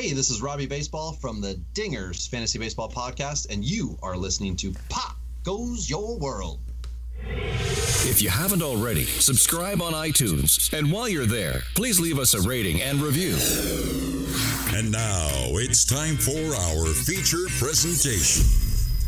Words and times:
Hey, 0.00 0.12
this 0.12 0.30
is 0.30 0.40
Robbie 0.40 0.66
Baseball 0.66 1.14
from 1.14 1.40
the 1.40 1.60
Dingers 1.74 2.28
Fantasy 2.30 2.56
Baseball 2.56 2.88
Podcast, 2.88 3.52
and 3.52 3.64
you 3.64 3.98
are 4.00 4.16
listening 4.16 4.54
to 4.58 4.72
Pop 4.88 5.16
Goes 5.42 5.90
Your 5.90 6.16
World. 6.20 6.60
If 7.24 8.22
you 8.22 8.28
haven't 8.28 8.62
already, 8.62 9.02
subscribe 9.02 9.82
on 9.82 9.94
iTunes. 9.94 10.72
And 10.72 10.92
while 10.92 11.08
you're 11.08 11.26
there, 11.26 11.62
please 11.74 11.98
leave 11.98 12.20
us 12.20 12.32
a 12.32 12.48
rating 12.48 12.80
and 12.80 13.02
review. 13.02 13.34
And 14.72 14.92
now 14.92 15.56
it's 15.58 15.84
time 15.84 16.14
for 16.14 16.54
our 16.54 16.86
feature 16.94 17.48
presentation. 17.58 18.44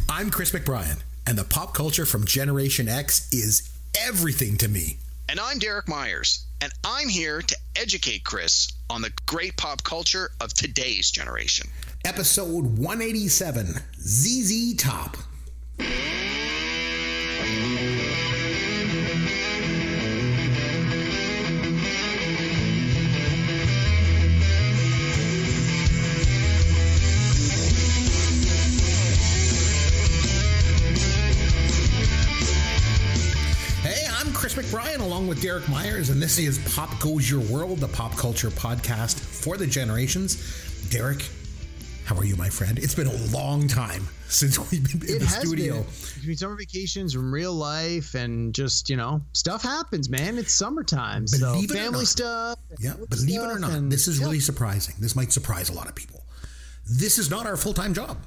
I'm 0.09 0.29
Chris 0.29 0.51
McBrien, 0.51 1.01
and 1.25 1.39
the 1.39 1.45
pop 1.45 1.73
culture 1.73 2.05
from 2.05 2.25
Generation 2.25 2.89
X 2.89 3.33
is 3.33 3.71
everything 3.97 4.57
to 4.57 4.69
me. 4.69 4.99
And 5.29 5.39
I'm 5.39 5.61
Derek 5.61 5.87
Myers, 5.87 6.47
and 6.61 6.73
I'm 6.85 7.09
here 7.09 7.41
to 7.41 7.57
educate 7.77 8.25
Chris 8.25 8.73
on 8.89 9.03
the 9.03 9.13
great 9.27 9.57
pop 9.57 9.83
culture 9.83 10.31
of 10.41 10.53
today's 10.53 11.11
generation. 11.11 11.69
Episode 12.05 12.79
187 12.79 13.75
ZZ 13.99 14.75
Top. 14.77 15.17
McBrien 34.71 35.01
along 35.01 35.27
with 35.27 35.43
Derek 35.43 35.69
Myers, 35.69 36.11
and 36.11 36.23
this 36.23 36.39
is 36.39 36.59
Pop 36.75 36.97
Goes 37.01 37.29
Your 37.29 37.41
World, 37.41 37.79
the 37.79 37.89
pop 37.89 38.17
culture 38.17 38.51
podcast 38.51 39.19
for 39.19 39.57
the 39.57 39.67
generations. 39.67 40.89
Derek, 40.91 41.29
how 42.05 42.15
are 42.17 42.25
you, 42.25 42.37
my 42.37 42.49
friend? 42.49 42.79
It's 42.79 42.95
been 42.95 43.09
a 43.09 43.17
long 43.37 43.67
time 43.67 44.07
since 44.29 44.59
we've 44.71 45.01
been 45.01 45.09
in 45.09 45.17
It 45.17 45.19
the 45.21 45.27
has 45.27 45.41
studio. 45.49 45.75
been. 45.83 45.87
Between 46.19 46.37
summer 46.37 46.55
vacations 46.57 47.17
and 47.17 47.33
real 47.33 47.53
life 47.53 48.15
and 48.15 48.55
just, 48.55 48.89
you 48.89 48.97
know, 48.97 49.21
stuff 49.33 49.63
happens, 49.63 50.09
man. 50.09 50.39
It's 50.39 50.53
summertime. 50.53 51.27
so 51.27 51.53
Believe 51.55 51.71
it 51.73 51.75
family 51.75 52.05
stuff. 52.05 52.59
Yeah, 52.79 52.95
believe 53.09 53.41
it 53.41 53.47
or 53.47 53.59
not, 53.59 53.73
and- 53.73 53.91
this 53.91 54.07
is 54.07 54.19
yeah. 54.21 54.27
really 54.27 54.41
surprising. 54.41 54.95
This 55.01 55.17
might 55.17 55.33
surprise 55.33 55.69
a 55.69 55.73
lot 55.73 55.89
of 55.89 55.95
people. 55.97 56.25
This 56.89 57.19
is 57.19 57.29
not 57.29 57.45
our 57.47 57.57
full 57.57 57.75
time 57.75 57.93
job. 57.93 58.19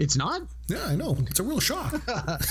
It's 0.00 0.16
not. 0.16 0.42
Yeah, 0.68 0.84
I 0.86 0.96
know. 0.96 1.16
It's 1.30 1.40
a 1.40 1.42
real 1.42 1.60
shock. 1.60 1.94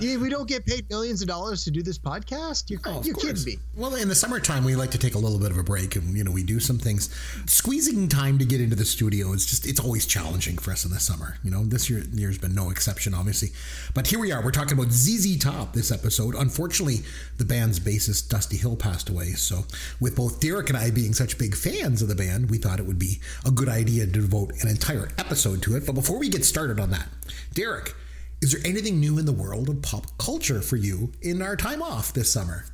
Yeah, 0.00 0.16
we 0.16 0.28
don't 0.28 0.48
get 0.48 0.66
paid 0.66 0.90
millions 0.90 1.22
of 1.22 1.28
dollars 1.28 1.64
to 1.64 1.70
do 1.70 1.80
this 1.82 1.96
podcast. 1.96 2.68
You're, 2.68 2.80
Oh, 2.84 3.00
you're 3.04 3.14
kidding 3.14 3.42
me. 3.44 3.56
Well, 3.76 3.94
in 3.94 4.08
the 4.08 4.14
summertime, 4.14 4.64
we 4.64 4.74
like 4.74 4.90
to 4.90 4.98
take 4.98 5.14
a 5.14 5.18
little 5.18 5.38
bit 5.38 5.50
of 5.52 5.58
a 5.58 5.62
break, 5.62 5.94
and 5.96 6.16
you 6.16 6.24
know, 6.24 6.32
we 6.32 6.42
do 6.42 6.58
some 6.60 6.76
things. 6.78 7.08
Squeezing 7.46 8.08
time 8.08 8.38
to 8.38 8.44
get 8.44 8.60
into 8.60 8.74
the 8.76 8.84
studio 8.84 9.32
is 9.32 9.46
just—it's 9.46 9.80
always 9.80 10.04
challenging 10.06 10.58
for 10.58 10.72
us 10.72 10.84
in 10.84 10.90
the 10.90 10.98
summer. 11.00 11.38
You 11.44 11.50
know, 11.50 11.64
this 11.64 11.88
year 11.88 12.02
year's 12.12 12.36
been 12.36 12.54
no 12.54 12.70
exception, 12.70 13.14
obviously. 13.14 13.50
But 13.94 14.08
here 14.08 14.18
we 14.18 14.32
are. 14.32 14.42
We're 14.44 14.50
talking 14.50 14.76
about 14.78 14.90
ZZ 14.92 15.38
Top 15.38 15.72
this 15.72 15.90
episode. 15.92 16.34
Unfortunately, 16.34 16.98
the 17.38 17.44
band's 17.44 17.78
bassist 17.80 18.28
Dusty 18.28 18.56
Hill 18.56 18.76
passed 18.76 19.08
away. 19.08 19.30
So, 19.32 19.64
with 20.00 20.16
both 20.16 20.40
Derek 20.40 20.68
and 20.68 20.76
I 20.76 20.90
being 20.90 21.14
such 21.14 21.38
big 21.38 21.54
fans 21.54 22.02
of 22.02 22.08
the 22.08 22.16
band, 22.16 22.50
we 22.50 22.58
thought 22.58 22.80
it 22.80 22.86
would 22.86 22.98
be 22.98 23.20
a 23.46 23.50
good 23.50 23.68
idea 23.68 24.04
to 24.04 24.12
devote 24.12 24.52
an 24.62 24.68
entire 24.68 25.08
episode 25.16 25.62
to 25.62 25.76
it. 25.76 25.86
But 25.86 25.94
before 25.94 26.18
we 26.18 26.28
get 26.28 26.44
started 26.44 26.80
on 26.80 26.90
that, 26.90 27.06
Derek. 27.54 27.94
Is 28.42 28.52
there 28.52 28.60
anything 28.64 29.00
new 29.00 29.18
in 29.18 29.24
the 29.24 29.32
world 29.32 29.68
of 29.68 29.80
pop 29.82 30.06
culture 30.18 30.60
for 30.60 30.76
you 30.76 31.10
in 31.22 31.40
our 31.40 31.56
time 31.56 31.82
off 31.82 32.12
this 32.12 32.30
summer? 32.32 32.66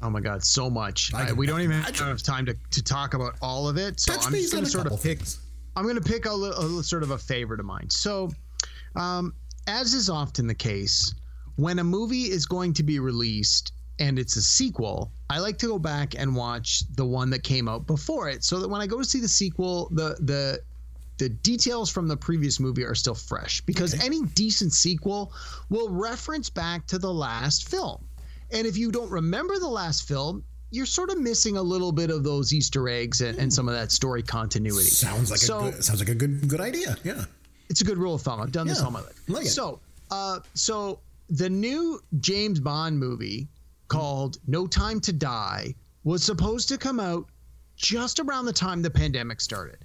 Oh 0.00 0.10
my 0.10 0.20
God, 0.20 0.44
so 0.44 0.70
much. 0.70 1.12
I 1.14 1.32
we 1.32 1.46
don't 1.46 1.60
even 1.60 1.72
have 1.76 1.88
imagine. 1.88 2.06
enough 2.06 2.22
time 2.22 2.46
to, 2.46 2.56
to 2.70 2.82
talk 2.82 3.14
about 3.14 3.34
all 3.42 3.68
of 3.68 3.76
it. 3.76 3.98
So 3.98 4.12
Touch 4.12 4.26
I'm 4.26 4.32
just 4.32 4.52
going 4.52 4.64
to 4.64 4.70
sort 4.70 4.86
of 4.86 5.02
pick. 5.02 5.18
things. 5.18 5.40
I'm 5.74 5.84
going 5.84 5.96
to 5.96 6.02
pick 6.02 6.26
a, 6.26 6.30
a 6.30 6.82
sort 6.82 7.02
of 7.02 7.10
a 7.10 7.18
favorite 7.18 7.60
of 7.60 7.66
mine. 7.66 7.90
So, 7.90 8.30
um, 8.94 9.34
as 9.66 9.92
is 9.94 10.08
often 10.08 10.46
the 10.46 10.54
case, 10.54 11.14
when 11.56 11.78
a 11.80 11.84
movie 11.84 12.30
is 12.30 12.46
going 12.46 12.72
to 12.74 12.82
be 12.82 12.98
released 13.00 13.72
and 13.98 14.18
it's 14.18 14.36
a 14.36 14.42
sequel, 14.42 15.10
I 15.30 15.38
like 15.38 15.58
to 15.58 15.66
go 15.66 15.78
back 15.78 16.14
and 16.16 16.36
watch 16.36 16.82
the 16.94 17.04
one 17.04 17.30
that 17.30 17.42
came 17.42 17.66
out 17.68 17.86
before 17.86 18.28
it, 18.28 18.44
so 18.44 18.60
that 18.60 18.68
when 18.68 18.80
I 18.80 18.86
go 18.86 18.98
to 18.98 19.04
see 19.04 19.20
the 19.20 19.28
sequel, 19.28 19.88
the 19.90 20.16
the 20.20 20.60
the 21.18 21.28
details 21.28 21.90
from 21.90 22.08
the 22.08 22.16
previous 22.16 22.60
movie 22.60 22.84
are 22.84 22.94
still 22.94 23.14
fresh 23.14 23.60
because 23.62 23.94
any 24.04 24.22
decent 24.34 24.72
sequel 24.72 25.32
will 25.70 25.88
reference 25.88 26.50
back 26.50 26.86
to 26.88 26.98
the 26.98 27.12
last 27.12 27.68
film. 27.68 28.06
And 28.50 28.66
if 28.66 28.76
you 28.76 28.90
don't 28.92 29.10
remember 29.10 29.58
the 29.58 29.68
last 29.68 30.06
film, 30.06 30.44
you're 30.70 30.86
sort 30.86 31.10
of 31.10 31.18
missing 31.18 31.56
a 31.56 31.62
little 31.62 31.92
bit 31.92 32.10
of 32.10 32.22
those 32.24 32.52
Easter 32.52 32.88
eggs 32.88 33.20
and, 33.20 33.38
and 33.38 33.52
some 33.52 33.68
of 33.68 33.74
that 33.74 33.90
story 33.92 34.22
continuity. 34.22 34.84
Sounds 34.84 35.30
like 35.30 35.40
So- 35.40 35.66
a 35.66 35.70
good, 35.72 35.84
sounds 35.84 36.00
like 36.00 36.08
a 36.10 36.14
good 36.14 36.48
good 36.48 36.60
idea. 36.60 36.96
Yeah. 37.04 37.24
it's 37.68 37.80
a 37.80 37.84
good 37.84 37.98
rule 37.98 38.14
of 38.14 38.22
thumb. 38.22 38.40
I've 38.40 38.52
done 38.52 38.66
this 38.66 38.80
all 38.80 38.90
my 38.90 39.00
life. 39.00 39.20
like. 39.28 39.46
So, 39.46 39.80
uh, 40.10 40.40
so 40.54 41.00
the 41.30 41.48
new 41.50 42.00
James 42.20 42.60
Bond 42.60 42.98
movie 42.98 43.48
called 43.88 44.38
No 44.46 44.66
Time 44.66 45.00
to 45.00 45.12
Die 45.12 45.74
was 46.04 46.22
supposed 46.22 46.68
to 46.68 46.78
come 46.78 47.00
out 47.00 47.26
just 47.76 48.20
around 48.20 48.44
the 48.46 48.52
time 48.52 48.82
the 48.82 48.90
pandemic 48.90 49.40
started. 49.40 49.78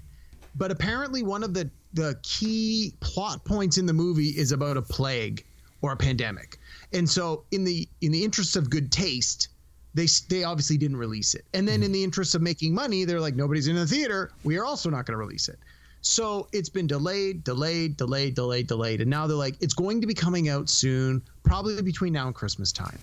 But 0.55 0.71
apparently, 0.71 1.23
one 1.23 1.43
of 1.43 1.53
the 1.53 1.69
the 1.93 2.17
key 2.23 2.93
plot 2.99 3.43
points 3.43 3.77
in 3.77 3.85
the 3.85 3.93
movie 3.93 4.29
is 4.29 4.51
about 4.51 4.77
a 4.77 4.81
plague 4.81 5.45
or 5.81 5.91
a 5.93 5.97
pandemic, 5.97 6.59
and 6.93 7.09
so 7.09 7.43
in 7.51 7.63
the 7.63 7.87
in 8.01 8.11
the 8.11 8.23
interest 8.23 8.55
of 8.55 8.69
good 8.69 8.91
taste, 8.91 9.49
they 9.93 10.07
they 10.29 10.43
obviously 10.43 10.77
didn't 10.77 10.97
release 10.97 11.33
it. 11.33 11.45
And 11.53 11.67
then 11.67 11.75
mm-hmm. 11.75 11.83
in 11.83 11.91
the 11.91 12.03
interest 12.03 12.35
of 12.35 12.41
making 12.41 12.73
money, 12.73 13.05
they're 13.05 13.21
like, 13.21 13.35
nobody's 13.35 13.67
in 13.67 13.75
the 13.75 13.87
theater. 13.87 14.31
We 14.43 14.57
are 14.57 14.65
also 14.65 14.89
not 14.89 15.05
going 15.05 15.13
to 15.13 15.17
release 15.17 15.47
it. 15.49 15.59
So 16.03 16.47
it's 16.51 16.69
been 16.69 16.87
delayed, 16.87 17.43
delayed, 17.43 17.95
delayed, 17.95 18.33
delayed, 18.33 18.67
delayed, 18.67 19.01
and 19.01 19.09
now 19.09 19.27
they're 19.27 19.37
like, 19.37 19.55
it's 19.61 19.75
going 19.75 20.01
to 20.01 20.07
be 20.07 20.15
coming 20.15 20.49
out 20.49 20.67
soon, 20.67 21.21
probably 21.43 21.79
between 21.81 22.13
now 22.13 22.25
and 22.25 22.35
Christmas 22.35 22.71
time 22.71 22.97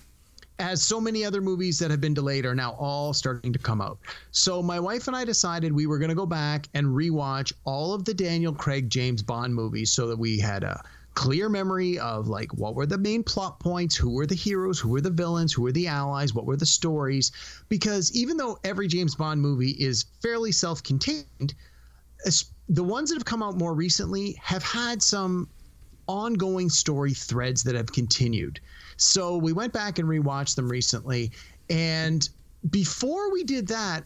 as 0.59 0.83
so 0.83 0.99
many 0.99 1.23
other 1.23 1.41
movies 1.41 1.79
that 1.79 1.89
have 1.89 2.01
been 2.01 2.13
delayed 2.13 2.45
are 2.45 2.53
now 2.53 2.71
all 2.73 3.13
starting 3.13 3.53
to 3.53 3.59
come 3.59 3.81
out. 3.81 3.97
So 4.31 4.61
my 4.61 4.79
wife 4.79 5.07
and 5.07 5.15
I 5.15 5.23
decided 5.23 5.71
we 5.71 5.87
were 5.87 5.97
going 5.97 6.09
to 6.09 6.15
go 6.15 6.25
back 6.25 6.67
and 6.73 6.87
rewatch 6.87 7.53
all 7.63 7.93
of 7.93 8.03
the 8.03 8.13
Daniel 8.13 8.53
Craig 8.53 8.89
James 8.89 9.23
Bond 9.23 9.55
movies 9.55 9.91
so 9.91 10.07
that 10.07 10.19
we 10.19 10.37
had 10.37 10.63
a 10.63 10.83
clear 11.15 11.49
memory 11.49 11.97
of 11.99 12.27
like 12.27 12.53
what 12.53 12.75
were 12.75 12.85
the 12.85 12.97
main 12.97 13.23
plot 13.23 13.59
points, 13.59 13.95
who 13.95 14.11
were 14.11 14.25
the 14.25 14.35
heroes, 14.35 14.79
who 14.79 14.89
were 14.89 15.01
the 15.01 15.09
villains, 15.09 15.51
who 15.53 15.61
were 15.61 15.71
the 15.71 15.87
allies, 15.87 16.33
what 16.33 16.45
were 16.45 16.57
the 16.57 16.65
stories 16.65 17.31
because 17.69 18.11
even 18.13 18.37
though 18.37 18.59
every 18.63 18.87
James 18.87 19.15
Bond 19.15 19.41
movie 19.41 19.71
is 19.71 20.05
fairly 20.21 20.51
self-contained, 20.51 21.53
the 22.69 22.83
ones 22.83 23.09
that 23.09 23.15
have 23.15 23.25
come 23.25 23.41
out 23.41 23.57
more 23.57 23.73
recently 23.73 24.33
have 24.41 24.63
had 24.63 25.01
some 25.01 25.49
ongoing 26.07 26.69
story 26.69 27.13
threads 27.13 27.63
that 27.63 27.75
have 27.75 27.91
continued. 27.91 28.59
So 28.99 29.37
we 29.37 29.53
went 29.53 29.73
back 29.73 29.97
and 29.97 30.07
rewatched 30.07 30.55
them 30.55 30.69
recently. 30.69 31.31
And 31.69 32.27
before 32.69 33.31
we 33.31 33.43
did 33.43 33.67
that, 33.67 34.05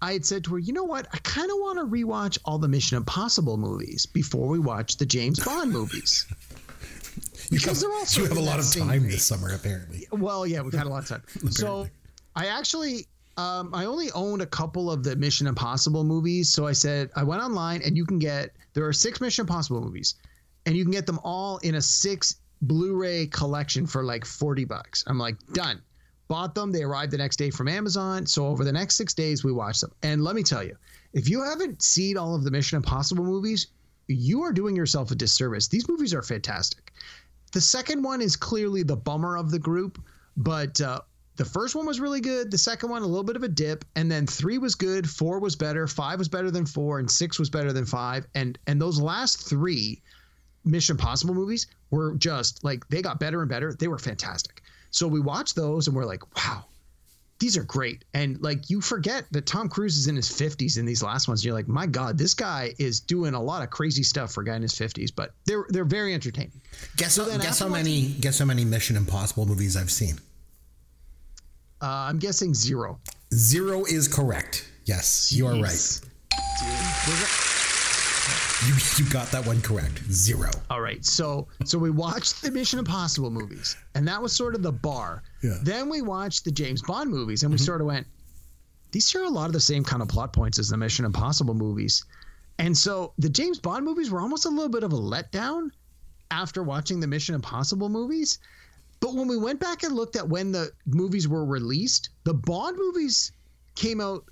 I 0.00 0.12
had 0.12 0.24
said 0.24 0.44
to 0.44 0.52
her, 0.52 0.58
you 0.58 0.72
know 0.72 0.84
what? 0.84 1.08
I 1.12 1.18
kind 1.18 1.50
of 1.50 1.56
want 1.58 1.78
to 1.78 1.84
rewatch 1.84 2.38
all 2.44 2.58
the 2.58 2.68
Mission 2.68 2.96
Impossible 2.96 3.56
movies 3.56 4.06
before 4.06 4.46
we 4.46 4.60
watch 4.60 4.96
the 4.96 5.06
James 5.06 5.44
Bond 5.44 5.72
movies. 5.72 6.26
Because 7.50 7.80
they're 7.80 7.90
all 7.90 8.04
you 8.10 8.26
have 8.26 8.36
a 8.36 8.40
lot 8.40 8.58
of 8.58 8.70
time 8.70 9.04
this 9.04 9.24
summer, 9.24 9.54
apparently. 9.54 10.06
Well, 10.12 10.46
yeah, 10.46 10.60
we've 10.60 10.72
had 10.72 10.86
a 10.86 10.90
lot 10.90 11.02
of 11.02 11.08
time. 11.08 11.22
so 11.50 11.88
I 12.36 12.46
actually 12.46 13.06
um, 13.38 13.70
I 13.72 13.86
only 13.86 14.10
owned 14.12 14.42
a 14.42 14.46
couple 14.46 14.90
of 14.90 15.02
the 15.02 15.16
Mission 15.16 15.46
Impossible 15.46 16.04
movies. 16.04 16.52
So 16.52 16.66
I 16.66 16.72
said 16.72 17.10
I 17.16 17.22
went 17.22 17.42
online 17.42 17.80
and 17.82 17.96
you 17.96 18.04
can 18.04 18.18
get 18.18 18.50
there 18.74 18.86
are 18.86 18.92
six 18.92 19.20
Mission 19.20 19.44
Impossible 19.44 19.80
movies, 19.80 20.16
and 20.66 20.76
you 20.76 20.84
can 20.84 20.92
get 20.92 21.06
them 21.06 21.20
all 21.24 21.58
in 21.58 21.76
a 21.76 21.82
six 21.82 22.36
Blu-ray 22.62 23.26
collection 23.28 23.86
for 23.86 24.02
like 24.02 24.24
40 24.24 24.64
bucks. 24.64 25.04
I'm 25.06 25.18
like, 25.18 25.36
done. 25.52 25.82
Bought 26.28 26.54
them. 26.54 26.72
They 26.72 26.82
arrived 26.82 27.12
the 27.12 27.18
next 27.18 27.36
day 27.36 27.50
from 27.50 27.68
Amazon. 27.68 28.26
So 28.26 28.46
over 28.46 28.64
the 28.64 28.72
next 28.72 28.96
six 28.96 29.14
days, 29.14 29.42
we 29.42 29.52
watched 29.52 29.80
them. 29.80 29.92
And 30.02 30.22
let 30.22 30.34
me 30.34 30.42
tell 30.42 30.62
you, 30.62 30.76
if 31.12 31.28
you 31.28 31.42
haven't 31.42 31.82
seen 31.82 32.18
all 32.18 32.34
of 32.34 32.44
the 32.44 32.50
Mission 32.50 32.76
Impossible 32.76 33.24
movies, 33.24 33.68
you 34.08 34.42
are 34.42 34.52
doing 34.52 34.76
yourself 34.76 35.10
a 35.10 35.14
disservice. 35.14 35.68
These 35.68 35.88
movies 35.88 36.12
are 36.12 36.22
fantastic. 36.22 36.92
The 37.52 37.60
second 37.60 38.02
one 38.02 38.20
is 38.20 38.36
clearly 38.36 38.82
the 38.82 38.96
bummer 38.96 39.36
of 39.36 39.50
the 39.50 39.58
group, 39.58 40.02
but 40.36 40.80
uh, 40.80 41.00
the 41.36 41.44
first 41.44 41.74
one 41.74 41.86
was 41.86 42.00
really 42.00 42.20
good. 42.20 42.50
The 42.50 42.58
second 42.58 42.90
one, 42.90 43.02
a 43.02 43.06
little 43.06 43.24
bit 43.24 43.36
of 43.36 43.42
a 43.42 43.48
dip, 43.48 43.84
and 43.96 44.10
then 44.10 44.26
three 44.26 44.58
was 44.58 44.74
good. 44.74 45.08
Four 45.08 45.38
was 45.38 45.56
better. 45.56 45.86
Five 45.86 46.18
was 46.18 46.28
better 46.28 46.50
than 46.50 46.66
four, 46.66 46.98
and 46.98 47.10
six 47.10 47.38
was 47.38 47.48
better 47.48 47.72
than 47.72 47.86
five. 47.86 48.26
And 48.34 48.58
and 48.66 48.80
those 48.80 49.00
last 49.00 49.48
three 49.48 50.02
Mission 50.68 50.94
Impossible 50.94 51.34
movies 51.34 51.66
were 51.90 52.14
just 52.14 52.62
like 52.64 52.86
they 52.88 53.02
got 53.02 53.18
better 53.20 53.40
and 53.40 53.48
better. 53.48 53.74
They 53.78 53.88
were 53.88 53.98
fantastic. 53.98 54.62
So 54.90 55.06
we 55.06 55.20
watched 55.20 55.56
those 55.56 55.86
and 55.86 55.96
we're 55.96 56.06
like, 56.06 56.22
wow, 56.36 56.64
these 57.38 57.56
are 57.56 57.62
great. 57.62 58.04
And 58.14 58.40
like 58.42 58.68
you 58.70 58.80
forget 58.80 59.24
that 59.30 59.46
Tom 59.46 59.68
Cruise 59.68 59.96
is 59.96 60.08
in 60.08 60.16
his 60.16 60.28
50s 60.28 60.78
in 60.78 60.86
these 60.86 61.02
last 61.02 61.28
ones. 61.28 61.44
You're 61.44 61.54
like, 61.54 61.68
my 61.68 61.86
God, 61.86 62.18
this 62.18 62.34
guy 62.34 62.74
is 62.78 63.00
doing 63.00 63.34
a 63.34 63.42
lot 63.42 63.62
of 63.62 63.70
crazy 63.70 64.02
stuff 64.02 64.32
for 64.32 64.42
a 64.42 64.44
guy 64.44 64.56
in 64.56 64.62
his 64.62 64.74
50s, 64.74 65.10
but 65.14 65.32
they're 65.44 65.66
they're 65.68 65.84
very 65.84 66.14
entertaining. 66.14 66.60
Guess 66.96 67.14
So 67.14 67.30
how, 67.30 67.38
guess 67.38 67.58
how 67.58 67.68
many 67.68 68.08
guess 68.20 68.38
how 68.38 68.44
many 68.44 68.64
Mission 68.64 68.96
Impossible 68.96 69.46
movies 69.46 69.76
I've 69.76 69.90
seen. 69.90 70.18
Uh, 71.80 71.86
I'm 71.86 72.18
guessing 72.18 72.54
zero. 72.54 72.98
Zero 73.32 73.84
is 73.84 74.08
correct. 74.08 74.68
Yes, 74.84 75.32
you 75.32 75.46
are 75.46 75.60
right. 75.60 76.00
You, 78.66 78.74
you 78.96 79.10
got 79.10 79.28
that 79.28 79.46
one 79.46 79.60
correct. 79.60 80.02
Zero. 80.10 80.50
All 80.68 80.80
right. 80.80 81.04
So 81.04 81.46
so 81.64 81.78
we 81.78 81.90
watched 81.90 82.42
the 82.42 82.50
Mission 82.50 82.78
Impossible 82.78 83.30
movies, 83.30 83.76
and 83.94 84.06
that 84.08 84.20
was 84.20 84.32
sort 84.32 84.54
of 84.54 84.62
the 84.62 84.72
bar. 84.72 85.22
Yeah. 85.42 85.50
Mm-hmm. 85.50 85.64
Then 85.64 85.88
we 85.88 86.02
watched 86.02 86.44
the 86.44 86.50
James 86.50 86.82
Bond 86.82 87.10
movies, 87.10 87.44
and 87.44 87.52
we 87.52 87.58
sort 87.58 87.80
of 87.80 87.86
went, 87.86 88.06
these 88.90 89.08
share 89.08 89.24
a 89.24 89.28
lot 89.28 89.46
of 89.46 89.52
the 89.52 89.60
same 89.60 89.84
kind 89.84 90.02
of 90.02 90.08
plot 90.08 90.32
points 90.32 90.58
as 90.58 90.68
the 90.68 90.76
Mission 90.76 91.04
Impossible 91.04 91.54
movies. 91.54 92.04
And 92.58 92.76
so 92.76 93.12
the 93.18 93.28
James 93.28 93.58
Bond 93.60 93.84
movies 93.84 94.10
were 94.10 94.20
almost 94.20 94.44
a 94.44 94.48
little 94.48 94.68
bit 94.68 94.82
of 94.82 94.92
a 94.92 94.96
letdown 94.96 95.70
after 96.30 96.62
watching 96.64 96.98
the 96.98 97.06
Mission 97.06 97.36
Impossible 97.36 97.88
movies. 97.88 98.38
But 99.00 99.14
when 99.14 99.28
we 99.28 99.36
went 99.36 99.60
back 99.60 99.84
and 99.84 99.94
looked 99.94 100.16
at 100.16 100.28
when 100.28 100.50
the 100.50 100.72
movies 100.86 101.28
were 101.28 101.44
released, 101.44 102.10
the 102.24 102.34
Bond 102.34 102.76
movies 102.76 103.30
came 103.76 104.00
out 104.00 104.24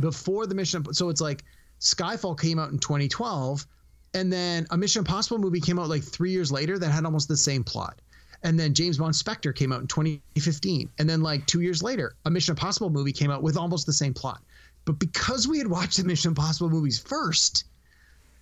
before 0.00 0.46
the 0.46 0.54
Mission. 0.54 0.84
So 0.92 1.08
it's 1.08 1.22
like 1.22 1.42
Skyfall 1.80 2.38
came 2.38 2.58
out 2.58 2.70
in 2.70 2.78
2012, 2.78 3.66
and 4.14 4.32
then 4.32 4.66
a 4.70 4.76
Mission 4.76 5.00
Impossible 5.00 5.38
movie 5.38 5.60
came 5.60 5.78
out 5.78 5.88
like 5.88 6.02
three 6.02 6.30
years 6.30 6.52
later 6.52 6.78
that 6.78 6.90
had 6.90 7.04
almost 7.04 7.28
the 7.28 7.36
same 7.36 7.64
plot. 7.64 8.00
And 8.42 8.58
then 8.58 8.72
James 8.74 8.98
Bond 8.98 9.14
Spectre 9.14 9.52
came 9.52 9.72
out 9.72 9.80
in 9.80 9.86
2015. 9.86 10.90
And 10.98 11.08
then, 11.08 11.22
like 11.22 11.46
two 11.46 11.60
years 11.60 11.82
later, 11.82 12.14
a 12.24 12.30
Mission 12.30 12.52
Impossible 12.52 12.90
movie 12.90 13.12
came 13.12 13.30
out 13.30 13.42
with 13.42 13.56
almost 13.56 13.86
the 13.86 13.92
same 13.92 14.14
plot. 14.14 14.42
But 14.86 14.98
because 14.98 15.46
we 15.46 15.58
had 15.58 15.66
watched 15.66 15.98
the 15.98 16.04
Mission 16.04 16.30
Impossible 16.30 16.70
movies 16.70 16.98
first, 16.98 17.64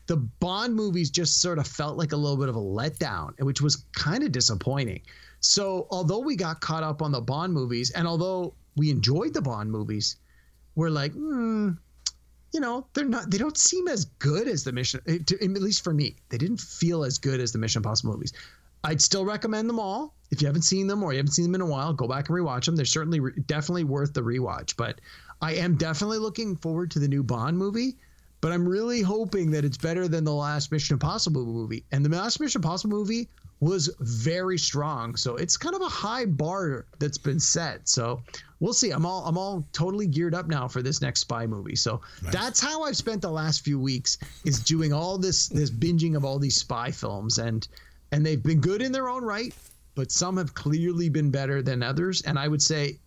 the 0.06 0.17
Bond 0.17 0.75
movies 0.75 1.11
just 1.11 1.40
sort 1.40 1.58
of 1.58 1.67
felt 1.67 1.99
like 1.99 2.12
a 2.12 2.17
little 2.17 2.37
bit 2.37 2.49
of 2.49 2.56
a 2.56 2.61
letdown, 2.61 3.38
which 3.40 3.61
was 3.61 3.85
kind 3.93 4.23
of 4.23 4.32
disappointing. 4.32 5.02
So, 5.40 5.87
although 5.90 6.20
we 6.20 6.37
got 6.37 6.61
caught 6.61 6.82
up 6.82 7.02
on 7.02 7.12
the 7.12 7.20
Bond 7.20 7.52
movies, 7.52 7.90
and 7.90 8.06
although 8.06 8.55
we 8.76 8.90
enjoyed 8.90 9.35
the 9.35 9.43
Bond 9.43 9.70
movies, 9.70 10.17
we're 10.76 10.90
like, 10.90 11.12
hmm, 11.12 11.73
you 12.52 12.60
know, 12.60 12.86
they're 12.94 13.04
not, 13.04 13.30
they 13.30 13.38
don't 13.38 13.56
seem 13.56 13.88
as 13.88 14.06
good 14.06 14.48
as 14.48 14.64
the 14.64 14.72
Mission, 14.72 15.00
eh, 15.06 15.18
at 15.30 15.50
least 15.62 15.84
for 15.84 15.92
me. 15.92 16.16
They 16.28 16.38
didn't 16.38 16.60
feel 16.60 17.04
as 17.04 17.18
good 17.18 17.40
as 17.40 17.52
the 17.52 17.58
Mission 17.58 17.80
Impossible 17.80 18.12
movies. 18.12 18.32
I'd 18.84 19.02
still 19.02 19.24
recommend 19.24 19.68
them 19.68 19.78
all. 19.78 20.14
If 20.30 20.40
you 20.40 20.46
haven't 20.46 20.62
seen 20.62 20.86
them 20.86 21.02
or 21.02 21.12
you 21.12 21.18
haven't 21.18 21.32
seen 21.32 21.44
them 21.44 21.56
in 21.56 21.60
a 21.60 21.66
while, 21.66 21.92
go 21.92 22.06
back 22.06 22.28
and 22.28 22.38
rewatch 22.38 22.66
them. 22.66 22.76
They're 22.76 22.84
certainly 22.84 23.20
definitely 23.46 23.84
worth 23.84 24.14
the 24.14 24.22
rewatch. 24.22 24.76
But 24.76 25.00
I 25.42 25.54
am 25.54 25.76
definitely 25.76 26.18
looking 26.18 26.56
forward 26.56 26.90
to 26.92 26.98
the 26.98 27.08
new 27.08 27.22
Bond 27.22 27.58
movie. 27.58 27.96
But 28.40 28.52
I'm 28.52 28.68
really 28.68 29.02
hoping 29.02 29.50
that 29.50 29.64
it's 29.64 29.76
better 29.76 30.06
than 30.06 30.22
the 30.22 30.32
last 30.32 30.70
Mission 30.70 30.94
Impossible 30.94 31.44
movie. 31.44 31.84
And 31.90 32.04
the 32.04 32.10
last 32.10 32.38
Mission 32.38 32.60
Impossible 32.60 32.96
movie 32.96 33.28
was 33.60 33.92
very 33.98 34.58
strong. 34.58 35.16
So 35.16 35.34
it's 35.34 35.56
kind 35.56 35.74
of 35.74 35.82
a 35.82 35.88
high 35.88 36.26
bar 36.26 36.86
that's 37.00 37.18
been 37.18 37.40
set. 37.40 37.88
So 37.88 38.22
we'll 38.60 38.72
see. 38.72 38.90
I'm 38.90 39.06
all 39.06 39.25
I'm 39.25 39.38
all 39.38 39.66
totally 39.72 40.06
geared 40.06 40.34
up 40.34 40.49
now 40.49 40.69
for 40.69 40.82
this 40.82 41.00
next 41.00 41.20
spy 41.20 41.46
movie. 41.46 41.76
So 41.76 42.00
that's 42.22 42.60
how 42.60 42.82
I've 42.82 42.96
spent 42.96 43.22
the 43.22 43.31
last 43.31 43.64
few 43.64 43.78
weeks 43.78 44.19
is 44.44 44.60
doing 44.60 44.93
all 44.93 45.19
this 45.19 45.49
this 45.49 45.70
binging 45.70 46.16
of 46.16 46.25
all 46.25 46.38
these 46.38 46.56
spy 46.56 46.90
films 46.90 47.38
and 47.38 47.66
and 48.12 48.25
they've 48.25 48.43
been 48.43 48.60
good 48.60 48.81
in 48.81 48.90
their 48.90 49.08
own 49.08 49.22
right, 49.22 49.55
but 49.94 50.10
some 50.10 50.37
have 50.38 50.55
clearly 50.55 51.08
been 51.08 51.31
better 51.31 51.62
than 51.62 51.82
others. 51.82 52.22
And 52.22 52.38
I 52.38 52.49
would 52.49 52.62
say 52.62 52.99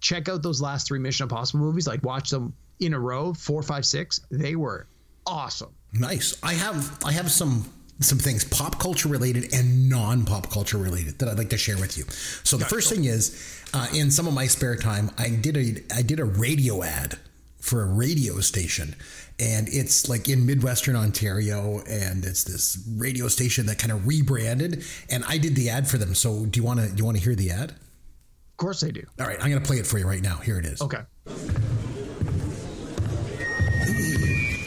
check 0.00 0.28
out 0.28 0.42
those 0.42 0.60
last 0.60 0.86
three 0.86 0.98
Mission 0.98 1.24
Impossible 1.24 1.60
movies, 1.60 1.86
like 1.86 2.02
watch 2.04 2.30
them 2.30 2.54
in 2.80 2.94
a 2.94 3.00
row, 3.00 3.32
four, 3.32 3.62
five, 3.62 3.84
six. 3.84 4.20
They 4.30 4.54
were 4.54 4.86
awesome. 5.26 5.74
Nice. 5.92 6.36
I 6.42 6.54
have 6.54 6.98
I 7.04 7.12
have 7.12 7.30
some 7.30 7.64
some 8.00 8.18
things 8.18 8.44
pop 8.44 8.78
culture 8.78 9.08
related 9.08 9.54
and 9.54 9.88
non 9.88 10.24
pop 10.24 10.50
culture 10.50 10.78
related 10.78 11.18
that 11.18 11.28
I'd 11.28 11.38
like 11.38 11.50
to 11.50 11.58
share 11.58 11.78
with 11.78 11.96
you. 11.96 12.04
So 12.42 12.56
the 12.56 12.64
first 12.64 12.92
thing 12.92 13.04
is, 13.04 13.62
uh, 13.72 13.86
in 13.94 14.10
some 14.10 14.26
of 14.26 14.34
my 14.34 14.46
spare 14.46 14.76
time, 14.76 15.10
I 15.18 15.28
did 15.30 15.56
a 15.56 15.94
I 15.94 16.02
did 16.02 16.20
a 16.20 16.24
radio 16.24 16.82
ad 16.82 17.18
for 17.60 17.82
a 17.82 17.86
radio 17.86 18.40
station, 18.40 18.94
and 19.38 19.68
it's 19.68 20.08
like 20.08 20.28
in 20.28 20.44
Midwestern 20.44 20.96
Ontario, 20.96 21.82
and 21.88 22.24
it's 22.24 22.44
this 22.44 22.86
radio 22.96 23.28
station 23.28 23.66
that 23.66 23.78
kind 23.78 23.92
of 23.92 24.06
rebranded, 24.06 24.84
and 25.08 25.24
I 25.26 25.38
did 25.38 25.54
the 25.54 25.70
ad 25.70 25.88
for 25.88 25.98
them. 25.98 26.14
So 26.14 26.46
do 26.46 26.60
you 26.60 26.64
want 26.64 26.80
to 26.80 26.88
do 26.88 26.96
you 26.96 27.04
want 27.04 27.16
to 27.16 27.22
hear 27.22 27.34
the 27.34 27.50
ad? 27.50 27.70
Of 27.70 28.58
course 28.58 28.80
they 28.80 28.90
do. 28.90 29.04
All 29.18 29.26
right, 29.26 29.38
I'm 29.40 29.50
going 29.50 29.62
to 29.62 29.66
play 29.66 29.78
it 29.78 29.86
for 29.86 29.98
you 29.98 30.06
right 30.06 30.22
now. 30.22 30.36
Here 30.36 30.58
it 30.58 30.66
is. 30.66 30.80
Okay. 30.80 31.00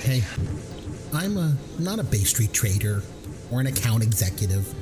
Hey, 0.01 0.23
I'm 1.13 1.37
a, 1.37 1.55
not 1.79 1.99
a 1.99 2.03
Bay 2.03 2.23
Street 2.23 2.53
trader 2.53 3.01
or 3.51 3.59
an 3.59 3.67
account 3.67 4.03
executive. 4.03 4.73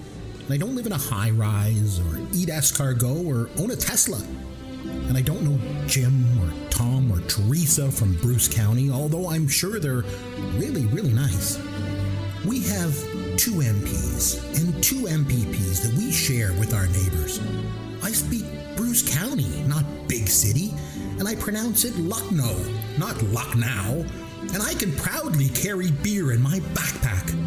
And 0.46 0.54
I 0.54 0.58
don't 0.58 0.76
live 0.76 0.86
in 0.86 0.92
a 0.92 0.98
high 0.98 1.32
rise 1.32 2.00
or 2.00 2.18
eat 2.34 2.50
escargot 2.50 3.26
or 3.26 3.50
own 3.62 3.72
a 3.72 3.76
Tesla. 3.76 4.22
And 5.08 5.18
I 5.18 5.22
don't 5.22 5.44
know 5.44 5.88
Jim 5.88 6.26
or 6.40 6.70
Tom 6.70 7.12
or 7.12 7.20
Teresa 7.22 7.92
from 7.92 8.16
Bruce 8.16 8.48
County, 8.48 8.92
although 8.92 9.30
I'm 9.30 9.48
sure 9.48 9.80
they're 9.80 10.04
really, 10.58 10.86
really 10.88 11.14
nice. 11.14 11.60
We 12.46 12.62
have 12.64 12.94
two 13.38 13.54
MPs 13.54 14.60
and 14.60 14.84
two 14.84 15.06
MPPs 15.06 15.82
that 15.82 15.94
we 15.98 16.12
share 16.12 16.54
with 16.54 16.74
our 16.74 16.86
neighbors. 16.88 17.40
I 18.04 18.12
speak 18.12 18.46
Bruce 18.76 19.02
County, 19.02 19.64
not 19.64 19.84
big 20.08 20.28
city, 20.28 20.74
and 21.18 21.28
I 21.28 21.36
pronounce 21.36 21.86
it 21.86 21.96
Lucknow, 21.98 22.56
not 23.00 23.22
Lucknow. 23.24 24.06
And 24.54 24.62
I 24.62 24.76
can 24.76 24.96
proudly 24.96 25.50
carry 25.50 25.90
beer 25.90 26.34
in 26.34 26.42
my 26.42 26.60
backpack. 26.76 27.45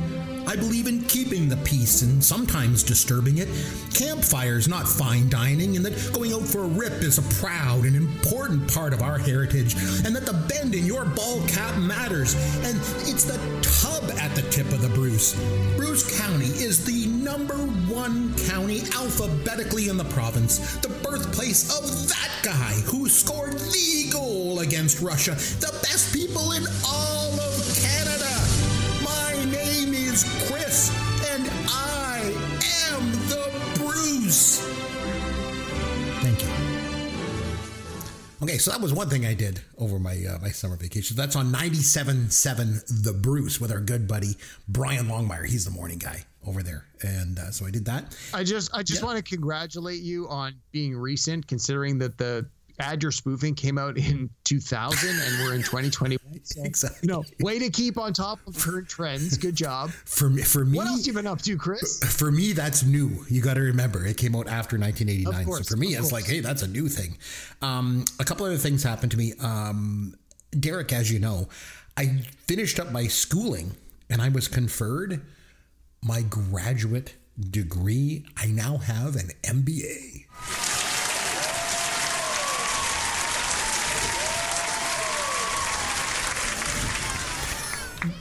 I 0.48 0.56
believe 0.56 0.86
in 0.86 1.02
keeping 1.02 1.46
the 1.50 1.58
peace 1.58 2.00
and 2.00 2.24
sometimes 2.24 2.82
disturbing 2.82 3.36
it. 3.36 3.48
Campfires, 3.92 4.66
not 4.66 4.88
fine 4.88 5.28
dining, 5.28 5.76
and 5.76 5.84
that 5.84 6.14
going 6.14 6.32
out 6.32 6.48
for 6.48 6.64
a 6.64 6.66
rip 6.66 7.02
is 7.02 7.18
a 7.18 7.34
proud 7.34 7.84
and 7.84 7.94
important 7.94 8.72
part 8.72 8.94
of 8.94 9.02
our 9.02 9.18
heritage, 9.18 9.74
and 10.06 10.16
that 10.16 10.24
the 10.24 10.32
bend 10.48 10.74
in 10.74 10.86
your 10.86 11.04
ball 11.04 11.46
cap 11.48 11.76
matters, 11.76 12.34
and 12.64 12.78
it's 13.06 13.24
the 13.24 13.36
tub 13.60 14.10
at 14.18 14.34
the 14.34 14.40
tip 14.50 14.72
of 14.72 14.80
the 14.80 14.88
Bruce. 14.88 15.34
Bruce 15.76 16.18
County 16.18 16.46
is 16.46 16.82
the 16.82 17.06
number 17.08 17.58
one 17.92 18.34
county 18.46 18.80
alphabetically 18.96 19.90
in 19.90 19.98
the 19.98 20.04
province, 20.04 20.76
the 20.76 20.88
birthplace 20.88 21.68
of 21.78 22.08
that 22.08 22.30
guy 22.42 22.72
who 22.86 23.06
scored 23.06 23.52
the 23.52 24.08
goal 24.10 24.60
against 24.60 25.02
Russia, 25.02 25.32
the 25.60 25.78
best 25.82 26.14
people 26.14 26.52
in 26.52 26.64
all 26.86 27.17
is 30.18 30.48
Chris, 30.50 30.90
and 31.32 31.48
I 31.68 32.18
am 32.90 33.12
the 33.28 33.78
Bruce. 33.78 34.58
Thank 36.22 36.42
you. 36.42 36.48
Okay, 38.42 38.58
so 38.58 38.70
that 38.72 38.80
was 38.80 38.92
one 38.92 39.08
thing 39.08 39.24
I 39.26 39.34
did 39.34 39.60
over 39.78 39.98
my 40.00 40.16
uh, 40.28 40.38
my 40.40 40.48
summer 40.48 40.74
vacation. 40.76 41.16
That's 41.16 41.36
on 41.36 41.52
97.7 41.52 43.04
The 43.04 43.12
Bruce 43.12 43.60
with 43.60 43.70
our 43.70 43.80
good 43.80 44.08
buddy 44.08 44.36
Brian 44.68 45.06
Longmire. 45.06 45.46
He's 45.46 45.64
the 45.64 45.70
morning 45.70 45.98
guy 45.98 46.24
over 46.46 46.62
there, 46.64 46.84
and 47.02 47.38
uh, 47.38 47.50
so 47.52 47.66
I 47.66 47.70
did 47.70 47.84
that. 47.84 48.16
I 48.34 48.42
just 48.42 48.70
I 48.74 48.82
just 48.82 49.02
Yeah. 49.02 49.06
want 49.06 49.18
to 49.18 49.22
congratulate 49.22 50.00
you 50.02 50.28
on 50.28 50.54
being 50.72 50.96
recent, 50.96 51.46
considering 51.46 51.98
that 51.98 52.18
the 52.18 52.46
ad 52.80 53.02
you're 53.02 53.12
spoofing 53.12 53.54
came 53.54 53.78
out 53.78 53.96
in 53.98 54.30
2000 54.44 55.08
and 55.08 55.38
we're 55.44 55.54
in 55.54 55.62
2021. 55.62 56.18
So, 56.44 56.62
Exactly. 56.64 56.98
You 57.02 57.08
know, 57.14 57.24
way 57.40 57.58
to 57.58 57.70
keep 57.70 57.98
on 57.98 58.12
top 58.12 58.38
of 58.46 58.56
current 58.58 58.88
trends. 58.88 59.36
Good 59.36 59.54
job. 59.56 59.90
For 59.90 60.30
me, 60.30 60.42
for 60.42 60.64
me, 60.64 60.76
What 60.78 60.86
else 60.86 61.06
you 61.06 61.12
been 61.12 61.26
up 61.26 61.42
to, 61.42 61.56
Chris? 61.56 61.98
for 62.16 62.30
me, 62.30 62.52
that's 62.52 62.84
new. 62.84 63.24
You 63.28 63.40
got 63.42 63.54
to 63.54 63.60
remember, 63.62 64.04
it 64.06 64.16
came 64.16 64.34
out 64.36 64.48
after 64.48 64.78
1989. 64.78 65.44
Course, 65.46 65.66
so 65.68 65.74
for 65.74 65.78
me, 65.78 65.88
it's 65.88 66.00
course. 66.00 66.12
like, 66.12 66.26
hey, 66.26 66.40
that's 66.40 66.62
a 66.62 66.68
new 66.68 66.88
thing. 66.88 67.16
Um, 67.62 68.04
a 68.20 68.24
couple 68.24 68.46
other 68.46 68.56
things 68.56 68.82
happened 68.82 69.12
to 69.12 69.18
me. 69.18 69.32
Um, 69.40 70.14
Derek, 70.58 70.92
as 70.92 71.10
you 71.12 71.18
know, 71.18 71.48
I 71.96 72.22
finished 72.46 72.78
up 72.80 72.92
my 72.92 73.04
schooling 73.08 73.72
and 74.08 74.22
I 74.22 74.28
was 74.28 74.46
conferred 74.48 75.20
my 76.02 76.22
graduate 76.22 77.14
degree. 77.50 78.24
I 78.36 78.46
now 78.46 78.78
have 78.78 79.16
an 79.16 79.30
MBA. 79.42 80.77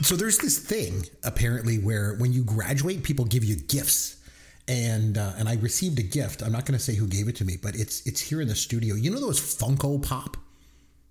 So 0.02 0.16
there's 0.16 0.38
this 0.38 0.58
thing 0.58 1.04
apparently 1.24 1.78
where 1.78 2.14
when 2.14 2.32
you 2.32 2.44
graduate, 2.44 3.02
people 3.02 3.24
give 3.24 3.44
you 3.44 3.56
gifts. 3.56 4.16
And 4.70 5.16
uh, 5.16 5.32
and 5.38 5.48
I 5.48 5.54
received 5.56 5.98
a 5.98 6.02
gift. 6.02 6.42
I'm 6.42 6.52
not 6.52 6.66
going 6.66 6.76
to 6.76 6.84
say 6.84 6.94
who 6.94 7.06
gave 7.06 7.26
it 7.26 7.36
to 7.36 7.44
me, 7.46 7.56
but 7.62 7.74
it's 7.74 8.06
it's 8.06 8.20
here 8.20 8.42
in 8.42 8.48
the 8.48 8.54
studio. 8.54 8.96
You 8.96 9.10
know 9.10 9.18
those 9.18 9.40
Funko 9.40 10.02
Pop 10.06 10.36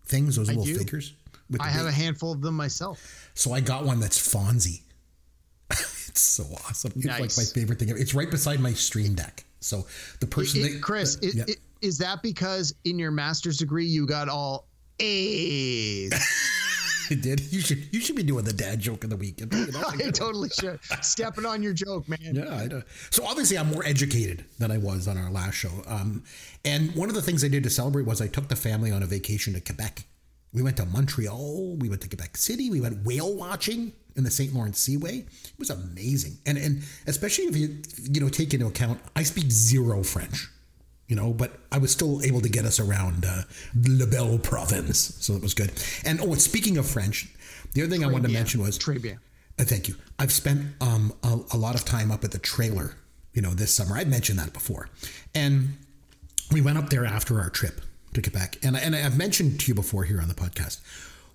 things, 0.06 0.36
those 0.36 0.48
little 0.48 0.64
do. 0.64 0.78
figures. 0.78 1.14
With 1.50 1.62
I 1.62 1.70
have 1.70 1.88
a 1.88 1.92
handful 1.92 2.32
of 2.32 2.42
them 2.42 2.54
myself. 2.56 3.32
so 3.34 3.54
I 3.54 3.62
got 3.62 3.84
one 3.84 4.00
that's 4.00 4.20
Fonzie. 4.20 4.82
it's 5.72 6.22
so 6.22 6.44
awesome. 6.68 6.92
It's 6.98 7.06
like 7.08 7.20
my 7.36 7.44
favorite 7.46 7.80
thing. 7.80 7.90
ever. 7.90 7.98
It's 7.98 8.14
right 8.14 8.30
beside 8.30 8.60
my 8.60 8.74
Stream 8.74 9.16
Deck. 9.16 9.44
So 9.60 9.88
the 10.20 10.28
person, 10.28 10.62
It- 10.62 10.74
that, 10.74 10.82
Chris, 10.84 11.16
uh, 11.16 11.20
it- 11.28 11.36
yeah. 11.36 11.44
it- 11.48 11.58
is 11.82 11.98
that 12.00 12.22
because 12.22 12.76
in 12.86 13.00
your 13.00 13.12
master's 13.12 13.58
degree 13.58 13.86
you 13.86 14.06
got 14.06 14.30
all 14.30 14.68
A's? 15.00 16.12
it 17.12 17.22
did. 17.22 17.40
You 17.52 17.62
should 17.62 17.94
you 17.94 18.00
should 18.00 18.16
be 18.16 18.24
doing 18.24 18.46
the 18.46 18.54
dad 18.54 18.80
joke 18.80 19.04
of 19.04 19.10
the 19.10 19.16
week. 19.16 19.40
You 19.40 19.48
know, 19.48 19.84
I 19.88 20.12
totally 20.12 20.50
should. 20.50 20.80
Stepping 21.02 21.46
on 21.46 21.64
your 21.64 21.74
joke, 21.74 22.08
man. 22.08 22.20
Yeah, 22.22 22.54
I 22.54 22.68
know. 22.68 22.84
So 23.10 23.26
obviously, 23.26 23.58
I'm 23.58 23.68
more 23.68 23.86
educated 23.86 24.46
than 24.60 24.72
I 24.72 24.78
was 24.78 25.08
on 25.08 25.18
our 25.18 25.30
last 25.30 25.56
show. 25.56 25.72
Um, 25.88 26.24
and 26.66 26.94
one 26.96 27.10
of 27.10 27.16
the 27.16 27.22
things 27.22 27.44
I 27.44 27.48
did 27.48 27.64
to 27.64 27.70
celebrate 27.70 28.06
was 28.06 28.22
I 28.22 28.28
took 28.28 28.48
the 28.48 28.56
family 28.56 28.92
on 28.92 29.04
a 29.04 29.06
vacation 29.06 29.54
to 29.54 29.62
Quebec. 29.62 30.06
We 30.54 30.62
went 30.64 30.78
to 30.78 30.86
Montreal. 30.86 31.76
We 31.78 31.90
went 31.90 32.02
to 32.02 32.10
Quebec 32.10 32.38
City. 32.38 32.70
We 32.70 32.82
went 32.82 33.06
whale 33.06 33.36
watching 33.36 33.94
in 34.16 34.24
the 34.24 34.32
St. 34.32 34.54
Lawrence 34.54 34.80
Seaway. 34.80 35.20
It 35.20 35.60
was 35.60 35.70
amazing, 35.70 36.38
and 36.46 36.58
and 36.58 36.84
especially 37.06 37.46
if 37.46 37.56
you 37.56 37.82
you 38.12 38.22
know 38.22 38.30
take 38.30 38.54
into 38.54 38.66
account 38.66 39.00
I 39.16 39.24
speak 39.24 39.52
zero 39.52 40.04
French, 40.04 40.48
you 41.08 41.16
know, 41.16 41.34
but 41.34 41.60
I 41.72 41.78
was 41.78 41.92
still 41.92 42.22
able 42.22 42.42
to 42.42 42.50
get 42.50 42.66
us 42.66 42.80
around 42.80 43.26
uh, 43.26 43.44
Le 43.88 44.08
Belle 44.08 44.38
Province, 44.40 45.16
so 45.20 45.34
that 45.34 45.42
was 45.42 45.54
good. 45.54 45.72
And 46.06 46.20
oh, 46.22 46.32
and 46.32 46.42
speaking 46.42 46.78
of 46.78 46.86
French, 46.86 47.28
the 47.74 47.82
other 47.82 47.92
thing 47.92 48.04
I 48.04 48.08
wanted 48.08 48.28
to 48.28 48.34
mention 48.34 48.62
was 48.62 48.78
Très 48.78 49.18
uh, 49.60 49.64
thank 49.64 49.88
you. 49.88 49.96
I've 50.20 50.32
spent 50.32 50.62
um, 50.82 51.14
a, 51.24 51.40
a 51.54 51.58
lot 51.58 51.76
of 51.76 51.84
time 51.84 52.12
up 52.12 52.24
at 52.24 52.32
the 52.32 52.38
trailer, 52.38 52.96
you 53.34 53.42
know, 53.42 53.52
this 53.52 53.74
summer. 53.74 53.96
I've 53.96 54.08
mentioned 54.08 54.38
that 54.40 54.54
before. 54.54 54.90
And 55.34 55.78
we 56.52 56.62
went 56.62 56.78
up 56.78 56.90
there 56.90 57.06
after 57.06 57.40
our 57.40 57.50
trip 57.50 57.82
to 58.14 58.22
Quebec. 58.22 58.58
And, 58.64 58.78
and 58.78 58.96
I've 58.96 59.18
mentioned 59.18 59.60
to 59.62 59.68
you 59.68 59.76
before 59.76 60.04
here 60.04 60.22
on 60.22 60.28
the 60.28 60.34
podcast. 60.36 60.80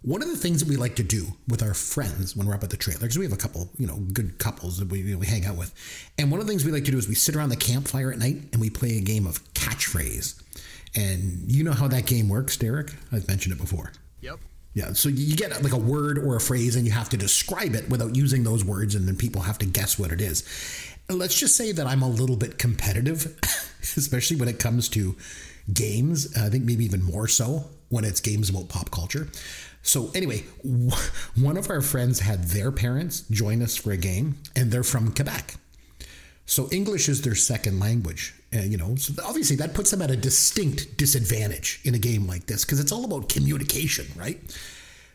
One 0.03 0.21
of 0.21 0.29
the 0.29 0.37
things 0.37 0.61
that 0.61 0.69
we 0.69 0.77
like 0.77 0.97
to 0.97 1.05
do 1.05 1.27
with 1.47 1.63
our 1.63 1.75
friends 1.75 2.37
when 2.37 2.49
we're 2.49 2.55
up 2.55 2.65
at 2.65 2.71
the 2.71 2.77
trailer, 2.77 3.01
because 3.01 3.19
we 3.19 3.25
have 3.25 3.33
a 3.33 3.37
couple, 3.37 3.71
you 3.79 3.87
know, 3.87 3.99
good 4.13 4.39
couples 4.39 4.79
that 4.79 4.89
we, 4.89 5.01
you 5.01 5.13
know, 5.13 5.19
we 5.19 5.27
hang 5.27 5.45
out 5.45 5.57
with. 5.57 5.73
And 6.19 6.29
one 6.29 6.41
of 6.41 6.47
the 6.47 6.51
things 6.51 6.65
we 6.65 6.73
like 6.73 6.85
to 6.87 6.91
do 6.91 6.99
is 6.99 7.09
we 7.09 7.15
sit 7.15 7.37
around 7.37 7.51
the 7.51 7.57
campfire 7.57 8.11
at 8.11 8.19
night 8.19 8.37
and 8.53 8.61
we 8.61 8.69
play 8.69 8.99
a 8.99 9.01
game 9.01 9.29
of 9.29 9.52
catchphrase. 9.63 10.43
And 10.95 11.51
you 11.51 11.65
know 11.65 11.73
how 11.73 11.89
that 11.89 12.07
game 12.07 12.29
works, 12.29 12.57
Derek? 12.57 12.93
I've 13.11 13.27
mentioned 13.29 13.55
it 13.55 13.59
before. 13.61 13.93
Yep. 14.21 14.39
Yeah, 14.75 14.93
so 14.95 15.09
you 15.09 15.37
get 15.37 15.63
like 15.63 15.73
a 15.73 15.79
word 15.79 16.19
or 16.19 16.37
a 16.37 16.41
phrase 16.41 16.77
and 16.77 16.87
you 16.87 16.93
have 16.93 17.11
to 17.11 17.17
describe 17.17 17.75
it 17.75 17.91
without 17.91 18.17
using 18.17 18.43
those 18.43 18.65
words, 18.65 18.95
and 18.95 19.07
then 19.07 19.17
people 19.17 19.43
have 19.43 19.59
to 19.59 19.67
guess 19.67 19.99
what 19.99 20.13
it 20.13 20.21
is. 20.21 20.45
Let's 21.11 21.39
just 21.39 21.57
say 21.57 21.73
that 21.73 21.87
I'm 21.87 22.03
a 22.03 22.09
little 22.09 22.37
bit 22.37 22.59
competitive, 22.59 23.39
especially 23.97 24.37
when 24.37 24.49
it 24.49 24.59
comes 24.59 24.89
to 24.91 25.15
games. 25.73 26.37
I 26.37 26.49
think 26.49 26.65
maybe 26.65 26.85
even 26.85 27.03
more 27.03 27.29
so 27.29 27.65
when 27.91 28.05
it's 28.05 28.21
games 28.21 28.49
about 28.49 28.69
pop 28.69 28.91
culture. 28.91 29.29
So, 29.83 30.11
anyway, 30.15 30.45
one 31.37 31.57
of 31.57 31.69
our 31.69 31.83
friends 31.83 32.21
had 32.21 32.45
their 32.45 32.71
parents 32.71 33.23
join 33.31 33.63
us 33.63 33.77
for 33.77 33.91
a 33.91 33.97
game, 33.97 34.37
and 34.55 34.71
they're 34.71 34.85
from 34.85 35.13
Quebec. 35.13 35.57
So 36.47 36.69
English 36.71 37.09
is 37.09 37.23
their 37.23 37.35
second 37.35 37.79
language, 37.79 38.35
uh, 38.55 38.59
you 38.59 38.77
know. 38.77 38.97
So 38.97 39.15
obviously 39.25 39.57
that 39.57 39.75
puts 39.75 39.91
them 39.91 40.03
at 40.03 40.11
a 40.11 40.17
distinct 40.17 40.97
disadvantage 40.97 41.81
in 41.85 41.95
a 41.95 41.99
game 41.99 42.27
like 42.27 42.47
this 42.47 42.65
because 42.65 42.81
it's 42.81 42.93
all 42.93 43.05
about 43.05 43.29
communication, 43.29 44.07
right? 44.17 44.41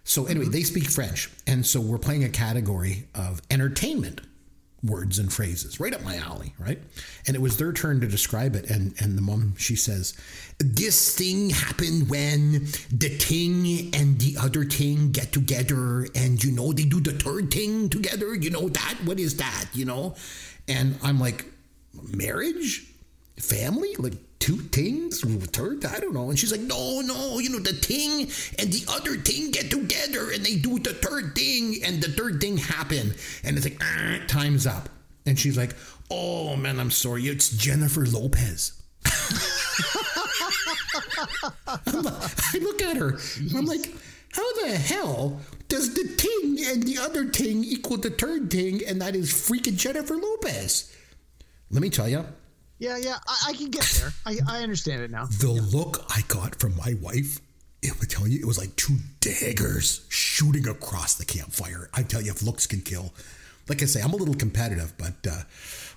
So 0.04 0.26
anyway, 0.26 0.46
they 0.46 0.64
speak 0.64 0.90
French, 0.90 1.30
and 1.48 1.66
so 1.66 1.82
we're 1.82 1.98
playing 1.98 2.24
a 2.24 2.30
category 2.30 3.08
of 3.14 3.42
entertainment 3.52 4.22
words 4.84 5.20
and 5.20 5.34
phrases, 5.34 5.80
right 5.80 5.94
up 5.94 6.04
my 6.04 6.16
alley, 6.18 6.54
right? 6.60 6.80
And 7.26 7.36
it 7.36 7.42
was 7.42 7.58
their 7.58 7.74
turn 7.74 8.00
to 8.02 8.08
describe 8.08 8.56
it, 8.56 8.70
and 8.70 8.94
and 9.00 9.18
the 9.18 9.22
mom 9.22 9.56
she 9.58 9.76
says, 9.76 10.16
"This 10.60 11.16
thing 11.16 11.50
happened 11.50 12.10
when 12.10 12.68
the 12.90 13.10
thing 13.10 13.94
and 13.94 14.20
the 14.20 14.38
other 14.40 14.64
thing 14.64 15.12
get 15.12 15.34
together, 15.34 16.08
and 16.16 16.42
you 16.44 16.52
know 16.52 16.72
they 16.72 16.86
do 16.86 17.02
the 17.02 17.12
third 17.12 17.52
thing 17.52 17.90
together. 17.90 18.34
You 18.36 18.50
know 18.50 18.70
that? 18.70 18.96
What 19.04 19.20
is 19.20 19.36
that? 19.38 19.66
You 19.74 19.86
know?" 19.86 20.16
And 20.68 20.98
I'm 21.04 21.20
like, 21.20 21.46
"Marriage, 21.94 22.86
family, 23.40 23.96
like." 23.98 24.14
Two 24.40 24.58
things, 24.58 25.22
third, 25.48 25.84
I 25.84 26.00
don't 26.00 26.14
know. 26.14 26.30
And 26.30 26.38
she's 26.38 26.52
like, 26.52 26.62
no, 26.62 27.02
no, 27.02 27.40
you 27.40 27.50
know, 27.50 27.58
the 27.58 27.74
thing 27.74 28.30
and 28.60 28.72
the 28.72 28.86
other 28.88 29.16
thing 29.18 29.50
get 29.50 29.72
together 29.72 30.30
and 30.32 30.46
they 30.46 30.56
do 30.56 30.78
the 30.78 30.94
third 30.94 31.34
thing 31.34 31.82
and 31.84 32.02
the 32.02 32.10
third 32.10 32.40
thing 32.40 32.58
happen. 32.58 33.16
And 33.44 33.58
it's 33.58 33.66
like, 33.66 33.82
ah, 33.82 34.20
time's 34.28 34.68
up. 34.68 34.90
And 35.26 35.40
she's 35.40 35.58
like, 35.58 35.76
oh 36.12 36.56
man, 36.56 36.80
I'm 36.80 36.92
sorry. 36.92 37.24
It's 37.24 37.50
Jennifer 37.50 38.06
Lopez. 38.06 38.80
I 41.68 42.60
look 42.62 42.82
at 42.82 42.98
her. 42.98 43.18
I'm 43.56 43.66
like, 43.66 43.94
how 44.38 44.54
the 44.62 44.78
hell 44.78 45.42
does 45.68 45.94
the 45.96 46.08
ting 46.16 46.58
and 46.66 46.84
the 46.84 46.98
other 47.00 47.26
ting 47.26 47.64
equal 47.64 47.98
the 47.98 48.10
third 48.12 48.50
ting, 48.52 48.82
And 48.88 49.02
that 49.02 49.16
is 49.16 49.32
freaking 49.34 49.76
Jennifer 49.78 50.16
Lopez. 50.16 50.96
Let 51.72 51.82
me 51.82 51.90
tell 51.90 52.08
you, 52.08 52.24
Yeah, 52.80 52.98
yeah. 52.98 53.18
I, 53.28 53.50
I 53.50 53.54
can 53.54 53.70
get 53.72 53.84
there. 54.00 54.14
I, 54.26 54.38
I 54.48 54.64
understand 54.64 55.02
it 55.02 55.12
now. 55.12 55.26
the 55.26 55.52
look 55.52 56.06
I 56.16 56.22
got 56.28 56.60
from 56.60 56.78
my 56.78 56.94
wife, 57.02 57.42
it 57.82 58.00
would 58.00 58.10
tell 58.10 58.28
you 58.28 58.40
it 58.40 58.46
was 58.46 58.58
like 58.58 58.76
two 58.76 58.98
daggers 59.20 60.06
shooting 60.10 60.68
across 60.68 61.16
the 61.16 61.26
campfire. 61.26 61.90
I 61.94 62.04
tell 62.04 62.22
you, 62.22 62.32
if 62.32 62.42
looks 62.44 62.66
can 62.68 62.82
kill. 62.82 63.14
Like 63.68 63.82
I 63.82 63.86
say, 63.86 64.02
I'm 64.02 64.14
a 64.14 64.16
little 64.16 64.36
competitive, 64.36 64.94
but 64.98 65.28
uh, 65.30 65.42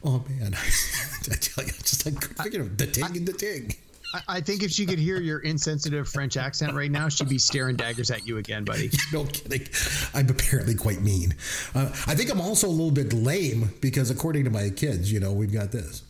oh 0.03 0.25
man, 0.29 0.55
I 1.31 1.35
tell 1.37 1.65
you, 1.65 1.73
just 1.73 2.05
like 2.05 2.23
figure 2.43 2.65
the 2.65 2.87
ting 2.87 3.17
and 3.17 3.27
the 3.27 3.33
ting. 3.33 3.75
I, 4.15 4.23
I 4.29 4.41
think 4.41 4.63
if 4.63 4.71
she 4.71 4.87
could 4.87 4.99
hear 4.99 5.21
your 5.21 5.41
insensitive 5.41 6.09
French 6.09 6.37
accent 6.37 6.75
right 6.75 6.91
now, 6.91 7.09
she'd 7.09 7.29
be 7.29 7.39
staring 7.39 7.77
daggers 7.77 8.11
at 8.11 8.27
you 8.27 8.39
again, 8.39 8.65
buddy. 8.65 8.91
No 9.13 9.25
kidding. 9.25 9.67
I'm 10.15 10.29
apparently 10.29 10.75
quite 10.75 11.01
mean. 11.01 11.35
Uh, 11.75 11.87
I 12.07 12.15
think 12.15 12.31
I'm 12.31 12.41
also 12.41 12.69
a 12.69 12.71
little 12.71 12.93
bit 12.93 13.13
lame 13.13 13.73
because, 13.81 14.11
according 14.11 14.45
to 14.45 14.51
my 14.51 14.71
kids, 14.71 15.11
you 15.11 15.19
know, 15.19 15.33
we've 15.33 15.53
got 15.53 15.73
this. 15.73 16.03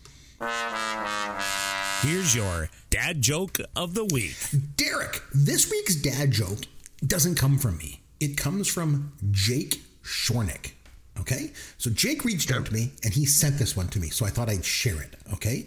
Here's 2.02 2.34
your 2.34 2.68
dad 2.90 3.22
joke 3.22 3.58
of 3.76 3.94
the 3.94 4.04
week. 4.06 4.36
Derek, 4.76 5.22
this 5.34 5.70
week's 5.70 5.96
dad 5.96 6.30
joke 6.30 6.60
doesn't 7.06 7.36
come 7.36 7.58
from 7.58 7.78
me. 7.78 8.00
It 8.20 8.36
comes 8.36 8.68
from 8.68 9.12
Jake 9.30 9.82
Shornick. 10.02 10.72
Okay? 11.18 11.52
So 11.78 11.90
Jake 11.90 12.24
reached 12.24 12.50
out 12.52 12.66
to 12.66 12.72
me 12.72 12.92
and 13.04 13.12
he 13.12 13.24
sent 13.26 13.58
this 13.58 13.76
one 13.76 13.88
to 13.88 13.98
me. 14.00 14.08
So 14.08 14.26
I 14.26 14.30
thought 14.30 14.48
I'd 14.48 14.64
share 14.64 15.00
it. 15.00 15.16
Okay? 15.34 15.66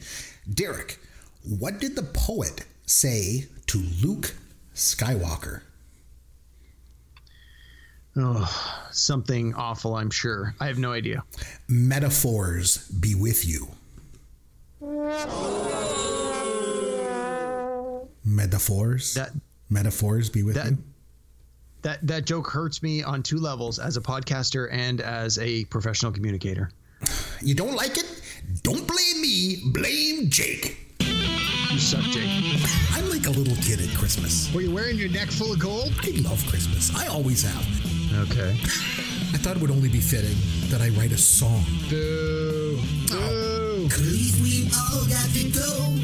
Derek, 0.52 1.00
what 1.44 1.80
did 1.80 1.96
the 1.96 2.04
poet 2.04 2.66
say 2.86 3.48
to 3.68 3.78
Luke 4.02 4.36
Skywalker? 4.74 5.62
Oh, 8.16 8.88
something 8.92 9.56
awful, 9.56 9.96
I'm 9.96 10.12
sure. 10.12 10.54
I 10.60 10.68
have 10.68 10.78
no 10.78 10.92
idea. 10.92 11.24
Metaphors 11.68 12.88
be 12.90 13.16
with 13.16 13.46
you. 13.46 13.68
Metaphors? 18.26 19.16
That 19.16 19.32
Metaphors 19.70 20.30
be 20.30 20.44
with 20.44 20.56
that 20.56 20.72
you? 20.72 20.78
that 21.82 22.06
that 22.06 22.26
joke 22.26 22.50
hurts 22.50 22.84
me 22.84 23.02
on 23.04 23.24
two 23.24 23.38
levels 23.38 23.80
as 23.80 23.98
a 23.98 24.02
podcaster 24.02 24.70
and 24.72 25.02
as 25.02 25.40
a 25.40 25.66
professional 25.66 26.12
communicator. 26.12 26.70
You 27.42 27.56
don't 27.56 27.76
like 27.76 27.98
it? 27.98 28.22
Don't 28.62 28.88
blame 28.88 29.22
me. 29.22 29.62
Blame 29.66 30.30
Jake. 30.30 30.83
You 31.74 31.80
suck, 31.80 32.04
Jake. 32.12 32.30
I'm 32.92 33.10
like 33.10 33.26
a 33.26 33.32
little 33.32 33.56
kid 33.56 33.82
at 33.82 33.90
Christmas. 33.98 34.54
Were 34.54 34.62
you 34.62 34.70
wearing 34.70 34.96
your 34.96 35.10
neck 35.10 35.32
full 35.32 35.52
of 35.52 35.58
gold? 35.58 35.92
I 36.04 36.12
love 36.22 36.46
Christmas. 36.48 36.96
I 36.96 37.08
always 37.08 37.42
have. 37.42 37.66
Okay. 38.30 38.52
I 38.52 39.38
thought 39.42 39.56
it 39.56 39.62
would 39.64 39.72
only 39.72 39.90
be 39.90 40.00
fitting 40.00 40.38
that 40.70 40.82
I 40.82 40.90
write 40.90 41.12
a 41.12 41.18
song. 41.18 41.66
Boo. 41.90 42.78
Oh. 43.10 43.88
Boo. 43.88 43.90
Cause 43.90 44.40
we 44.44 44.70
all 44.70 45.04
got 45.10 45.28
to 45.34 45.50
go 45.50 45.98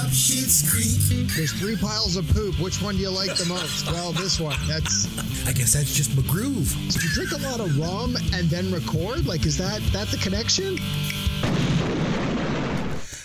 up 0.00 0.10
Shit's 0.10 0.64
Creek. 0.72 1.28
There's 1.36 1.52
three 1.52 1.76
piles 1.76 2.16
of 2.16 2.26
poop. 2.30 2.58
Which 2.58 2.80
one 2.80 2.96
do 2.96 3.02
you 3.02 3.10
like 3.10 3.36
the 3.36 3.44
most? 3.44 3.84
Well, 3.92 4.12
this 4.12 4.40
one. 4.40 4.56
That's. 4.66 5.04
I 5.46 5.52
guess 5.52 5.74
that's 5.74 5.94
just 5.94 6.12
McGroove. 6.12 6.72
Do 6.90 7.06
you 7.06 7.12
drink 7.12 7.32
a 7.32 7.46
lot 7.46 7.60
of 7.60 7.78
rum 7.78 8.16
and 8.32 8.48
then 8.48 8.72
record? 8.72 9.26
Like, 9.26 9.44
is 9.44 9.58
that 9.58 9.82
that 9.92 10.08
the 10.08 10.16
connection? 10.16 10.78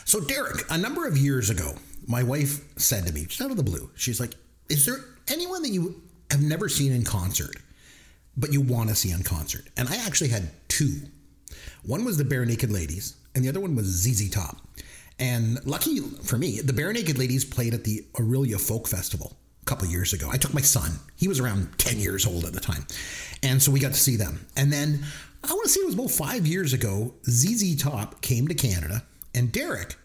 So, 0.09 0.19
Derek, 0.19 0.65
a 0.71 0.77
number 0.79 1.05
of 1.05 1.19
years 1.19 1.51
ago, 1.51 1.75
my 2.07 2.23
wife 2.23 2.63
said 2.79 3.05
to 3.05 3.13
me, 3.13 3.25
just 3.25 3.41
out 3.41 3.51
of 3.51 3.57
the 3.57 3.63
blue, 3.63 3.91
she's 3.93 4.19
like, 4.19 4.33
Is 4.67 4.83
there 4.83 4.95
anyone 5.27 5.61
that 5.61 5.69
you 5.69 6.01
have 6.31 6.41
never 6.41 6.67
seen 6.67 6.93
in 6.93 7.03
concert, 7.03 7.55
but 8.35 8.51
you 8.51 8.59
want 8.59 8.89
to 8.89 8.95
see 8.95 9.11
in 9.11 9.21
concert? 9.21 9.65
And 9.77 9.87
I 9.87 9.97
actually 9.97 10.29
had 10.29 10.49
two. 10.67 11.01
One 11.85 12.05
was 12.05 12.17
the 12.17 12.23
Barenaked 12.23 12.71
Ladies, 12.71 13.17
and 13.35 13.45
the 13.45 13.49
other 13.49 13.59
one 13.59 13.75
was 13.75 13.85
ZZ 13.85 14.31
Top. 14.31 14.57
And 15.19 15.63
lucky 15.63 15.99
for 15.99 16.39
me, 16.39 16.59
the 16.59 16.73
Barenaked 16.73 17.19
Ladies 17.19 17.45
played 17.45 17.75
at 17.75 17.83
the 17.83 18.03
Orillia 18.13 18.59
Folk 18.59 18.87
Festival 18.87 19.37
a 19.61 19.65
couple 19.65 19.87
years 19.89 20.13
ago. 20.13 20.27
I 20.31 20.37
took 20.37 20.55
my 20.55 20.61
son, 20.61 20.89
he 21.17 21.27
was 21.27 21.39
around 21.39 21.77
10 21.77 21.99
years 21.99 22.25
old 22.25 22.45
at 22.45 22.53
the 22.53 22.59
time. 22.59 22.87
And 23.43 23.61
so 23.61 23.71
we 23.71 23.79
got 23.79 23.93
to 23.93 23.99
see 23.99 24.15
them. 24.15 24.47
And 24.57 24.73
then 24.73 25.05
I 25.43 25.53
want 25.53 25.65
to 25.65 25.69
say 25.69 25.81
it 25.81 25.85
was 25.85 25.93
about 25.93 26.09
five 26.09 26.47
years 26.47 26.73
ago, 26.73 27.13
ZZ 27.29 27.79
Top 27.79 28.23
came 28.23 28.47
to 28.47 28.55
Canada, 28.55 29.03
and 29.33 29.51
Derek, 29.51 29.95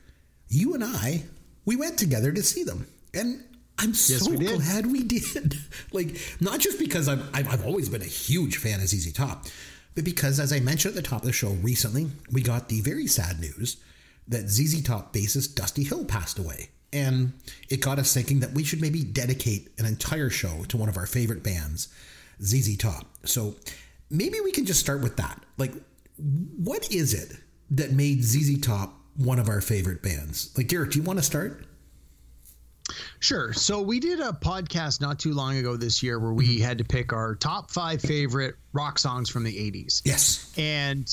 you 0.49 0.75
and 0.75 0.85
I, 0.85 1.25
we 1.64 1.76
went 1.76 1.99
together 1.99 2.33
to 2.33 2.43
see 2.43 2.64
them. 2.64 2.87
And 3.12 3.45
I'm 3.78 3.95
so 3.95 4.31
we 4.31 4.47
glad 4.47 4.87
we 4.87 5.02
did. 5.02 5.57
like, 5.93 6.16
not 6.40 6.61
just 6.61 6.78
because 6.78 7.09
I'm, 7.09 7.23
I've, 7.33 7.49
I've 7.52 7.66
always 7.66 7.88
been 7.88 8.02
a 8.02 8.07
huge 8.07 8.59
fan 8.59 8.81
of 8.81 8.88
ZZ 8.88 9.12
Top, 9.12 9.47
but 9.95 10.04
because, 10.04 10.40
as 10.40 10.52
I 10.52 10.61
mentioned 10.61 10.97
at 10.97 11.02
the 11.02 11.09
top 11.09 11.23
of 11.23 11.26
the 11.26 11.33
show 11.33 11.50
recently, 11.50 12.09
we 12.33 12.43
got 12.43 12.69
the 12.69 12.81
very 12.81 13.07
sad 13.07 13.40
news 13.40 13.76
that 14.28 14.49
ZZ 14.49 14.83
Top 14.83 15.12
bassist 15.12 15.54
Dusty 15.54 15.85
Hill 15.85 16.04
passed 16.04 16.38
away. 16.38 16.71
And 16.93 17.33
it 17.69 17.81
got 17.81 17.99
us 17.99 18.14
thinking 18.14 18.40
that 18.40 18.52
we 18.52 18.62
should 18.62 18.81
maybe 18.81 19.02
dedicate 19.02 19.71
an 19.78 19.87
entire 19.87 20.31
show 20.31 20.64
to 20.69 20.76
one 20.76 20.88
of 20.88 20.97
our 20.97 21.07
favorite 21.07 21.43
bands, 21.43 21.88
ZZ 22.40 22.76
Top. 22.76 23.07
So 23.25 23.57
maybe 24.11 24.40
we 24.40 24.52
can 24.52 24.64
just 24.64 24.81
start 24.81 25.02
with 25.02 25.16
that. 25.16 25.43
Like, 25.59 25.73
what 26.16 26.93
is 26.93 27.12
it 27.12 27.37
that 27.71 27.93
made 27.93 28.23
ZZ 28.23 28.61
Top 28.61 29.00
one 29.16 29.38
of 29.38 29.49
our 29.49 29.61
favorite 29.61 30.02
bands? 30.02 30.52
Like, 30.56 30.68
Garrett, 30.68 30.92
do 30.92 30.99
you 30.99 31.04
want 31.04 31.18
to 31.18 31.25
start? 31.25 31.66
Sure. 33.21 33.52
So 33.52 33.80
we 33.80 34.00
did 34.00 34.21
a 34.21 34.33
podcast 34.33 35.00
not 35.00 35.18
too 35.18 35.33
long 35.33 35.56
ago 35.56 35.76
this 35.76 36.02
year 36.02 36.18
where 36.18 36.33
we 36.33 36.56
mm-hmm. 36.56 36.64
had 36.64 36.78
to 36.78 36.85
pick 36.85 37.12
our 37.12 37.35
top 37.35 37.71
five 37.71 38.02
favorite 38.02 38.56
rock 38.73 38.99
songs 38.99 39.30
from 39.30 39.44
the 39.44 39.52
80s. 39.52 40.02
Yes. 40.04 40.52
And 40.59 41.09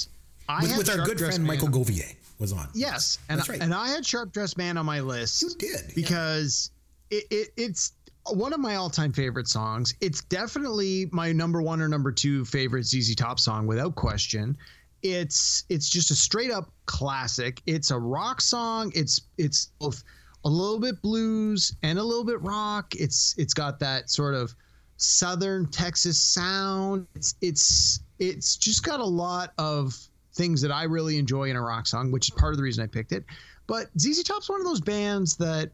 I 0.49 0.61
With, 0.61 0.69
had 0.71 0.77
with 0.77 0.89
our 0.89 1.05
good 1.05 1.19
friend 1.19 1.43
Michael 1.45 1.69
Gouvier 1.69 2.15
was 2.41 2.51
on. 2.51 2.67
Yes, 2.73 3.19
and 3.29 3.39
That's 3.39 3.47
right. 3.47 3.61
and 3.61 3.73
I 3.73 3.89
had 3.89 4.05
Sharp 4.05 4.33
Dressed 4.33 4.57
Man 4.57 4.75
on 4.77 4.85
my 4.85 4.99
list. 4.99 5.43
You 5.43 5.49
did, 5.57 5.71
yeah. 5.71 5.93
because 5.95 6.71
it, 7.09 7.25
it 7.29 7.47
it's 7.55 7.93
one 8.29 8.51
of 8.51 8.59
my 8.59 8.75
all 8.75 8.89
time 8.89 9.13
favorite 9.13 9.47
songs. 9.47 9.93
It's 10.01 10.21
definitely 10.23 11.07
my 11.11 11.31
number 11.31 11.61
one 11.61 11.81
or 11.81 11.87
number 11.87 12.11
two 12.11 12.43
favorite 12.43 12.83
ZZ 12.83 13.15
Top 13.15 13.39
song 13.39 13.67
without 13.67 13.95
question. 13.95 14.57
It's 15.03 15.65
it's 15.69 15.89
just 15.89 16.11
a 16.11 16.15
straight 16.15 16.51
up 16.51 16.71
classic. 16.85 17.61
It's 17.65 17.91
a 17.91 17.97
rock 17.97 18.41
song. 18.41 18.91
It's 18.95 19.21
it's 19.37 19.71
both 19.79 20.03
a 20.45 20.49
little 20.49 20.79
bit 20.79 21.01
blues 21.01 21.75
and 21.83 21.99
a 21.99 22.03
little 22.03 22.23
bit 22.23 22.41
rock. 22.41 22.95
It's 22.95 23.35
it's 23.37 23.53
got 23.53 23.79
that 23.79 24.09
sort 24.09 24.33
of 24.33 24.53
southern 24.97 25.67
Texas 25.67 26.19
sound. 26.19 27.07
It's 27.15 27.35
it's 27.41 27.99
it's 28.19 28.55
just 28.55 28.83
got 28.83 28.99
a 28.99 29.05
lot 29.05 29.53
of 29.57 29.95
things 30.33 30.61
that 30.61 30.71
I 30.71 30.83
really 30.83 31.17
enjoy 31.17 31.49
in 31.49 31.55
a 31.55 31.61
rock 31.61 31.87
song, 31.87 32.11
which 32.11 32.29
is 32.29 32.35
part 32.35 32.53
of 32.53 32.57
the 32.57 32.63
reason 32.63 32.83
I 32.83 32.87
picked 32.87 33.11
it. 33.11 33.25
But 33.67 33.87
ZZ 33.99 34.23
Top's 34.23 34.49
one 34.49 34.61
of 34.61 34.65
those 34.65 34.81
bands 34.81 35.35
that 35.37 35.71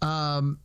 um, 0.00 0.58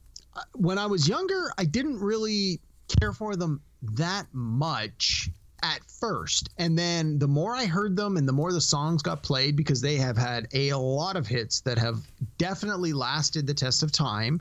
when 0.54 0.77
I 0.77 0.86
was 0.86 1.08
younger, 1.08 1.51
I 1.58 1.66
didn't 1.66 2.00
really 2.00 2.60
care 3.00 3.13
for 3.13 3.36
them 3.36 3.62
that 3.82 4.27
much 4.34 5.30
at 5.64 5.80
first. 5.86 6.50
And 6.58 6.78
then 6.78 7.18
the 7.20 7.28
more 7.28 7.56
I 7.56 7.66
heard 7.66 7.96
them 7.96 8.18
and 8.18 8.28
the 8.28 8.34
more 8.34 8.52
the 8.52 8.62
songs 8.62 9.02
got 9.02 9.24
played, 9.24 9.56
because 9.56 9.82
they 9.82 9.96
have 9.96 10.18
had 10.18 10.48
a 10.54 10.74
lot 10.74 11.16
of 11.16 11.28
hits 11.28 11.62
that 11.62 11.78
have 11.78 12.00
definitely 12.38 12.94
lasted 12.94 13.48
the 13.48 13.54
test 13.54 13.84
of 13.84 13.92
time. 13.92 14.40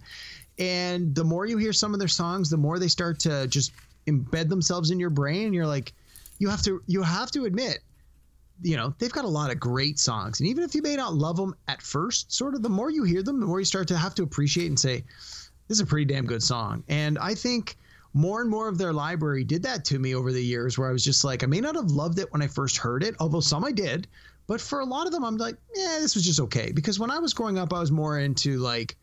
And 0.59 1.15
the 1.15 1.25
more 1.25 1.47
you 1.47 1.59
hear 1.59 1.73
some 1.73 1.93
of 1.93 1.99
their 1.99 2.09
songs, 2.09 2.51
the 2.51 2.57
more 2.57 2.79
they 2.79 2.89
start 2.89 3.19
to 3.21 3.47
just 3.47 3.73
embed 4.07 4.49
themselves 4.49 4.91
in 4.91 5.01
your 5.01 5.11
brain. 5.11 5.47
And 5.47 5.55
you're 5.55 5.67
like, 5.67 5.93
you 6.39 6.49
have 6.49 6.63
to, 6.63 6.83
you 6.87 7.03
have 7.03 7.31
to 7.33 7.45
admit, 7.45 7.81
you 8.63 8.77
know, 8.77 8.95
they've 8.99 9.13
got 9.13 9.25
a 9.25 9.29
lot 9.29 9.51
of 9.51 9.61
great 9.61 9.99
songs. 9.99 10.41
And 10.41 10.49
even 10.49 10.65
if 10.65 10.75
you 10.75 10.83
may 10.83 10.97
not 10.97 11.15
love 11.15 11.37
them 11.37 11.55
at 11.69 11.83
first, 11.83 12.33
sort 12.33 12.55
of 12.55 12.63
the 12.63 12.69
more 12.69 12.91
you 12.91 13.05
hear 13.05 13.23
them, 13.23 13.41
the 13.41 13.47
more 13.47 13.59
you 13.59 13.67
start 13.67 13.89
to 13.89 13.97
have 13.97 14.15
to 14.15 14.23
appreciate 14.23 14.69
and 14.69 14.79
say, 14.79 15.05
this 15.69 15.77
is 15.77 15.81
a 15.81 15.87
pretty 15.87 16.05
damn 16.05 16.27
good 16.27 16.43
song. 16.43 16.85
And 16.89 17.19
I 17.19 17.35
think 17.35 17.77
more 18.17 18.41
and 18.41 18.49
more 18.49 18.67
of 18.67 18.79
their 18.79 18.95
library 18.95 19.45
did 19.45 19.63
that 19.63 19.85
to 19.85 19.99
me 19.99 20.15
over 20.15 20.33
the 20.33 20.43
years 20.43 20.79
where 20.79 20.89
I 20.89 20.93
was 20.93 21.05
just 21.05 21.23
like, 21.23 21.45
I 21.45 21.47
may 21.47 21.61
not 21.61 21.75
have 21.75 21.91
loved 21.91 22.19
it 22.19 22.33
when 22.33 22.41
I 22.41 22.47
first 22.47 22.79
heard 22.79 23.03
it, 23.03 23.15
although 23.21 23.41
some 23.41 23.63
I 23.63 23.73
did. 23.73 24.09
But 24.47 24.59
for 24.59 24.81
a 24.81 24.87
lot 24.87 25.07
of 25.07 25.13
them, 25.13 25.23
I'm 25.23 25.37
like, 25.37 25.57
yeah, 25.75 25.99
this 26.01 26.15
was 26.15 26.25
just 26.25 26.41
okay. 26.41 26.73
Because 26.73 26.99
when 26.99 27.11
I 27.11 27.19
was 27.19 27.35
growing 27.35 27.59
up, 27.59 27.75
I 27.75 27.81
was 27.81 27.93
more 27.93 28.19
into 28.19 28.57
like 28.57 28.97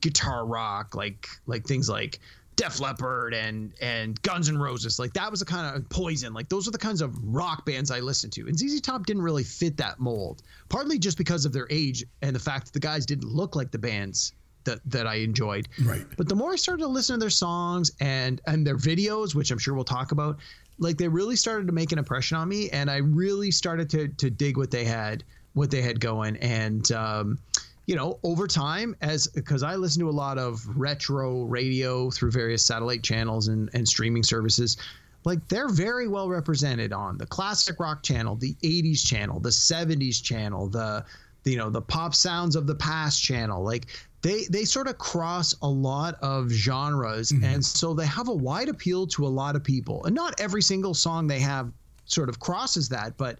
guitar 0.00 0.46
rock, 0.46 0.94
like 0.94 1.26
like 1.46 1.66
things 1.66 1.88
like 1.88 2.20
Def 2.54 2.78
Leppard 2.78 3.34
and 3.34 3.72
and 3.80 4.22
Guns 4.22 4.48
N' 4.48 4.58
Roses. 4.58 4.96
Like 4.96 5.12
that 5.14 5.28
was 5.28 5.40
the 5.40 5.46
kind 5.46 5.74
of 5.74 5.88
Poison. 5.88 6.32
Like 6.32 6.48
those 6.48 6.68
are 6.68 6.70
the 6.70 6.78
kinds 6.78 7.00
of 7.00 7.16
rock 7.34 7.66
bands 7.66 7.90
I 7.90 7.98
listened 7.98 8.32
to. 8.34 8.46
And 8.46 8.56
ZZ 8.56 8.80
Top 8.80 9.06
didn't 9.06 9.22
really 9.22 9.44
fit 9.44 9.76
that 9.78 9.98
mold, 9.98 10.42
partly 10.68 11.00
just 11.00 11.18
because 11.18 11.44
of 11.46 11.52
their 11.52 11.66
age 11.68 12.04
and 12.20 12.36
the 12.36 12.40
fact 12.40 12.66
that 12.66 12.74
the 12.74 12.80
guys 12.80 13.06
didn't 13.06 13.28
look 13.28 13.56
like 13.56 13.72
the 13.72 13.78
bands 13.78 14.34
that 14.64 14.80
that 14.86 15.06
I 15.06 15.16
enjoyed. 15.16 15.68
Right. 15.84 16.04
But 16.16 16.28
the 16.28 16.34
more 16.34 16.52
I 16.52 16.56
started 16.56 16.82
to 16.82 16.88
listen 16.88 17.14
to 17.14 17.20
their 17.20 17.30
songs 17.30 17.92
and 18.00 18.40
and 18.46 18.66
their 18.66 18.76
videos, 18.76 19.34
which 19.34 19.50
I'm 19.50 19.58
sure 19.58 19.74
we'll 19.74 19.84
talk 19.84 20.12
about, 20.12 20.38
like 20.78 20.98
they 20.98 21.08
really 21.08 21.36
started 21.36 21.66
to 21.66 21.72
make 21.72 21.92
an 21.92 21.98
impression 21.98 22.36
on 22.36 22.48
me, 22.48 22.70
and 22.70 22.90
I 22.90 22.98
really 22.98 23.50
started 23.50 23.88
to 23.90 24.08
to 24.08 24.30
dig 24.30 24.56
what 24.56 24.70
they 24.70 24.84
had 24.84 25.24
what 25.54 25.70
they 25.70 25.82
had 25.82 26.00
going. 26.00 26.36
And 26.38 26.90
um, 26.92 27.38
you 27.86 27.96
know, 27.96 28.18
over 28.22 28.46
time, 28.46 28.96
as 29.00 29.26
because 29.26 29.62
I 29.62 29.76
listen 29.76 30.00
to 30.00 30.08
a 30.08 30.10
lot 30.10 30.38
of 30.38 30.64
retro 30.78 31.42
radio 31.42 32.10
through 32.10 32.30
various 32.30 32.62
satellite 32.62 33.02
channels 33.02 33.48
and 33.48 33.70
and 33.74 33.86
streaming 33.86 34.22
services. 34.22 34.76
Like 35.24 35.46
they're 35.46 35.68
very 35.68 36.08
well 36.08 36.28
represented 36.28 36.92
on 36.92 37.16
the 37.16 37.26
classic 37.26 37.78
rock 37.78 38.02
channel, 38.02 38.34
the 38.34 38.56
80s 38.64 39.06
channel, 39.06 39.38
the 39.38 39.50
70s 39.50 40.20
channel, 40.20 40.66
the 40.66 41.04
you 41.44 41.56
know 41.56 41.70
the 41.70 41.82
pop 41.82 42.14
sounds 42.14 42.56
of 42.56 42.66
the 42.66 42.74
past 42.74 43.22
channel. 43.22 43.62
Like 43.62 43.86
they 44.22 44.44
they 44.44 44.64
sort 44.64 44.86
of 44.86 44.98
cross 44.98 45.54
a 45.62 45.68
lot 45.68 46.14
of 46.22 46.48
genres 46.48 47.32
mm-hmm. 47.32 47.44
and 47.44 47.64
so 47.64 47.92
they 47.92 48.06
have 48.06 48.28
a 48.28 48.34
wide 48.34 48.68
appeal 48.68 49.06
to 49.08 49.26
a 49.26 49.28
lot 49.28 49.56
of 49.56 49.64
people. 49.64 50.04
And 50.04 50.14
not 50.14 50.40
every 50.40 50.62
single 50.62 50.94
song 50.94 51.26
they 51.26 51.40
have 51.40 51.72
sort 52.04 52.28
of 52.28 52.38
crosses 52.38 52.88
that 52.88 53.16
but 53.16 53.38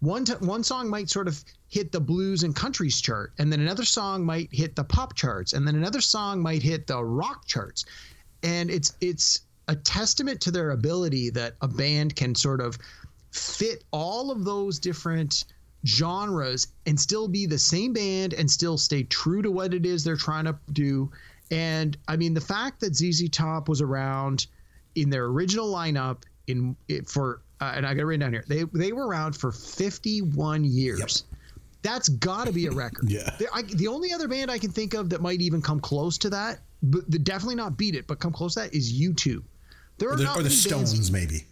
one 0.00 0.24
t- 0.24 0.34
one 0.40 0.64
song 0.64 0.88
might 0.88 1.08
sort 1.08 1.28
of 1.28 1.44
hit 1.68 1.92
the 1.92 2.00
blues 2.00 2.42
and 2.42 2.54
countries 2.54 3.00
chart 3.00 3.32
and 3.38 3.52
then 3.52 3.60
another 3.60 3.84
song 3.84 4.24
might 4.24 4.52
hit 4.52 4.76
the 4.76 4.84
pop 4.84 5.14
charts 5.14 5.52
and 5.52 5.66
then 5.66 5.76
another 5.76 6.00
song 6.00 6.40
might 6.40 6.62
hit 6.62 6.86
the 6.86 7.02
rock 7.02 7.46
charts. 7.46 7.84
And 8.42 8.70
it's 8.70 8.96
it's 9.00 9.42
a 9.68 9.76
testament 9.76 10.40
to 10.42 10.50
their 10.50 10.70
ability 10.70 11.30
that 11.30 11.54
a 11.60 11.68
band 11.68 12.16
can 12.16 12.34
sort 12.34 12.60
of 12.60 12.76
fit 13.30 13.84
all 13.92 14.30
of 14.30 14.44
those 14.44 14.78
different 14.78 15.44
genres 15.86 16.68
and 16.86 16.98
still 16.98 17.28
be 17.28 17.46
the 17.46 17.58
same 17.58 17.92
band 17.92 18.34
and 18.34 18.50
still 18.50 18.78
stay 18.78 19.02
true 19.04 19.42
to 19.42 19.50
what 19.50 19.74
it 19.74 19.84
is 19.86 20.04
they're 20.04 20.16
trying 20.16 20.44
to 20.44 20.56
do. 20.72 21.10
And 21.50 21.96
I 22.08 22.16
mean, 22.16 22.34
the 22.34 22.40
fact 22.40 22.80
that 22.80 22.94
ZZ 22.96 23.28
Top 23.30 23.68
was 23.68 23.80
around 23.80 24.46
in 24.94 25.10
their 25.10 25.26
original 25.26 25.72
lineup 25.72 26.22
in 26.46 26.76
it 26.88 27.08
for, 27.08 27.42
uh, 27.60 27.72
and 27.76 27.86
I 27.86 27.94
got 27.94 28.00
it 28.02 28.04
written 28.06 28.20
down 28.20 28.32
here, 28.32 28.44
they 28.48 28.64
they 28.72 28.92
were 28.92 29.06
around 29.06 29.36
for 29.36 29.52
51 29.52 30.64
years. 30.64 31.24
That's 31.82 32.08
got 32.08 32.46
to 32.46 32.52
be 32.52 32.66
a 32.66 32.70
record. 32.70 33.08
Yeah. 33.10 33.28
I, 33.52 33.62
the 33.62 33.88
only 33.88 34.12
other 34.12 34.28
band 34.28 34.50
I 34.50 34.58
can 34.58 34.70
think 34.70 34.94
of 34.94 35.10
that 35.10 35.20
might 35.20 35.40
even 35.40 35.60
come 35.60 35.80
close 35.80 36.16
to 36.18 36.30
that, 36.30 36.60
but 36.82 37.08
definitely 37.24 37.56
not 37.56 37.76
beat 37.76 37.96
it, 37.96 38.06
but 38.06 38.20
come 38.20 38.32
close 38.32 38.54
to 38.54 38.60
that 38.60 38.74
is 38.74 38.92
U2. 38.92 39.42
There 39.98 40.08
are 40.08 40.12
Or 40.12 40.16
the, 40.16 40.22
not 40.24 40.36
or 40.38 40.42
the 40.42 40.48
many 40.48 40.70
bands- 40.70 40.90
Stones, 40.92 41.10
maybe. 41.10 41.44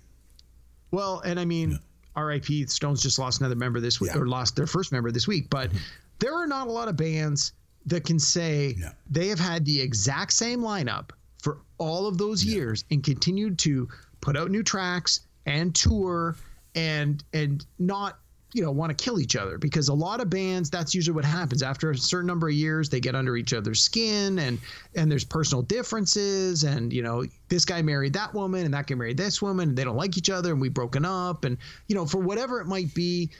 well, 0.93 1.21
and 1.21 1.39
I 1.41 1.45
mean, 1.45 1.79
R.I.P. 2.21 2.67
Stones 2.67 3.03
just 3.03 3.19
lost 3.19 3.41
another 3.41 3.57
member 3.57 3.81
this 3.81 4.01
week, 4.01 4.11
Yeah. 4.15 4.21
or 4.21 4.27
lost 4.27 4.57
their 4.57 4.67
first 4.67 4.93
member 4.93 5.11
this 5.11 5.27
week. 5.27 5.49
But 5.51 5.71
mm-hmm. 5.71 5.79
there 6.19 6.35
are 6.35 6.47
not 6.47 6.69
a 6.69 6.71
lot 6.71 6.89
of 6.89 6.97
bands 6.97 7.53
that 7.87 8.05
can 8.05 8.19
say 8.19 8.77
they 9.11 9.29
have 9.29 9.41
had 9.41 9.65
the 9.65 9.81
exact 9.81 10.33
same 10.33 10.61
lineup 10.61 11.11
for 11.43 11.59
all 11.79 12.07
of 12.07 12.19
those 12.19 12.45
years 12.45 12.85
and 12.91 13.03
continued 13.03 13.59
to 13.61 13.89
put 14.21 14.37
out 14.37 14.51
new 14.51 14.63
tracks 14.63 15.21
and 15.47 15.75
tour 15.75 16.37
and 16.75 17.25
and 17.33 17.67
not 17.79 18.20
you 18.53 18.63
know 18.63 18.71
want 18.71 18.97
to 18.97 19.05
kill 19.05 19.21
each 19.21 19.37
other 19.37 19.59
because 19.59 19.89
a 19.89 19.95
lot 19.95 20.21
of 20.21 20.29
bands 20.29 20.71
that's 20.71 20.95
usually 20.95 21.15
what 21.15 21.25
happens. 21.25 21.63
After 21.63 21.91
a 21.91 21.97
certain 21.97 22.27
number 22.27 22.49
of 22.49 22.55
years 22.55 22.89
they 22.89 23.01
get 23.01 23.15
under 23.15 23.37
each 23.37 23.53
other's 23.53 23.81
skin 23.81 24.39
and 24.39 24.59
and 24.97 25.11
there's 25.11 25.25
personal 25.25 25.63
differences 25.63 26.65
and 26.65 26.93
you 26.93 27.03
know 27.03 27.25
this 27.49 27.65
guy 27.65 27.83
married 27.83 28.13
that 28.15 28.35
woman 28.35 28.65
and 28.65 28.75
that 28.75 28.87
guy 28.87 28.95
married 28.95 29.17
this 29.17 29.41
woman 29.41 29.71
and 29.71 29.79
they 29.79 29.85
don't 29.85 29.97
like 29.97 30.17
each 30.17 30.31
other 30.31 30.53
and 30.53 30.61
we've 30.61 30.75
broken 30.75 31.05
up 31.05 31.45
and 31.45 31.59
you 31.87 31.95
know 31.95 32.07
for 32.07 32.19
whatever 32.19 32.61
it 32.61 32.67
might 32.67 32.93
be 32.95 33.31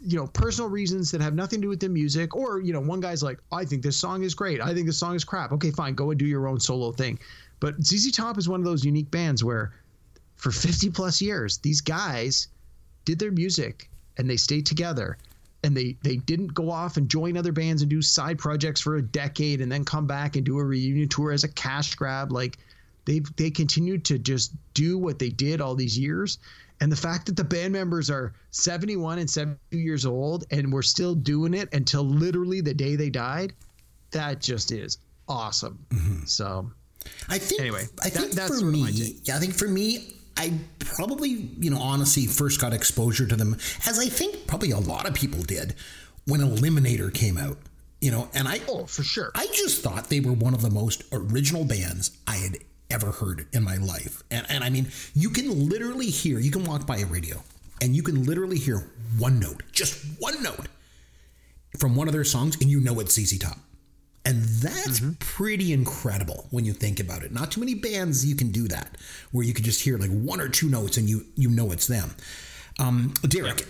you 0.00 0.16
know 0.16 0.26
personal 0.28 0.70
reasons 0.70 1.10
that 1.10 1.20
have 1.20 1.34
nothing 1.34 1.60
to 1.60 1.66
do 1.66 1.68
with 1.68 1.80
the 1.80 1.88
music 1.88 2.34
or 2.34 2.60
you 2.60 2.72
know 2.72 2.80
one 2.80 3.00
guy's 3.00 3.22
like 3.22 3.38
i 3.52 3.64
think 3.64 3.82
this 3.82 3.96
song 3.96 4.22
is 4.22 4.34
great. 4.34 4.60
I 4.60 4.72
think 4.72 4.86
this 4.86 4.98
song 4.98 5.14
is 5.14 5.24
crap. 5.24 5.52
Okay 5.52 5.70
fine 5.70 5.94
go 5.94 6.10
and 6.10 6.18
do 6.18 6.26
your 6.26 6.46
own 6.46 6.60
solo 6.60 6.92
thing. 6.92 7.18
But 7.58 7.80
zz 7.80 8.14
top 8.14 8.38
is 8.38 8.48
one 8.48 8.60
of 8.60 8.64
those 8.64 8.84
unique 8.84 9.10
bands 9.10 9.42
where 9.42 9.72
for 10.36 10.50
50 10.50 10.90
plus 10.90 11.20
years 11.20 11.58
these 11.58 11.80
guys 11.80 12.48
did 13.04 13.18
their 13.18 13.30
music 13.32 13.90
and 14.18 14.28
they 14.28 14.36
stayed 14.36 14.66
together 14.66 15.16
and 15.62 15.76
they 15.76 15.96
they 16.02 16.16
didn't 16.16 16.54
go 16.54 16.70
off 16.70 16.96
and 16.96 17.08
join 17.08 17.36
other 17.36 17.52
bands 17.52 17.82
and 17.82 17.90
do 17.90 18.00
side 18.02 18.38
projects 18.38 18.80
for 18.80 18.96
a 18.96 19.02
decade 19.02 19.60
and 19.60 19.70
then 19.70 19.84
come 19.84 20.06
back 20.06 20.36
and 20.36 20.44
do 20.44 20.58
a 20.58 20.64
reunion 20.64 21.08
tour 21.08 21.32
as 21.32 21.44
a 21.44 21.48
cash 21.48 21.94
grab. 21.94 22.32
Like 22.32 22.58
they 23.04 23.20
they 23.36 23.50
continued 23.50 24.04
to 24.06 24.18
just 24.18 24.52
do 24.74 24.98
what 24.98 25.18
they 25.18 25.28
did 25.28 25.60
all 25.60 25.74
these 25.74 25.98
years. 25.98 26.38
And 26.82 26.90
the 26.90 26.96
fact 26.96 27.26
that 27.26 27.36
the 27.36 27.44
band 27.44 27.74
members 27.74 28.08
are 28.08 28.32
71 28.52 29.18
and 29.18 29.28
72 29.28 29.76
years 29.76 30.06
old 30.06 30.44
and 30.50 30.72
we're 30.72 30.80
still 30.80 31.14
doing 31.14 31.52
it 31.52 31.68
until 31.74 32.02
literally 32.02 32.62
the 32.62 32.72
day 32.72 32.96
they 32.96 33.10
died 33.10 33.52
that 34.12 34.40
just 34.40 34.72
is 34.72 34.98
awesome. 35.28 35.78
Mm-hmm. 35.90 36.24
So 36.24 36.70
I 37.28 37.38
think. 37.38 37.60
Anyway, 37.60 37.86
I 38.02 38.10
that- 38.10 38.30
think 38.30 38.60
for 38.60 38.64
me, 38.64 39.18
yeah, 39.24 39.36
I 39.36 39.38
think 39.38 39.54
for 39.54 39.68
me, 39.68 40.14
I 40.40 40.52
probably, 40.78 41.28
you 41.28 41.70
know, 41.70 41.78
honestly, 41.78 42.24
first 42.24 42.62
got 42.62 42.72
exposure 42.72 43.26
to 43.26 43.36
them 43.36 43.58
as 43.86 43.98
I 43.98 44.06
think 44.06 44.46
probably 44.46 44.70
a 44.70 44.78
lot 44.78 45.06
of 45.06 45.12
people 45.12 45.42
did 45.42 45.74
when 46.24 46.40
Eliminator 46.40 47.12
came 47.12 47.36
out. 47.36 47.58
You 48.00 48.10
know, 48.10 48.30
and 48.32 48.48
I 48.48 48.60
oh 48.66 48.86
for 48.86 49.02
sure 49.02 49.30
I 49.34 49.46
just 49.48 49.82
thought 49.82 50.08
they 50.08 50.20
were 50.20 50.32
one 50.32 50.54
of 50.54 50.62
the 50.62 50.70
most 50.70 51.02
original 51.12 51.66
bands 51.66 52.16
I 52.26 52.36
had 52.36 52.56
ever 52.90 53.10
heard 53.10 53.46
in 53.52 53.62
my 53.62 53.76
life. 53.76 54.22
And, 54.30 54.46
and 54.48 54.64
I 54.64 54.70
mean, 54.70 54.90
you 55.14 55.28
can 55.28 55.68
literally 55.68 56.06
hear, 56.06 56.38
you 56.38 56.50
can 56.50 56.64
walk 56.64 56.86
by 56.86 56.96
a 56.96 57.04
radio 57.04 57.42
and 57.82 57.94
you 57.94 58.02
can 58.02 58.24
literally 58.24 58.58
hear 58.58 58.90
one 59.18 59.38
note, 59.38 59.62
just 59.72 60.02
one 60.18 60.42
note 60.42 60.68
from 61.78 61.94
one 61.94 62.08
of 62.08 62.14
their 62.14 62.24
songs, 62.24 62.56
and 62.62 62.70
you 62.70 62.80
know 62.80 62.98
it's 63.00 63.14
ZZ 63.14 63.38
Top. 63.38 63.58
And 64.24 64.42
that's 64.44 65.00
pretty 65.18 65.72
incredible 65.72 66.46
when 66.50 66.64
you 66.64 66.72
think 66.72 67.00
about 67.00 67.22
it. 67.22 67.32
Not 67.32 67.50
too 67.50 67.60
many 67.60 67.74
bands 67.74 68.24
you 68.26 68.36
can 68.36 68.50
do 68.50 68.68
that, 68.68 68.98
where 69.32 69.44
you 69.44 69.54
can 69.54 69.64
just 69.64 69.82
hear 69.82 69.96
like 69.96 70.10
one 70.10 70.40
or 70.40 70.48
two 70.48 70.68
notes 70.68 70.98
and 70.98 71.08
you 71.08 71.24
you 71.36 71.48
know 71.48 71.72
it's 71.72 71.86
them. 71.86 72.10
Um, 72.78 73.14
Derek, 73.22 73.66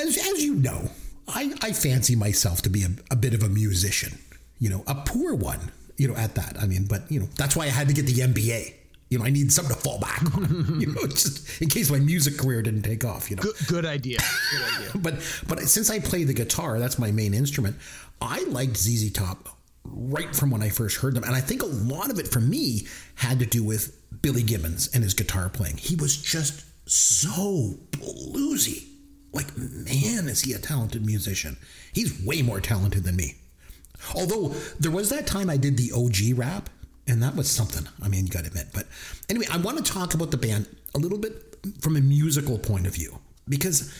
as 0.00 0.16
as 0.16 0.42
you 0.42 0.54
know, 0.54 0.90
I, 1.28 1.54
I 1.60 1.72
fancy 1.72 2.16
myself 2.16 2.62
to 2.62 2.70
be 2.70 2.82
a, 2.82 2.90
a 3.10 3.16
bit 3.16 3.34
of 3.34 3.42
a 3.42 3.48
musician, 3.48 4.18
you 4.58 4.70
know, 4.70 4.84
a 4.86 4.94
poor 4.94 5.34
one 5.34 5.70
you 5.96 6.08
know, 6.08 6.16
at 6.16 6.34
that. 6.34 6.56
I 6.60 6.66
mean, 6.66 6.84
but 6.84 7.10
you 7.10 7.20
know, 7.20 7.28
that's 7.36 7.54
why 7.56 7.64
I 7.64 7.68
had 7.68 7.88
to 7.88 7.94
get 7.94 8.06
the 8.06 8.14
MBA. 8.14 8.74
You 9.10 9.18
know, 9.18 9.24
I 9.24 9.30
need 9.30 9.52
something 9.52 9.74
to 9.74 9.80
fall 9.80 10.00
back 10.00 10.22
on. 10.34 10.76
you 10.80 10.86
know, 10.86 11.06
just 11.06 11.60
in 11.60 11.68
case 11.68 11.90
my 11.90 12.00
music 12.00 12.38
career 12.38 12.62
didn't 12.62 12.82
take 12.82 13.04
off. 13.04 13.30
You 13.30 13.36
know, 13.36 13.42
Good, 13.42 13.54
good 13.68 13.86
idea. 13.86 14.18
Good 14.50 14.62
idea. 14.74 14.90
but 14.96 15.14
but 15.46 15.60
since 15.60 15.90
I 15.90 16.00
play 16.00 16.24
the 16.24 16.32
guitar, 16.32 16.78
that's 16.78 16.98
my 16.98 17.12
main 17.12 17.34
instrument. 17.34 17.76
I 18.22 18.44
liked 18.48 18.76
ZZ 18.76 19.10
Top 19.10 19.48
right 19.84 20.34
from 20.34 20.50
when 20.50 20.62
I 20.62 20.68
first 20.68 20.98
heard 20.98 21.14
them, 21.14 21.24
and 21.24 21.34
I 21.34 21.40
think 21.40 21.62
a 21.62 21.66
lot 21.66 22.10
of 22.10 22.18
it 22.18 22.28
for 22.28 22.40
me 22.40 22.86
had 23.16 23.38
to 23.40 23.46
do 23.46 23.64
with 23.64 23.98
Billy 24.22 24.42
Gibbons 24.42 24.88
and 24.94 25.02
his 25.02 25.14
guitar 25.14 25.48
playing. 25.48 25.76
He 25.76 25.96
was 25.96 26.16
just 26.16 26.64
so 26.88 27.74
bluesy. 27.90 28.88
Like 29.32 29.56
man, 29.56 30.28
is 30.28 30.42
he 30.42 30.52
a 30.52 30.58
talented 30.58 31.04
musician? 31.04 31.56
He's 31.92 32.24
way 32.24 32.42
more 32.42 32.60
talented 32.60 33.04
than 33.04 33.16
me. 33.16 33.36
Although 34.14 34.48
there 34.78 34.90
was 34.90 35.10
that 35.10 35.26
time 35.26 35.48
I 35.48 35.56
did 35.56 35.76
the 35.76 35.92
OG 35.92 36.38
rap, 36.38 36.70
and 37.06 37.22
that 37.22 37.34
was 37.34 37.50
something. 37.50 37.88
I 38.02 38.08
mean, 38.08 38.26
you 38.26 38.32
got 38.32 38.40
to 38.40 38.48
admit. 38.48 38.68
But 38.72 38.86
anyway, 39.28 39.46
I 39.50 39.56
want 39.58 39.84
to 39.84 39.92
talk 39.92 40.14
about 40.14 40.30
the 40.30 40.36
band 40.36 40.66
a 40.94 40.98
little 40.98 41.18
bit 41.18 41.56
from 41.80 41.96
a 41.96 42.00
musical 42.00 42.58
point 42.58 42.86
of 42.86 42.94
view 42.94 43.18
because 43.48 43.92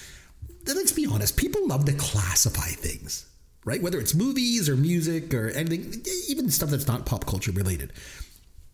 let's 0.67 0.93
be 0.93 1.07
honest, 1.07 1.37
people 1.37 1.67
love 1.67 1.85
to 1.87 1.93
classify 1.93 2.69
things, 2.69 3.27
right? 3.65 3.83
Whether 3.83 3.99
it's 3.99 4.15
movies 4.15 4.69
or 4.69 4.77
music 4.77 5.33
or 5.35 5.51
anything, 5.51 6.03
even 6.29 6.51
stuff 6.51 6.71
that's 6.71 6.87
not 6.87 7.07
pop 7.07 7.27
culture 7.27 7.53
related. 7.53 7.93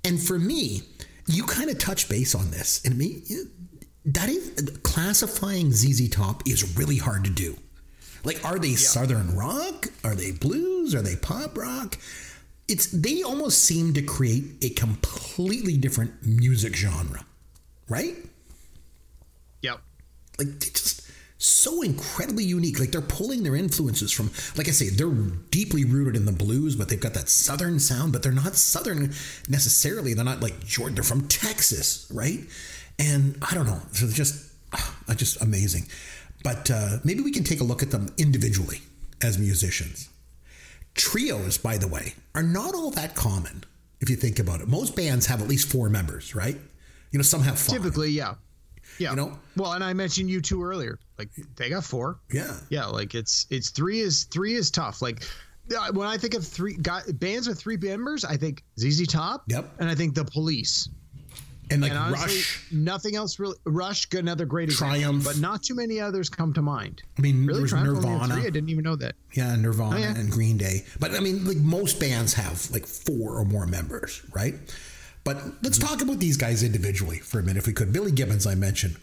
And 0.05 0.21
for 0.21 0.39
me, 0.39 0.83
you 1.27 1.45
kind 1.45 1.71
of 1.71 1.79
touch 1.79 2.09
base 2.09 2.35
on 2.35 2.51
this, 2.51 2.83
and 2.85 2.97
me 2.97 3.23
that 4.07 4.29
is 4.29 4.79
classifying 4.83 5.71
ZZ 5.73 6.09
Top 6.09 6.43
is 6.47 6.77
really 6.79 6.97
hard 6.97 7.25
to 7.25 7.31
do. 7.31 7.57
Like, 8.25 8.45
are 8.45 8.59
they 8.59 8.75
southern 8.75 9.37
rock? 9.37 9.87
Are 10.05 10.15
they 10.15 10.33
blues? 10.33 10.95
Are 10.95 11.03
they 11.03 11.17
pop 11.17 11.57
rock? 11.57 11.99
It's 12.69 12.87
they 12.87 13.23
almost 13.23 13.65
seem 13.65 13.95
to 13.95 14.03
create 14.03 14.45
a 14.63 14.71
completely 14.71 15.77
different 15.77 16.13
music 16.27 16.75
genre, 16.75 17.25
right? 17.89 18.17
Yep. 19.63 19.81
Like 20.39 20.49
they 20.61 20.69
just 20.69 20.98
so 21.39 21.83
incredibly 21.83 22.45
unique. 22.45 22.81
Like 22.81 22.91
they're 22.91 23.01
pulling 23.01 23.45
their 23.45 23.57
influences 23.57 24.13
from, 24.13 24.31
like 24.57 24.69
I 24.69 24.73
say, 24.73 24.89
they're 24.89 25.09
deeply 25.51 25.85
rooted 25.85 26.17
in 26.17 26.27
the 26.27 26.33
blues, 26.33 26.75
but 26.77 26.89
they've 26.89 27.01
got 27.01 27.15
that 27.15 27.29
southern 27.29 27.79
sound. 27.79 28.13
But 28.13 28.23
they're 28.23 28.33
not 28.33 28.57
southern 28.57 29.13
necessarily. 29.49 30.15
They're 30.15 30.25
not 30.25 30.41
like 30.41 30.65
Jordan. 30.65 30.97
They're 30.97 31.05
from 31.05 31.29
Texas, 31.29 32.11
right? 32.13 32.41
And 32.99 33.39
I 33.49 33.55
don't 33.55 33.67
know. 33.67 33.81
So 33.93 34.07
they're 34.07 34.15
just, 34.15 34.53
uh, 34.73 35.15
just 35.15 35.41
amazing. 35.41 35.87
But 36.43 36.71
uh, 36.71 36.99
maybe 37.05 37.23
we 37.23 37.31
can 37.31 37.45
take 37.45 37.61
a 37.61 37.65
look 37.65 37.83
at 37.83 37.91
them 37.91 38.13
individually 38.19 38.81
as 39.23 39.39
musicians. 39.39 40.09
Trios, 40.95 41.59
by 41.59 41.79
the 41.79 41.89
way, 41.89 42.15
are 42.35 42.43
not 42.43 42.75
all 42.75 42.91
that 42.93 43.15
common 43.15 43.65
if 44.01 44.11
you 44.11 44.17
think 44.17 44.39
about 44.39 44.61
it. 44.61 44.69
Most 44.69 44.97
bands 44.97 45.27
have 45.27 45.41
at 45.41 45.49
least 45.49 45.71
four 45.71 45.89
members, 45.89 46.35
right? 46.35 46.57
You 47.13 47.19
know, 47.19 47.23
some 47.23 47.43
have 47.43 47.59
five. 47.59 47.77
Typically, 47.77 48.11
yeah. 48.11 48.35
Yeah. 48.99 49.11
You 49.11 49.17
know? 49.17 49.39
Well, 49.57 49.73
and 49.73 49.83
I 49.85 49.93
mentioned 49.93 50.29
you 50.31 50.41
two 50.41 50.63
earlier. 50.63 50.99
Like 51.19 51.31
they 51.57 51.69
got 51.71 51.85
four. 51.85 52.19
Yeah. 52.33 52.57
Yeah. 52.71 52.87
Like 52.87 53.15
it's 53.15 53.47
it's 53.51 53.71
three 53.71 54.01
is 54.01 54.25
three 54.25 54.55
is 54.55 54.71
tough. 54.71 55.01
Like 55.03 55.25
when 55.93 56.07
I 56.07 56.17
think 56.17 56.35
of 56.35 56.47
three 56.47 56.77
guy, 56.81 57.03
bands 57.15 57.47
with 57.49 57.59
three 57.59 57.77
members, 57.77 58.25
I 58.25 58.37
think 58.37 58.63
ZZ 58.79 59.07
Top. 59.07 59.45
Yep. 59.49 59.71
And 59.81 59.89
I 59.91 59.95
think 59.95 60.15
the 60.15 60.25
Police. 60.25 60.89
And 61.71 61.83
like 61.83 61.91
And 61.91 61.99
honestly, 62.01 62.37
Rush. 62.39 62.67
nothing 62.73 63.15
else 63.15 63.39
really. 63.39 63.57
Rush, 63.67 64.09
another 64.15 64.47
great 64.47 64.71
example, 64.71 64.97
Triumph. 65.01 65.25
but 65.25 65.39
not 65.39 65.63
too 65.63 65.75
many 65.75 66.01
others 66.01 66.31
come 66.31 66.55
to 66.55 66.63
mind. 66.63 67.03
I 67.19 67.21
mean, 67.21 67.45
Really, 67.47 67.59
there's 67.61 67.71
Triumph 67.73 67.89
Nirvana. 68.03 68.35
three? 68.37 68.43
I 68.47 68.51
didn't 68.51 68.71
even 68.71 68.85
know 68.85 68.97
that. 68.97 69.17
Yeah, 69.35 69.55
Nirvana 69.55 69.97
Oh, 69.97 69.99
yeah. 69.99 70.15
and 70.17 70.31
Green 70.31 70.57
Day. 70.57 70.87
But 70.99 71.15
I 71.15 71.21
mean, 71.21 71.45
like 71.45 71.59
most 71.59 72.01
bands 72.01 72.33
have 72.33 72.71
like 72.71 72.87
four 72.87 73.37
or 73.39 73.45
more 73.45 73.67
members, 73.67 74.23
right? 74.35 74.55
But 75.29 75.45
let's 75.63 75.79
Mm-hmm. 75.79 75.87
talk 75.89 76.01
about 76.01 76.19
these 76.21 76.39
guys 76.39 76.63
individually 76.63 77.19
for 77.19 77.39
a 77.39 77.43
minute, 77.43 77.59
if 77.59 77.67
we 77.67 77.75
could. 77.75 77.93
Billy 77.93 78.11
Gibbons, 78.13 78.47
I 78.47 78.55
mentioned. 78.55 78.97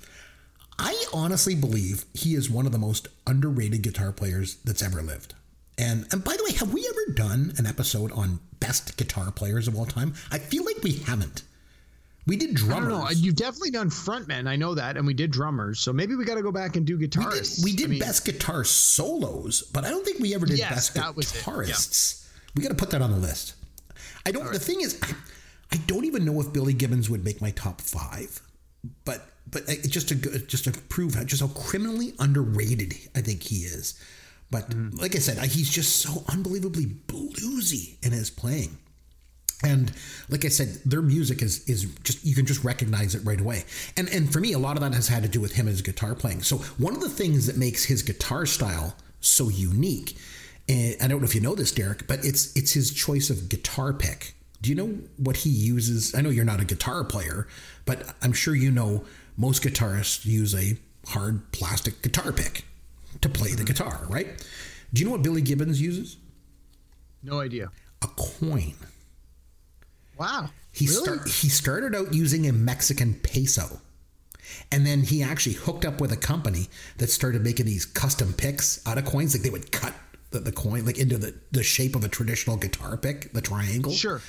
I 0.79 1.05
honestly 1.13 1.53
believe 1.53 2.05
he 2.15 2.33
is 2.33 2.49
one 2.49 2.65
of 2.65 2.71
the 2.71 2.79
most 2.79 3.07
underrated 3.27 3.83
guitar 3.83 4.11
players 4.11 4.55
that's 4.65 4.81
ever 4.81 5.03
lived. 5.03 5.35
And 5.77 6.07
and 6.11 6.23
by 6.23 6.35
the 6.35 6.43
way, 6.43 6.53
have 6.57 6.73
we 6.73 6.83
ever 6.89 7.13
done 7.13 7.53
an 7.57 7.67
episode 7.67 8.11
on 8.13 8.39
best 8.59 8.97
guitar 8.97 9.31
players 9.31 9.67
of 9.67 9.75
all 9.75 9.85
time? 9.85 10.15
I 10.31 10.39
feel 10.39 10.65
like 10.65 10.77
we 10.81 10.93
haven't. 10.93 11.43
We 12.25 12.37
did 12.37 12.49
I 12.49 12.53
drummers. 12.53 12.89
don't 12.93 13.03
know. 13.03 13.09
You've 13.11 13.35
definitely 13.35 13.69
done 13.71 13.89
frontmen. 13.91 14.47
I 14.47 14.55
know 14.55 14.73
that, 14.73 14.97
and 14.97 15.05
we 15.05 15.13
did 15.13 15.29
drummers. 15.29 15.79
So 15.79 15.93
maybe 15.93 16.15
we 16.15 16.25
got 16.25 16.35
to 16.35 16.41
go 16.41 16.51
back 16.51 16.75
and 16.75 16.87
do 16.87 16.97
We 16.97 17.05
did, 17.05 17.19
guitarists. 17.21 17.63
we 17.63 17.75
did 17.75 17.85
I 17.85 17.89
mean, 17.89 17.99
best 17.99 18.25
guitar 18.25 18.63
solos, 18.63 19.61
but 19.73 19.85
I 19.85 19.89
don't 19.91 20.03
think 20.03 20.19
we 20.19 20.33
ever 20.33 20.47
did 20.47 20.57
Yes, 20.57 20.89
best 20.89 20.95
it, 20.95 20.99
yeah. 20.99 21.11
guitarists. 21.11 22.27
We 22.55 22.63
got 22.63 22.69
to 22.69 22.75
put 22.75 22.89
that 22.91 23.01
on 23.03 23.11
the 23.11 23.17
list. 23.19 23.53
I 24.25 24.31
don't. 24.31 24.51
The 24.51 24.57
thing 24.59 24.81
is, 24.81 24.99
I, 25.71 25.77
don't 25.87 26.05
even 26.05 26.25
know 26.25 26.39
if 26.41 26.53
Billy 26.53 26.73
Gibbons 26.73 27.09
would 27.09 27.23
make 27.23 27.41
my 27.41 27.51
top 27.51 27.81
five, 27.81 28.41
but 29.03 29.27
but 29.49 29.65
just 29.87 30.09
to 30.09 30.15
just 30.15 30.63
to 30.65 30.71
prove 30.71 31.15
how 31.15 31.23
just 31.23 31.41
how 31.41 31.47
criminally 31.49 32.13
underrated 32.19 32.93
I 33.15 33.21
think 33.21 33.43
he 33.43 33.57
is. 33.57 33.99
But 34.51 34.69
Mm-hmm. 34.69 34.97
like 34.97 35.15
I 35.15 35.19
said, 35.19 35.43
he's 35.45 35.69
just 35.69 35.97
so 35.97 36.23
unbelievably 36.29 36.85
bluesy 37.07 37.95
in 38.05 38.11
his 38.11 38.29
playing. 38.29 38.77
And 39.63 39.91
like 40.29 40.45
I 40.45 40.49
said, 40.49 40.67
their 40.85 41.01
music 41.01 41.41
is 41.41 41.67
is 41.67 41.85
just 42.03 42.23
you 42.25 42.35
can 42.35 42.45
just 42.45 42.63
recognize 42.63 43.15
it 43.15 43.21
right 43.25 43.39
away. 43.39 43.63
And 43.97 44.07
and 44.09 44.31
for 44.31 44.39
me, 44.39 44.53
a 44.53 44.59
lot 44.59 44.77
of 44.77 44.81
that 44.83 44.93
has 44.93 45.07
had 45.07 45.23
to 45.23 45.29
do 45.29 45.41
with 45.41 45.53
him 45.53 45.67
as 45.67 45.81
guitar 45.81 46.13
playing. 46.13 46.43
So 46.43 46.57
one 46.77 46.93
of 46.93 47.01
the 47.01 47.09
things 47.09 47.47
that 47.47 47.57
makes 47.57 47.85
his 47.85 48.03
guitar 48.03 48.45
style 48.45 48.95
so 49.21 49.49
unique, 49.49 50.17
and 50.69 50.95
I 51.01 51.07
don't 51.07 51.19
know 51.21 51.25
if 51.25 51.33
you 51.35 51.41
know 51.41 51.55
this, 51.55 51.71
Derek, 51.71 52.05
but 52.05 52.23
it's 52.23 52.55
it's 52.55 52.73
his 52.73 52.93
choice 52.93 53.29
of 53.29 53.49
guitar 53.49 53.93
pick. 53.93 54.35
Do 54.65 54.71
you 54.71 54.75
know 54.75 54.97
what 55.17 55.37
he 55.37 55.51
uses? 55.51 56.15
I 56.15 56.21
know 56.21 56.31
you're 56.31 56.43
not 56.43 56.59
a 56.59 56.65
guitar 56.65 57.03
player, 57.03 57.47
but 57.85 58.15
I'm 58.23 58.33
sure 58.33 58.55
you 58.55 58.71
know 58.71 59.05
most 59.37 59.61
guitarists 59.61 60.25
use 60.25 60.55
a 60.55 60.75
hard 61.07 61.51
plastic 61.51 62.01
guitar 62.01 62.31
pick 62.31 62.65
to 63.21 63.29
play 63.29 63.49
the 63.49 63.57
mm-hmm. 63.57 63.65
guitar, 63.65 64.07
right? 64.09 64.43
Do 64.91 64.99
you 64.99 65.05
know 65.05 65.11
what 65.11 65.21
Billy 65.21 65.43
Gibbons 65.43 65.79
uses? 65.79 66.17
no 67.21 67.41
idea. 67.41 67.69
A 68.01 68.07
coin. 68.07 68.73
Wow. 70.17 70.49
He 70.71 70.87
really? 70.87 71.03
start, 71.03 71.27
he 71.27 71.49
started 71.49 71.93
out 71.93 72.15
using 72.15 72.47
a 72.47 72.51
Mexican 72.51 73.13
peso. 73.21 73.81
And 74.71 74.83
then 74.83 75.03
he 75.03 75.21
actually 75.21 75.57
hooked 75.57 75.85
up 75.85 76.01
with 76.01 76.11
a 76.11 76.17
company 76.17 76.69
that 76.97 77.11
started 77.11 77.43
making 77.43 77.67
these 77.67 77.85
custom 77.85 78.33
picks 78.33 78.81
out 78.87 78.97
of 78.97 79.05
coins. 79.05 79.35
Like 79.35 79.43
they 79.43 79.51
would 79.51 79.71
cut 79.71 79.93
the, 80.35 80.41
the 80.41 80.51
coin 80.51 80.85
like 80.85 80.97
into 80.97 81.17
the, 81.17 81.33
the 81.51 81.63
shape 81.63 81.95
of 81.95 82.03
a 82.03 82.07
traditional 82.07 82.57
guitar 82.57 82.97
pick, 82.97 83.31
the 83.33 83.41
triangle. 83.41 83.91
Sure. 83.91 84.21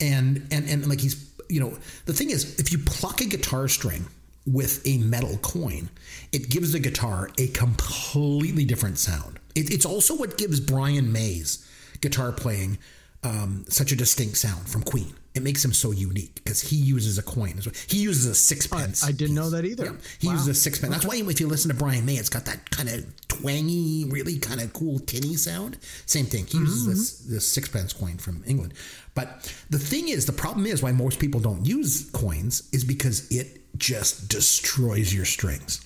And 0.00 0.46
and 0.50 0.68
and 0.68 0.86
like 0.88 1.00
he's 1.00 1.30
you 1.48 1.60
know, 1.60 1.76
the 2.06 2.12
thing 2.12 2.30
is 2.30 2.58
if 2.58 2.72
you 2.72 2.78
pluck 2.78 3.20
a 3.20 3.26
guitar 3.26 3.68
string 3.68 4.06
with 4.46 4.84
a 4.86 4.98
metal 4.98 5.36
coin, 5.38 5.88
it 6.32 6.48
gives 6.48 6.72
the 6.72 6.80
guitar 6.80 7.30
a 7.38 7.46
completely 7.48 8.64
different 8.64 8.98
sound. 8.98 9.38
It, 9.54 9.72
it's 9.72 9.86
also 9.86 10.16
what 10.16 10.38
gives 10.38 10.60
Brian 10.60 11.12
May's 11.12 11.66
guitar 12.00 12.32
playing 12.32 12.78
um, 13.24 13.64
such 13.68 13.92
a 13.92 13.96
distinct 13.96 14.36
sound 14.36 14.68
from 14.68 14.82
Queen. 14.82 15.14
It 15.34 15.42
makes 15.42 15.64
him 15.64 15.72
so 15.72 15.92
unique 15.92 16.34
because 16.34 16.60
he 16.60 16.76
uses 16.76 17.16
a 17.16 17.22
coin. 17.22 17.54
as 17.56 17.66
well. 17.66 17.74
He 17.86 17.98
uses 17.98 18.26
a 18.26 18.34
sixpence. 18.34 19.02
I 19.02 19.12
didn't 19.12 19.34
know 19.34 19.48
that 19.50 19.64
either. 19.64 19.96
He 20.18 20.26
Wow. 20.26 20.34
uses 20.34 20.48
a 20.48 20.54
sixpence. 20.54 20.92
That's 20.92 21.06
why 21.06 21.16
if 21.16 21.40
you 21.40 21.46
listen 21.46 21.70
to 21.70 21.74
Brian 21.76 22.04
May, 22.04 22.16
it's 22.16 22.28
got 22.28 22.44
that 22.44 22.70
kind 22.70 22.90
of 22.90 23.06
twangy, 23.28 24.04
really 24.10 24.38
kind 24.38 24.60
of 24.60 24.72
cool 24.74 24.98
tinny 24.98 25.36
sound. 25.36 25.78
Same 26.04 26.26
thing. 26.26 26.46
He 26.46 26.58
uses 26.58 26.86
this, 26.86 27.18
this 27.20 27.46
sixpence 27.48 27.94
coin 27.94 28.18
from 28.18 28.42
England. 28.46 28.74
But 29.14 29.50
the 29.70 29.78
thing 29.78 30.08
is, 30.08 30.26
the 30.26 30.32
problem 30.32 30.66
is 30.66 30.82
why 30.82 30.92
most 30.92 31.18
people 31.18 31.40
don't 31.40 31.64
use 31.64 32.10
coins 32.12 32.68
is 32.72 32.84
because 32.84 33.30
it 33.30 33.62
just 33.78 34.28
destroys 34.28 35.14
your 35.14 35.24
strings. 35.24 35.80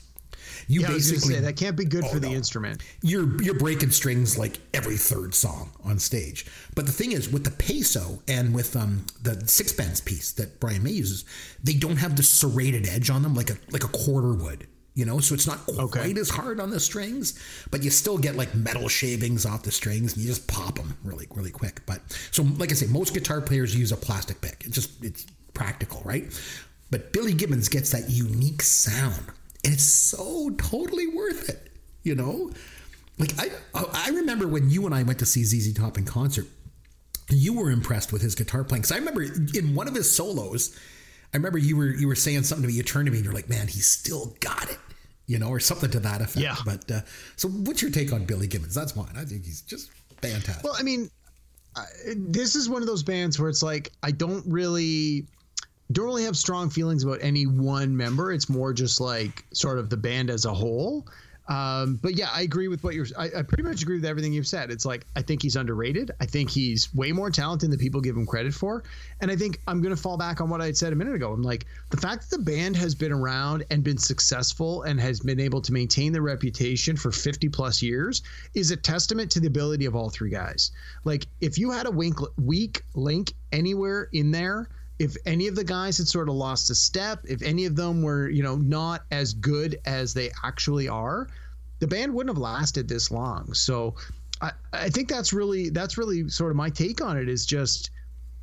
You 0.69 0.81
Yeah, 0.81 0.91
I 0.91 0.95
was 0.95 1.07
gonna 1.07 1.15
basically 1.17 1.35
say 1.37 1.41
that 1.43 1.57
can't 1.57 1.77
be 1.77 1.85
good 1.85 2.05
Oh, 2.05 2.09
for 2.09 2.19
the 2.19 2.29
no. 2.29 2.35
instrument. 2.35 2.83
you're 3.03 3.41
you're 3.43 3.55
breaking 3.59 3.91
strings 3.93 4.37
like 4.37 4.59
every 4.75 4.97
third 4.97 5.35
song 5.35 5.71
on 5.85 5.99
stage. 5.99 6.47
But 6.75 6.87
the 6.87 6.93
thing 6.93 7.13
is, 7.13 7.29
with 7.29 7.45
the 7.45 7.51
peso 7.53 8.23
and 8.29 8.55
with 8.55 8.75
um, 8.77 9.07
the 9.23 9.47
sixpence 9.47 10.01
piece 10.01 10.33
that 10.33 10.59
Brian 10.61 10.83
May 10.83 10.91
uses, 10.93 11.25
they 11.63 11.75
don't 11.75 11.97
have 11.99 12.17
the 12.17 12.23
serrated 12.23 12.87
edge 12.89 13.11
on 13.11 13.23
them 13.23 13.35
like 13.35 13.51
a 13.51 13.57
like 13.71 13.85
a 13.85 13.89
quarter 13.89 14.33
would. 14.35 14.67
You 14.95 15.05
know, 15.05 15.21
so 15.21 15.35
it's 15.35 15.47
not 15.47 15.59
quite 15.67 15.79
Okay. 15.79 16.15
as 16.19 16.31
hard 16.31 16.59
on 16.59 16.71
the 16.71 16.81
strings, 16.81 17.39
but 17.71 17.85
you 17.85 17.91
still 17.91 18.17
get 18.17 18.35
like 18.35 18.55
metal 18.55 18.89
shavings 18.89 19.45
off 19.45 19.63
the 19.63 19.71
strings, 19.71 20.15
and 20.15 20.23
you 20.23 20.29
just 20.29 20.47
pop 20.49 20.77
them 20.77 20.97
really 21.05 21.27
really 21.35 21.51
quick. 21.51 21.83
But 21.85 22.01
so, 22.31 22.43
like 22.57 22.71
I 22.73 22.75
say, 22.75 22.87
most 22.87 23.13
guitar 23.13 23.43
players 23.43 23.77
use 23.77 23.93
a 23.93 23.97
plastic 23.97 24.41
pick. 24.41 24.63
It's 24.65 24.75
just 24.75 25.05
it's 25.05 25.27
practical, 25.53 26.01
right? 26.05 26.25
But 26.91 27.13
Billy 27.13 27.35
Gibbons 27.35 27.69
gets 27.69 27.91
that 27.91 28.09
unique 28.09 28.63
sound, 28.63 29.27
and 29.67 29.75
it's 29.75 29.85
so 29.85 30.51
totally 30.59 31.09
worth 31.09 31.49
it. 31.49 31.73
You 32.05 32.15
know, 32.15 32.53
like 33.19 33.33
I 33.37 33.51
I 33.75 34.11
remember 34.11 34.47
when 34.47 34.71
you 34.71 34.87
and 34.87 34.95
I 34.95 35.03
went 35.03 35.19
to 35.19 35.27
see 35.27 35.43
ZZ 35.43 35.75
Top 35.75 35.99
in 35.99 36.05
concert. 36.05 36.47
You 37.29 37.55
were 37.55 37.73
impressed 37.73 38.13
with 38.13 38.23
his 38.23 38.37
guitar 38.37 38.63
playing 38.63 38.83
because 38.83 38.93
I 38.93 38.99
remember 38.99 39.23
in 39.23 39.75
one 39.75 39.89
of 39.89 39.95
his 39.97 40.09
solos, 40.09 40.79
I 41.35 41.37
remember 41.37 41.59
you 41.59 41.77
were 41.77 41.89
you 41.89 42.07
were 42.07 42.15
saying 42.15 42.45
something 42.45 42.63
to 42.63 42.69
me. 42.69 42.75
You 42.75 42.85
turned 42.85 43.07
to 43.07 43.11
me 43.11 43.19
and 43.19 43.25
you're 43.25 43.35
like, 43.35 43.49
"Man, 43.49 43.67
he's 43.67 43.89
still 43.89 44.37
got 44.39 44.71
it," 44.71 44.79
you 45.27 45.41
know, 45.41 45.49
or 45.49 45.59
something 45.59 45.91
to 45.91 45.99
that 45.99 46.21
effect. 46.21 46.37
Yeah. 46.37 46.55
But 46.65 46.89
uh, 46.89 47.01
so, 47.35 47.49
what's 47.49 47.83
your 47.83 47.91
take 47.91 48.13
on 48.13 48.25
Billy 48.25 48.47
Gibbons? 48.47 48.77
That's 48.77 48.95
mine. 48.95 49.15
I 49.17 49.25
think 49.25 49.45
he's 49.45 49.63
just 49.63 49.91
fantastic. 50.23 50.63
Well, 50.63 50.77
I 50.79 50.85
mean, 50.85 51.11
this 52.15 52.55
is 52.55 52.69
one 52.69 52.83
of 52.83 52.87
those 52.87 53.03
bands 53.03 53.41
where 53.41 53.49
it's 53.49 53.65
like 53.65 53.91
I 54.05 54.13
don't 54.13 54.45
really 54.47 55.27
don't 55.93 56.07
really 56.07 56.25
have 56.25 56.37
strong 56.37 56.71
feelings 56.71 57.05
about 57.05 57.19
any 57.23 57.47
one 57.47 57.97
member. 57.97 58.33
It's 58.33 58.49
more 58.49 58.73
just 58.73 59.01
like 59.01 59.45
sort 59.53 59.79
of 59.79 59.91
the 59.91 59.97
band 59.97 60.31
as 60.31 60.45
a 60.45 60.53
whole. 60.53 61.07
Um, 61.49 62.01
but 62.03 62.17
yeah, 62.17 62.29
I 62.33 62.43
agree 62.43 62.67
with 62.67 62.83
what 62.83 62.95
you're. 62.95 63.07
I, 63.17 63.27
I, 63.39 63.43
pretty 63.43 63.63
much 63.63 63.81
agree 63.83 63.97
with 63.97 64.05
everything 64.05 64.33
you've 64.33 64.49
said. 64.49 64.71
It's 64.71 64.85
like 64.85 65.07
I 65.15 65.23
think 65.23 65.43
he's 65.43 65.55
underrated. 65.55 66.11
I 66.21 66.27
think 66.27 66.51
he's 66.51 66.93
way 66.93 67.13
more 67.13 67.31
talented 67.31 67.71
than 67.71 67.79
people 67.79 68.01
give 68.01 68.17
him 68.17 68.27
credit 68.27 68.53
for. 68.53 68.83
And 69.21 69.31
I 69.31 69.37
think 69.37 69.61
I'm 69.69 69.81
to 69.81 69.97
fall 69.97 70.17
back 70.17 70.41
on 70.41 70.51
what 70.51 70.61
I 70.61 70.73
said 70.73 70.93
a 70.93 70.97
minute 70.97 71.15
ago. 71.15 71.33
I'm 71.33 71.43
like 71.43 71.67
the 71.91 71.99
fact 71.99 72.29
that 72.29 72.37
the 72.37 72.43
band 72.43 72.75
has 72.77 72.97
been 72.97 73.13
around 73.13 73.65
and 73.71 73.85
been 73.85 73.99
successful 73.99 74.83
and 74.83 75.01
has 75.01 75.21
been 75.21 75.39
able 75.39 75.61
to 75.61 75.73
maintain 75.73 76.13
their 76.13 76.23
reputation 76.23 76.97
for 76.97 77.13
50 77.13 77.49
plus 77.51 77.81
years 77.81 78.23
is 78.55 78.73
a 78.73 78.77
testament 78.77 79.31
to 79.33 79.41
the 79.41 79.47
ability 79.47 79.85
of 79.87 79.95
all 79.95 80.11
three 80.11 80.31
guys. 80.31 80.73
Like 81.05 81.29
if 81.41 81.59
you 81.59 81.71
had 81.71 81.87
a 81.87 81.93
weak 81.93 82.83
link 82.95 83.35
anywhere 83.53 84.09
in 84.13 84.33
there, 84.33 84.69
if 84.99 85.17
any 85.27 85.47
of 85.47 85.55
the 85.55 85.65
guys 85.65 85.99
had 85.99 86.09
sort 86.09 86.29
of 86.29 86.35
lost 86.35 86.71
a 86.71 86.75
step, 86.75 87.21
if 87.25 87.43
any 87.43 87.67
of 87.67 87.77
them 87.77 88.03
were, 88.03 88.29
you 88.29 88.43
know, 88.43 88.57
not 88.57 89.05
as 89.11 89.35
good 89.35 89.79
as 89.85 90.15
they 90.15 90.31
actually 90.43 90.89
are, 90.89 91.29
the 91.81 91.87
band 91.87 92.15
wouldn't 92.15 92.35
have 92.35 92.41
lasted 92.41 92.89
this 92.89 93.11
long. 93.11 93.53
So 93.53 93.95
I, 94.41 94.53
I 94.73 94.89
think 94.89 95.09
that's 95.09 95.33
really 95.33 95.69
that's 95.71 95.99
really 95.99 96.29
sort 96.29 96.51
of 96.51 96.57
my 96.57 96.71
take 96.71 97.03
on 97.03 97.19
it 97.19 97.29
is 97.29 97.45
just, 97.45 97.91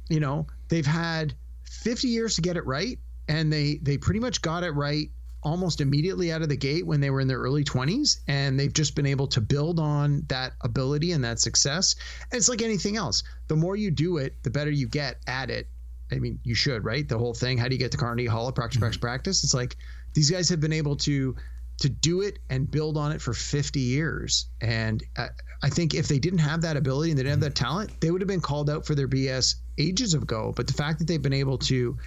you 0.10 0.20
know, 0.20 0.46
they've 0.70 0.86
had 0.86 1.34
50 1.64 2.08
years 2.08 2.36
to 2.36 2.42
get 2.42 2.58
it 2.58 2.66
right, 2.66 3.00
and 3.28 3.52
they 3.52 3.80
they 3.82 3.98
pretty 3.98 4.20
much 4.20 4.42
got 4.42 4.64
it 4.64 4.72
right 4.72 5.10
almost 5.44 5.82
immediately 5.82 6.32
out 6.32 6.42
of 6.42 6.50
the 6.50 6.56
gate 6.56 6.86
when 6.86 7.02
they 7.02 7.10
were 7.10 7.20
in 7.20 7.28
their 7.28 7.40
early 7.40 7.66
20s 7.66 8.20
and 8.30 8.58
they've 8.58 8.72
just 8.72 8.96
been 8.96 9.06
able 9.06 9.28
to 9.28 9.42
build 9.42 9.78
on 9.78 10.24
that 10.30 10.54
ability 10.62 11.12
and 11.12 11.24
that 11.24 11.38
success 11.38 11.96
and 12.32 12.38
it's 12.38 12.48
like 12.48 12.62
anything 12.62 12.96
else 12.96 13.24
the 13.50 13.56
more 13.56 13.76
you 13.76 13.92
do 13.92 14.18
it 14.18 14.42
the 14.44 14.50
better 14.50 14.72
you 14.72 14.88
get 14.88 15.18
at 15.28 15.50
it 15.50 15.68
I 16.14 16.20
mean, 16.20 16.40
you 16.44 16.56
should, 16.56 16.84
right? 16.84 17.08
The 17.08 17.18
whole 17.18 17.34
thing. 17.34 17.58
How 17.58 17.68
do 17.68 17.76
you 17.76 17.80
get 17.80 17.92
to 17.92 17.98
Carnegie 17.98 18.26
Hall? 18.26 18.52
Practice, 18.52 18.80
practice, 18.80 18.98
mm-hmm. 18.98 19.06
practice. 19.06 19.44
It's 19.44 19.54
like 19.54 19.78
these 20.14 20.30
guys 20.30 20.50
have 20.50 20.60
been 20.60 20.74
able 20.74 20.96
to 20.98 21.36
to 21.80 21.90
do 21.90 22.22
it 22.22 22.38
and 22.52 22.70
build 22.70 22.98
on 22.98 23.12
it 23.12 23.20
for 23.20 23.34
50 23.34 23.80
years. 23.80 24.48
And 24.62 25.04
I, 25.18 25.30
I 25.64 25.70
think 25.70 25.96
if 25.96 26.08
they 26.08 26.20
didn't 26.20 26.40
have 26.40 26.62
that 26.62 26.78
ability 26.78 27.12
and 27.12 27.18
they 27.18 27.24
didn't 27.24 27.42
have 27.42 27.52
that 27.52 27.56
talent, 27.56 28.00
they 28.00 28.12
would 28.12 28.22
have 28.22 28.28
been 28.28 28.42
called 28.42 28.70
out 28.70 28.86
for 28.86 28.94
their 28.94 29.08
BS 29.08 29.56
ages 29.80 30.14
ago. 30.14 30.54
But 30.56 30.68
the 30.68 30.74
fact 30.74 31.00
that 31.00 31.08
they've 31.08 31.22
been 31.22 31.34
able 31.34 31.58
to 31.60 31.98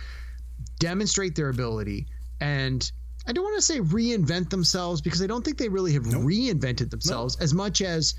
demonstrate 0.78 1.34
their 1.34 1.48
ability 1.48 2.06
and 2.40 2.90
I 3.26 3.32
don't 3.32 3.44
want 3.44 3.56
to 3.56 3.62
say 3.62 3.80
reinvent 3.80 4.50
themselves 4.50 5.00
because 5.00 5.20
I 5.20 5.26
don't 5.26 5.44
think 5.44 5.58
they 5.58 5.68
really 5.68 5.92
have 5.94 6.06
nope. 6.06 6.22
reinvented 6.22 6.90
themselves 6.90 7.36
nope. 7.36 7.42
as 7.42 7.54
much 7.54 7.82
as 7.82 8.14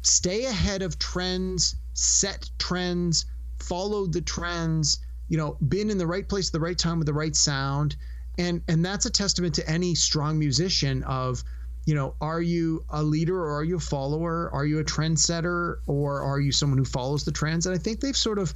stay 0.00 0.46
ahead 0.46 0.82
of 0.82 0.98
trends, 0.98 1.76
set 1.92 2.48
trends, 2.58 3.26
followed 3.58 4.12
the 4.12 4.22
trends, 4.22 4.98
you 5.28 5.36
know, 5.36 5.56
been 5.68 5.90
in 5.90 5.98
the 5.98 6.06
right 6.06 6.28
place 6.28 6.48
at 6.48 6.52
the 6.52 6.60
right 6.60 6.78
time 6.78 6.98
with 6.98 7.06
the 7.06 7.14
right 7.14 7.34
sound. 7.34 7.96
And 8.38 8.62
and 8.68 8.84
that's 8.84 9.06
a 9.06 9.10
testament 9.10 9.54
to 9.56 9.68
any 9.68 9.94
strong 9.94 10.38
musician 10.38 11.02
of, 11.04 11.42
you 11.86 11.94
know, 11.94 12.14
are 12.20 12.42
you 12.42 12.84
a 12.90 13.02
leader 13.02 13.38
or 13.38 13.56
are 13.56 13.64
you 13.64 13.76
a 13.76 13.80
follower? 13.80 14.50
Are 14.52 14.66
you 14.66 14.78
a 14.78 14.84
trendsetter 14.84 15.76
or 15.86 16.20
are 16.20 16.40
you 16.40 16.52
someone 16.52 16.78
who 16.78 16.84
follows 16.84 17.24
the 17.24 17.32
trends? 17.32 17.66
And 17.66 17.74
I 17.74 17.78
think 17.78 18.00
they've 18.00 18.16
sort 18.16 18.38
of 18.38 18.52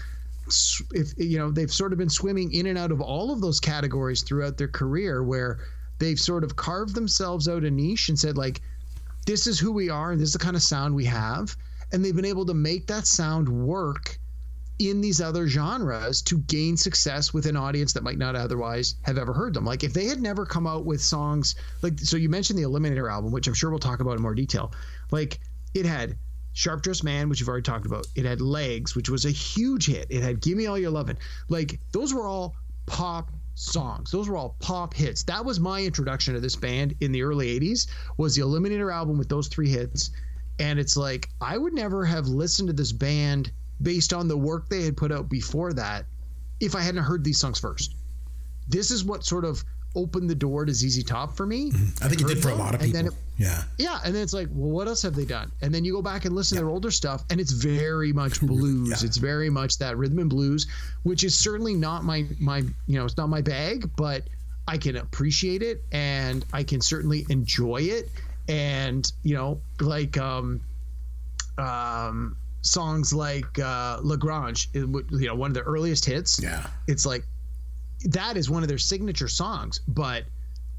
if 0.92 1.12
you 1.16 1.38
know, 1.38 1.50
they've 1.50 1.72
sort 1.72 1.92
of 1.92 1.98
been 1.98 2.10
swimming 2.10 2.52
in 2.52 2.66
and 2.66 2.76
out 2.76 2.90
of 2.90 3.00
all 3.00 3.32
of 3.32 3.40
those 3.40 3.60
categories 3.60 4.22
throughout 4.22 4.58
their 4.58 4.68
career 4.68 5.22
where 5.22 5.60
they've 5.98 6.18
sort 6.18 6.44
of 6.44 6.56
carved 6.56 6.94
themselves 6.94 7.48
out 7.48 7.64
a 7.64 7.70
niche 7.70 8.08
and 8.08 8.18
said 8.18 8.36
like 8.36 8.60
this 9.26 9.46
is 9.46 9.60
who 9.60 9.70
we 9.70 9.88
are 9.90 10.10
and 10.10 10.20
this 10.20 10.28
is 10.28 10.32
the 10.32 10.38
kind 10.38 10.56
of 10.56 10.62
sound 10.62 10.94
we 10.94 11.04
have 11.04 11.56
and 11.92 12.04
they've 12.04 12.16
been 12.16 12.24
able 12.24 12.46
to 12.46 12.54
make 12.54 12.86
that 12.86 13.06
sound 13.06 13.48
work 13.48 14.18
in 14.80 15.02
these 15.02 15.20
other 15.20 15.46
genres 15.46 16.22
to 16.22 16.38
gain 16.38 16.74
success 16.74 17.34
with 17.34 17.44
an 17.44 17.54
audience 17.54 17.92
that 17.92 18.02
might 18.02 18.16
not 18.16 18.34
otherwise 18.34 18.94
have 19.02 19.18
ever 19.18 19.34
heard 19.34 19.52
them. 19.52 19.66
Like 19.66 19.84
if 19.84 19.92
they 19.92 20.06
had 20.06 20.22
never 20.22 20.46
come 20.46 20.66
out 20.66 20.86
with 20.86 21.02
songs 21.02 21.54
like 21.82 22.00
so 22.00 22.16
you 22.16 22.30
mentioned 22.30 22.58
the 22.58 22.62
Eliminator 22.62 23.12
album, 23.12 23.30
which 23.30 23.46
I'm 23.46 23.54
sure 23.54 23.68
we'll 23.68 23.78
talk 23.78 24.00
about 24.00 24.16
in 24.16 24.22
more 24.22 24.34
detail. 24.34 24.72
Like 25.10 25.38
it 25.74 25.84
had 25.84 26.16
Sharp 26.54 26.82
Dressed 26.82 27.04
Man, 27.04 27.28
which 27.28 27.40
you've 27.40 27.48
already 27.48 27.62
talked 27.62 27.84
about. 27.84 28.06
It 28.16 28.24
had 28.24 28.40
Legs, 28.40 28.96
which 28.96 29.10
was 29.10 29.26
a 29.26 29.30
huge 29.30 29.86
hit. 29.86 30.06
It 30.08 30.22
had 30.22 30.40
Give 30.40 30.56
Me 30.56 30.66
All 30.66 30.78
Your 30.78 30.90
Lovin'. 30.90 31.18
Like 31.50 31.78
those 31.92 32.14
were 32.14 32.26
all 32.26 32.56
pop 32.86 33.30
songs. 33.54 34.10
Those 34.10 34.30
were 34.30 34.38
all 34.38 34.56
pop 34.60 34.94
hits. 34.94 35.24
That 35.24 35.44
was 35.44 35.60
my 35.60 35.82
introduction 35.82 36.32
to 36.32 36.40
this 36.40 36.56
band 36.56 36.94
in 37.00 37.12
the 37.12 37.22
early 37.22 37.60
80s 37.60 37.86
was 38.16 38.34
the 38.34 38.42
Eliminator 38.42 38.90
album 38.92 39.18
with 39.18 39.28
those 39.28 39.48
three 39.48 39.68
hits. 39.68 40.10
And 40.58 40.78
it's 40.78 40.96
like 40.96 41.28
I 41.42 41.58
would 41.58 41.74
never 41.74 42.06
have 42.06 42.28
listened 42.28 42.68
to 42.68 42.72
this 42.72 42.92
band 42.92 43.52
based 43.82 44.12
on 44.12 44.28
the 44.28 44.36
work 44.36 44.68
they 44.68 44.82
had 44.82 44.96
put 44.96 45.12
out 45.12 45.28
before 45.28 45.72
that 45.72 46.06
if 46.60 46.74
I 46.74 46.82
hadn't 46.82 47.02
heard 47.02 47.24
these 47.24 47.38
songs 47.38 47.58
first. 47.58 47.94
This 48.68 48.90
is 48.90 49.04
what 49.04 49.24
sort 49.24 49.44
of 49.44 49.64
opened 49.96 50.30
the 50.30 50.34
door 50.34 50.64
to 50.64 50.72
ZZ 50.72 51.02
Top 51.02 51.36
for 51.36 51.46
me. 51.46 51.72
Mm-hmm. 51.72 52.04
I 52.04 52.08
think 52.08 52.20
it 52.20 52.28
did 52.28 52.42
for 52.42 52.50
a 52.50 52.54
lot 52.54 52.74
of 52.74 52.80
people. 52.80 53.08
It, 53.08 53.14
yeah. 53.36 53.62
Yeah. 53.78 53.98
And 54.04 54.14
then 54.14 54.22
it's 54.22 54.32
like, 54.32 54.48
well, 54.52 54.70
what 54.70 54.86
else 54.86 55.02
have 55.02 55.14
they 55.14 55.24
done? 55.24 55.50
And 55.62 55.74
then 55.74 55.84
you 55.84 55.92
go 55.92 56.02
back 56.02 56.24
and 56.24 56.34
listen 56.34 56.56
yeah. 56.56 56.60
to 56.60 56.66
their 56.66 56.72
older 56.72 56.90
stuff, 56.90 57.24
and 57.30 57.40
it's 57.40 57.52
very 57.52 58.12
much 58.12 58.40
blues. 58.42 59.02
yeah. 59.02 59.06
It's 59.06 59.16
very 59.16 59.50
much 59.50 59.78
that 59.78 59.96
rhythm 59.96 60.18
and 60.20 60.30
blues, 60.30 60.66
which 61.02 61.24
is 61.24 61.36
certainly 61.36 61.74
not 61.74 62.04
my 62.04 62.26
my 62.38 62.58
you 62.58 62.98
know, 62.98 63.04
it's 63.04 63.16
not 63.16 63.28
my 63.28 63.40
bag, 63.40 63.90
but 63.96 64.22
I 64.68 64.78
can 64.78 64.96
appreciate 64.96 65.62
it 65.62 65.82
and 65.90 66.44
I 66.52 66.62
can 66.62 66.80
certainly 66.80 67.26
enjoy 67.28 67.78
it. 67.78 68.08
And, 68.48 69.10
you 69.22 69.34
know, 69.34 69.60
like 69.80 70.16
um 70.18 70.60
um 71.58 72.36
songs 72.62 73.12
like 73.12 73.58
uh, 73.58 73.98
La 74.02 74.16
Grange, 74.16 74.68
you 74.72 75.04
know, 75.10 75.34
one 75.34 75.50
of 75.50 75.54
the 75.54 75.62
earliest 75.62 76.04
hits. 76.04 76.40
Yeah. 76.42 76.66
It's 76.86 77.06
like 77.06 77.24
that 78.06 78.36
is 78.36 78.50
one 78.50 78.62
of 78.62 78.68
their 78.68 78.78
signature 78.78 79.28
songs, 79.28 79.80
but 79.88 80.24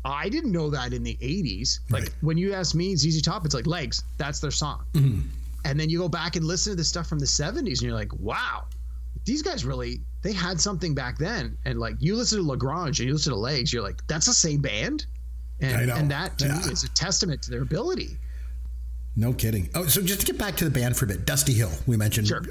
I 0.03 0.29
didn't 0.29 0.51
know 0.51 0.69
that 0.69 0.93
in 0.93 1.03
the 1.03 1.17
80s. 1.21 1.79
Like 1.89 2.03
right. 2.03 2.15
when 2.21 2.37
you 2.37 2.53
ask 2.53 2.75
me 2.75 2.95
ZZ 2.95 3.21
Top, 3.21 3.45
it's 3.45 3.55
like 3.55 3.67
Legs, 3.67 4.03
that's 4.17 4.39
their 4.39 4.51
song. 4.51 4.83
Mm-hmm. 4.93 5.21
And 5.63 5.79
then 5.79 5.89
you 5.89 5.99
go 5.99 6.09
back 6.09 6.35
and 6.35 6.45
listen 6.45 6.71
to 6.71 6.77
the 6.77 6.83
stuff 6.83 7.07
from 7.07 7.19
the 7.19 7.25
70s 7.25 7.57
and 7.57 7.81
you're 7.81 7.93
like, 7.93 8.13
wow, 8.19 8.65
these 9.25 9.43
guys 9.43 9.63
really 9.63 10.01
they 10.23 10.33
had 10.33 10.59
something 10.59 10.93
back 10.95 11.17
then. 11.17 11.57
And 11.65 11.79
like 11.79 11.95
you 11.99 12.15
listen 12.15 12.39
to 12.39 12.43
La 12.43 12.55
Grange 12.55 12.99
and 12.99 13.07
you 13.07 13.13
listen 13.13 13.33
to 13.33 13.39
Legs, 13.39 13.71
you're 13.73 13.83
like, 13.83 14.05
that's 14.07 14.25
the 14.25 14.33
same 14.33 14.61
band. 14.61 15.05
And, 15.59 15.91
and 15.91 16.09
that 16.09 16.39
to 16.39 16.47
yeah. 16.47 16.57
me 16.57 16.71
is 16.71 16.83
a 16.83 16.89
testament 16.89 17.43
to 17.43 17.51
their 17.51 17.61
ability. 17.61 18.17
No 19.15 19.33
kidding. 19.33 19.69
Oh, 19.75 19.85
so 19.87 20.01
just 20.01 20.21
to 20.21 20.25
get 20.25 20.37
back 20.37 20.55
to 20.57 20.65
the 20.65 20.71
band 20.71 20.95
for 20.95 21.05
a 21.05 21.07
bit, 21.07 21.25
Dusty 21.25 21.53
Hill, 21.53 21.71
we 21.85 21.97
mentioned, 21.97 22.27
sure. 22.27 22.43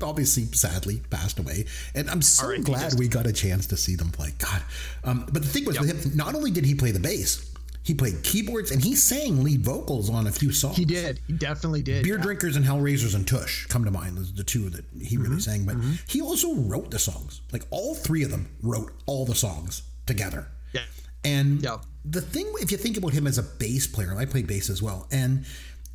obviously, 0.00 0.44
sadly, 0.44 1.02
passed 1.10 1.38
away, 1.38 1.66
and 1.94 2.08
I'm 2.08 2.22
so 2.22 2.48
right, 2.48 2.64
glad 2.64 2.94
we 2.98 3.06
got 3.06 3.26
a 3.26 3.32
chance 3.32 3.66
to 3.66 3.76
see 3.76 3.96
them 3.96 4.10
play. 4.10 4.32
God, 4.38 4.62
um, 5.04 5.26
but 5.30 5.42
the 5.42 5.48
thing 5.48 5.66
was, 5.66 5.76
yep. 5.76 5.84
with 5.84 6.04
him, 6.04 6.16
not 6.16 6.34
only 6.34 6.50
did 6.50 6.64
he 6.64 6.74
play 6.74 6.90
the 6.90 7.00
bass, 7.00 7.52
he 7.86 7.94
played 7.94 8.22
keyboards 8.24 8.72
and 8.72 8.82
he 8.82 8.96
sang 8.96 9.44
lead 9.44 9.64
vocals 9.64 10.10
on 10.10 10.26
a 10.26 10.32
few 10.32 10.50
songs. 10.50 10.76
He 10.76 10.84
did. 10.84 11.20
He 11.28 11.34
definitely 11.34 11.82
did. 11.82 12.02
Beer 12.02 12.16
yeah. 12.16 12.22
Drinkers 12.22 12.56
and 12.56 12.64
Hellraisers 12.64 13.14
and 13.14 13.28
Tush 13.28 13.66
come 13.66 13.84
to 13.84 13.92
mind 13.92 14.16
the 14.16 14.42
two 14.42 14.70
that 14.70 14.84
he 15.00 15.16
really 15.16 15.36
mm-hmm. 15.36 15.38
sang. 15.38 15.66
But 15.66 15.76
mm-hmm. 15.76 15.92
he 16.08 16.20
also 16.20 16.52
wrote 16.56 16.90
the 16.90 16.98
songs. 16.98 17.42
Like 17.52 17.62
all 17.70 17.94
three 17.94 18.24
of 18.24 18.32
them 18.32 18.48
wrote 18.60 18.90
all 19.06 19.24
the 19.24 19.36
songs 19.36 19.82
together. 20.04 20.48
Yeah. 20.72 20.80
And 21.24 21.64
the 22.04 22.20
thing, 22.20 22.52
if 22.60 22.72
you 22.72 22.76
think 22.76 22.96
about 22.96 23.12
him 23.12 23.24
as 23.24 23.38
a 23.38 23.44
bass 23.44 23.86
player, 23.86 24.16
I 24.16 24.24
played 24.24 24.48
bass 24.48 24.68
as 24.68 24.82
well, 24.82 25.06
and 25.12 25.44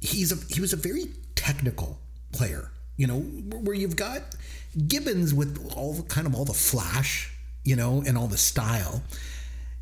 he's 0.01 0.31
a 0.31 0.53
he 0.53 0.59
was 0.59 0.73
a 0.73 0.77
very 0.77 1.05
technical 1.35 1.99
player. 2.31 2.71
You 2.97 3.07
know, 3.07 3.19
where 3.19 3.75
you've 3.75 3.95
got 3.95 4.21
Gibbons 4.87 5.33
with 5.33 5.73
all 5.75 5.93
the, 5.93 6.03
kind 6.03 6.27
of 6.27 6.35
all 6.35 6.45
the 6.45 6.53
flash, 6.53 7.33
you 7.63 7.75
know, 7.75 8.03
and 8.05 8.17
all 8.17 8.27
the 8.27 8.37
style. 8.37 9.01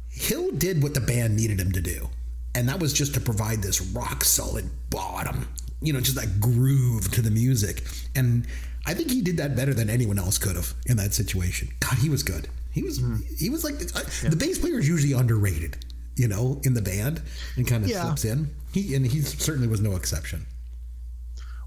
Hill 0.10 0.52
did 0.52 0.84
what 0.84 0.94
the 0.94 1.02
band 1.02 1.36
needed 1.36 1.60
him 1.60 1.72
to 1.72 1.82
do, 1.82 2.10
and 2.56 2.70
that 2.70 2.80
was 2.80 2.94
just 2.94 3.14
to 3.16 3.20
provide 3.20 3.62
this 3.62 3.82
rock 3.82 4.24
solid 4.24 4.70
bottom, 4.90 5.48
you 5.82 5.92
know, 5.92 6.00
just 6.00 6.16
that 6.16 6.40
groove 6.40 7.12
to 7.12 7.22
the 7.22 7.32
music. 7.32 7.84
And 8.16 8.48
I 8.86 8.94
think 8.94 9.12
he 9.12 9.22
did 9.22 9.38
that 9.38 9.56
better 9.56 9.74
than 9.74 9.90
anyone 9.90 10.20
else 10.20 10.38
could 10.38 10.56
have 10.56 10.74
in 10.86 10.98
that 10.98 11.14
situation. 11.14 11.70
God, 11.80 11.98
he 12.00 12.10
was 12.10 12.24
good. 12.24 12.48
He 12.72 12.84
was 12.84 13.00
mm-hmm. 13.00 13.18
he 13.38 13.50
was 13.50 13.64
like 13.64 13.80
the, 13.80 14.12
yeah. 14.24 14.30
the 14.30 14.36
bass 14.36 14.60
player 14.60 14.80
is 14.80 14.88
usually 14.88 15.14
underrated 15.14 15.78
you 16.20 16.28
know, 16.28 16.60
in 16.64 16.74
the 16.74 16.82
band 16.82 17.22
and 17.56 17.66
kind 17.66 17.84
of 17.84 17.90
yeah. 17.90 18.04
slips 18.04 18.26
in. 18.26 18.54
He 18.72 18.96
and 18.96 19.06
he 19.06 19.22
certainly 19.22 19.68
was 19.68 19.82
no 19.82 19.96
exception. 19.96 20.46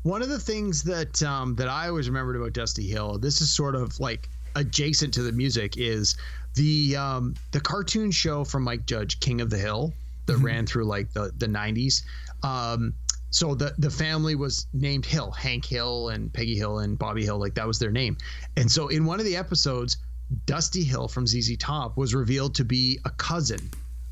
One 0.02 0.22
of 0.22 0.28
the 0.28 0.38
things 0.38 0.82
that 0.84 1.22
um, 1.22 1.54
that 1.56 1.68
I 1.68 1.88
always 1.88 2.08
remembered 2.08 2.36
about 2.36 2.52
Dusty 2.52 2.86
Hill, 2.86 3.18
this 3.18 3.40
is 3.40 3.50
sort 3.50 3.74
of 3.74 3.98
like 4.00 4.28
adjacent 4.54 5.14
to 5.14 5.22
the 5.22 5.32
music, 5.32 5.76
is 5.76 6.16
the 6.54 6.96
um, 6.96 7.34
the 7.52 7.60
cartoon 7.60 8.10
show 8.10 8.44
from 8.44 8.64
Mike 8.64 8.86
Judge, 8.86 9.20
King 9.20 9.40
of 9.40 9.50
the 9.50 9.58
Hill, 9.58 9.92
that 10.26 10.34
mm-hmm. 10.34 10.44
ran 10.44 10.66
through 10.66 10.84
like 10.84 11.12
the 11.12 11.32
the 11.38 11.46
'90s. 11.46 12.02
Um, 12.42 12.94
so 13.30 13.54
the 13.54 13.74
the 13.78 13.90
family 13.90 14.34
was 14.34 14.66
named 14.72 15.06
Hill, 15.06 15.30
Hank 15.30 15.64
Hill 15.64 16.10
and 16.10 16.32
Peggy 16.32 16.56
Hill 16.56 16.80
and 16.80 16.98
Bobby 16.98 17.24
Hill, 17.24 17.38
like 17.38 17.54
that 17.54 17.66
was 17.66 17.78
their 17.78 17.90
name. 17.90 18.16
And 18.56 18.70
so 18.70 18.88
in 18.88 19.04
one 19.04 19.18
of 19.18 19.24
the 19.24 19.36
episodes, 19.36 19.96
Dusty 20.46 20.84
Hill 20.84 21.08
from 21.08 21.26
ZZ 21.26 21.56
Top 21.56 21.96
was 21.96 22.14
revealed 22.14 22.54
to 22.56 22.64
be 22.64 22.98
a 23.04 23.10
cousin 23.10 23.70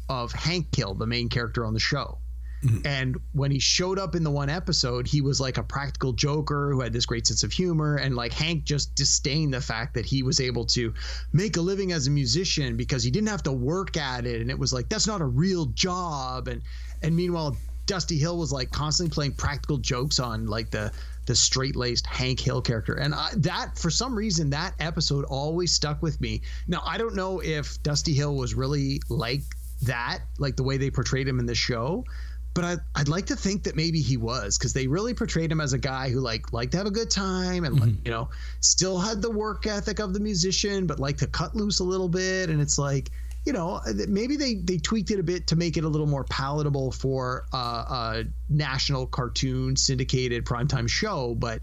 of 0.09 0.33
Hank 0.33 0.75
Hill, 0.75 0.95
the 0.95 1.07
main 1.07 1.29
character 1.29 1.65
on 1.65 1.75
the 1.75 1.81
show. 1.81 2.19
Mm-hmm. 2.65 2.87
And 2.87 3.17
when 3.33 3.51
he 3.51 3.59
showed 3.59 3.99
up 3.99 4.15
in 4.15 4.23
the 4.23 4.31
one 4.31 4.51
episode, 4.51 5.07
he 5.07 5.21
was 5.21 5.41
like 5.41 5.59
a 5.59 5.63
practical 5.63 6.13
joker 6.13 6.71
who 6.73 6.81
had 6.81 6.93
this 6.93 7.07
great 7.07 7.27
sense 7.27 7.43
of 7.43 7.53
humor. 7.53 7.97
And 7.97 8.15
like 8.15 8.33
Hank 8.33 8.65
just 8.65 8.95
disdained 8.95 9.55
the 9.55 9.61
fact 9.61 9.95
that 9.95 10.05
he 10.05 10.23
was 10.23 10.41
able 10.41 10.67
to 10.67 10.93
make 11.33 11.57
a 11.57 11.61
living 11.61 11.93
as 11.93 12.07
a 12.07 12.11
musician 12.11 12.77
because 12.77 13.03
he 13.03 13.11
didn't 13.11 13.29
have 13.29 13.43
to 13.45 13.53
work 13.53 13.97
at 13.97 14.27
it. 14.27 14.41
And 14.41 14.51
it 14.51 14.59
was 14.59 14.73
like, 14.73 14.89
that's 14.89 15.07
not 15.07 15.21
a 15.21 15.27
real 15.27 15.67
job. 15.67 16.49
And 16.49 16.63
and 17.03 17.17
meanwhile, 17.17 17.57
Dusty 17.87 18.19
Hill 18.19 18.39
was 18.39 18.53
like 18.53 18.71
constantly 18.71 19.13
playing 19.13 19.33
practical 19.33 19.79
jokes 19.79 20.21
on 20.21 20.47
like 20.47 20.71
the 20.71 20.93
the 21.27 21.35
straight 21.35 21.77
laced 21.77 22.07
Hank 22.07 22.41
Hill 22.41 22.61
character. 22.61 22.95
And 22.95 23.15
I, 23.15 23.31
that, 23.37 23.79
for 23.79 23.91
some 23.91 24.17
reason, 24.17 24.51
that 24.51 24.75
episode 24.81 25.25
always 25.25 25.73
stuck 25.73 26.03
with 26.03 26.21
me. 26.21 26.43
Now, 26.67 26.83
I 26.85 26.99
don't 26.99 27.15
know 27.15 27.41
if 27.41 27.81
Dusty 27.83 28.15
Hill 28.15 28.35
was 28.35 28.55
really 28.55 29.01
like 29.09 29.43
that, 29.83 30.21
like 30.39 30.57
the 30.57 30.63
way 30.63 30.77
they 30.77 30.91
portrayed 30.91 31.29
him 31.29 31.39
in 31.39 31.47
the 31.47 31.55
show. 31.55 32.05
But 32.53 32.65
I, 32.65 32.77
I'd 32.97 33.09
like 33.09 33.27
to 33.27 33.37
think 33.37 33.63
that 33.65 33.77
maybe 33.77 34.01
he 34.01 34.17
was 34.17 34.59
because 34.59 34.73
they 34.73 34.87
really 34.87 35.15
portrayed 35.15 35.53
him 35.53 35.61
as 35.61 35.73
a 35.73 35.79
guy 35.79 36.11
who 36.11 36.21
like 36.21 36.53
liked 36.53 36.73
to 36.73 36.79
have 36.79 36.87
a 36.87 36.91
good 36.91 37.11
time 37.11 37.65
and 37.65 37.79
like 37.79 38.05
you 38.05 38.11
know 38.11 38.29
still 38.61 38.99
had 38.99 39.23
the 39.23 39.31
work 39.31 39.67
ethic 39.67 40.01
of 40.01 40.13
the 40.13 40.21
musician 40.21 40.87
but 40.87 40.99
liked 40.99 41.21
to 41.21 41.29
cut 41.29 41.55
loose 41.55 41.79
a 41.79 41.85
little 41.85 42.09
bit 42.09 42.51
and 42.51 42.61
it's 42.61 42.77
like 42.77 43.11
you 43.47 43.53
know, 43.55 43.81
maybe 44.09 44.37
they 44.37 44.55
they 44.57 44.77
tweaked 44.77 45.11
it 45.11 45.19
a 45.19 45.23
bit 45.23 45.47
to 45.49 45.57
make 45.57 45.77
it 45.77 45.85
a 45.85 45.89
little 45.89 46.07
more 46.07 46.25
palatable 46.25 46.93
for 46.93 47.47
uh, 47.53 47.57
a 47.89 48.25
national 48.49 49.07
cartoon 49.07 49.77
syndicated 49.77 50.45
primetime 50.45 50.89
show. 50.89 51.35
But 51.35 51.63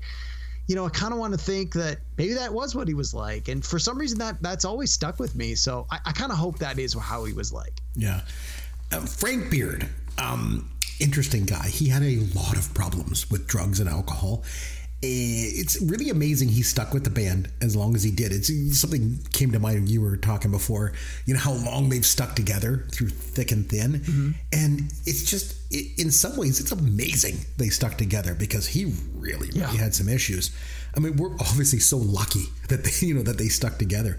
you 0.65 0.75
know, 0.75 0.85
I 0.85 0.89
kind 0.89 1.13
of 1.13 1.19
want 1.19 1.33
to 1.33 1.39
think 1.39 1.73
that 1.73 1.99
maybe 2.17 2.33
that 2.33 2.51
was 2.51 2.75
what 2.75 2.87
he 2.87 2.93
was 2.93 3.13
like, 3.13 3.47
and 3.47 3.63
for 3.63 3.77
some 3.77 3.97
reason 3.97 4.19
that 4.19 4.41
that's 4.41 4.65
always 4.65 4.91
stuck 4.91 5.19
with 5.19 5.35
me. 5.35 5.53
So 5.55 5.85
I, 5.91 5.99
I 6.05 6.11
kind 6.13 6.31
of 6.31 6.37
hope 6.37 6.59
that 6.59 6.79
is 6.79 6.93
how 6.93 7.25
he 7.25 7.33
was 7.33 7.53
like. 7.53 7.79
Yeah, 7.95 8.21
uh, 8.91 9.01
Frank 9.01 9.51
Beard, 9.51 9.87
um, 10.17 10.69
interesting 10.99 11.45
guy. 11.45 11.67
He 11.67 11.89
had 11.89 12.03
a 12.03 12.19
lot 12.35 12.57
of 12.57 12.73
problems 12.73 13.29
with 13.29 13.47
drugs 13.47 13.79
and 13.79 13.89
alcohol 13.89 14.43
it's 15.01 15.79
really 15.79 16.09
amazing 16.09 16.49
he 16.49 16.63
stuck 16.63 16.91
with 16.91 17.03
the 17.03 17.09
band 17.11 17.51
as 17.61 17.75
long 17.75 17.95
as 17.95 18.01
he 18.01 18.09
did. 18.09 18.31
It's 18.31 18.49
something 18.79 19.19
came 19.31 19.51
to 19.51 19.59
mind. 19.59 19.89
You 19.89 20.01
were 20.01 20.17
talking 20.17 20.49
before, 20.49 20.93
you 21.25 21.35
know 21.35 21.39
how 21.39 21.53
long 21.53 21.89
they've 21.89 22.05
stuck 22.05 22.35
together 22.35 22.85
through 22.91 23.09
thick 23.09 23.51
and 23.51 23.69
thin, 23.69 23.99
mm-hmm. 23.99 24.31
and 24.51 24.91
it's 25.05 25.23
just 25.23 25.55
it, 25.71 25.99
in 25.99 26.09
some 26.09 26.35
ways 26.35 26.59
it's 26.59 26.71
amazing 26.71 27.37
they 27.57 27.69
stuck 27.69 27.97
together 27.97 28.33
because 28.33 28.67
he 28.67 28.85
really 29.13 29.49
really 29.49 29.59
yeah. 29.59 29.67
had 29.67 29.93
some 29.93 30.09
issues. 30.09 30.55
I 30.95 30.99
mean, 30.99 31.15
we're 31.17 31.35
obviously 31.35 31.79
so 31.79 31.97
lucky 31.97 32.45
that 32.69 32.83
they 32.83 32.91
you 33.05 33.13
know 33.13 33.23
that 33.23 33.37
they 33.37 33.49
stuck 33.49 33.77
together, 33.77 34.17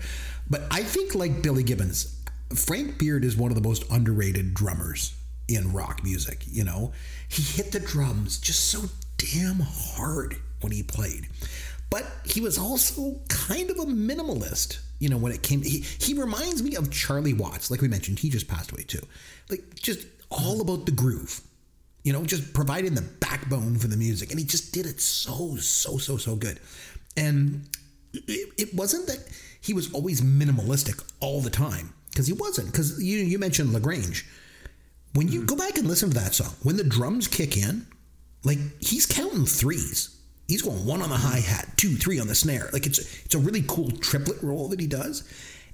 but 0.48 0.62
I 0.70 0.84
think 0.84 1.16
like 1.16 1.42
Billy 1.42 1.64
Gibbons, 1.64 2.22
Frank 2.54 2.98
Beard 2.98 3.24
is 3.24 3.36
one 3.36 3.50
of 3.50 3.56
the 3.56 3.68
most 3.68 3.84
underrated 3.90 4.54
drummers 4.54 5.17
in 5.48 5.72
rock 5.72 6.04
music. 6.04 6.44
You 6.46 6.64
know, 6.64 6.92
he 7.28 7.42
hit 7.42 7.72
the 7.72 7.80
drums 7.80 8.38
just 8.38 8.70
so 8.70 8.84
damn 9.16 9.60
hard 9.60 10.36
when 10.60 10.72
he 10.72 10.82
played. 10.82 11.28
But 11.90 12.04
he 12.24 12.40
was 12.40 12.58
also 12.58 13.18
kind 13.28 13.70
of 13.70 13.78
a 13.78 13.86
minimalist, 13.86 14.80
you 14.98 15.08
know, 15.08 15.16
when 15.16 15.32
it 15.32 15.42
came 15.42 15.62
he 15.62 15.80
he 15.98 16.12
reminds 16.14 16.62
me 16.62 16.76
of 16.76 16.90
Charlie 16.90 17.32
Watts, 17.32 17.70
like 17.70 17.80
we 17.80 17.88
mentioned, 17.88 18.18
he 18.18 18.28
just 18.28 18.46
passed 18.46 18.72
away 18.72 18.82
too. 18.82 19.00
Like 19.48 19.74
just 19.74 20.06
all 20.30 20.60
about 20.60 20.84
the 20.86 20.92
groove. 20.92 21.40
You 22.04 22.12
know, 22.12 22.24
just 22.24 22.54
providing 22.54 22.94
the 22.94 23.02
backbone 23.02 23.76
for 23.76 23.88
the 23.88 23.96
music. 23.96 24.30
And 24.30 24.38
he 24.38 24.46
just 24.46 24.72
did 24.72 24.86
it 24.86 25.00
so, 25.00 25.56
so, 25.56 25.98
so, 25.98 26.16
so 26.16 26.36
good. 26.36 26.58
And 27.16 27.68
it, 28.14 28.52
it 28.56 28.74
wasn't 28.74 29.06
that 29.08 29.18
he 29.60 29.74
was 29.74 29.92
always 29.92 30.20
minimalistic 30.20 31.02
all 31.20 31.40
the 31.40 31.50
time, 31.50 31.92
because 32.10 32.26
he 32.26 32.32
wasn't. 32.32 32.70
Because 32.70 33.02
you 33.02 33.18
you 33.18 33.38
mentioned 33.38 33.72
La 33.72 33.80
Grange. 33.80 34.24
When 35.14 35.28
you 35.28 35.40
mm-hmm. 35.40 35.46
go 35.46 35.56
back 35.56 35.78
and 35.78 35.86
listen 35.86 36.10
to 36.10 36.18
that 36.18 36.34
song, 36.34 36.54
when 36.62 36.76
the 36.76 36.84
drums 36.84 37.28
kick 37.28 37.56
in, 37.56 37.86
like 38.44 38.58
he's 38.80 39.06
counting 39.06 39.46
threes 39.46 40.18
he's 40.48 40.62
going 40.62 40.84
one 40.84 41.02
on 41.02 41.10
the 41.10 41.16
hi 41.16 41.38
hat, 41.38 41.66
mm-hmm. 41.66 41.76
two, 41.76 41.96
three 41.96 42.18
on 42.18 42.26
the 42.26 42.34
snare. 42.34 42.68
Like 42.72 42.86
it's 42.86 42.98
it's 43.24 43.34
a 43.34 43.38
really 43.38 43.62
cool 43.68 43.90
triplet 43.92 44.42
roll 44.42 44.68
that 44.68 44.80
he 44.80 44.86
does, 44.86 45.22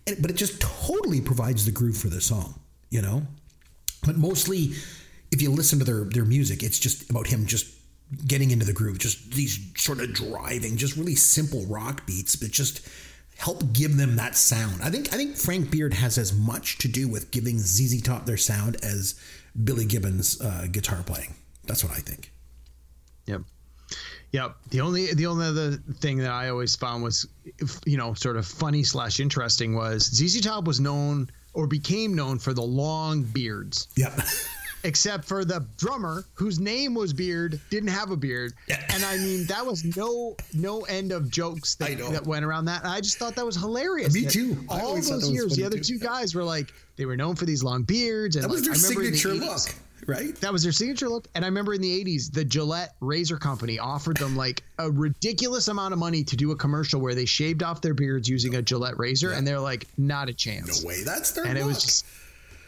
and, 0.07 0.21
but 0.21 0.31
it 0.31 0.37
just 0.37 0.61
totally 0.61 1.21
provides 1.21 1.65
the 1.65 1.73
groove 1.73 1.97
for 1.97 2.09
the 2.09 2.21
song, 2.21 2.61
you 2.91 3.01
know. 3.01 3.23
But 4.05 4.17
mostly, 4.17 4.73
if 5.31 5.41
you 5.41 5.51
listen 5.51 5.79
to 5.79 5.85
their 5.85 6.05
their 6.05 6.25
music, 6.27 6.63
it's 6.63 6.79
just 6.79 7.09
about 7.09 7.29
him 7.29 7.47
just 7.47 7.73
getting 8.27 8.51
into 8.51 8.67
the 8.67 8.73
groove, 8.73 8.99
just 8.99 9.33
these 9.33 9.59
sort 9.77 10.01
of 10.01 10.13
driving, 10.13 10.77
just 10.77 10.97
really 10.97 11.15
simple 11.15 11.65
rock 11.67 12.07
beats, 12.07 12.37
but 12.37 12.51
just 12.51 12.87
help 13.37 13.73
give 13.73 13.97
them 13.97 14.17
that 14.17 14.37
sound. 14.37 14.83
I 14.83 14.91
think 14.91 15.13
I 15.13 15.17
think 15.17 15.37
Frank 15.37 15.71
Beard 15.71 15.95
has 15.95 16.19
as 16.19 16.33
much 16.33 16.79
to 16.79 16.89
do 16.89 17.09
with 17.09 17.31
giving 17.31 17.59
ZZ 17.59 18.03
Top 18.03 18.27
their 18.27 18.37
sound 18.37 18.77
as 18.83 19.15
Billy 19.63 19.85
Gibbons' 19.85 20.41
uh, 20.41 20.67
guitar 20.71 21.03
playing. 21.05 21.35
That's 21.65 21.85
what 21.85 21.93
I 21.93 22.01
think. 22.01 22.31
Yep. 23.27 23.43
Yep. 24.33 24.57
The 24.71 24.81
only 24.81 25.15
the 25.15 25.27
only 25.27 25.47
other 25.47 25.73
thing 25.73 26.19
that 26.19 26.31
I 26.31 26.49
always 26.49 26.75
found 26.75 27.03
was, 27.03 27.27
you 27.85 27.97
know, 27.97 28.15
sort 28.15 28.37
of 28.37 28.47
funny 28.47 28.83
slash 28.83 29.21
interesting 29.21 29.75
was 29.75 30.05
ZZ 30.05 30.41
Top 30.41 30.65
was 30.65 30.81
known 30.81 31.31
or 31.53 31.67
became 31.67 32.15
known 32.15 32.39
for 32.39 32.53
the 32.53 32.63
long 32.63 33.23
beards. 33.23 33.89
Yep. 33.97 34.13
Except 34.85 35.25
for 35.25 35.45
the 35.45 35.67
drummer 35.79 36.25
whose 36.35 36.61
name 36.61 36.95
was 36.95 37.13
Beard 37.13 37.61
didn't 37.71 37.89
have 37.89 38.11
a 38.11 38.17
beard, 38.17 38.53
yeah. 38.69 38.81
and 38.91 39.05
I 39.05 39.17
mean 39.17 39.47
that 39.47 39.65
was 39.65 39.97
no 39.97 40.37
no 40.53 40.83
end 40.83 41.11
of 41.11 41.31
jokes 41.31 41.75
that, 41.77 41.99
that 42.13 42.27
went 42.27 42.45
around 42.45 42.67
that. 42.67 42.83
And 42.83 42.93
I 42.93 43.01
just 43.01 43.19
thought 43.19 43.35
that 43.37 43.47
was 43.47 43.57
hilarious. 43.57 44.15
Me 44.15 44.27
too. 44.27 44.65
All 44.69 44.95
those 44.95 45.31
years, 45.31 45.57
the 45.57 45.65
other 45.65 45.79
too. 45.79 45.95
two 45.95 45.99
guys 45.99 46.35
were 46.35 46.45
like 46.45 46.73
they 46.97 47.07
were 47.07 47.17
known 47.17 47.35
for 47.35 47.45
these 47.47 47.65
long 47.65 47.83
beards, 47.83 48.37
and 48.37 48.45
that 48.45 48.49
was 48.49 48.61
like, 48.61 48.73
their 48.73 48.75
signature 48.75 49.35
look 49.35 49.61
right? 50.07 50.35
That 50.37 50.53
was 50.53 50.63
their 50.63 50.73
signature 50.73 51.09
look. 51.09 51.29
And 51.35 51.45
I 51.45 51.49
remember 51.49 51.75
in 51.75 51.81
the 51.81 52.05
80s, 52.05 52.33
the 52.33 52.45
Gillette 52.45 52.95
Razor 53.01 53.37
Company 53.37 53.79
offered 53.79 54.17
them 54.17 54.37
like 54.37 54.63
a 54.79 54.91
ridiculous 54.91 55.69
amount 55.69 55.93
of 55.93 55.99
money 55.99 56.25
to 56.25 56.37
do 56.37 56.51
a 56.53 56.57
commercial 56.57 57.01
where 57.01 57.15
they 57.15 57.25
shaved 57.25 57.63
off 57.63 57.81
their 57.81 57.95
beards 57.95 58.29
using 58.29 58.57
a 58.57 58.63
Gillette 58.63 58.99
razor. 58.99 59.31
Yeah. 59.31 59.39
And 59.39 59.47
they're 59.47 59.61
like, 59.61 59.87
not 59.97 60.29
a 60.29 60.35
chance. 60.35 60.83
No 60.83 60.89
way. 60.89 61.03
That's 61.05 61.33
their 61.33 61.45
And 61.45 61.55
look. 61.55 61.65
it 61.65 61.67
was 61.67 61.83
just, 61.83 62.07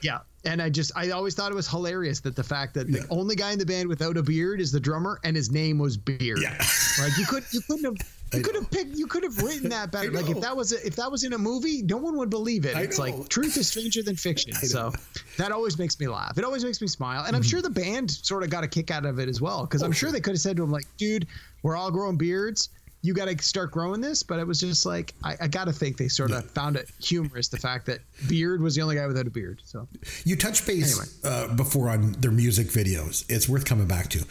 yeah. 0.02 0.18
And 0.46 0.62
I 0.62 0.70
just, 0.70 0.92
I 0.96 1.11
always 1.11 1.35
thought 1.35 1.50
it 1.50 1.54
was 1.54 1.68
hilarious 1.68 2.20
that 2.20 2.37
the 2.37 2.44
fact 2.44 2.74
that 2.74 2.88
yeah. 2.88 3.00
the 3.00 3.09
only 3.11 3.37
guy 3.37 3.52
in 3.52 3.59
the 3.59 3.66
band 3.66 3.88
without 3.88 4.16
a 4.16 4.22
beard 4.22 4.61
is 4.61 4.72
the 4.72 4.80
drummer 4.80 5.20
and 5.24 5.37
his 5.37 5.50
name 5.50 5.78
was 5.78 5.96
Beard. 5.96 6.40
Yeah. 6.40 6.56
Like 6.98 7.18
you 7.18 7.26
could, 7.26 7.44
you 7.50 7.61
couldn't 7.61 7.85
have 7.85 7.96
you 8.32 8.42
could 8.42 8.54
have 8.56 8.70
picked. 8.70 8.96
You 8.96 9.06
could 9.06 9.22
have 9.22 9.38
written 9.42 9.68
that 9.68 9.92
better. 9.92 10.11
Like 10.11 10.28
if 10.28 10.40
that 10.40 10.56
was 10.56 10.72
a, 10.72 10.85
if 10.85 10.96
that 10.96 11.11
was 11.11 11.24
in 11.24 11.32
a 11.32 11.38
movie, 11.38 11.82
no 11.82 11.96
one 11.96 12.16
would 12.16 12.30
believe 12.30 12.64
it. 12.64 12.76
It's 12.76 12.98
like 12.98 13.28
truth 13.28 13.56
is 13.56 13.68
stranger 13.68 14.02
than 14.02 14.16
fiction. 14.16 14.52
So 14.54 14.92
that 15.37 15.52
always 15.52 15.78
makes 15.78 15.98
me 16.00 16.09
laugh. 16.09 16.37
It 16.38 16.44
always 16.44 16.64
makes 16.64 16.80
me 16.80 16.88
smile, 16.88 17.24
and 17.24 17.37
I'm 17.37 17.42
mm-hmm. 17.42 17.48
sure 17.48 17.62
the 17.62 17.70
band 17.70 18.11
sort 18.11 18.42
of 18.42 18.50
got 18.50 18.64
a 18.64 18.68
kick 18.68 18.90
out 18.90 19.04
of 19.04 19.18
it 19.18 19.28
as 19.28 19.40
well 19.40 19.62
because 19.62 19.82
oh, 19.82 19.87
I'm 19.87 19.92
sure, 19.92 20.09
sure 20.09 20.12
they 20.12 20.20
could 20.20 20.32
have 20.32 20.40
said 20.40 20.56
to 20.56 20.62
him 20.62 20.70
like, 20.70 20.87
"Dude, 20.96 21.26
we're 21.62 21.76
all 21.76 21.90
growing 21.90 22.16
beards." 22.16 22.70
You 23.06 23.14
got 23.14 23.28
to 23.28 23.42
start 23.42 23.70
growing 23.70 24.00
this, 24.00 24.22
but 24.22 24.40
it 24.40 24.46
was 24.46 24.58
just 24.58 24.84
like 24.84 25.14
I, 25.22 25.36
I 25.42 25.46
got 25.48 25.66
to 25.66 25.72
think 25.72 25.96
they 25.96 26.08
sort 26.08 26.32
of 26.32 26.42
yeah. 26.42 26.50
found 26.50 26.76
it 26.76 26.90
humorous 27.00 27.48
the 27.48 27.56
fact 27.56 27.86
that 27.86 28.00
Beard 28.28 28.60
was 28.60 28.74
the 28.74 28.82
only 28.82 28.96
guy 28.96 29.06
without 29.06 29.26
a 29.26 29.30
beard. 29.30 29.62
So 29.64 29.86
you 30.24 30.34
touch 30.34 30.66
base 30.66 30.98
anyway. 30.98 31.50
uh, 31.50 31.54
before 31.54 31.88
on 31.88 32.12
their 32.12 32.32
music 32.32 32.66
videos. 32.66 33.24
It's 33.28 33.48
worth 33.48 33.64
coming 33.64 33.86
back 33.86 34.08
to. 34.10 34.24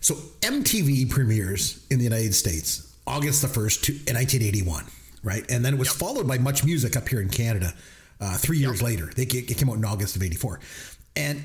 So 0.00 0.14
MTV 0.42 1.10
premieres 1.10 1.84
in 1.90 1.98
the 1.98 2.04
United 2.04 2.34
States 2.34 2.94
August 3.06 3.42
the 3.42 3.48
1st, 3.48 3.82
to, 3.82 3.92
in 3.92 4.14
1981, 4.14 4.84
right? 5.24 5.44
And 5.50 5.64
then 5.64 5.74
it 5.74 5.78
was 5.78 5.88
yep. 5.88 5.96
followed 5.96 6.28
by 6.28 6.38
Much 6.38 6.64
Music 6.64 6.96
up 6.96 7.08
here 7.08 7.20
in 7.20 7.28
Canada 7.28 7.74
uh, 8.20 8.36
three 8.36 8.58
years 8.58 8.80
yep. 8.80 8.90
later. 8.90 9.10
They, 9.16 9.24
it 9.24 9.58
came 9.58 9.68
out 9.68 9.76
in 9.76 9.84
August 9.84 10.14
of 10.14 10.22
84. 10.22 10.60
And 11.16 11.42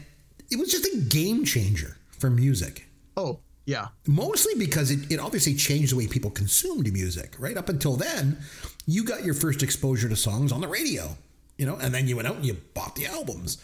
it 0.51 0.59
was 0.59 0.71
just 0.71 0.85
a 0.85 0.97
game 1.09 1.43
changer 1.43 1.97
for 2.11 2.29
music. 2.29 2.85
Oh, 3.17 3.39
yeah. 3.65 3.88
Mostly 4.08 4.54
because 4.58 4.91
it, 4.91 5.12
it 5.12 5.19
obviously 5.19 5.56
changed 5.56 5.91
the 5.91 5.97
way 5.97 6.08
people 6.08 6.30
consumed 6.30 6.91
music, 6.93 7.36
right? 7.39 7.58
Up 7.58 7.69
until 7.69 7.95
then, 7.95 8.38
you 8.86 9.04
got 9.04 9.23
your 9.23 9.34
first 9.34 9.63
exposure 9.63 10.08
to 10.08 10.15
songs 10.15 10.51
on 10.51 10.62
the 10.62 10.67
radio, 10.67 11.17
you 11.58 11.65
know, 11.65 11.75
and 11.75 11.93
then 11.93 12.08
you 12.08 12.15
went 12.15 12.28
out 12.28 12.36
and 12.36 12.45
you 12.45 12.56
bought 12.73 12.95
the 12.95 13.08
albums. 13.08 13.58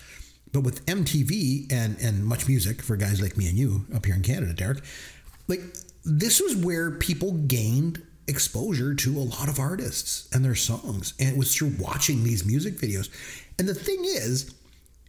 But 0.52 0.62
with 0.62 0.86
MTV 0.88 1.72
and, 1.72 1.98
and 2.02 2.26
Much 2.26 2.48
Music 2.48 2.82
for 2.82 2.98
guys 2.98 3.22
like 3.22 3.38
me 3.38 3.48
and 3.48 3.58
you 3.58 3.86
up 3.96 4.06
here 4.06 4.16
in 4.16 4.24
Canada, 4.24 4.54
Derek, 4.54 4.84
like 5.48 5.62
this 6.04 6.42
was 6.42 6.56
where 6.56 6.92
people 6.92 7.34
gained 7.34 8.02
exposure 8.28 8.96
to 8.96 9.18
a 9.18 9.22
lot 9.22 9.50
of 9.50 9.60
artists 9.60 10.28
and 10.34 10.44
their 10.44 10.56
songs. 10.56 11.14
And 11.20 11.30
it 11.30 11.38
was 11.38 11.56
through 11.56 11.74
watching 11.80 12.24
these 12.24 12.44
music 12.46 12.76
videos. 12.80 13.10
And 13.60 13.68
the 13.68 13.76
thing 13.76 14.04
is, 14.04 14.56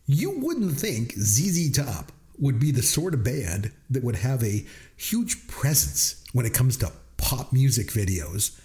you 0.06 0.38
wouldn't 0.38 0.78
think 0.78 1.12
ZZ 1.12 1.70
Top 1.72 2.12
would 2.38 2.58
be 2.58 2.70
the 2.70 2.82
sort 2.82 3.14
of 3.14 3.24
band 3.24 3.72
that 3.90 4.02
would 4.02 4.16
have 4.16 4.42
a 4.42 4.64
huge 4.96 5.46
presence 5.48 6.24
when 6.32 6.46
it 6.46 6.54
comes 6.54 6.76
to 6.78 6.92
pop 7.16 7.52
music 7.52 7.88
videos, 7.88 8.58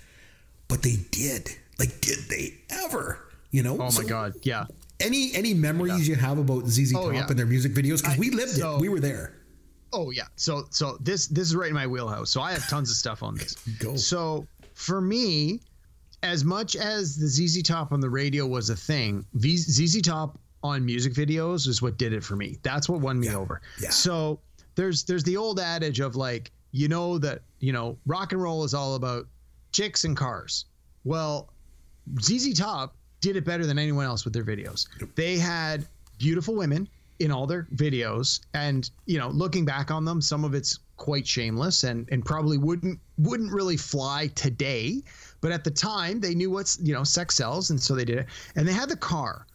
but 0.67 0.83
they 0.83 0.97
did. 1.11 1.49
Like, 1.79 2.01
did 2.01 2.19
they 2.29 2.55
ever? 2.69 3.27
You 3.51 3.63
know? 3.63 3.73
Oh 3.75 3.77
my 3.77 3.89
so 3.89 4.03
God, 4.03 4.33
yeah. 4.43 4.65
Any 4.99 5.31
any 5.35 5.53
memories 5.53 6.07
yeah. 6.07 6.15
you 6.15 6.21
have 6.21 6.39
about 6.39 6.65
ZZ 6.65 6.93
oh, 6.95 7.03
Top 7.03 7.13
yeah. 7.13 7.27
and 7.27 7.37
their 7.37 7.45
music 7.45 7.73
videos? 7.73 8.01
Because 8.01 8.17
we 8.17 8.31
lived 8.31 8.51
so, 8.51 8.75
it, 8.75 8.81
we 8.81 8.89
were 8.89 8.99
there. 8.99 9.33
Oh 9.93 10.09
yeah. 10.09 10.23
So 10.35 10.65
so 10.71 10.97
this 10.99 11.27
this 11.27 11.47
is 11.47 11.55
right 11.55 11.69
in 11.69 11.75
my 11.75 11.85
wheelhouse. 11.85 12.31
So 12.31 12.41
I 12.41 12.51
have 12.51 12.67
tons 12.67 12.89
of 12.89 12.97
stuff 12.97 13.21
on 13.21 13.35
this. 13.35 13.55
Go. 13.79 13.95
So 13.95 14.47
for 14.73 14.99
me, 14.99 15.61
as 16.23 16.43
much 16.43 16.75
as 16.75 17.15
the 17.15 17.27
ZZ 17.27 17.61
Top 17.61 17.91
on 17.91 17.99
the 17.99 18.09
radio 18.09 18.47
was 18.47 18.69
a 18.71 18.75
thing, 18.75 19.23
these 19.33 19.65
ZZ 19.65 20.01
Top 20.01 20.39
on 20.63 20.85
music 20.85 21.13
videos 21.13 21.67
is 21.67 21.81
what 21.81 21.97
did 21.97 22.13
it 22.13 22.23
for 22.23 22.35
me. 22.35 22.57
That's 22.63 22.89
what 22.89 23.01
won 23.01 23.19
me 23.19 23.27
yeah. 23.27 23.35
over. 23.35 23.61
Yeah. 23.81 23.89
So 23.89 24.39
there's 24.75 25.03
there's 25.03 25.23
the 25.23 25.37
old 25.37 25.59
adage 25.59 25.99
of 25.99 26.15
like 26.15 26.51
you 26.71 26.87
know 26.87 27.17
that 27.19 27.41
you 27.59 27.73
know 27.73 27.97
rock 28.05 28.31
and 28.31 28.41
roll 28.41 28.63
is 28.63 28.73
all 28.73 28.95
about 28.95 29.27
chicks 29.71 30.03
and 30.03 30.15
cars. 30.15 30.65
Well, 31.03 31.49
ZZ 32.21 32.57
Top 32.57 32.95
did 33.21 33.35
it 33.35 33.45
better 33.45 33.65
than 33.65 33.79
anyone 33.79 34.05
else 34.05 34.23
with 34.23 34.33
their 34.33 34.43
videos. 34.43 34.87
They 35.15 35.37
had 35.37 35.85
beautiful 36.17 36.55
women 36.55 36.87
in 37.19 37.31
all 37.31 37.47
their 37.47 37.63
videos, 37.75 38.41
and 38.53 38.89
you 39.05 39.17
know, 39.17 39.29
looking 39.29 39.65
back 39.65 39.91
on 39.91 40.05
them, 40.05 40.21
some 40.21 40.43
of 40.43 40.53
it's 40.53 40.79
quite 40.97 41.27
shameless 41.27 41.83
and 41.83 42.07
and 42.11 42.25
probably 42.25 42.57
wouldn't 42.57 42.99
wouldn't 43.17 43.51
really 43.51 43.77
fly 43.77 44.27
today. 44.35 45.01
But 45.41 45.51
at 45.51 45.63
the 45.63 45.71
time, 45.71 46.19
they 46.19 46.35
knew 46.35 46.51
what's 46.51 46.79
you 46.81 46.93
know 46.93 47.03
sex 47.03 47.35
sells, 47.35 47.69
and 47.69 47.81
so 47.81 47.95
they 47.95 48.05
did 48.05 48.19
it. 48.19 48.27
And 48.55 48.67
they 48.67 48.73
had 48.73 48.89
the 48.89 48.97
car, 48.97 49.47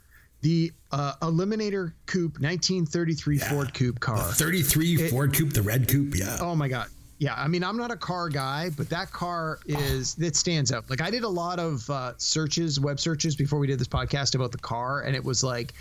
the 0.42 0.70
uh, 0.90 1.14
Eliminator 1.22 1.92
Coupe, 2.06 2.34
1933 2.40 3.38
Ford 3.38 3.72
Coupe 3.74 4.00
car. 4.00 4.18
33 4.18 5.08
Ford 5.08 5.34
Coupe, 5.34 5.52
the 5.52 5.62
red 5.62 5.88
coupe. 5.88 6.14
Yeah. 6.16 6.36
Oh 6.40 6.54
my 6.54 6.68
god. 6.68 6.88
Yeah, 7.18 7.34
I 7.36 7.46
mean, 7.46 7.62
I'm 7.62 7.76
not 7.76 7.92
a 7.92 7.96
car 7.96 8.28
guy, 8.28 8.70
but 8.76 8.88
that 8.90 9.12
car 9.12 9.60
is 9.66 10.16
it 10.18 10.34
stands 10.34 10.72
out. 10.72 10.90
Like 10.90 11.00
I 11.00 11.08
did 11.10 11.22
a 11.22 11.28
lot 11.28 11.60
of 11.60 11.88
uh, 11.88 12.14
searches, 12.16 12.80
web 12.80 12.98
searches 12.98 13.36
before 13.36 13.60
we 13.60 13.68
did 13.68 13.78
this 13.78 13.86
podcast 13.88 14.34
about 14.34 14.50
the 14.50 14.58
car, 14.58 15.02
and 15.02 15.14
it 15.14 15.22
was 15.22 15.44
like 15.44 15.72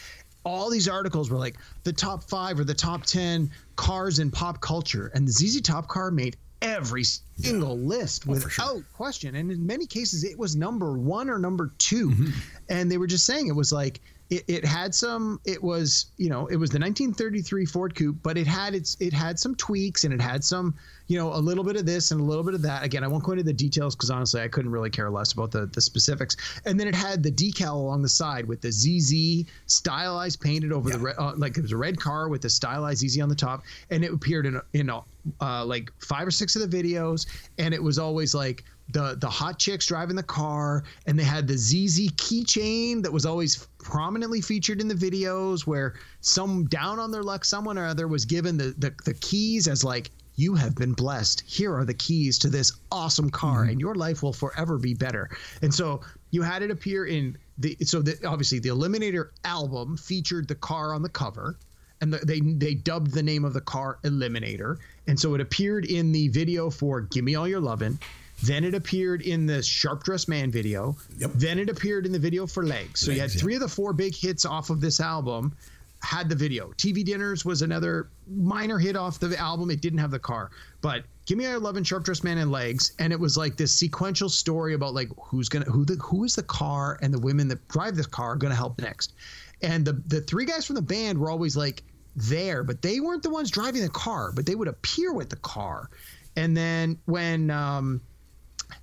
all 0.44 0.70
these 0.70 0.88
articles 0.88 1.32
were 1.32 1.40
like 1.40 1.56
the 1.84 1.94
top 1.94 2.24
five 2.30 2.60
or 2.60 2.64
the 2.64 2.76
top 2.76 3.04
ten 3.06 3.50
cars 3.76 4.20
in 4.20 4.30
pop 4.30 4.62
culture, 4.62 5.12
and 5.16 5.28
the 5.28 5.32
ZZ 5.32 5.62
Top 5.62 5.88
car 5.88 6.12
made 6.12 6.38
every 6.62 7.04
single 7.04 7.76
list 7.76 8.26
Oh, 8.28 8.34
without 8.34 8.52
sure. 8.52 8.84
question. 8.94 9.34
And 9.36 9.52
in 9.52 9.66
many 9.66 9.88
cases, 9.88 10.24
it 10.24 10.38
was 10.38 10.56
number 10.56 10.94
one 10.94 11.28
or 11.28 11.40
number 11.40 11.72
2 11.80 12.10
Mm-hmm. 12.12 12.30
And 12.70 12.92
they 12.92 13.00
were 13.00 13.08
just 13.08 13.26
saying 13.26 13.48
it 13.48 13.56
was 13.56 13.74
like 13.74 14.00
it, 14.32 14.46
it 14.48 14.66
had 14.66 14.96
some. 14.96 15.42
It 15.46 15.62
was 15.62 16.08
you 16.18 16.30
know 16.30 16.48
it 16.48 16.56
was 16.56 16.70
the 16.70 16.80
1933 16.80 17.66
Ford 17.66 17.94
Coupe, 17.94 18.16
but 18.24 18.38
it 18.38 18.48
had 18.48 18.74
its 18.74 18.96
it 19.02 19.12
had 19.12 19.38
some 19.38 19.56
tweaks 19.56 20.06
and 20.06 20.14
it 20.14 20.22
had 20.22 20.42
some 20.42 20.74
you 21.08 21.18
know 21.18 21.34
a 21.34 21.38
little 21.38 21.66
bit 21.66 21.76
of 21.76 21.86
this 21.86 22.12
and 22.12 22.22
a 22.22 22.24
little 22.24 22.44
bit 22.44 22.54
of 22.54 22.62
that. 22.62 22.84
Again, 22.84 23.04
I 23.04 23.08
won't 23.08 23.26
go 23.26 23.34
into 23.34 23.44
the 23.44 23.54
details 23.54 23.94
because 23.94 24.10
honestly, 24.10 24.42
I 24.42 24.48
couldn't 24.48 24.72
really 24.72 24.90
care 24.90 25.10
less 25.10 25.34
about 25.34 25.52
the 25.52 25.66
the 25.66 25.82
specifics. 25.82 26.38
And 26.66 26.80
then 26.80 26.88
it 26.88 26.96
had 26.96 27.22
the 27.22 27.32
decal 27.32 27.74
along 27.74 28.04
the 28.04 28.10
side 28.10 28.48
with 28.48 28.62
the 28.62 28.72
ZZ 28.72 29.46
stylized 29.66 30.40
painted 30.40 30.72
over 30.72 30.90
the 30.90 31.00
red, 31.00 31.16
uh, 31.20 31.34
like 31.36 31.58
it 31.58 31.62
was 31.62 31.74
a 31.74 31.78
red 31.78 32.00
car 32.00 32.30
with 32.30 32.42
the 32.42 32.50
stylized 32.50 33.02
ZZ 33.02 33.20
on 33.20 33.28
the 33.28 33.36
top, 33.36 33.64
and 33.90 34.06
it 34.06 34.14
appeared 34.14 34.46
in 34.46 34.62
in 34.72 34.90
uh, 34.90 35.66
like 35.66 35.92
five 36.00 36.26
or 36.26 36.32
six 36.32 36.56
of 36.56 36.72
the 36.72 36.84
videos, 36.84 37.26
and 37.58 37.74
it 37.74 37.84
was 37.84 38.00
always 38.00 38.34
like 38.34 38.64
the 38.92 39.16
the 39.20 39.30
hot 39.30 39.60
chicks 39.60 39.86
driving 39.86 40.16
the 40.16 40.24
car, 40.24 40.84
and 41.06 41.18
they 41.18 41.24
had 41.24 41.48
the 41.48 41.58
ZZ 41.58 42.12
keychain 42.12 43.02
that 43.04 43.12
was 43.12 43.26
always 43.26 43.68
prominently 43.78 44.42
featured 44.42 44.82
in 44.82 44.88
the 44.88 44.96
videos, 44.96 45.68
where 45.68 45.96
some 46.22 46.66
down 46.66 47.00
on 47.00 47.12
their 47.12 47.24
luck, 47.24 47.46
someone 47.46 47.78
or 47.78 47.86
other 47.86 48.08
was 48.08 48.26
given 48.26 48.58
the 48.58 48.76
the, 48.78 48.94
the 49.06 49.14
keys 49.16 49.68
as 49.68 49.84
like. 49.84 50.12
You 50.38 50.56
have 50.56 50.76
been 50.76 50.94
blessed. 50.94 51.44
Here 51.46 51.76
are 51.76 51.86
the 51.86 51.94
keys 51.94 52.40
to 52.40 52.50
this 52.50 52.72
awesome 52.92 53.30
car, 53.30 53.62
mm-hmm. 53.62 53.72
and 53.72 53.82
your 53.82 53.96
life 53.96 54.24
will 54.24 54.34
forever 54.34 54.78
be 54.78 54.94
better. 54.94 55.30
And 55.62 55.72
so 55.72 56.02
you 56.32 56.42
had 56.42 56.64
it 56.64 56.72
appear 56.72 57.06
in 57.06 57.38
the 57.58 57.78
so 57.82 58.02
the, 58.02 58.18
obviously 58.26 58.58
the 58.60 58.70
Eliminator 58.70 59.30
album 59.44 59.98
featured 59.98 60.48
the 60.48 60.56
car 60.56 60.94
on 60.94 61.02
the 61.02 61.10
cover, 61.10 61.58
and 62.00 62.14
the, 62.14 62.18
they 62.26 62.40
they 62.40 62.74
dubbed 62.74 63.12
the 63.12 63.22
name 63.22 63.46
of 63.46 63.54
the 63.54 63.62
car 63.62 64.00
Eliminator, 64.04 64.78
and 65.06 65.20
so 65.20 65.36
it 65.36 65.42
appeared 65.42 65.86
in 65.86 66.12
the 66.12 66.30
video 66.30 66.70
for 66.70 67.02
"Give 67.02 67.24
Me 67.24 67.36
All 67.36 67.48
Your 67.48 67.62
Lovin'." 67.62 68.00
Then 68.44 68.64
it 68.64 68.74
appeared 68.74 69.22
in 69.22 69.46
the 69.46 69.62
Sharp 69.62 70.04
Dressed 70.04 70.28
Man 70.28 70.52
video. 70.52 70.96
Yep. 71.18 71.32
Then 71.36 71.60
it 71.60 71.70
appeared 71.70 72.06
in 72.06 72.12
the 72.12 72.20
video 72.20 72.48
for 72.48 72.66
Legs. 72.66 73.00
So 73.00 73.12
you 73.12 73.20
had 73.20 73.26
Legs, 73.26 73.36
yeah. 73.36 73.42
three 73.42 73.56
of 73.56 73.62
the 73.62 73.68
four 73.68 73.94
big 73.94 74.16
hits 74.16 74.46
off 74.46 74.70
of 74.70 74.82
this 74.82 75.00
album 75.00 75.56
had 76.04 76.30
the 76.30 76.36
video. 76.36 76.72
TV 76.74 77.04
Dinners 77.04 77.46
was 77.46 77.62
another 77.62 78.10
minor 78.28 78.80
hit 78.80 78.96
off 78.96 79.20
the 79.20 79.38
album. 79.38 79.70
It 79.70 79.82
didn't 79.82 80.00
have 80.00 80.12
the 80.12 80.20
car, 80.20 80.50
but 80.82 81.04
Give 81.26 81.38
Me 81.38 81.44
Your 81.44 81.60
Lovin', 81.60 81.84
Sharp 81.84 82.04
Dressed 82.04 82.24
Man, 82.24 82.40
and 82.40 82.52
Legs, 82.52 82.94
and 83.00 83.14
it 83.14 83.20
was 83.20 83.38
like 83.38 83.56
this 83.56 83.72
sequential 83.72 84.30
story 84.30 84.74
about 84.74 84.94
like 84.94 85.10
who's 85.22 85.48
gonna 85.48 85.66
who 85.66 85.86
the 85.86 85.96
who 85.96 86.24
is 86.24 86.36
the 86.36 86.44
car 86.44 86.98
and 87.02 87.14
the 87.14 87.20
women 87.20 87.48
that 87.50 87.66
drive 87.68 87.96
this 87.96 88.08
car 88.08 88.36
gonna 88.36 88.56
help 88.56 88.82
next. 88.82 89.14
And 89.62 89.86
the 89.86 89.94
the 90.08 90.22
three 90.22 90.46
guys 90.46 90.66
from 90.66 90.76
the 90.76 90.82
band 90.82 91.20
were 91.20 91.30
always 91.30 91.56
like 91.56 91.84
there, 92.16 92.64
but 92.64 92.82
they 92.82 93.00
weren't 93.00 93.24
the 93.24 93.30
ones 93.30 93.52
driving 93.52 93.84
the 93.84 93.90
car, 93.90 94.32
but 94.32 94.46
they 94.46 94.56
would 94.56 94.68
appear 94.68 95.14
with 95.14 95.30
the 95.30 95.38
car. 95.38 95.90
And 96.36 96.58
then 96.58 96.98
when 97.06 97.52
um, 97.52 98.02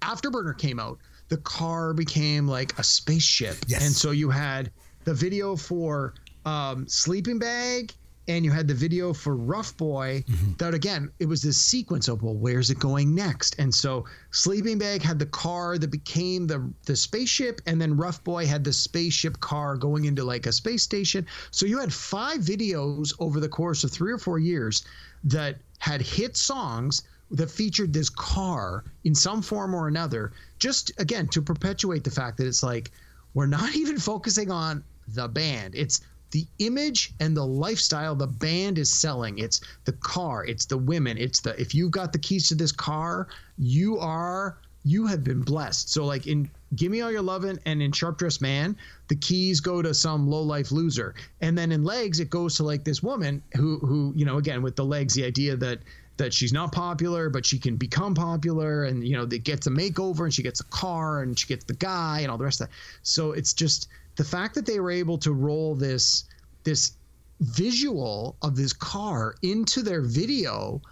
Afterburner 0.01 0.57
came 0.57 0.79
out, 0.79 0.99
the 1.29 1.39
car 1.39 1.95
became 1.95 2.47
like 2.49 2.79
a 2.79 2.83
spaceship. 2.83 3.57
Yes. 3.67 3.85
And 3.85 3.95
so 3.95 4.11
you 4.11 4.31
had 4.31 4.71
the 5.05 5.15
video 5.15 5.57
for 5.57 6.15
um, 6.45 6.87
Sleeping 6.89 7.39
Bag 7.39 7.93
and 8.29 8.45
you 8.45 8.51
had 8.51 8.69
the 8.69 8.75
video 8.75 9.15
for 9.15 9.37
Rough 9.37 9.75
Boy. 9.77 10.23
That 10.59 10.75
again, 10.75 11.11
it 11.19 11.27
was 11.27 11.41
this 11.41 11.57
sequence 11.57 12.09
of, 12.09 12.23
well, 12.23 12.35
where's 12.35 12.69
it 12.69 12.79
going 12.79 13.15
next? 13.15 13.59
And 13.59 13.75
so 13.75 14.05
Sleeping 14.33 14.79
Bag 14.79 15.03
had 15.03 15.19
the 15.19 15.27
car 15.27 15.79
that 15.79 15.91
became 15.91 16.47
the, 16.47 16.71
the 16.85 16.95
spaceship, 16.95 17.63
and 17.67 17.81
then 17.81 17.97
Rough 17.97 18.23
Boy 18.25 18.47
had 18.47 18.65
the 18.65 18.73
spaceship 18.73 19.41
car 19.41 19.77
going 19.77 20.05
into 20.05 20.25
like 20.25 20.47
a 20.47 20.53
space 20.53 20.83
station. 20.83 21.27
So 21.51 21.65
you 21.65 21.79
had 21.79 21.93
five 21.93 22.41
videos 22.41 23.15
over 23.19 23.41
the 23.41 23.49
course 23.49 23.83
of 23.83 23.91
three 23.91 24.13
or 24.13 24.19
four 24.19 24.39
years 24.39 24.85
that 25.25 25.57
had 25.79 26.03
hit 26.03 26.37
songs 26.37 27.03
that 27.31 27.51
featured 27.51 27.93
this 27.93 28.09
car 28.09 28.85
in 29.05 29.15
some 29.15 29.43
form 29.43 29.75
or 29.75 29.89
another, 29.89 30.33
just 30.59 30.93
again 30.99 31.29
to 31.29 31.43
perpetuate 31.43 32.05
the 32.05 32.11
fact 32.11 32.39
that 32.39 32.47
it's 32.47 32.63
like 32.63 32.91
we're 33.35 33.47
not 33.47 33.75
even 33.77 33.99
focusing 33.99 34.51
on 34.51 34.83
the 35.09 35.29
band. 35.29 35.75
It's 35.75 36.01
the 36.31 36.47
image 36.59 37.15
and 37.21 37.37
the 37.37 37.47
lifestyle 37.47 38.15
the 38.15 38.27
band 38.27 38.79
is 38.79 38.93
selling. 38.93 39.39
It's 39.39 39.61
the 39.85 39.93
car, 39.93 40.45
it's 40.45 40.67
the 40.67 40.77
women, 40.77 41.17
it's 41.17 41.41
the 41.41 41.59
if 41.61 41.75
you've 41.75 41.91
got 41.91 42.13
the 42.13 42.19
keys 42.19 42.49
to 42.49 42.55
this 42.55 42.73
car, 42.73 43.29
you 43.57 43.99
are 43.99 44.59
you 44.85 45.07
have 45.07 45.25
been 45.25 45.43
blessed. 45.43 45.91
So 45.91 46.05
like 46.05 46.27
in 46.27 46.51
Give 46.77 46.93
Me 46.93 47.01
All 47.01 47.11
Your 47.11 47.23
Lovin' 47.23 47.59
and 47.67 47.83
in 47.83 47.93
Sharp 47.93 48.19
Dressed 48.19 48.43
Man, 48.43 48.77
the 49.09 49.17
keys 49.17 49.61
go 49.61 49.83
to 49.83 49.95
some 49.95 50.29
low 50.29 50.43
life 50.43 50.71
loser. 50.71 51.15
And 51.41 51.57
then 51.57 51.73
in 51.73 51.83
Legs, 51.83 52.21
it 52.21 52.31
goes 52.31 52.57
to 52.57 52.63
like 52.63 52.85
this 52.85 53.03
woman 53.03 53.43
who 53.57 53.79
who, 53.79 54.13
you 54.17 54.25
know, 54.25 54.39
again 54.39 54.63
with 54.63 54.77
the 54.77 54.85
legs, 54.85 55.15
the 55.15 55.25
idea 55.25 55.57
that 55.57 55.81
that 56.19 56.35
she's 56.35 56.53
not 56.53 56.73
popular, 56.73 57.31
but 57.31 57.47
she 57.47 57.59
can 57.59 57.77
become 57.77 58.15
popular, 58.15 58.85
and 58.85 59.07
you 59.07 59.17
know, 59.17 59.25
that 59.25 59.45
gets 59.45 59.67
a 59.67 59.71
makeover, 59.71 60.25
and 60.25 60.35
she 60.35 60.43
gets 60.43 60.61
a 60.61 60.65
car, 60.65 61.23
and 61.23 61.39
she 61.39 61.47
gets 61.47 61.65
the 61.65 61.75
guy, 61.75 62.21
and 62.21 62.31
all 62.31 62.37
the 62.37 62.45
rest 62.45 62.61
of 62.61 62.69
that. 62.69 62.75
So 63.03 63.33
it's 63.33 63.53
just 63.53 63.89
the 64.17 64.25
fact 64.25 64.55
that 64.57 64.67
they 64.67 64.81
were 64.81 64.91
able 64.91 65.17
to 65.19 65.33
roll 65.33 65.75
this 65.75 66.25
this 66.65 66.93
visual 67.41 68.37
of 68.43 68.57
this 68.57 68.73
car 68.73 69.37
into 69.43 69.81
their 69.83 70.03
video. 70.03 70.83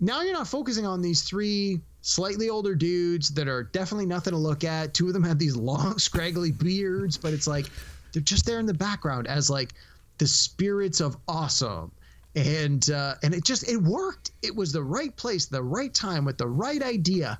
Now 0.00 0.22
you're 0.22 0.32
not 0.32 0.48
focusing 0.48 0.84
on 0.84 1.00
these 1.00 1.22
three 1.22 1.80
slightly 2.02 2.50
older 2.50 2.74
dudes 2.74 3.30
that 3.30 3.48
are 3.48 3.62
definitely 3.62 4.06
nothing 4.06 4.32
to 4.32 4.36
look 4.36 4.64
at. 4.64 4.92
Two 4.92 5.06
of 5.06 5.12
them 5.12 5.22
have 5.22 5.38
these 5.38 5.56
long, 5.56 5.98
scraggly 5.98 6.50
beards, 6.50 7.16
but 7.16 7.32
it's 7.32 7.46
like 7.46 7.66
they're 8.12 8.22
just 8.22 8.44
there 8.44 8.58
in 8.58 8.66
the 8.66 8.74
background 8.74 9.28
as 9.28 9.48
like 9.48 9.72
the 10.18 10.26
spirits 10.26 11.00
of 11.00 11.16
awesome 11.28 11.92
and 12.36 12.90
uh, 12.90 13.14
and 13.22 13.34
it 13.34 13.44
just 13.44 13.68
it 13.68 13.76
worked. 13.76 14.32
It 14.42 14.54
was 14.54 14.72
the 14.72 14.82
right 14.82 15.14
place, 15.16 15.46
the 15.46 15.62
right 15.62 15.92
time, 15.94 16.24
with 16.24 16.38
the 16.38 16.48
right 16.48 16.82
idea, 16.82 17.38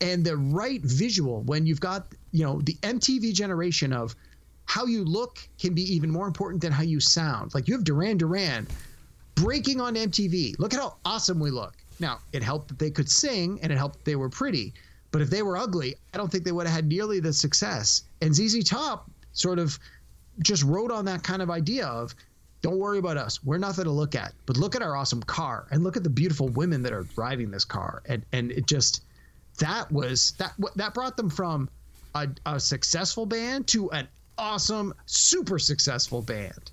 and 0.00 0.24
the 0.24 0.36
right 0.36 0.80
visual. 0.82 1.42
When 1.42 1.66
you've 1.66 1.80
got 1.80 2.06
you 2.32 2.44
know 2.44 2.60
the 2.62 2.74
MTV 2.82 3.34
generation 3.34 3.92
of 3.92 4.14
how 4.64 4.86
you 4.86 5.04
look 5.04 5.38
can 5.58 5.74
be 5.74 5.82
even 5.82 6.10
more 6.10 6.26
important 6.26 6.62
than 6.62 6.72
how 6.72 6.82
you 6.82 7.00
sound. 7.00 7.54
Like 7.54 7.68
you 7.68 7.74
have 7.74 7.84
Duran 7.84 8.18
Duran 8.18 8.66
breaking 9.34 9.80
on 9.80 9.94
MTV. 9.94 10.58
Look 10.58 10.74
at 10.74 10.80
how 10.80 10.96
awesome 11.04 11.40
we 11.40 11.50
look. 11.50 11.74
Now 11.98 12.20
it 12.32 12.42
helped 12.42 12.68
that 12.68 12.78
they 12.78 12.90
could 12.90 13.10
sing 13.10 13.58
and 13.62 13.72
it 13.72 13.76
helped 13.76 14.04
they 14.04 14.16
were 14.16 14.28
pretty. 14.28 14.72
But 15.10 15.22
if 15.22 15.30
they 15.30 15.42
were 15.42 15.56
ugly, 15.56 15.96
I 16.14 16.18
don't 16.18 16.30
think 16.30 16.44
they 16.44 16.52
would 16.52 16.66
have 16.66 16.74
had 16.74 16.86
nearly 16.86 17.18
the 17.18 17.32
success. 17.32 18.04
And 18.20 18.34
ZZ 18.34 18.62
Top 18.62 19.10
sort 19.32 19.58
of 19.58 19.78
just 20.40 20.62
wrote 20.62 20.90
on 20.90 21.04
that 21.06 21.22
kind 21.22 21.42
of 21.42 21.50
idea 21.50 21.86
of 21.86 22.14
don't 22.62 22.78
worry 22.78 22.98
about 22.98 23.16
us. 23.16 23.42
We're 23.42 23.58
nothing 23.58 23.84
to 23.84 23.90
look 23.90 24.14
at. 24.14 24.32
But 24.46 24.56
look 24.56 24.76
at 24.76 24.82
our 24.82 24.96
awesome 24.96 25.22
car 25.22 25.66
and 25.70 25.82
look 25.82 25.96
at 25.96 26.04
the 26.04 26.10
beautiful 26.10 26.48
women 26.48 26.82
that 26.82 26.92
are 26.92 27.04
driving 27.04 27.50
this 27.50 27.64
car. 27.64 28.02
And 28.06 28.24
and 28.32 28.52
it 28.52 28.66
just 28.66 29.02
that 29.58 29.90
was 29.90 30.32
that 30.38 30.54
that 30.76 30.94
brought 30.94 31.16
them 31.16 31.30
from 31.30 31.68
a, 32.14 32.28
a 32.46 32.60
successful 32.60 33.26
band 33.26 33.66
to 33.68 33.90
an 33.92 34.08
awesome, 34.38 34.94
super 35.06 35.58
successful 35.58 36.22
band. 36.22 36.70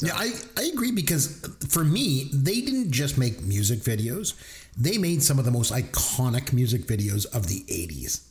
Yeah, 0.00 0.12
I, 0.14 0.32
I 0.56 0.62
agree 0.72 0.92
because 0.92 1.44
for 1.68 1.82
me, 1.84 2.30
they 2.32 2.60
didn't 2.60 2.92
just 2.92 3.18
make 3.18 3.42
music 3.42 3.80
videos, 3.80 4.34
they 4.76 4.96
made 4.96 5.22
some 5.24 5.40
of 5.40 5.44
the 5.44 5.50
most 5.50 5.72
iconic 5.72 6.52
music 6.52 6.82
videos 6.82 7.26
of 7.34 7.48
the 7.48 7.64
80s. 7.64 8.24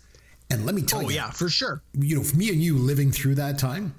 And 0.49 0.65
let 0.65 0.75
me 0.75 0.81
tell 0.81 0.99
Oh 0.99 1.09
you, 1.09 1.15
yeah, 1.15 1.29
for 1.29 1.49
sure. 1.49 1.81
you 1.93 2.15
know, 2.15 2.23
for 2.23 2.37
me 2.37 2.47
and 2.49 2.61
you 2.63 2.77
living 2.77 3.11
through 3.11 3.35
that 3.35 3.59
time, 3.59 3.93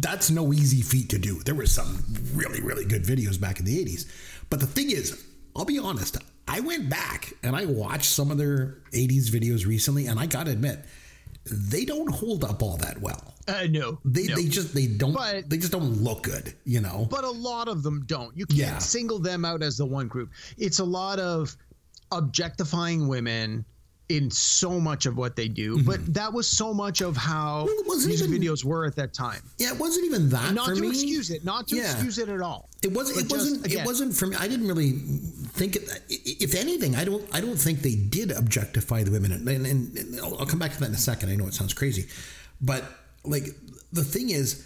that's 0.00 0.30
no 0.30 0.52
easy 0.52 0.82
feat 0.82 1.08
to 1.10 1.18
do. 1.18 1.40
There 1.42 1.54
were 1.54 1.66
some 1.66 2.02
really, 2.34 2.60
really 2.60 2.84
good 2.84 3.04
videos 3.04 3.40
back 3.40 3.58
in 3.58 3.64
the 3.64 3.84
80s. 3.84 4.06
But 4.48 4.60
the 4.60 4.66
thing 4.66 4.90
is, 4.90 5.24
I'll 5.56 5.64
be 5.64 5.78
honest, 5.78 6.16
I 6.48 6.60
went 6.60 6.88
back 6.90 7.32
and 7.42 7.54
I 7.54 7.66
watched 7.66 8.06
some 8.10 8.30
of 8.30 8.38
their 8.38 8.78
80s 8.92 9.28
videos 9.30 9.66
recently, 9.66 10.06
and 10.06 10.18
I 10.18 10.26
got 10.26 10.46
to 10.46 10.52
admit, 10.52 10.84
they 11.50 11.84
don't 11.84 12.10
hold 12.12 12.44
up 12.44 12.62
all 12.62 12.76
that 12.78 13.00
well. 13.00 13.34
Uh, 13.48 13.66
no, 13.70 13.98
They 14.04 14.26
no. 14.26 14.36
they 14.36 14.44
just 14.46 14.74
they 14.74 14.86
don't 14.86 15.14
But- 15.14 15.48
they 15.48 15.56
just 15.58 15.72
don't 15.72 16.02
look 16.02 16.22
good, 16.22 16.54
you 16.64 16.80
know. 16.80 17.06
but 17.10 17.24
a 17.24 17.30
lot 17.30 17.66
of 17.68 17.82
them 17.82 18.04
don't. 18.06 18.36
You 18.36 18.46
can't 18.46 18.58
Yeah. 18.58 18.78
single 18.78 19.18
them 19.18 19.44
out 19.44 19.62
as 19.62 19.76
the 19.78 19.86
one 19.86 20.06
group. 20.08 20.30
It's 20.58 20.78
a 20.78 20.84
lot 20.84 21.18
of 21.18 21.56
objectifying 22.12 23.08
women 23.08 23.64
in 24.10 24.30
so 24.30 24.78
much 24.80 25.06
of 25.06 25.16
what 25.16 25.36
they 25.36 25.48
do. 25.48 25.82
But 25.82 26.12
that 26.14 26.32
was 26.32 26.46
so 26.48 26.74
much 26.74 27.00
of 27.00 27.16
how 27.16 27.66
Mm-hmm. 27.66 27.88
Well, 27.88 27.98
music 28.06 28.28
even- 28.28 28.42
videos 28.42 28.64
were 28.64 28.84
at 28.84 28.96
that 28.96 29.14
time. 29.14 29.42
yeah, 29.58 29.72
it 29.72 29.78
wasn't 29.78 30.06
even 30.06 30.28
that 30.30 30.52
Not 30.52 30.66
for 30.68 30.74
to 30.74 30.80
me. 30.80 30.88
excuse 30.88 31.30
it, 31.30 31.44
not 31.44 31.68
to 31.68 31.76
Yeah. 31.76 31.90
excuse 31.92 32.18
it 32.18 32.28
at 32.28 32.40
all. 32.40 32.68
It 32.82 32.92
wasn't. 32.92 33.16
But 33.18 33.24
It 33.24 33.28
just, 33.30 33.44
wasn't. 33.50 33.66
again- 33.66 33.78
It 33.80 33.86
wasn't 33.86 34.14
for 34.16 34.26
me. 34.26 34.36
I 34.36 34.48
didn't 34.48 34.66
really 34.68 34.92
think. 35.58 35.76
It, 35.76 35.84
if 36.08 36.54
anything, 36.54 36.96
I 36.96 37.04
don't. 37.04 37.24
I 37.32 37.40
don't 37.40 37.56
think 37.58 37.82
they 37.82 37.94
did 37.94 38.30
objectify 38.32 39.02
the 39.04 39.10
women. 39.10 39.32
And, 39.32 39.48
and, 39.48 39.96
and 39.98 40.20
I'll, 40.20 40.36
I'll 40.40 40.46
come 40.46 40.58
back 40.58 40.72
to 40.74 40.80
that 40.80 40.88
in 40.88 40.94
a 40.94 40.98
second. 40.98 41.30
I 41.30 41.36
know 41.36 41.46
it 41.46 41.54
sounds 41.54 41.74
crazy, 41.74 42.06
but 42.60 42.82
like 43.24 43.46
the 43.92 44.02
thing 44.04 44.30
is, 44.30 44.64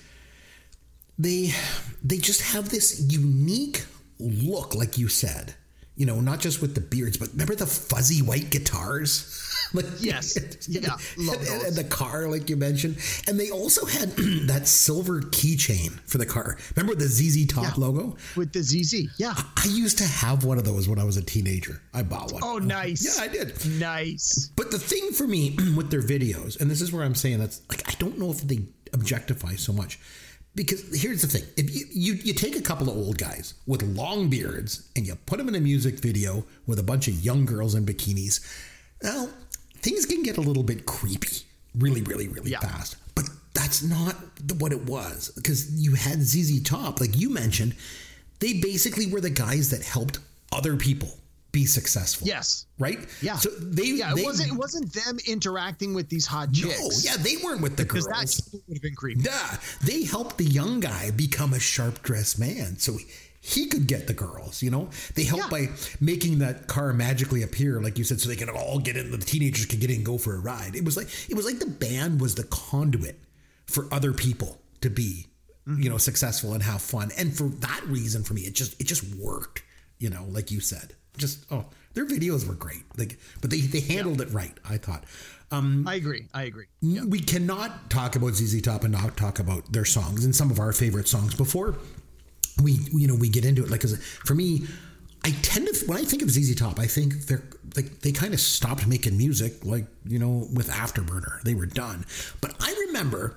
they 1.18 1.52
they 2.02 2.18
just 2.18 2.40
have 2.54 2.68
this 2.70 3.00
unique 3.08 3.84
look, 4.18 4.74
like 4.74 4.96
you 4.98 5.08
said. 5.08 5.54
You 5.96 6.06
know, 6.06 6.20
not 6.20 6.40
just 6.40 6.60
with 6.60 6.74
the 6.74 6.80
beards, 6.80 7.16
but 7.18 7.30
remember 7.32 7.54
the 7.54 7.66
fuzzy 7.66 8.20
white 8.20 8.50
guitars. 8.50 9.40
like 9.72 9.86
Yes. 10.00 10.36
Yeah, 10.68 10.96
love 11.18 11.36
and, 11.48 11.62
and 11.66 11.76
the 11.76 11.84
car, 11.84 12.26
like 12.26 12.48
you 12.50 12.56
mentioned, 12.56 12.96
and 13.28 13.38
they 13.38 13.50
also 13.50 13.84
had 13.86 14.08
that 14.48 14.66
silver 14.66 15.20
keychain 15.20 15.90
for 16.08 16.18
the 16.18 16.26
car. 16.26 16.58
Remember 16.74 16.94
the 16.96 17.06
ZZ 17.06 17.46
Top 17.46 17.64
Yeah. 17.64 17.72
logo? 17.76 18.16
With 18.34 18.52
the 18.52 18.62
ZZ. 18.62 19.08
Yeah. 19.18 19.34
I 19.36 19.66
used 19.68 19.98
to 19.98 20.04
have 20.04 20.44
one 20.44 20.58
of 20.58 20.64
those 20.64 20.88
when 20.88 20.98
I 20.98 21.04
was 21.04 21.16
a 21.16 21.22
teenager. 21.22 21.80
I 21.92 22.02
bought 22.02 22.32
one. 22.32 22.42
Oh, 22.44 22.58
nice. 22.58 23.04
Yeah, 23.18 23.22
I 23.24 23.28
did. 23.28 23.54
Nice. 23.78 24.50
But 24.56 24.70
the 24.70 24.78
thing 24.78 25.12
for 25.12 25.26
me 25.26 25.56
with 25.76 25.90
their 25.90 26.02
videos, 26.02 26.60
and 26.60 26.68
this 26.70 26.80
is 26.80 26.90
where 26.92 27.04
I'm 27.04 27.14
saying 27.14 27.38
that's 27.38 27.60
like 27.68 27.88
I 27.88 27.94
don't 27.98 28.18
know 28.18 28.30
if 28.30 28.40
they 28.40 28.60
objectify 28.92 29.54
so 29.56 29.72
much. 29.72 29.98
Because 30.54 30.82
here's 31.02 31.22
the 31.22 31.26
thing: 31.26 31.42
if 31.56 31.74
you, 31.74 31.86
you 31.90 32.12
you 32.22 32.32
take 32.34 32.56
a 32.56 32.62
couple 32.62 32.88
of 32.88 32.96
old 32.96 33.18
guys 33.18 33.54
with 33.66 33.82
long 33.82 34.28
beards 34.30 34.88
and 34.94 35.06
you 35.06 35.14
put 35.26 35.38
them 35.38 35.48
in 35.48 35.54
a 35.54 35.60
music 35.60 35.98
video 35.98 36.44
with 36.66 36.78
a 36.78 36.82
bunch 36.82 37.08
of 37.08 37.14
young 37.24 37.44
girls 37.44 37.74
in 37.74 37.84
bikinis, 37.84 38.40
now 39.02 39.28
things 39.78 40.06
can 40.06 40.22
get 40.22 40.36
a 40.36 40.40
little 40.40 40.62
bit 40.62 40.86
creepy, 40.86 41.42
really, 41.76 42.02
really, 42.02 42.28
really 42.28 42.52
Yeah. 42.52 42.60
fast. 42.60 42.96
But 43.14 43.28
that's 43.52 43.82
not 43.82 44.36
the- 44.46 44.54
what 44.54 44.72
it 44.72 44.84
was 44.86 45.30
because 45.34 45.70
you 45.72 45.94
had 45.94 46.22
ZZ 46.22 46.60
Top, 46.62 47.00
like 47.00 47.18
you 47.18 47.30
mentioned. 47.30 47.74
They 48.40 48.54
basically 48.54 49.06
were 49.06 49.20
the 49.20 49.30
guys 49.30 49.70
that 49.70 49.82
helped 49.82 50.18
other 50.52 50.76
people 50.76 51.18
be 51.54 51.64
successful. 51.64 52.26
Yes. 52.26 52.66
Right. 52.78 52.98
Yeah. 53.22 53.36
So 53.36 53.48
they 53.60 53.84
Yeah, 53.84 54.12
it 54.12 54.16
they- 54.16 54.24
wasn't 54.24 54.50
it 54.50 54.54
wasn't 54.58 54.92
them 54.92 55.18
interacting 55.26 55.94
with 55.94 56.08
these 56.10 56.26
hot 56.26 56.52
chicks. 56.52 56.78
no, 56.78 56.90
yeah, 57.10 57.16
they 57.16 57.36
weren't 57.42 57.62
with 57.62 57.76
the 57.76 57.84
Because 57.84 58.06
girls. 58.06 58.36
that 58.36 58.60
would 58.68 58.76
have 58.76 58.82
been 58.82 58.94
creepy. 58.94 59.22
Yeah, 59.22 59.56
they 59.82 60.02
helped 60.04 60.36
the 60.36 60.44
young 60.44 60.80
guy 60.80 61.10
become 61.12 61.54
a 61.54 61.60
sharp 61.60 62.02
dressed 62.02 62.38
man, 62.38 62.78
so 62.78 62.96
he, 62.98 63.06
he 63.40 63.66
could 63.66 63.86
get 63.86 64.06
the 64.06 64.14
girls. 64.14 64.62
You 64.62 64.70
know, 64.70 64.88
they 65.14 65.24
helped 65.24 65.44
Yeah. 65.52 65.66
by 65.66 65.72
making 66.00 66.38
that 66.40 66.66
car 66.66 66.92
magically 66.92 67.42
appear, 67.42 67.80
like 67.80 67.96
you 67.98 68.04
said, 68.04 68.20
so 68.20 68.28
they 68.28 68.36
could 68.36 68.48
all 68.50 68.78
get 68.78 68.96
in. 68.96 69.10
The 69.10 69.18
teenagers 69.18 69.66
could 69.66 69.80
get 69.80 69.90
in 69.90 69.96
and 69.96 70.04
go 70.04 70.18
for 70.18 70.34
a 70.34 70.40
ride. 70.40 70.74
It 70.74 70.84
was 70.84 70.96
like 70.96 71.08
it 71.30 71.34
was 71.34 71.46
like 71.46 71.58
the 71.60 71.66
band 71.66 72.20
was 72.20 72.34
the 72.34 72.44
conduit 72.44 73.18
for 73.66 73.86
other 73.92 74.12
people 74.12 74.60
to 74.80 74.90
be, 74.90 75.26
mm-hmm. 75.68 75.80
you 75.82 75.88
know, 75.90 75.98
successful 75.98 76.52
and 76.54 76.62
have 76.62 76.82
fun. 76.82 77.10
And 77.16 77.34
for 77.36 77.48
that 77.60 77.82
reason, 77.86 78.24
for 78.24 78.34
me, 78.34 78.42
it 78.42 78.54
just 78.54 78.80
it 78.80 78.86
just 78.88 79.04
worked. 79.16 79.62
You 80.00 80.10
know, 80.10 80.24
like 80.28 80.50
you 80.50 80.60
said, 80.60 80.94
just 81.16 81.44
oh, 81.50 81.64
their 81.94 82.06
videos 82.06 82.46
were 82.46 82.54
great. 82.54 82.84
Like, 82.96 83.18
but 83.40 83.50
they 83.50 83.60
they 83.60 83.80
handled 83.80 84.20
it 84.20 84.30
right. 84.30 84.56
I 84.68 84.76
thought. 84.78 85.04
Um, 85.50 85.86
I 85.86 85.94
agree. 85.94 86.26
I 86.34 86.44
agree. 86.44 86.66
we 86.82 87.20
cannot 87.20 87.88
talk 87.90 88.16
about 88.16 88.34
ZZ 88.34 88.60
Top 88.62 88.82
and 88.82 88.92
not 88.92 89.16
talk 89.16 89.38
about 89.38 89.72
their 89.72 89.84
songs 89.84 90.24
and 90.24 90.34
some 90.34 90.50
of 90.50 90.58
our 90.58 90.72
favorite 90.72 91.06
songs 91.06 91.34
before 91.34 91.76
we 92.62 92.78
you 92.92 93.06
know 93.06 93.14
we 93.14 93.28
get 93.28 93.44
into 93.44 93.62
it. 93.64 93.70
Like 93.70 93.80
'cause 93.80 93.96
for 94.24 94.34
me, 94.34 94.66
I 95.24 95.30
tend 95.42 95.68
to 95.68 95.86
when 95.86 95.98
I 95.98 96.04
think 96.04 96.22
of 96.22 96.30
ZZ 96.30 96.54
Top, 96.56 96.78
I 96.78 96.86
think 96.86 97.26
they're 97.26 97.42
like 97.76 98.00
they 98.00 98.12
kind 98.12 98.34
of 98.34 98.40
stopped 98.40 98.86
making 98.86 99.16
music 99.16 99.64
like 99.64 99.86
you 100.06 100.18
know 100.18 100.48
with 100.52 100.68
Afterburner. 100.68 101.42
They 101.42 101.54
were 101.54 101.66
done. 101.66 102.04
But 102.40 102.54
I 102.60 102.74
remember 102.86 103.36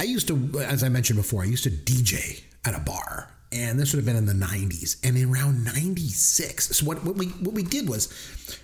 I 0.00 0.04
used 0.04 0.26
to, 0.28 0.60
as 0.60 0.82
I 0.82 0.88
mentioned 0.88 1.16
before, 1.18 1.42
I 1.42 1.46
used 1.46 1.64
to 1.64 1.70
DJ 1.70 2.42
at 2.64 2.74
a 2.74 2.80
bar. 2.80 3.30
And 3.52 3.78
this 3.78 3.92
would 3.92 3.98
have 3.98 4.06
been 4.06 4.16
in 4.16 4.26
the 4.26 4.46
90s. 4.46 4.96
And 5.04 5.16
in 5.16 5.30
around 5.30 5.64
96. 5.64 6.76
So 6.76 6.86
what, 6.86 7.04
what 7.04 7.16
we 7.16 7.26
what 7.26 7.54
we 7.54 7.62
did 7.62 7.88
was 7.88 8.08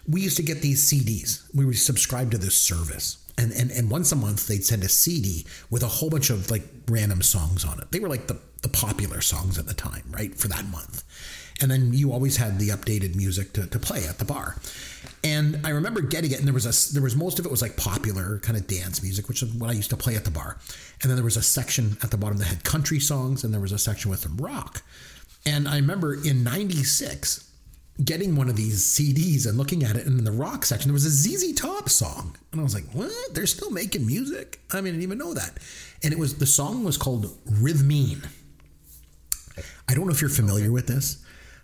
we 0.09 0.23
used 0.23 0.39
to 0.39 0.43
get 0.43 0.63
these 0.63 0.91
CDs. 0.91 1.43
We 1.55 1.65
would 1.65 1.79
subscribe 1.79 2.31
to 2.31 2.39
this 2.39 2.55
service. 2.55 3.25
And, 3.37 3.53
and 3.53 3.71
and 3.71 3.91
once 3.91 4.11
a 4.13 4.17
month 4.17 4.49
they'd 4.49 4.65
send 4.65 4.83
a 4.83 4.89
CD 4.89 5.47
with 5.71 5.83
a 5.83 5.89
whole 5.89 6.11
bunch 6.11 6.31
of 6.31 6.51
like 6.51 6.63
random 6.89 7.23
songs 7.23 7.65
on 7.65 7.79
it. 7.81 7.91
They 7.93 8.01
were 8.01 8.09
like 8.09 8.27
the, 8.27 8.39
the 8.63 8.69
popular 8.69 9.21
songs 9.21 9.59
at 9.59 9.67
the 9.67 9.75
time, 9.75 10.05
right? 10.11 10.35
For 10.35 10.49
that 10.49 10.65
month. 10.67 11.05
And 11.61 11.71
then 11.71 11.93
you 11.93 12.13
always 12.13 12.37
had 12.37 12.59
the 12.59 12.69
updated 12.69 13.17
music 13.17 13.53
to, 13.55 13.67
to 13.67 13.79
play 13.79 14.07
at 14.07 14.19
the 14.19 14.25
bar. 14.25 14.57
And 15.29 15.61
I 15.67 15.71
remember 15.71 16.01
getting 16.01 16.31
it, 16.31 16.39
and 16.39 16.47
there 16.47 16.55
was 16.55 16.65
a 16.65 16.95
there 16.95 17.03
was 17.03 17.15
most 17.15 17.39
of 17.39 17.45
it 17.45 17.51
was 17.51 17.61
like 17.61 17.77
popular 17.77 18.39
kind 18.39 18.57
of 18.57 18.67
dance 18.67 19.03
music, 19.03 19.29
which 19.29 19.43
is 19.43 19.53
what 19.53 19.69
I 19.69 19.75
used 19.75 19.91
to 19.91 19.97
play 19.97 20.17
at 20.17 20.25
the 20.25 20.31
bar. 20.31 20.57
And 21.03 21.11
then 21.11 21.17
there 21.17 21.25
was 21.25 21.37
a 21.37 21.43
section 21.43 21.99
at 22.03 22.11
the 22.11 22.17
bottom 22.17 22.39
that 22.39 22.47
had 22.47 22.65
country 22.65 22.99
songs, 22.99 23.45
and 23.45 23.53
there 23.53 23.61
was 23.61 23.73
a 23.73 23.79
section 23.79 24.11
with 24.11 24.21
some 24.21 24.39
rock. 24.39 24.83
And 25.45 25.69
I 25.69 25.77
remember 25.77 26.15
in 26.15 26.45
'96 26.45 27.45
getting 28.03 28.37
one 28.37 28.49
of 28.49 28.57
these 28.57 28.83
CDs 28.83 29.47
and 29.47 29.59
looking 29.59 29.83
at 29.83 29.97
it, 29.97 30.07
and 30.07 30.19
in 30.19 30.25
the 30.25 30.33
rock 30.33 30.65
section 30.65 30.89
there 30.89 30.95
was 30.95 31.05
a 31.05 31.11
ZZ 31.11 31.53
Top 31.53 31.91
song, 31.91 32.35
and 32.51 32.61
I 32.61 32.65
was 32.65 32.75
like, 32.75 32.89
"What? 32.95 33.13
They're 33.35 33.47
still 33.47 33.71
making 33.71 34.07
music? 34.07 34.61
I 34.71 34.77
mean, 34.81 34.95
I 34.95 34.97
didn't 34.97 35.03
even 35.03 35.19
know 35.19 35.35
that." 35.35 35.59
And 36.03 36.15
it 36.15 36.19
was 36.19 36.37
the 36.37 36.47
song 36.47 36.85
was 36.85 36.97
called 36.97 37.37
Rhythmeen. 37.47 38.27
I 39.89 39.95
don't 39.95 40.07
know 40.07 40.13
if 40.13 40.23
you're 40.23 40.31
familiar 40.31 40.73
with 40.73 40.87
this, 40.87 41.19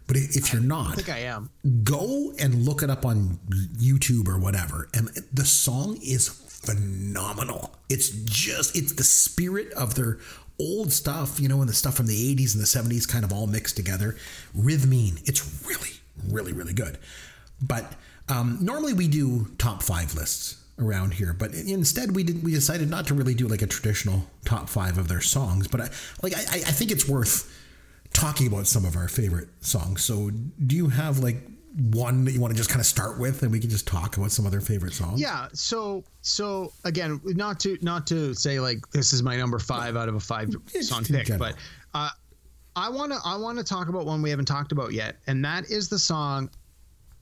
but 0.07 0.17
if 0.17 0.53
you're 0.53 0.63
not, 0.63 0.93
I 0.93 0.95
think 0.95 1.09
I 1.09 1.19
am. 1.21 1.51
go 1.83 2.33
and 2.39 2.67
look 2.67 2.83
it 2.83 2.91
up 2.91 3.07
on 3.07 3.39
YouTube 3.77 4.29
or 4.29 4.39
whatever. 4.39 4.89
And 4.95 5.09
the 5.33 5.45
song 5.45 5.99
is 6.03 6.29
phenomenal. 6.29 7.75
It's 7.89 8.11
just, 8.11 8.77
it's 8.77 8.93
the 8.93 9.05
spirit 9.05 9.73
of 9.73 9.95
their 9.95 10.19
old 10.61 10.93
stuff, 10.93 11.41
you 11.41 11.49
know, 11.49 11.61
and 11.61 11.69
the 11.69 11.75
stuff 11.75 11.95
from 11.97 12.07
the 12.07 12.37
80s 12.37 12.55
and 12.55 12.63
the 12.63 12.67
70s 12.67 13.09
kind 13.09 13.25
of 13.25 13.33
all 13.33 13.47
mixed 13.47 13.77
together. 13.77 14.17
Rhythmeen. 14.57 15.27
It's 15.27 15.67
really, 15.67 15.91
really, 16.29 16.53
really 16.53 16.75
good. 16.75 16.99
But 17.63 17.95
um, 18.29 18.59
normally 18.61 18.93
we 18.93 19.09
do 19.09 19.49
top 19.59 19.83
five 19.83 20.15
lists 20.15 20.57
around 20.79 21.15
here, 21.15 21.33
but 21.33 21.55
instead 21.55 22.15
we 22.17 22.25
did 22.25 22.43
we 22.43 22.53
decided 22.53 22.91
not 22.91 23.07
to 23.07 23.15
really 23.15 23.35
do 23.35 23.47
like 23.47 23.63
a 23.63 23.67
traditional 23.67 24.25
top 24.45 24.69
five 24.69 24.99
of 24.99 25.09
their 25.09 25.21
songs. 25.21 25.69
But 25.69 25.81
I, 25.81 25.89
like 26.23 26.35
I, 26.35 26.41
I 26.41 26.73
think 26.73 26.91
it's 26.91 27.09
worth 27.09 27.51
talking 28.15 28.47
about 28.47 28.67
some 28.67 28.87
of 28.87 28.97
our 28.97 29.09
favorite 29.09 29.49
songs. 29.61 30.03
So, 30.03 30.31
do 30.67 30.75
you 30.75 30.89
have 30.89 31.19
like 31.19 31.37
one 31.91 32.25
that 32.25 32.31
you 32.33 32.41
want 32.41 32.53
to 32.53 32.57
just 32.57 32.71
kind 32.71 32.81
of 32.81 32.87
start 32.87 33.19
with, 33.19 33.43
and 33.43 33.53
we 33.53 33.61
can 33.61 33.69
just 33.69 33.87
talk 33.87 34.17
about 34.17 34.31
some 34.33 34.47
other 34.47 34.61
favorite 34.63 34.95
songs? 34.95 35.21
Yeah. 35.21 35.49
So 35.53 36.05
so 36.23 36.73
again, 36.85 37.21
not 37.25 37.61
to 37.61 37.77
not 37.83 38.07
to 38.07 38.33
say 38.35 38.61
like 38.61 38.79
this 38.93 39.13
is 39.13 39.23
my 39.23 39.37
number 39.37 39.59
five 39.59 39.97
out 39.97 40.09
of 40.09 40.15
a 40.15 40.21
five 40.21 40.49
It's 40.73 40.89
song 40.89 41.05
pick, 41.05 41.27
general. 41.27 41.51
but 41.53 41.57
uh, 41.99 42.09
I 42.77 42.89
want 42.89 43.13
to 43.13 43.19
I 43.25 43.37
want 43.37 43.59
to 43.59 43.65
talk 43.65 43.89
about 43.89 44.07
one 44.07 44.23
we 44.23 44.31
haven't 44.31 44.47
talked 44.47 44.73
about 44.73 44.93
yet, 44.93 45.17
and 45.27 45.45
that 45.45 45.71
is 45.71 45.89
the 45.89 45.99
song 45.99 46.49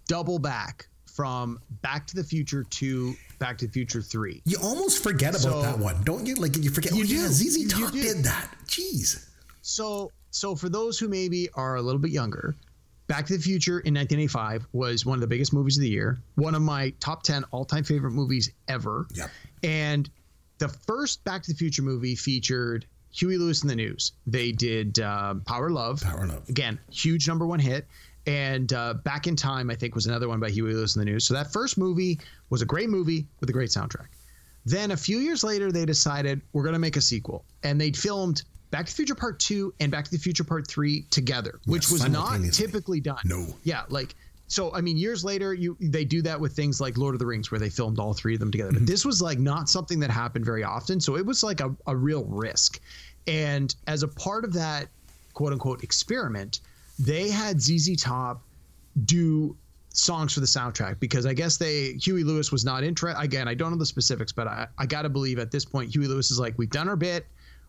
"Double 0.07 0.39
Back" 0.39 0.87
from 1.07 1.59
Back 1.83 2.07
to 2.09 2.15
the 2.17 2.25
Future 2.25 2.65
to 2.65 3.15
Back 3.39 3.57
to 3.59 3.67
the 3.67 3.73
Future 3.73 4.03
Three. 4.03 4.43
You 4.45 4.59
almost 4.63 5.03
forget 5.03 5.31
about 5.31 5.41
So- 5.43 5.63
that 5.63 5.79
one, 5.79 6.03
don't 6.05 6.27
you? 6.27 6.35
Like 6.35 6.57
you 6.59 6.71
forget. 6.71 6.93
You 6.95 7.05
oh 7.05 7.07
yeah, 7.07 7.23
do. 7.23 7.33
ZZ 7.33 7.73
Top 7.73 7.93
did 7.93 8.25
that. 8.25 8.51
Jeez. 8.67 9.29
So 9.63 10.11
so 10.33 10.57
for 10.57 10.69
those 10.69 10.99
who 10.99 11.09
maybe 11.09 11.49
are 11.55 11.77
a 11.77 11.83
little 11.83 12.01
bit 12.01 12.11
younger, 12.11 12.57
Back 13.07 13.27
to 13.27 13.37
the 13.37 13.43
Future 13.43 13.81
in 13.81 13.95
1985 13.95 14.67
was 14.73 15.05
one 15.05 15.17
of 15.17 15.21
the 15.21 15.27
biggest 15.27 15.53
movies 15.53 15.77
of 15.77 15.83
the 15.83 15.89
year, 15.89 16.19
one 16.37 16.55
of 16.55 16.63
my 16.63 16.95
top 16.99 17.23
10 17.23 17.45
all-time 17.51 17.85
favorite 17.85 18.13
movies 18.13 18.51
ever. 18.69 19.07
Yep. 19.15 19.31
And 19.63 20.11
the 20.59 20.69
first 20.69 21.23
Back 21.25 21.43
to 21.43 21.53
the 21.53 21.57
Future 21.57 21.83
movie 21.83 22.15
featured 22.15 22.87
Huey 23.11 23.37
Lewis 23.37 23.61
and 23.61 23.71
the 23.71 23.77
News. 23.77 24.13
They 24.27 24.53
did 24.53 24.99
um, 25.01 25.43
Power 25.43 25.69
Love. 25.69 26.01
Power 26.01 26.27
Love. 26.27 26.49
Again, 26.49 26.79
huge 26.91 27.29
number 27.29 27.47
one 27.47 27.59
hit. 27.59 27.87
And 28.27 28.73
uh, 28.73 28.95
Back 28.95 29.27
in 29.27 29.37
Time, 29.37 29.69
I 29.69 29.75
think, 29.75 29.95
was 29.95 30.07
another 30.07 30.29
one 30.29 30.41
by 30.41 30.49
Huey 30.49 30.73
Lewis 30.73 30.97
and 30.97 31.07
the 31.07 31.11
News. 31.11 31.27
So 31.27 31.35
that 31.35 31.53
first 31.53 31.77
movie 31.77 32.19
was 32.49 32.63
a 32.63 32.67
great 32.67 32.89
movie 32.89 33.27
with 33.41 33.51
a 33.51 33.53
great 33.53 33.69
soundtrack. 33.69 34.07
Then 34.65 34.93
a 34.93 34.97
few 34.97 35.19
years 35.19 35.43
later, 35.45 35.73
they 35.73 35.85
decided 35.85 36.41
we're 36.53 36.63
going 36.63 36.75
to 36.75 36.79
make 36.79 36.97
a 36.97 37.01
sequel, 37.01 37.45
and 37.65 37.81
they 37.81 37.91
filmed 37.91 38.45
Back 38.73 38.87
to 38.87 38.93
the 38.93 38.97
Future 38.97 39.15
Part 39.15 39.39
Two 39.39 39.75
and 39.81 39.93
Back 39.93 40.07
to 40.07 40.11
the 40.11 40.19
Future 40.19 40.45
Part 40.45 40.67
Three 40.67 41.03
together, 41.11 41.61
which 41.67 41.91
was 41.91 42.09
not 42.09 42.41
typically 42.53 43.01
done. 43.01 43.21
No. 43.25 43.47
Yeah, 43.65 43.83
like 43.91 44.15
so. 44.49 44.73
I 44.73 44.81
mean, 44.81 44.97
years 44.97 45.23
later, 45.23 45.53
you 45.53 45.77
they 45.79 46.07
do 46.07 46.23
that 46.23 46.41
with 46.41 46.55
things 46.55 46.81
like 46.81 46.97
Lord 46.97 47.15
of 47.15 47.19
the 47.19 47.27
Rings, 47.27 47.51
where 47.51 47.61
they 47.61 47.69
filmed 47.69 47.99
all 47.99 48.15
three 48.15 48.33
of 48.33 48.41
them 48.41 48.51
together. 48.51 48.73
But 48.73 48.79
mm-hmm. 48.79 48.87
this 48.87 49.05
was 49.05 49.21
like 49.21 49.39
not 49.39 49.69
something 49.69 50.01
that 50.01 50.11
happened 50.11 50.47
very 50.47 50.65
often, 50.65 51.01
so 51.01 51.19
it 51.19 51.25
was 51.25 51.43
like 51.43 51.61
a, 51.61 51.77
a 51.87 51.95
real 51.95 52.25
risk. 52.25 52.81
And 53.27 53.75
as 53.87 54.03
a 54.03 54.09
part 54.09 54.43
of 54.43 54.55
that 54.55 54.89
quote 55.35 55.53
unquote 55.53 55.85
experiment, 55.85 56.61
they 56.99 57.29
had 57.29 57.61
ZZ 57.61 57.95
Top 58.01 58.43
do 59.05 59.55
songs 59.91 60.33
for 60.33 60.41
the 60.41 60.47
soundtrack 60.47 60.99
because 60.99 61.27
I 61.27 61.35
guess 61.35 61.59
they 61.59 61.93
Huey 61.95 62.25
Lewis 62.25 62.51
was 62.51 62.65
not 62.65 62.85
interested. 62.85 63.21
Again, 63.21 63.49
I 63.49 63.55
don't 63.55 63.71
know 63.71 63.79
the 63.79 63.85
specifics, 63.85 64.33
but 64.33 64.49
I, 64.49 64.67
I 64.79 64.87
got 64.87 65.03
to 65.03 65.11
believe 65.11 65.39
at 65.39 65.51
this 65.51 65.67
point 65.67 65.95
Huey 65.95 66.07
Lewis 66.07 66.31
is 66.31 66.39
like, 66.41 66.55
we've 66.57 66.71
done 66.71 66.89
our 66.89 66.97
bit, 66.97 67.27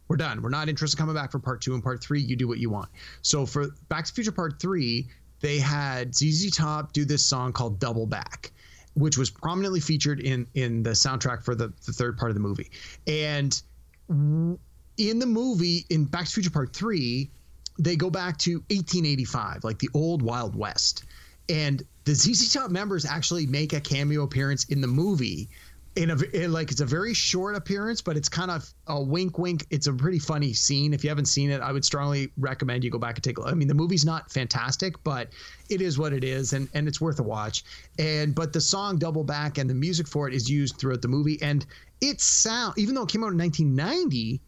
we're 0.07 0.17
done. 0.17 0.41
We're 0.41 0.49
not 0.49 0.69
interested 0.69 0.99
in 0.99 1.01
coming 1.01 1.15
back 1.15 1.31
for 1.31 1.39
part 1.39 1.61
two 1.61 1.73
and 1.73 1.83
part 1.83 2.03
three. 2.03 2.21
You 2.21 2.35
do 2.35 2.47
what 2.47 2.59
you 2.59 2.69
want. 2.69 2.89
So 3.21 3.45
for 3.45 3.69
Back 3.89 4.05
to 4.05 4.11
the 4.11 4.15
Future 4.15 4.31
Part 4.31 4.59
Three, 4.59 5.07
they 5.39 5.59
had 5.59 6.15
ZZ 6.15 6.51
Top 6.51 6.93
do 6.93 7.05
this 7.05 7.25
song 7.25 7.53
called 7.53 7.79
Double 7.79 8.05
Back. 8.05 8.51
Which 8.95 9.17
was 9.17 9.31
prominently 9.31 9.79
featured 9.79 10.19
in 10.19 10.45
in 10.53 10.83
the 10.83 10.91
soundtrack 10.91 11.43
for 11.43 11.55
the, 11.55 11.73
the 11.85 11.91
third 11.91 12.15
part 12.15 12.29
of 12.29 12.35
the 12.35 12.41
movie, 12.41 12.69
and 13.07 13.59
in 14.07 15.19
the 15.19 15.25
movie 15.25 15.85
in 15.89 16.05
Back 16.05 16.25
to 16.25 16.29
the 16.29 16.33
Future 16.33 16.51
Part 16.51 16.75
Three, 16.75 17.31
they 17.79 17.95
go 17.95 18.11
back 18.11 18.37
to 18.39 18.57
1885, 18.69 19.63
like 19.63 19.79
the 19.79 19.89
old 19.95 20.21
Wild 20.21 20.55
West, 20.55 21.05
and 21.49 21.81
the 22.05 22.13
ZZ 22.13 22.53
Top 22.53 22.69
members 22.69 23.05
actually 23.05 23.47
make 23.47 23.73
a 23.73 23.81
cameo 23.81 24.23
appearance 24.23 24.65
in 24.65 24.81
the 24.81 24.87
movie. 24.87 25.49
In 25.95 26.09
a 26.09 26.17
in 26.33 26.51
like 26.51 26.71
it's 26.71 26.81
a 26.81 26.85
very 26.85 27.13
short 27.13 27.55
appearance, 27.55 28.01
but 28.01 28.17
it's 28.17 28.29
kind 28.29 28.49
of 28.49 28.67
a 28.87 29.01
wink, 29.01 29.37
wink. 29.37 29.67
It's 29.69 29.85
a 29.85 29.93
pretty 29.93 30.17
funny 30.17 30.53
scene. 30.53 30.93
If 30.93 31.03
you 31.03 31.09
haven't 31.09 31.25
seen 31.25 31.51
it, 31.51 31.61
I 31.61 31.71
would 31.71 31.85
strongly 31.85 32.31
recommend 32.37 32.83
you 32.83 32.89
go 32.89 32.97
back 32.97 33.15
and 33.15 33.23
take 33.23 33.37
a 33.37 33.41
look. 33.41 33.51
I 33.51 33.53
mean, 33.53 33.67
the 33.67 33.75
movie's 33.75 34.03
not 34.03 34.31
fantastic, 34.31 35.03
but 35.03 35.29
it 35.69 35.81
is 35.81 35.99
what 35.99 36.11
it 36.11 36.23
is, 36.23 36.53
and 36.53 36.67
and 36.73 36.87
it's 36.87 36.99
worth 36.99 37.19
a 37.19 37.23
watch. 37.23 37.63
And 37.99 38.33
but 38.33 38.53
the 38.53 38.61
song 38.61 38.97
"Double 38.97 39.23
Back" 39.23 39.59
and 39.59 39.69
the 39.69 39.75
music 39.75 40.07
for 40.07 40.27
it 40.27 40.33
is 40.33 40.49
used 40.49 40.77
throughout 40.77 41.03
the 41.03 41.07
movie, 41.07 41.39
and 41.43 41.63
it 42.01 42.21
sound 42.21 42.73
even 42.77 42.95
though 42.95 43.03
it 43.03 43.09
came 43.09 43.23
out 43.23 43.31
in 43.31 43.37
1990 43.37 44.41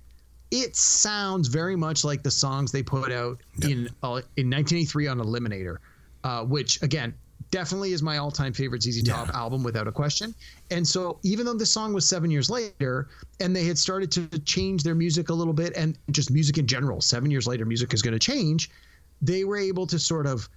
it 0.52 0.76
sounds 0.76 1.48
very 1.48 1.76
much 1.76 2.04
like 2.04 2.24
the 2.24 2.32
songs 2.32 2.72
they 2.72 2.84
put 2.84 3.12
out 3.12 3.42
in 3.62 3.90
uh, 4.04 4.22
in 4.38 4.50
1983 4.50 5.08
on 5.08 5.20
Eliminator, 5.20 5.78
uh, 6.24 6.44
which 6.44 6.82
again 6.82 7.14
definitely 7.56 7.94
is 7.94 8.04
my 8.04 8.18
all-time 8.18 8.52
favorite 8.52 8.84
ZZ 8.84 9.02
Top 9.02 9.30
Yeah. 9.30 9.40
album 9.40 9.64
without 9.64 9.88
a 9.88 9.92
question. 9.92 10.36
And 10.72 10.86
so 10.86 11.20
even 11.24 11.46
though 11.46 11.54
this 11.54 11.72
song 11.72 11.94
was 11.94 12.06
seven 12.06 12.30
years 12.30 12.50
later, 12.50 13.08
and 13.40 13.56
they 13.56 13.64
had 13.64 13.78
started 13.78 14.12
to 14.12 14.28
change 14.40 14.84
their 14.84 14.94
music 14.94 15.30
a 15.30 15.34
little 15.34 15.54
bit, 15.54 15.72
and 15.78 15.98
just 16.12 16.32
music 16.32 16.58
in 16.58 16.68
general, 16.68 17.00
seven 17.00 17.32
years 17.32 17.48
later, 17.48 17.66
music 17.66 17.94
is 17.94 18.02
going 18.02 18.12
to 18.12 18.20
change. 18.20 18.70
They 19.22 19.46
were 19.46 19.56
able 19.56 19.88
to 19.88 19.98
sort 19.98 20.28
of 20.28 20.50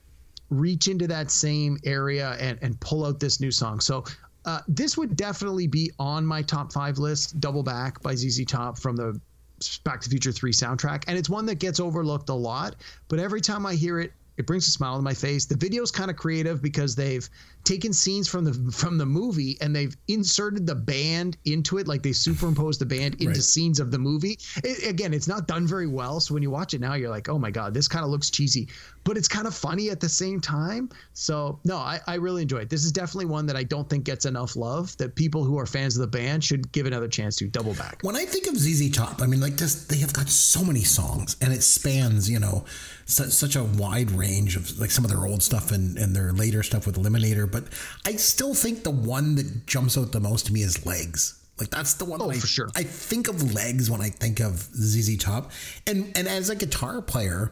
reach 0.51 0.89
into 0.89 1.07
that 1.07 1.31
same 1.31 1.79
area 1.85 2.37
and 2.41 2.59
and 2.63 2.81
pull 2.81 3.05
out 3.07 3.21
this 3.21 3.41
new 3.41 3.53
song. 3.53 3.81
So. 3.81 4.05
Uh, 4.45 4.61
this 4.67 4.97
would 4.97 5.15
definitely 5.15 5.67
be 5.67 5.91
on 5.99 6.25
my 6.25 6.41
top 6.41 6.73
five 6.73 6.97
list. 6.97 7.39
Double 7.39 7.63
Back 7.63 8.01
by 8.03 8.15
ZZ 8.15 8.47
Top 8.47 8.79
from 8.79 8.97
the 8.97 9.21
Back 9.85 10.01
to 10.01 10.09
Future 10.09 10.33
3 10.33 10.53
soundtrack. 10.53 11.05
And 11.07 11.19
it's 11.19 11.29
one 11.29 11.45
that 11.47 11.57
gets 11.59 11.81
overlooked 11.81 12.31
a 12.31 12.35
lot, 12.35 12.77
but 13.09 13.19
every 13.19 13.43
time 13.43 13.67
I 13.67 13.75
hear 13.75 14.01
it, 14.01 14.13
it 14.39 14.47
brings 14.47 14.67
a 14.69 14.71
smile 14.71 14.97
to 14.97 15.03
my 15.03 15.15
face. 15.15 15.45
The 15.47 15.57
video 15.57 15.83
is 15.83 15.91
kind 15.91 16.11
of 16.11 16.17
creative 16.17 16.63
because 16.63 16.95
they've 16.95 17.29
taken 17.65 17.93
scenes 17.93 18.29
from 18.29 18.45
the 18.45 18.73
from 18.73 18.97
the 18.97 19.05
movie 19.05 19.59
and 19.61 19.75
they've 19.77 19.95
inserted 20.07 20.67
the 20.67 20.75
band 20.75 21.37
into 21.45 21.79
it, 21.79 21.87
like 21.89 22.03
they 22.03 22.13
superimposed 22.13 22.81
the 22.81 22.87
band 22.87 23.15
into 23.15 23.27
Right. 23.29 23.37
scenes 23.43 23.81
of 23.81 23.91
the 23.91 23.99
movie. 23.99 24.39
It, 24.65 24.89
again, 24.89 25.13
it's 25.13 25.29
not 25.29 25.47
done 25.49 25.67
very 25.67 25.87
well, 25.87 26.21
so 26.21 26.33
when 26.35 26.43
you 26.43 26.51
watch 26.51 26.73
it 26.73 26.81
now, 26.81 26.95
you're 26.95 27.11
like, 27.11 27.29
oh 27.29 27.39
my 27.39 27.51
god, 27.51 27.75
this 27.75 27.89
kind 27.89 28.05
of 28.05 28.11
looks 28.11 28.31
cheesy, 28.31 28.69
but 29.05 29.17
it's 29.17 29.29
kind 29.29 29.47
of 29.47 29.55
funny 29.55 29.91
at 29.91 30.01
the 30.01 30.09
same 30.09 30.41
time. 30.41 30.89
So 31.13 31.59
no, 31.65 31.77
I, 31.77 32.01
I 32.07 32.15
really 32.15 32.43
enjoy 32.43 32.59
it. 32.59 32.71
This 32.71 32.85
is 32.85 32.93
definitely 32.93 33.27
one 33.27 33.45
that 33.47 33.57
I 33.57 33.65
don't 33.65 33.91
think 33.91 34.05
gets 34.05 34.25
enough 34.25 34.57
love. 34.57 34.97
That 34.99 35.15
people 35.17 35.45
who 35.45 35.59
are 35.59 35.67
fans 35.67 35.97
of 35.97 36.01
the 36.03 36.19
band 36.19 36.45
should 36.45 36.71
give 36.73 36.87
another 36.87 37.09
chance 37.09 37.37
to. 37.37 37.49
Double 37.49 37.75
back. 37.75 37.99
When 38.03 38.15
I 38.17 38.25
think 38.25 38.47
of 38.47 38.57
ZZ 38.57 38.91
Top, 38.91 39.21
I 39.21 39.27
mean, 39.27 39.41
like 39.41 39.57
this, 39.57 39.87
they 39.87 39.97
have 39.99 40.13
got 40.13 40.29
so 40.29 40.63
many 40.65 40.85
songs, 40.85 41.37
and 41.41 41.53
it 41.53 41.63
spans, 41.63 42.31
you 42.31 42.39
know, 42.39 42.65
such, 43.09 43.31
such 43.31 43.57
a 43.57 43.65
wide 43.65 44.11
range 44.11 44.55
of 44.55 44.79
like 44.79 44.91
some 44.91 45.05
of 45.05 45.11
their 45.11 45.27
old 45.27 45.43
stuff 45.43 45.73
and, 45.73 45.97
and 45.97 46.15
their 46.15 46.33
later 46.33 46.63
stuff 46.63 46.87
with 46.87 46.97
Eliminator. 46.97 47.51
But 47.51 47.65
I 48.05 48.13
still 48.13 48.55
think 48.55 48.85
the 48.85 48.91
one 48.91 49.35
that 49.37 49.67
jumps 49.67 49.97
out 49.97 50.13
the 50.13 50.21
most 50.21 50.47
to 50.47 50.53
me 50.53 50.61
is 50.61 50.85
Legs. 50.87 51.43
Like 51.59 51.71
that's 51.71 51.95
the 51.95 52.05
one. 52.05 52.23
Oh, 52.23 52.31
I, 52.31 52.39
for 52.39 52.47
sure. 52.47 52.69
I 52.77 52.85
think 52.85 53.27
of 53.27 53.55
Legs 53.55 53.91
when 53.91 54.01
I 54.01 54.11
think 54.11 54.41
of 54.41 54.61
ZZ 54.61 55.17
Top, 55.17 55.51
and 55.89 56.17
and 56.17 56.29
as 56.29 56.51
a 56.51 56.55
guitar 56.55 57.03
player, 57.03 57.51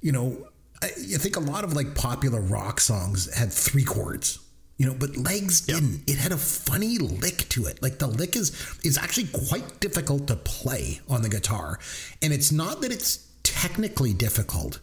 you 0.00 0.12
know, 0.12 0.46
I, 0.80 0.86
I 0.86 1.18
think 1.18 1.36
a 1.36 1.40
lot 1.40 1.62
of 1.64 1.74
like 1.74 1.94
popular 1.94 2.40
rock 2.40 2.80
songs 2.80 3.32
had 3.34 3.52
three 3.52 3.84
chords. 3.84 4.38
You 4.78 4.86
know, 4.86 4.96
but 4.98 5.16
legs 5.16 5.60
didn't. 5.60 6.02
It 6.08 6.16
had 6.16 6.32
a 6.32 6.36
funny 6.36 6.98
lick 6.98 7.48
to 7.50 7.66
it. 7.66 7.82
Like 7.82 7.98
the 7.98 8.06
lick 8.06 8.34
is 8.36 8.50
is 8.82 8.96
actually 8.96 9.28
quite 9.48 9.80
difficult 9.80 10.26
to 10.28 10.36
play 10.36 11.00
on 11.08 11.20
the 11.20 11.28
guitar, 11.28 11.78
and 12.22 12.32
it's 12.32 12.50
not 12.50 12.80
that 12.80 12.90
it's 12.90 13.28
technically 13.62 14.12
difficult 14.12 14.80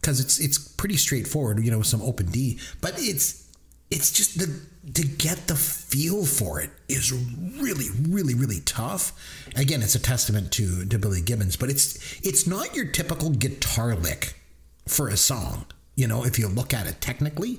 because 0.00 0.18
it's 0.20 0.38
it's 0.40 0.58
pretty 0.58 0.96
straightforward. 0.96 1.62
You 1.64 1.70
know, 1.70 1.78
with 1.78 1.86
some 1.86 2.02
open 2.02 2.26
D, 2.26 2.58
but 2.80 2.94
it's 2.96 3.44
it's 3.90 4.10
just 4.12 4.38
the 4.38 4.46
to 4.92 5.06
get 5.06 5.46
the 5.46 5.54
feel 5.54 6.24
for 6.24 6.60
it 6.60 6.70
is 6.88 7.12
really 7.60 7.86
really 8.08 8.34
really 8.34 8.60
tough 8.60 9.12
again 9.56 9.82
it's 9.82 9.94
a 9.94 9.98
testament 9.98 10.50
to 10.50 10.84
to 10.84 10.98
billy 10.98 11.22
gibbons 11.22 11.56
but 11.56 11.70
it's 11.70 12.20
it's 12.22 12.46
not 12.46 12.74
your 12.74 12.86
typical 12.86 13.30
guitar 13.30 13.94
lick 13.94 14.38
for 14.86 15.08
a 15.08 15.16
song 15.16 15.64
you 15.94 16.06
know 16.06 16.24
if 16.24 16.38
you 16.38 16.48
look 16.48 16.74
at 16.74 16.86
it 16.86 17.00
technically 17.00 17.58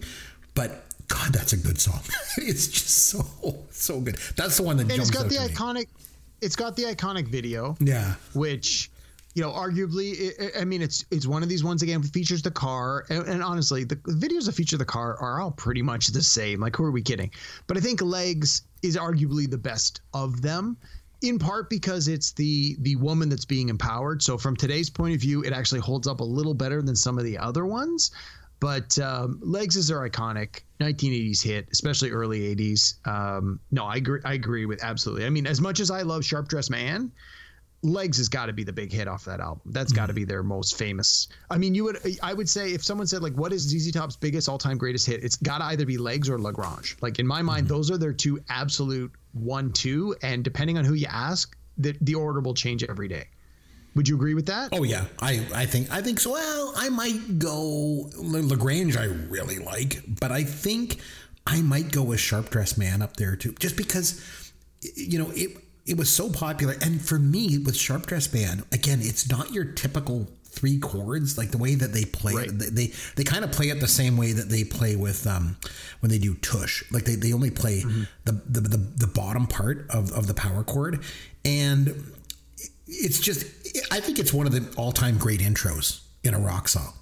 but 0.53 0.83
god 1.07 1.33
that's 1.33 1.53
a 1.53 1.57
good 1.57 1.79
song 1.79 2.01
it's 2.37 2.67
just 2.67 2.89
so 2.89 3.25
so 3.71 3.99
good 3.99 4.17
that's 4.35 4.57
the 4.57 4.63
one 4.63 4.77
that 4.77 4.83
and 4.83 4.91
jumps 4.91 5.09
it's 5.09 5.17
got 5.17 5.29
the 5.29 5.35
to 5.35 5.41
me. 5.41 5.47
iconic 5.47 5.87
it's 6.41 6.55
got 6.55 6.75
the 6.75 6.83
iconic 6.83 7.27
video 7.27 7.75
yeah 7.79 8.15
which 8.33 8.91
you 9.35 9.41
know 9.41 9.51
arguably 9.51 10.33
i 10.59 10.63
mean 10.63 10.81
it's 10.81 11.05
it's 11.11 11.27
one 11.27 11.43
of 11.43 11.49
these 11.49 11.63
ones 11.63 11.83
again 11.83 12.01
features 12.01 12.41
the 12.41 12.49
car 12.49 13.05
and, 13.09 13.27
and 13.27 13.43
honestly 13.43 13.83
the 13.83 13.97
videos 13.97 14.45
that 14.45 14.53
feature 14.53 14.77
the 14.77 14.85
car 14.85 15.17
are 15.17 15.39
all 15.41 15.51
pretty 15.51 15.81
much 15.81 16.07
the 16.07 16.21
same. 16.21 16.59
Like 16.61 16.75
who 16.75 16.83
are 16.85 16.91
we 16.91 17.03
kidding? 17.03 17.29
But 17.67 17.77
i 17.77 17.79
think 17.81 18.01
legs 18.01 18.63
is 18.81 18.97
arguably 18.97 19.49
the 19.49 19.57
best 19.57 20.01
of 20.13 20.41
them 20.41 20.77
in 21.21 21.37
part 21.37 21.69
because 21.69 22.07
it's 22.07 22.31
the 22.31 22.77
the 22.79 22.95
woman 22.95 23.29
that's 23.29 23.45
being 23.45 23.69
empowered. 23.69 24.23
So 24.23 24.37
from 24.37 24.55
today's 24.55 24.89
point 24.89 25.13
of 25.13 25.21
view 25.21 25.43
it 25.43 25.53
actually 25.53 25.81
holds 25.81 26.07
up 26.07 26.21
a 26.21 26.23
little 26.23 26.53
better 26.53 26.81
than 26.81 26.95
some 26.95 27.17
of 27.17 27.25
the 27.25 27.37
other 27.37 27.65
ones. 27.65 28.11
But 28.61 28.97
um, 28.99 29.39
legs 29.43 29.75
is 29.75 29.89
their 29.89 30.09
iconic 30.09 30.61
1980s 30.79 31.43
hit 31.43 31.67
especially 31.73 32.11
early 32.11 32.55
80s 32.55 33.05
um, 33.05 33.59
no 33.71 33.85
i 33.85 33.97
agree 33.97 34.21
i 34.23 34.33
agree 34.33 34.65
with 34.65 34.81
absolutely. 34.81 35.25
I 35.25 35.29
mean 35.29 35.45
as 35.45 35.59
much 35.59 35.81
as 35.81 35.91
i 35.91 36.03
love 36.03 36.23
sharp 36.23 36.47
dressed 36.47 36.71
man 36.71 37.11
legs 37.81 38.17
has 38.17 38.29
got 38.29 38.47
to 38.47 38.53
be 38.53 38.63
the 38.63 38.73
big 38.73 38.91
hit 38.91 39.07
off 39.07 39.25
that 39.25 39.39
album. 39.39 39.61
That's 39.65 39.91
got 39.91 40.07
to 40.07 40.11
mm-hmm. 40.11 40.15
be 40.15 40.25
their 40.25 40.43
most 40.43 40.77
famous. 40.77 41.27
I 41.49 41.57
mean 41.57 41.75
you 41.75 41.83
would 41.85 41.99
i 42.23 42.33
would 42.33 42.49
say 42.49 42.73
if 42.73 42.83
someone 42.83 43.07
said 43.07 43.21
like 43.21 43.33
what 43.33 43.53
is 43.53 43.73
zz 43.73 43.91
top's 43.93 44.15
biggest 44.15 44.49
all-time 44.49 44.77
greatest 44.77 45.05
hit? 45.07 45.23
It's 45.23 45.35
got 45.35 45.59
to 45.59 45.65
either 45.65 45.85
be 45.85 45.97
legs 45.97 46.29
or 46.29 46.37
La 46.39 46.51
Grange. 46.51 46.97
Like 47.01 47.19
in 47.19 47.27
my 47.27 47.41
mind 47.41 47.67
mm-hmm. 47.67 47.75
those 47.75 47.91
are 47.91 47.97
their 47.97 48.13
two 48.13 48.39
absolute 48.49 49.11
one 49.33 49.71
two 49.71 50.15
and 50.21 50.43
depending 50.43 50.77
on 50.77 50.85
who 50.85 50.93
you 50.93 51.07
ask 51.09 51.55
the, 51.77 51.95
the 52.01 52.15
order 52.15 52.39
will 52.39 52.53
change 52.53 52.83
every 52.83 53.07
day. 53.07 53.25
Would 53.95 54.09
you 54.09 54.15
agree 54.15 54.33
with 54.33 54.47
that? 54.47 54.69
Oh 54.73 54.83
yeah, 54.83 55.05
I, 55.21 55.45
I 55.53 55.65
think 55.65 55.89
I 55.89 56.01
think 56.01 56.19
so. 56.19 56.31
Well, 56.31 56.73
I 56.75 56.89
might 56.89 57.39
go 57.39 58.09
La 58.17 58.55
Grange. 58.55 58.97
I 58.97 59.05
really 59.05 59.57
like, 59.57 60.01
but 60.19 60.33
I 60.33 60.43
think 60.43 60.99
I 61.47 61.61
might 61.61 61.93
go 61.93 62.03
with 62.03 62.19
Sharp 62.19 62.49
Dressed 62.49 62.77
Man 62.77 63.01
up 63.01 63.15
there 63.15 63.37
too, 63.37 63.53
just 63.57 63.77
because 63.77 64.51
you 64.95 65.17
know 65.17 65.31
it 65.33 65.64
it 65.85 65.97
was 65.97 66.09
so 66.09 66.29
popular. 66.31 66.75
And 66.81 67.01
for 67.01 67.19
me, 67.19 67.57
with 67.59 67.75
Sharp 67.75 68.05
Dressed 68.07 68.33
Band, 68.33 68.63
again, 68.71 68.99
it's 69.01 69.29
not 69.29 69.51
your 69.53 69.65
typical 69.65 70.27
three 70.45 70.79
chords 70.79 71.37
like 71.37 71.51
the 71.51 71.57
way 71.57 71.75
that 71.75 71.91
they 71.91 72.05
play 72.05 72.33
Right. 72.33 72.49
They 72.49 72.69
they, 72.69 72.93
they 73.17 73.23
kind 73.25 73.43
of 73.43 73.51
play 73.51 73.67
it 73.67 73.81
the 73.81 73.89
same 73.89 74.15
way 74.15 74.31
that 74.31 74.47
they 74.47 74.63
play 74.63 74.95
with 74.95 75.27
um 75.27 75.57
when 75.99 76.09
they 76.09 76.17
do 76.17 76.33
tush. 76.35 76.83
Like 76.91 77.03
they, 77.03 77.15
they 77.15 77.33
only 77.33 77.51
play 77.51 77.81
the, 78.23 78.31
the 78.49 78.61
the 78.61 78.77
the 78.77 79.07
bottom 79.07 79.47
part 79.47 79.85
of 79.89 80.11
of 80.13 80.27
the 80.27 80.33
power 80.33 80.63
chord 80.63 81.03
and 81.43 81.93
it's 82.87 83.19
just 83.19 83.45
I 83.91 83.99
think 83.99 84.17
it's 84.19 84.31
one 84.33 84.45
of 84.47 84.53
the 84.53 84.73
all-time 84.77 85.17
great 85.17 85.41
intros 85.41 86.01
in 86.23 86.33
a 86.33 86.39
rock 86.39 86.67
song. 86.69 86.93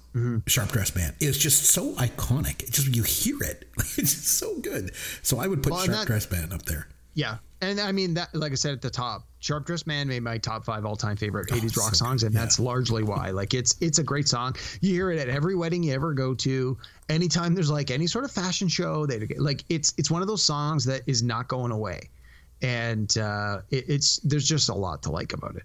Sharp 0.46 0.70
Dressed 0.70 0.94
band 0.94 1.14
It's 1.20 1.38
just 1.38 1.64
so 1.64 1.92
iconic. 1.94 2.62
It's 2.62 2.82
just 2.82 2.94
you 2.94 3.02
hear 3.04 3.40
it. 3.42 3.68
It's 3.98 4.12
so 4.12 4.58
good. 4.60 4.92
So 5.22 5.38
I 5.38 5.46
would 5.48 5.62
put 5.62 5.72
Well, 5.72 5.84
Sharp 5.84 5.98
that- 5.98 6.06
Dressed 6.06 6.30
Man 6.32 6.52
up 6.52 6.64
there. 6.66 6.86
Yeah, 7.14 7.38
and 7.60 7.80
I 7.80 7.92
mean 7.92 8.14
that, 8.14 8.34
like 8.34 8.52
I 8.52 8.56
said 8.56 8.72
at 8.72 8.82
the 8.82 8.90
top, 8.90 9.26
"Sharp 9.38 9.66
Dressed 9.66 9.86
Man" 9.86 10.08
made 10.08 10.22
my 10.22 10.38
top 10.38 10.64
five 10.64 10.84
all-time 10.84 11.16
favorite 11.16 11.48
'80s 11.48 11.72
so 11.72 11.82
rock 11.82 11.94
songs, 11.94 12.22
and 12.22 12.34
yeah. 12.34 12.40
that's 12.40 12.58
largely 12.58 13.02
why. 13.02 13.30
Like 13.30 13.54
it's 13.54 13.76
it's 13.80 13.98
a 13.98 14.02
great 14.02 14.28
song. 14.28 14.56
You 14.80 14.92
hear 14.92 15.10
it 15.10 15.18
at 15.18 15.28
every 15.28 15.54
wedding 15.54 15.82
you 15.82 15.94
ever 15.94 16.12
go 16.12 16.34
to. 16.34 16.76
Anytime 17.08 17.54
there's 17.54 17.70
like 17.70 17.90
any 17.90 18.06
sort 18.06 18.24
of 18.24 18.32
fashion 18.32 18.68
show, 18.68 19.06
they 19.06 19.26
like 19.38 19.64
it's 19.68 19.94
it's 19.96 20.10
one 20.10 20.22
of 20.22 20.28
those 20.28 20.42
songs 20.42 20.84
that 20.84 21.02
is 21.06 21.22
not 21.22 21.48
going 21.48 21.72
away, 21.72 22.10
and 22.62 23.16
uh, 23.18 23.60
it, 23.70 23.84
it's 23.88 24.18
there's 24.18 24.46
just 24.46 24.68
a 24.68 24.74
lot 24.74 25.02
to 25.02 25.10
like 25.10 25.32
about 25.32 25.56
it. 25.56 25.64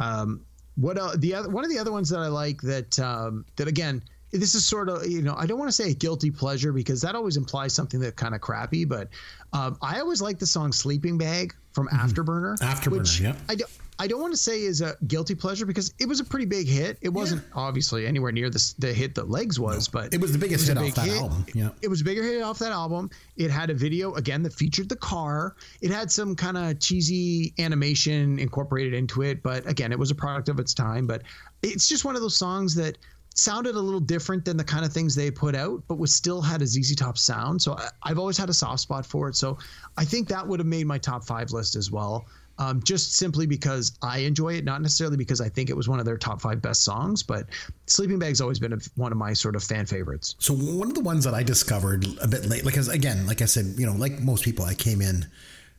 Um, 0.00 0.40
what 0.76 0.98
uh, 0.98 1.12
the 1.16 1.34
other 1.34 1.48
one 1.48 1.64
of 1.64 1.70
the 1.70 1.78
other 1.78 1.92
ones 1.92 2.08
that 2.10 2.20
I 2.20 2.28
like 2.28 2.60
that 2.62 2.98
um, 2.98 3.44
that 3.56 3.68
again 3.68 4.02
this 4.30 4.54
is 4.54 4.64
sort 4.64 4.88
of 4.88 5.06
you 5.06 5.22
know 5.22 5.34
I 5.36 5.46
don't 5.46 5.58
want 5.58 5.68
to 5.68 5.72
say 5.72 5.90
a 5.90 5.94
guilty 5.94 6.30
pleasure 6.30 6.72
because 6.72 7.00
that 7.02 7.14
always 7.14 7.36
implies 7.36 7.72
something 7.72 8.00
that 8.00 8.16
kind 8.16 8.34
of 8.34 8.40
crappy, 8.40 8.84
but 8.84 9.08
um, 9.52 9.78
I 9.82 10.00
always 10.00 10.20
like 10.20 10.38
the 10.38 10.46
song 10.46 10.72
"Sleeping 10.72 11.18
Bag" 11.18 11.54
from 11.72 11.88
Afterburner. 11.88 12.58
Mm-hmm. 12.58 12.64
Afterburner, 12.64 12.98
which 12.98 13.20
yeah. 13.20 13.34
I 13.48 13.54
don't. 13.54 13.70
I 14.00 14.06
don't 14.06 14.20
want 14.20 14.32
to 14.32 14.38
say 14.38 14.62
is 14.62 14.80
a 14.80 14.96
guilty 15.08 15.34
pleasure 15.34 15.66
because 15.66 15.92
it 15.98 16.06
was 16.06 16.20
a 16.20 16.24
pretty 16.24 16.46
big 16.46 16.68
hit. 16.68 16.98
It 17.00 17.08
wasn't 17.08 17.42
obviously 17.52 18.06
anywhere 18.06 18.30
near 18.30 18.48
the, 18.48 18.74
the 18.78 18.94
hit 18.94 19.16
that 19.16 19.28
Legs 19.28 19.58
was, 19.58 19.88
but 19.88 20.14
It 20.14 20.20
was 20.20 20.30
the 20.30 20.38
biggest 20.38 20.68
a 20.68 20.74
hit 20.74 20.78
off 20.78 20.94
that 20.94 21.08
album. 21.08 21.46
Yeah. 21.52 21.70
It 21.82 21.88
was 21.88 22.02
a 22.02 22.04
bigger 22.04 22.22
hit 22.22 22.40
off 22.40 22.60
that 22.60 22.70
album. 22.70 23.10
It 23.36 23.50
had 23.50 23.70
a 23.70 23.74
video 23.74 24.14
again 24.14 24.44
that 24.44 24.52
featured 24.52 24.88
the 24.88 24.96
car. 24.96 25.56
It 25.80 25.90
had 25.90 26.12
some 26.12 26.36
kind 26.36 26.56
of 26.56 26.78
cheesy 26.78 27.52
animation 27.58 28.38
incorporated 28.38 28.94
into 28.94 29.22
it, 29.22 29.42
but 29.42 29.68
again, 29.68 29.90
it 29.90 29.98
was 29.98 30.12
a 30.12 30.14
product 30.14 30.48
of 30.48 30.60
its 30.60 30.74
time. 30.74 31.08
But 31.08 31.22
it's 31.62 31.88
just 31.88 32.04
one 32.04 32.14
of 32.14 32.22
those 32.22 32.36
songs 32.36 32.76
that 32.76 32.98
sounded 33.38 33.76
a 33.76 33.80
little 33.80 34.00
different 34.00 34.44
than 34.44 34.56
the 34.56 34.64
kind 34.64 34.84
of 34.84 34.92
things 34.92 35.14
they 35.14 35.30
put 35.30 35.54
out, 35.54 35.82
but 35.86 35.96
was 35.96 36.12
still 36.12 36.42
had 36.42 36.60
a 36.60 36.66
ZZ 36.66 36.96
Top 36.96 37.16
sound. 37.16 37.62
So 37.62 37.74
I, 37.74 37.88
I've 38.02 38.18
always 38.18 38.36
had 38.36 38.50
a 38.50 38.54
soft 38.54 38.80
spot 38.80 39.06
for 39.06 39.28
it. 39.28 39.36
So 39.36 39.58
I 39.96 40.04
think 40.04 40.28
that 40.28 40.46
would 40.46 40.58
have 40.58 40.66
made 40.66 40.86
my 40.86 40.98
top 40.98 41.24
five 41.24 41.52
list 41.52 41.76
as 41.76 41.90
well. 41.90 42.26
Um, 42.60 42.82
just 42.82 43.12
simply 43.14 43.46
because 43.46 43.96
I 44.02 44.18
enjoy 44.18 44.54
it, 44.54 44.64
not 44.64 44.82
necessarily 44.82 45.16
because 45.16 45.40
I 45.40 45.48
think 45.48 45.70
it 45.70 45.76
was 45.76 45.88
one 45.88 46.00
of 46.00 46.04
their 46.04 46.18
top 46.18 46.40
five 46.40 46.60
best 46.60 46.82
songs, 46.82 47.22
but 47.22 47.46
Sleeping 47.86 48.18
Bag's 48.18 48.40
always 48.40 48.58
been 48.58 48.72
a, 48.72 48.78
one 48.96 49.12
of 49.12 49.18
my 49.18 49.32
sort 49.32 49.54
of 49.54 49.62
fan 49.62 49.86
favorites. 49.86 50.34
So 50.40 50.54
one 50.54 50.88
of 50.88 50.94
the 50.94 51.00
ones 51.02 51.22
that 51.22 51.34
I 51.34 51.44
discovered 51.44 52.04
a 52.20 52.26
bit 52.26 52.46
late, 52.46 52.64
like 52.64 52.76
as 52.76 52.88
again, 52.88 53.28
like 53.28 53.42
I 53.42 53.44
said, 53.44 53.74
you 53.76 53.86
know, 53.86 53.92
like 53.92 54.20
most 54.20 54.44
people, 54.44 54.64
I 54.64 54.74
came 54.74 55.00
in 55.00 55.26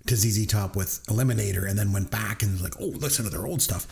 to 0.06 0.16
ZZ 0.16 0.48
Top 0.48 0.78
with 0.78 1.06
Eliminator 1.08 1.70
and 1.70 1.78
then 1.78 1.92
went 1.92 2.12
back 2.12 2.44
and 2.44 2.54
was 2.54 2.62
like, 2.62 2.80
oh, 2.80 2.86
listen 2.86 3.26
to 3.26 3.30
their 3.30 3.46
old 3.46 3.62
stuff. 3.62 3.86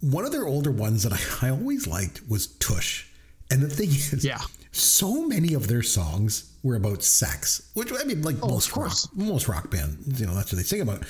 One 0.00 0.24
of 0.24 0.32
their 0.32 0.46
older 0.46 0.70
ones 0.70 1.02
that 1.02 1.12
I, 1.12 1.20
I 1.48 1.50
always 1.50 1.86
liked 1.86 2.22
was 2.28 2.46
Tush. 2.46 3.06
And 3.50 3.62
the 3.62 3.68
thing 3.68 3.88
is, 3.90 4.24
Yeah. 4.24 4.40
so 4.72 5.26
many 5.26 5.54
of 5.54 5.68
their 5.68 5.82
songs 5.82 6.50
were 6.62 6.76
about 6.76 7.02
sex, 7.02 7.70
which 7.74 7.92
I 7.92 8.04
mean, 8.04 8.22
like 8.22 8.36
Oh, 8.42 8.48
most 8.48 8.76
rock, 8.76 8.92
most 9.14 9.48
rock 9.48 9.70
bands, 9.70 10.20
you 10.20 10.26
know, 10.26 10.34
that's 10.34 10.52
what 10.52 10.56
they 10.58 10.62
sing 10.64 10.80
about. 10.82 11.04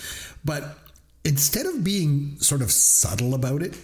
But 0.45 0.79
instead 1.25 1.67
of 1.67 1.85
being 1.85 2.39
sort 2.41 2.63
of 2.63 2.71
subtle 2.71 3.35
about 3.35 3.63
it, 3.63 3.77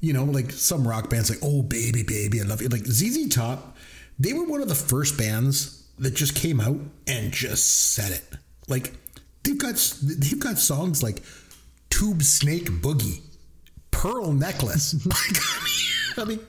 you 0.00 0.12
know, 0.12 0.24
like 0.24 0.52
some 0.52 0.86
rock 0.86 1.10
bands, 1.10 1.28
like 1.28 1.40
"Oh 1.42 1.60
baby, 1.62 2.04
baby, 2.04 2.40
I 2.40 2.44
love 2.44 2.62
you," 2.62 2.68
like 2.68 2.86
ZZ 2.86 3.28
Top, 3.34 3.76
they 4.16 4.32
were 4.32 4.44
one 4.46 4.62
of 4.62 4.68
the 4.68 4.74
first 4.76 5.18
bands 5.18 5.84
that 5.98 6.14
just 6.14 6.36
came 6.36 6.60
out 6.60 6.78
and 7.08 7.32
just 7.32 7.92
said 7.94 8.12
it. 8.12 8.22
Like 8.68 8.92
they've 9.42 9.58
got 9.58 9.74
they've 10.04 10.38
got 10.38 10.56
songs 10.58 11.02
like 11.02 11.20
"Tube 11.90 12.22
Snake 12.22 12.70
Boogie," 12.70 13.22
"Pearl 13.90 14.32
Necklace." 14.32 14.94
I 16.18 16.24
mean, 16.24 16.40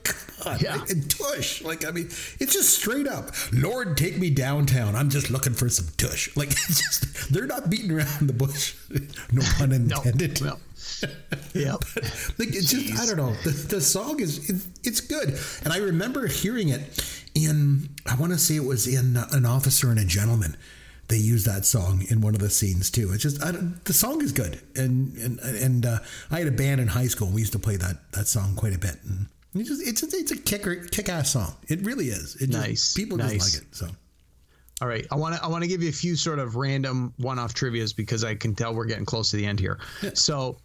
on, 0.44 0.58
Yeah. 0.58 0.82
and 0.88 1.08
tush. 1.08 1.62
Like, 1.62 1.84
I 1.86 1.92
mean, 1.92 2.06
it's 2.40 2.52
just 2.54 2.70
straight 2.76 3.06
up. 3.06 3.30
Lord, 3.52 3.96
take 3.96 4.18
me 4.18 4.30
downtown. 4.30 4.96
I'm 4.96 5.10
just 5.10 5.30
looking 5.30 5.52
for 5.54 5.68
some 5.68 5.86
tush. 5.96 6.34
Like, 6.36 6.50
it's 6.68 6.80
just 6.80 7.32
they're 7.32 7.46
not 7.46 7.70
beating 7.70 7.92
around 7.92 8.28
the 8.28 8.32
bush. 8.32 8.74
No 9.32 9.42
pun 9.58 9.70
intended. 9.72 10.40
No. 10.42 10.56
Yep. 11.54 11.84
like 12.38 12.48
it's 12.54 12.70
just 12.70 13.00
I 13.00 13.06
don't 13.06 13.16
know. 13.16 13.32
The, 13.44 13.50
the 13.50 13.80
song 13.80 14.18
is 14.20 14.50
it, 14.50 14.56
it's 14.82 15.00
good, 15.00 15.38
and 15.62 15.72
I 15.72 15.78
remember 15.78 16.26
hearing 16.26 16.68
it 16.70 17.04
in 17.34 17.88
I 18.06 18.16
want 18.16 18.32
to 18.32 18.38
say 18.38 18.56
it 18.56 18.64
was 18.64 18.86
in 18.88 19.16
an 19.30 19.46
officer 19.46 19.90
and 19.90 19.98
a 20.00 20.04
gentleman. 20.04 20.56
They 21.10 21.18
use 21.18 21.44
that 21.44 21.66
song 21.66 22.04
in 22.08 22.20
one 22.22 22.34
of 22.34 22.40
the 22.40 22.48
scenes 22.50 22.90
too. 22.90 23.12
It's 23.12 23.22
just 23.22 23.42
I 23.44 23.52
don't, 23.52 23.84
the 23.84 23.92
song 23.92 24.22
is 24.22 24.32
good, 24.32 24.60
and 24.76 25.14
and 25.18 25.38
and 25.40 25.84
uh, 25.86 25.98
I 26.30 26.38
had 26.38 26.48
a 26.48 26.52
band 26.52 26.80
in 26.80 26.86
high 26.88 27.08
school. 27.08 27.26
and 27.26 27.34
We 27.34 27.42
used 27.42 27.52
to 27.52 27.58
play 27.58 27.76
that 27.76 28.12
that 28.12 28.26
song 28.28 28.54
quite 28.56 28.74
a 28.74 28.78
bit, 28.78 28.96
and 29.04 29.26
it's 29.54 29.68
just 29.68 29.82
it's 29.86 30.02
a, 30.02 30.16
it's 30.16 30.30
a 30.32 30.36
kicker 30.38 30.76
kick 30.90 31.08
ass 31.08 31.30
song. 31.32 31.54
It 31.68 31.82
really 31.84 32.06
is. 32.06 32.36
It 32.36 32.46
just, 32.50 32.58
Nice, 32.58 32.94
People 32.94 33.18
nice. 33.18 33.32
just 33.32 33.54
like 33.56 33.62
it. 33.64 33.74
So 33.76 33.88
All 34.80 34.88
right, 34.88 35.06
I 35.10 35.16
want 35.16 35.34
to 35.34 35.42
I 35.44 35.48
want 35.48 35.62
to 35.64 35.68
give 35.68 35.82
you 35.82 35.88
a 35.88 35.92
few 35.92 36.14
sort 36.16 36.38
of 36.38 36.54
random 36.56 37.12
one-off 37.18 37.52
trivia's 37.54 37.92
because 37.92 38.22
I 38.24 38.34
can 38.36 38.54
tell 38.54 38.72
we're 38.72 38.86
getting 38.86 39.04
close 39.04 39.30
to 39.32 39.36
the 39.36 39.44
end 39.46 39.58
here. 39.60 39.78
So, 40.14 40.58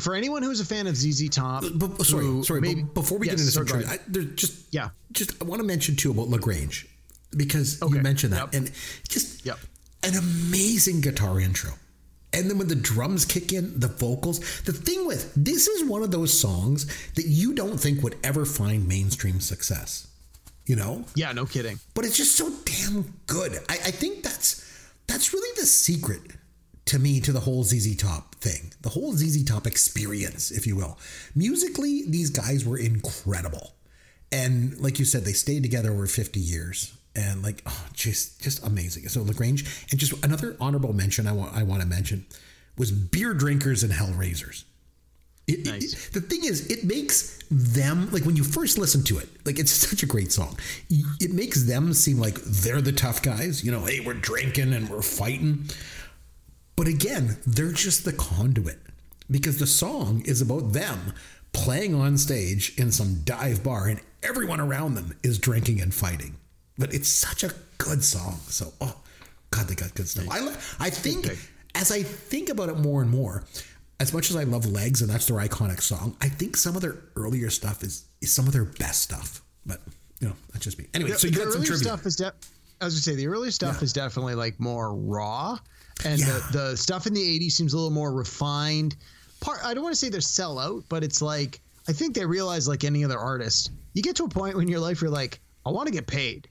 for 0.00 0.14
anyone 0.16 0.42
who's 0.42 0.58
a 0.60 0.64
fan 0.64 0.86
of 0.88 0.96
ZZ 0.96 1.28
Top, 1.28 1.62
But, 1.76 2.02
sorry, 2.04 2.24
who 2.24 2.42
sorry. 2.42 2.60
maybe- 2.60 2.82
but 2.82 2.94
before 2.94 3.18
we 3.18 3.26
Yes, 3.28 3.34
get 3.36 3.40
into 3.42 3.52
some 3.52 3.66
trivia. 3.66 3.88
I, 3.88 3.98
there's 4.08 4.34
just 4.34 4.54
Yeah. 4.72 4.88
just 5.12 5.40
I 5.40 5.44
want 5.44 5.60
to 5.60 5.66
mention 5.66 5.94
too 5.94 6.10
about 6.10 6.28
La 6.28 6.38
Grange 6.38 6.88
because 7.36 7.80
Okay, 7.80 7.96
you 7.96 8.02
mentioned 8.02 8.32
that 8.32 8.52
yep. 8.52 8.54
and 8.54 8.70
just 9.08 9.46
Yep. 9.46 9.58
An 10.04 10.14
amazing 10.16 11.00
guitar 11.00 11.40
intro, 11.40 11.72
and 12.32 12.48
then 12.50 12.58
when 12.58 12.68
the 12.68 12.74
drums 12.74 13.24
kick 13.24 13.52
in, 13.52 13.78
the 13.78 13.88
vocals. 13.88 14.40
The 14.62 14.72
thing 14.72 15.06
with 15.06 15.32
this 15.34 15.68
is 15.68 15.88
one 15.88 16.02
of 16.02 16.10
those 16.10 16.38
songs 16.38 16.86
that 17.14 17.26
you 17.26 17.54
don't 17.54 17.78
think 17.78 18.02
would 18.02 18.16
ever 18.24 18.44
find 18.44 18.88
mainstream 18.88 19.40
success, 19.40 20.08
you 20.66 20.76
know, 20.76 21.04
yeah, 21.14 21.32
no 21.32 21.44
kidding. 21.46 21.78
but 21.94 22.04
it's 22.04 22.16
just 22.16 22.36
so 22.36 22.50
damn 22.64 23.14
good. 23.26 23.52
I, 23.68 23.74
I 23.74 23.90
think 23.90 24.22
that's 24.22 24.64
that's 25.06 25.32
really 25.32 25.60
the 25.60 25.66
secret 25.66 26.22
to 26.86 26.98
me 26.98 27.20
to 27.20 27.32
the 27.32 27.40
whole 27.40 27.62
ZZ 27.64 27.96
Top 27.96 28.34
thing, 28.36 28.72
the 28.80 28.88
whole 28.88 29.12
ZZ 29.12 29.44
Top 29.44 29.66
experience, 29.66 30.50
if 30.50 30.66
you 30.66 30.74
will. 30.76 30.98
Musically, 31.34 32.02
these 32.08 32.30
guys 32.30 32.64
were 32.64 32.78
incredible, 32.78 33.74
and 34.32 34.78
like 34.80 34.98
you 34.98 35.04
said, 35.04 35.24
they 35.24 35.32
stayed 35.32 35.62
together 35.62 35.92
over 35.92 36.06
fifty 36.06 36.40
years, 36.40 36.96
and 37.14 37.42
like 37.42 37.62
oh, 37.66 37.86
just 37.92 38.40
just 38.42 38.64
amazing. 38.64 39.08
So 39.08 39.22
La 39.22 39.32
Grange, 39.32 39.64
and 39.90 39.98
just 40.00 40.12
another 40.24 40.56
honorable 40.60 40.92
mention 40.92 41.26
I 41.26 41.32
want 41.32 41.54
I 41.56 41.62
want 41.62 41.82
to 41.82 41.88
mention 41.88 42.26
was 42.78 42.90
Beer 42.90 43.34
Drinkers 43.34 43.82
and 43.82 43.92
Hellraisers. 43.92 44.64
It, 45.48 45.66
Nice. 45.66 45.92
it- 46.08 46.12
the 46.12 46.20
thing 46.20 46.44
is, 46.44 46.68
it 46.70 46.84
makes 46.84 47.38
them 47.50 48.08
like 48.12 48.24
when 48.24 48.36
you 48.36 48.44
first 48.44 48.78
listen 48.78 49.02
to 49.04 49.18
it, 49.18 49.28
like 49.44 49.58
it's 49.58 49.72
such 49.90 50.02
a 50.02 50.06
great 50.06 50.32
song. 50.32 50.56
It 51.20 51.32
makes 51.32 51.64
them 51.64 51.92
seem 51.92 52.18
like 52.18 52.36
they're 52.44 52.80
the 52.80 52.92
tough 52.92 53.22
guys. 53.22 53.64
You 53.64 53.72
know, 53.72 53.84
hey, 53.84 54.00
we're 54.00 54.14
drinking 54.14 54.72
and 54.72 54.88
we're 54.88 55.02
fighting. 55.02 55.64
But 56.76 56.86
again, 56.88 57.36
they're 57.46 57.72
just 57.72 58.04
the 58.04 58.12
conduit 58.12 58.78
because 59.30 59.58
the 59.58 59.66
song 59.66 60.22
is 60.24 60.40
about 60.40 60.72
them 60.72 61.12
playing 61.52 61.94
on 61.94 62.16
stage 62.16 62.72
in 62.78 62.90
some 62.90 63.20
dive 63.24 63.62
bar 63.62 63.88
and 63.88 64.00
everyone 64.22 64.58
around 64.60 64.94
them 64.94 65.14
is 65.22 65.38
drinking 65.38 65.80
and 65.82 65.92
fighting. 65.92 66.36
But 66.78 66.94
it's 66.94 67.08
such 67.08 67.44
a 67.44 67.52
good 67.78 68.02
song. 68.02 68.38
So, 68.48 68.72
oh, 68.80 68.96
God, 69.50 69.68
they 69.68 69.74
got 69.74 69.94
good 69.94 70.08
stuff. 70.08 70.26
I, 70.30 70.40
li- 70.40 70.54
I 70.80 70.90
think 70.90 71.28
as 71.74 71.92
I 71.92 72.02
think 72.02 72.48
about 72.48 72.68
it 72.68 72.78
more 72.78 73.02
and 73.02 73.10
more, 73.10 73.44
as 74.00 74.12
much 74.12 74.30
as 74.30 74.36
I 74.36 74.44
love 74.44 74.66
Legs 74.66 75.02
and 75.02 75.10
that's 75.10 75.26
their 75.26 75.36
iconic 75.36 75.80
song, 75.80 76.16
I 76.20 76.28
think 76.28 76.56
some 76.56 76.74
of 76.74 76.82
their 76.82 76.96
earlier 77.16 77.50
stuff 77.50 77.82
is, 77.82 78.06
is 78.20 78.32
some 78.32 78.46
of 78.46 78.52
their 78.52 78.64
best 78.64 79.02
stuff. 79.02 79.42
But, 79.66 79.80
you 80.20 80.28
know, 80.28 80.34
that's 80.52 80.64
just 80.64 80.78
me. 80.78 80.86
Anyway, 80.94 81.12
so 81.12 81.28
you 81.28 81.34
got 81.36 81.52
some 81.52 81.62
trivia. 81.62 81.84
stuff 81.84 82.06
is 82.06 82.16
de- 82.16 82.32
as 82.80 82.94
we 82.94 83.00
say, 83.00 83.14
the 83.14 83.26
earlier 83.28 83.50
stuff 83.52 83.76
Yeah. 83.78 83.84
is 83.84 83.92
definitely 83.92 84.34
like 84.34 84.58
more 84.58 84.94
raw, 84.94 85.56
and 86.04 86.18
Yeah. 86.18 86.26
the, 86.50 86.58
the 86.70 86.76
stuff 86.76 87.06
in 87.06 87.14
the 87.14 87.20
'80s 87.38 87.52
seems 87.52 87.74
a 87.74 87.76
little 87.76 87.90
more 87.92 88.12
refined. 88.12 88.96
Part 89.40 89.60
I 89.64 89.72
don't 89.74 89.84
want 89.84 89.92
to 89.92 89.96
say 89.98 90.08
they're 90.08 90.20
sell 90.20 90.58
out, 90.58 90.82
but 90.88 91.04
it's 91.04 91.22
like 91.22 91.60
I 91.88 91.92
think 91.92 92.14
they 92.16 92.24
realize, 92.26 92.66
like 92.66 92.82
any 92.82 93.04
other 93.04 93.18
artist, 93.18 93.70
you 93.94 94.02
get 94.02 94.16
to 94.16 94.24
a 94.24 94.28
point 94.28 94.56
in 94.56 94.66
your 94.68 94.80
life 94.80 95.00
you're 95.00 95.10
like, 95.12 95.38
I 95.64 95.70
want 95.70 95.86
to 95.86 95.92
get 95.92 96.06
paid, 96.08 96.48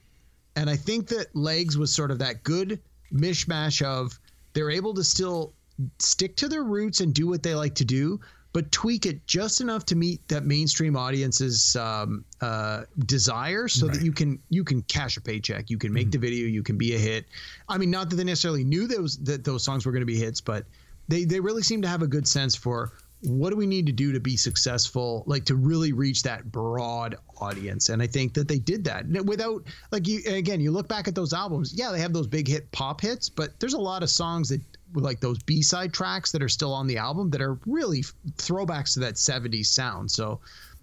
and 0.55 0.69
I 0.69 0.75
think 0.75 1.07
that 1.07 1.35
Legs 1.35 1.77
was 1.77 1.93
sort 1.93 2.11
of 2.11 2.19
that 2.19 2.43
good 2.43 2.79
mishmash 3.13 3.81
of 3.81 4.19
they're 4.53 4.71
able 4.71 4.93
to 4.93 5.03
still 5.03 5.53
stick 5.99 6.35
to 6.37 6.47
their 6.47 6.63
roots 6.63 6.99
and 6.99 7.13
do 7.13 7.27
what 7.27 7.43
they 7.43 7.55
like 7.55 7.75
to 7.75 7.85
do, 7.85 8.19
but 8.53 8.71
tweak 8.71 9.05
it 9.05 9.25
just 9.25 9.61
enough 9.61 9.85
to 9.85 9.95
meet 9.95 10.27
that 10.27 10.43
mainstream 10.43 10.97
audience's 10.97 11.75
um, 11.77 12.25
uh, 12.41 12.83
desire, 13.05 13.67
so 13.67 13.87
that 13.87 14.03
you 14.03 14.11
can 14.11 14.39
you 14.49 14.63
can 14.63 14.81
cash 14.83 15.17
a 15.17 15.21
paycheck, 15.21 15.69
you 15.69 15.77
can 15.77 15.93
make 15.93 16.11
the 16.11 16.17
video, 16.17 16.47
you 16.47 16.63
can 16.63 16.77
be 16.77 16.93
a 16.95 16.97
hit. 16.97 17.25
I 17.69 17.77
mean, 17.77 17.89
not 17.89 18.09
that 18.09 18.17
they 18.17 18.25
necessarily 18.25 18.63
knew 18.63 18.87
those 18.87 19.17
that 19.19 19.43
those 19.43 19.63
songs 19.63 19.85
were 19.85 19.91
going 19.91 20.01
to 20.01 20.05
be 20.05 20.17
hits, 20.17 20.41
but 20.41 20.65
they 21.07 21.23
they 21.23 21.39
really 21.39 21.63
seem 21.63 21.81
to 21.81 21.87
have 21.87 22.01
a 22.01 22.07
good 22.07 22.27
sense 22.27 22.55
for 22.55 22.91
what 23.23 23.51
do 23.51 23.55
we 23.55 23.67
need 23.67 23.85
to 23.85 23.91
do 23.91 24.11
to 24.11 24.19
be 24.19 24.35
successful 24.35 25.23
like 25.27 25.45
to 25.45 25.55
really 25.55 25.93
reach 25.93 26.23
that 26.23 26.51
broad 26.51 27.15
audience? 27.39 27.89
And 27.89 28.01
i 28.01 28.07
think 28.07 28.33
that 28.33 28.47
they 28.47 28.59
did 28.59 28.83
that. 28.85 29.05
Without 29.25 29.63
like 29.91 30.07
you 30.07 30.21
again 30.27 30.59
you 30.59 30.71
look 30.71 30.87
back 30.87 31.07
at 31.07 31.15
those 31.15 31.33
albums 31.33 31.73
yeah 31.73 31.91
they 31.91 31.99
have 31.99 32.13
those 32.13 32.27
big 32.27 32.47
hit 32.47 32.71
pop 32.71 33.01
hits 33.01 33.29
but 33.29 33.59
there's 33.59 33.73
a 33.73 33.79
lot 33.79 34.03
of 34.03 34.09
songs 34.09 34.49
that 34.49 34.61
like 34.93 35.19
those 35.19 35.41
b-side 35.43 35.93
tracks 35.93 36.31
that 36.31 36.43
are 36.43 36.49
still 36.49 36.73
on 36.73 36.87
the 36.87 36.97
album 36.97 37.29
that 37.29 37.41
are 37.41 37.57
really 37.65 38.03
throwbacks 38.37 38.93
to 38.95 38.99
that 38.99 39.15
70s 39.15 39.67
sound. 39.67 40.09
So 40.09 40.39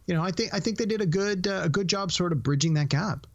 you 0.06 0.14
know 0.14 0.22
i 0.22 0.30
think 0.30 0.54
i 0.54 0.60
think 0.60 0.78
they 0.78 0.86
did 0.86 1.00
a 1.00 1.06
good 1.06 1.46
uh, 1.46 1.62
a 1.64 1.68
good 1.68 1.88
job 1.88 2.12
sort 2.12 2.32
of 2.32 2.42
bridging 2.42 2.74
that 2.74 2.88
gap. 2.88 3.26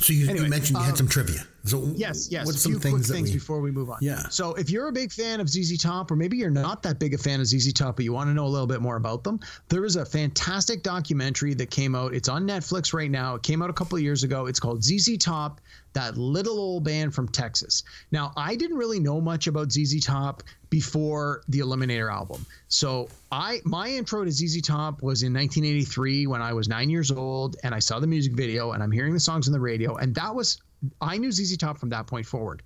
So 0.00 0.12
you, 0.14 0.28
Anyway, 0.28 0.44
you 0.44 0.50
mentioned 0.50 0.78
you 0.78 0.84
had 0.84 0.92
um, 0.92 0.96
some 0.96 1.08
trivia. 1.08 1.46
So 1.64 1.92
Yes, 1.94 2.28
yes. 2.30 2.44
What's 2.46 2.58
a 2.58 2.60
some 2.60 2.72
few 2.72 2.80
things 2.80 3.06
quick 3.06 3.16
things 3.16 3.28
we, 3.30 3.34
before 3.34 3.60
we 3.60 3.70
move 3.70 3.90
on. 3.90 3.98
Yeah. 4.00 4.28
So 4.28 4.54
if 4.54 4.70
you're 4.70 4.88
a 4.88 4.92
big 4.92 5.12
fan 5.12 5.40
of 5.40 5.48
ZZ 5.48 5.78
Top, 5.78 6.10
or 6.10 6.16
maybe 6.16 6.36
you're 6.36 6.50
not 6.50 6.82
that 6.82 6.98
big 6.98 7.14
a 7.14 7.18
fan 7.18 7.40
of 7.40 7.46
ZZ 7.46 7.72
Top, 7.72 7.96
but 7.96 8.04
you 8.04 8.12
want 8.12 8.28
to 8.30 8.34
know 8.34 8.46
a 8.46 8.48
little 8.48 8.66
bit 8.66 8.80
more 8.80 8.96
about 8.96 9.22
them, 9.22 9.40
there 9.68 9.84
is 9.84 9.96
a 9.96 10.04
fantastic 10.04 10.82
documentary 10.82 11.54
that 11.54 11.70
came 11.70 11.94
out. 11.94 12.14
It's 12.14 12.28
on 12.28 12.46
Netflix 12.46 12.92
right 12.92 13.10
now. 13.10 13.36
It 13.36 13.42
came 13.42 13.62
out 13.62 13.70
a 13.70 13.72
couple 13.72 13.96
of 13.96 14.02
years 14.02 14.24
ago. 14.24 14.46
It's 14.46 14.58
called 14.58 14.82
ZZ 14.82 15.16
Top, 15.18 15.60
that 15.92 16.16
little 16.16 16.58
old 16.58 16.84
band 16.84 17.14
from 17.14 17.28
Texas. 17.28 17.84
Now, 18.10 18.32
I 18.36 18.56
didn't 18.56 18.76
really 18.76 18.98
know 18.98 19.20
much 19.20 19.46
about 19.46 19.70
ZZ 19.70 20.04
Top 20.04 20.42
before 20.70 21.42
the 21.48 21.60
Eliminator 21.60 22.10
album. 22.10 22.46
So 22.68 23.08
I 23.30 23.60
my 23.64 23.88
intro 23.88 24.24
to 24.24 24.30
ZZ 24.32 24.62
Top 24.62 25.02
was 25.02 25.22
in 25.22 25.32
1983 25.34 26.26
when 26.26 26.40
I 26.40 26.54
was 26.54 26.66
nine 26.66 26.90
years 26.90 27.10
old, 27.10 27.56
and 27.62 27.74
I 27.74 27.78
saw 27.78 28.00
the 28.00 28.06
music 28.06 28.32
video, 28.32 28.72
and 28.72 28.82
I'm 28.82 28.90
hearing 28.90 29.12
the 29.12 29.20
songs 29.20 29.46
on 29.46 29.52
the 29.52 29.60
radio, 29.60 29.96
and 29.96 30.14
that 30.14 30.34
was 30.34 30.58
I 31.00 31.18
knew 31.18 31.32
ZZ 31.32 31.56
Top 31.56 31.78
from 31.78 31.90
that 31.90 32.06
point 32.06 32.26
forward. 32.26 32.62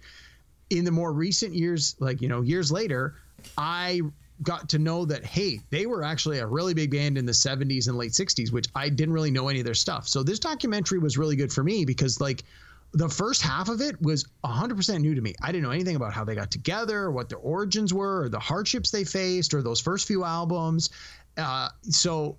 In 0.71 0.85
the 0.85 0.91
more 0.91 1.13
recent 1.13 1.55
years, 1.55 1.97
like 2.01 2.21
you 2.21 2.29
know, 2.29 2.43
years 2.43 2.73
later, 2.73 3.17
I 3.57 4.01
got 4.43 4.69
to 4.71 4.79
know 4.79 5.05
that 5.07 5.25
hey, 5.25 5.61
they 5.71 5.87
were 5.87 6.03
actually 6.03 6.39
a 6.39 6.47
really 6.47 6.75
big 6.75 6.91
band 6.91 7.17
in 7.17 7.25
the 7.25 7.33
70s 7.33 7.89
and 7.89 7.97
late 7.97 8.13
60s, 8.13 8.53
which 8.53 8.67
I 8.75 8.89
didn't 8.89 9.15
really 9.15 9.31
know 9.31 9.49
any 9.49 9.61
of 9.61 9.65
their 9.65 9.75
stuff. 9.75 10.09
So 10.09 10.23
this 10.23 10.39
documentary 10.39 10.99
was 10.99 11.17
really 11.17 11.37
good 11.37 11.53
for 11.53 11.63
me 11.63 11.85
because 11.85 12.21
like 12.21 12.45
the 12.93 13.09
first 13.09 13.43
half 13.43 13.69
of 13.69 13.81
it 13.81 14.01
was 14.01 14.27
100% 14.45 15.01
new 15.01 15.15
to 15.15 15.21
me. 15.21 15.35
I 15.43 15.53
didn't 15.53 15.65
know 15.65 15.71
anything 15.71 15.97
about 15.97 16.13
how 16.13 16.25
they 16.25 16.35
got 16.35 16.51
together, 16.51 17.11
what 17.11 17.29
their 17.29 17.39
origins 17.39 17.93
were, 17.93 18.23
or 18.23 18.29
the 18.29 18.39
hardships 18.39 18.91
they 18.91 19.05
faced, 19.05 19.55
or 19.55 19.63
those 19.63 19.81
first 19.81 20.07
few 20.07 20.25
albums. 20.25 20.91
Uh, 21.37 21.69
so 21.83 22.37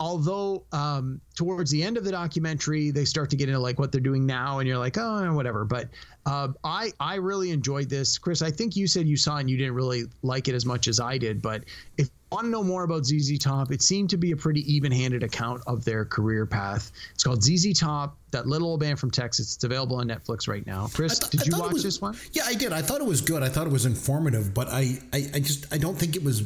although 0.00 0.64
um, 0.72 1.20
towards 1.36 1.70
the 1.70 1.82
end 1.82 1.96
of 1.98 2.04
the 2.04 2.10
documentary 2.10 2.90
they 2.90 3.04
start 3.04 3.28
to 3.30 3.36
get 3.36 3.48
into 3.48 3.60
like 3.60 3.78
what 3.78 3.92
they're 3.92 4.00
doing 4.00 4.26
now 4.26 4.58
and 4.58 4.66
you're 4.66 4.78
like 4.78 4.96
oh 4.98 5.32
whatever. 5.34 5.64
But 5.64 5.88
uh, 6.26 6.48
i 6.64 6.90
i 6.98 7.14
really 7.16 7.50
enjoyed 7.50 7.88
this. 7.88 8.18
Chris 8.18 8.42
i 8.42 8.50
think 8.50 8.76
you 8.76 8.86
said 8.86 9.06
you 9.06 9.16
saw 9.16 9.36
it 9.36 9.40
and 9.40 9.50
you 9.50 9.56
didn't 9.56 9.74
really 9.74 10.04
like 10.22 10.48
it 10.48 10.54
as 10.54 10.66
much 10.66 10.86
as 10.88 11.00
i 11.00 11.16
did 11.16 11.40
but 11.40 11.64
if 11.96 12.06
you 12.06 12.12
want 12.32 12.44
to 12.44 12.50
know 12.50 12.62
more 12.62 12.84
about 12.84 13.02
zz 13.04 13.38
top 13.40 13.70
it 13.72 13.80
seemed 13.82 14.10
to 14.10 14.16
be 14.16 14.32
a 14.32 14.36
pretty 14.36 14.60
even-handed 14.72 15.22
account 15.22 15.62
of 15.66 15.84
their 15.84 16.04
career 16.04 16.44
path. 16.46 16.92
It's 17.14 17.24
called 17.24 17.40
zz 17.40 17.78
top 17.78 18.16
that 18.32 18.46
little 18.46 18.68
old 18.68 18.80
band 18.80 18.98
from 18.98 19.10
texas. 19.10 19.54
It's 19.54 19.64
available 19.64 19.96
on 19.96 20.08
netflix 20.08 20.46
right 20.46 20.66
now. 20.66 20.88
Chris 20.92 21.18
th- 21.18 21.30
did 21.30 21.54
I 21.54 21.56
you 21.56 21.62
watch 21.62 21.72
was- 21.72 21.82
this 21.82 22.00
one? 22.00 22.16
Yeah, 22.32 22.42
I 22.46 22.54
did. 22.54 22.72
I 22.72 22.82
thought 22.82 23.00
it 23.00 23.06
was 23.06 23.20
good. 23.20 23.42
I 23.42 23.48
thought 23.48 23.66
it 23.66 23.72
was 23.72 23.86
informative, 23.86 24.54
but 24.54 24.68
I, 24.68 24.98
I, 25.12 25.26
I 25.34 25.40
just 25.40 25.72
I 25.72 25.78
don't 25.78 25.96
think 25.98 26.16
it 26.16 26.22
was 26.22 26.42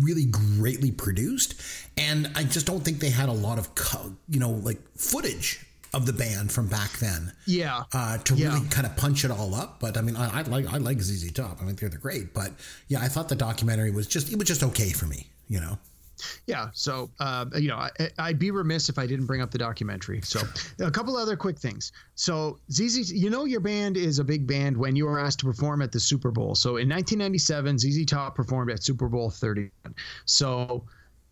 really 0.00 0.24
greatly 0.26 0.90
produced, 0.90 1.60
and 1.96 2.30
I 2.34 2.44
just 2.44 2.66
don't 2.66 2.84
think 2.84 2.98
they 3.00 3.10
had 3.10 3.28
a 3.28 3.32
lot 3.32 3.58
of 3.58 3.74
co- 3.74 4.16
you 4.28 4.40
know 4.40 4.50
like 4.50 4.78
footage 4.96 5.64
of 5.94 6.06
the 6.06 6.12
band 6.12 6.50
from 6.50 6.68
back 6.68 6.98
then. 6.98 7.32
yeah 7.46 7.82
Uh, 7.92 8.16
to 8.18 8.34
Yeah. 8.34 8.54
really 8.54 8.66
kind 8.68 8.86
of 8.86 8.96
punch 8.96 9.24
it 9.26 9.30
all 9.30 9.54
up, 9.54 9.78
but 9.78 9.98
I 9.98 10.00
mean, 10.00 10.16
I, 10.16 10.38
I 10.38 10.42
like 10.42 10.66
I 10.72 10.78
like 10.78 11.00
ZZ 11.02 11.30
Top. 11.32 11.58
I 11.60 11.64
mean, 11.64 11.76
they're, 11.76 11.90
they're 11.90 11.98
great, 11.98 12.32
but 12.32 12.52
yeah, 12.88 13.00
I 13.02 13.08
thought 13.08 13.28
the 13.28 13.36
documentary 13.36 13.90
was 13.90 14.06
just 14.06 14.32
it 14.32 14.38
was 14.38 14.48
just 14.48 14.62
okay 14.62 14.90
for 14.90 15.06
me, 15.06 15.26
you 15.48 15.60
know. 15.60 15.78
Yeah 16.46 16.68
so 16.72 17.10
uh, 17.20 17.46
you 17.56 17.68
know 17.68 17.76
I, 17.76 17.90
i'd 18.18 18.38
be 18.38 18.50
remiss 18.50 18.88
if 18.88 18.98
i 18.98 19.06
didn't 19.06 19.26
bring 19.26 19.40
up 19.40 19.50
the 19.50 19.58
documentary 19.58 20.20
so 20.22 20.40
a 20.80 20.90
couple 20.90 21.16
other 21.16 21.36
quick 21.36 21.58
things 21.58 21.92
so 22.14 22.58
zz 22.70 23.12
you 23.12 23.30
know 23.30 23.44
your 23.44 23.60
band 23.60 23.96
is 23.96 24.18
a 24.18 24.24
big 24.24 24.46
band 24.46 24.76
when 24.76 24.96
you 24.96 25.06
are 25.08 25.18
asked 25.18 25.40
to 25.40 25.46
perform 25.46 25.82
at 25.82 25.92
the 25.92 26.00
super 26.00 26.30
bowl 26.30 26.54
so 26.54 26.76
in 26.76 26.88
1997 26.88 27.76
zz 27.76 28.06
top 28.06 28.34
performed 28.34 28.70
at 28.70 28.82
super 28.82 29.08
bowl 29.08 29.30
31 29.30 29.94
so 30.24 30.84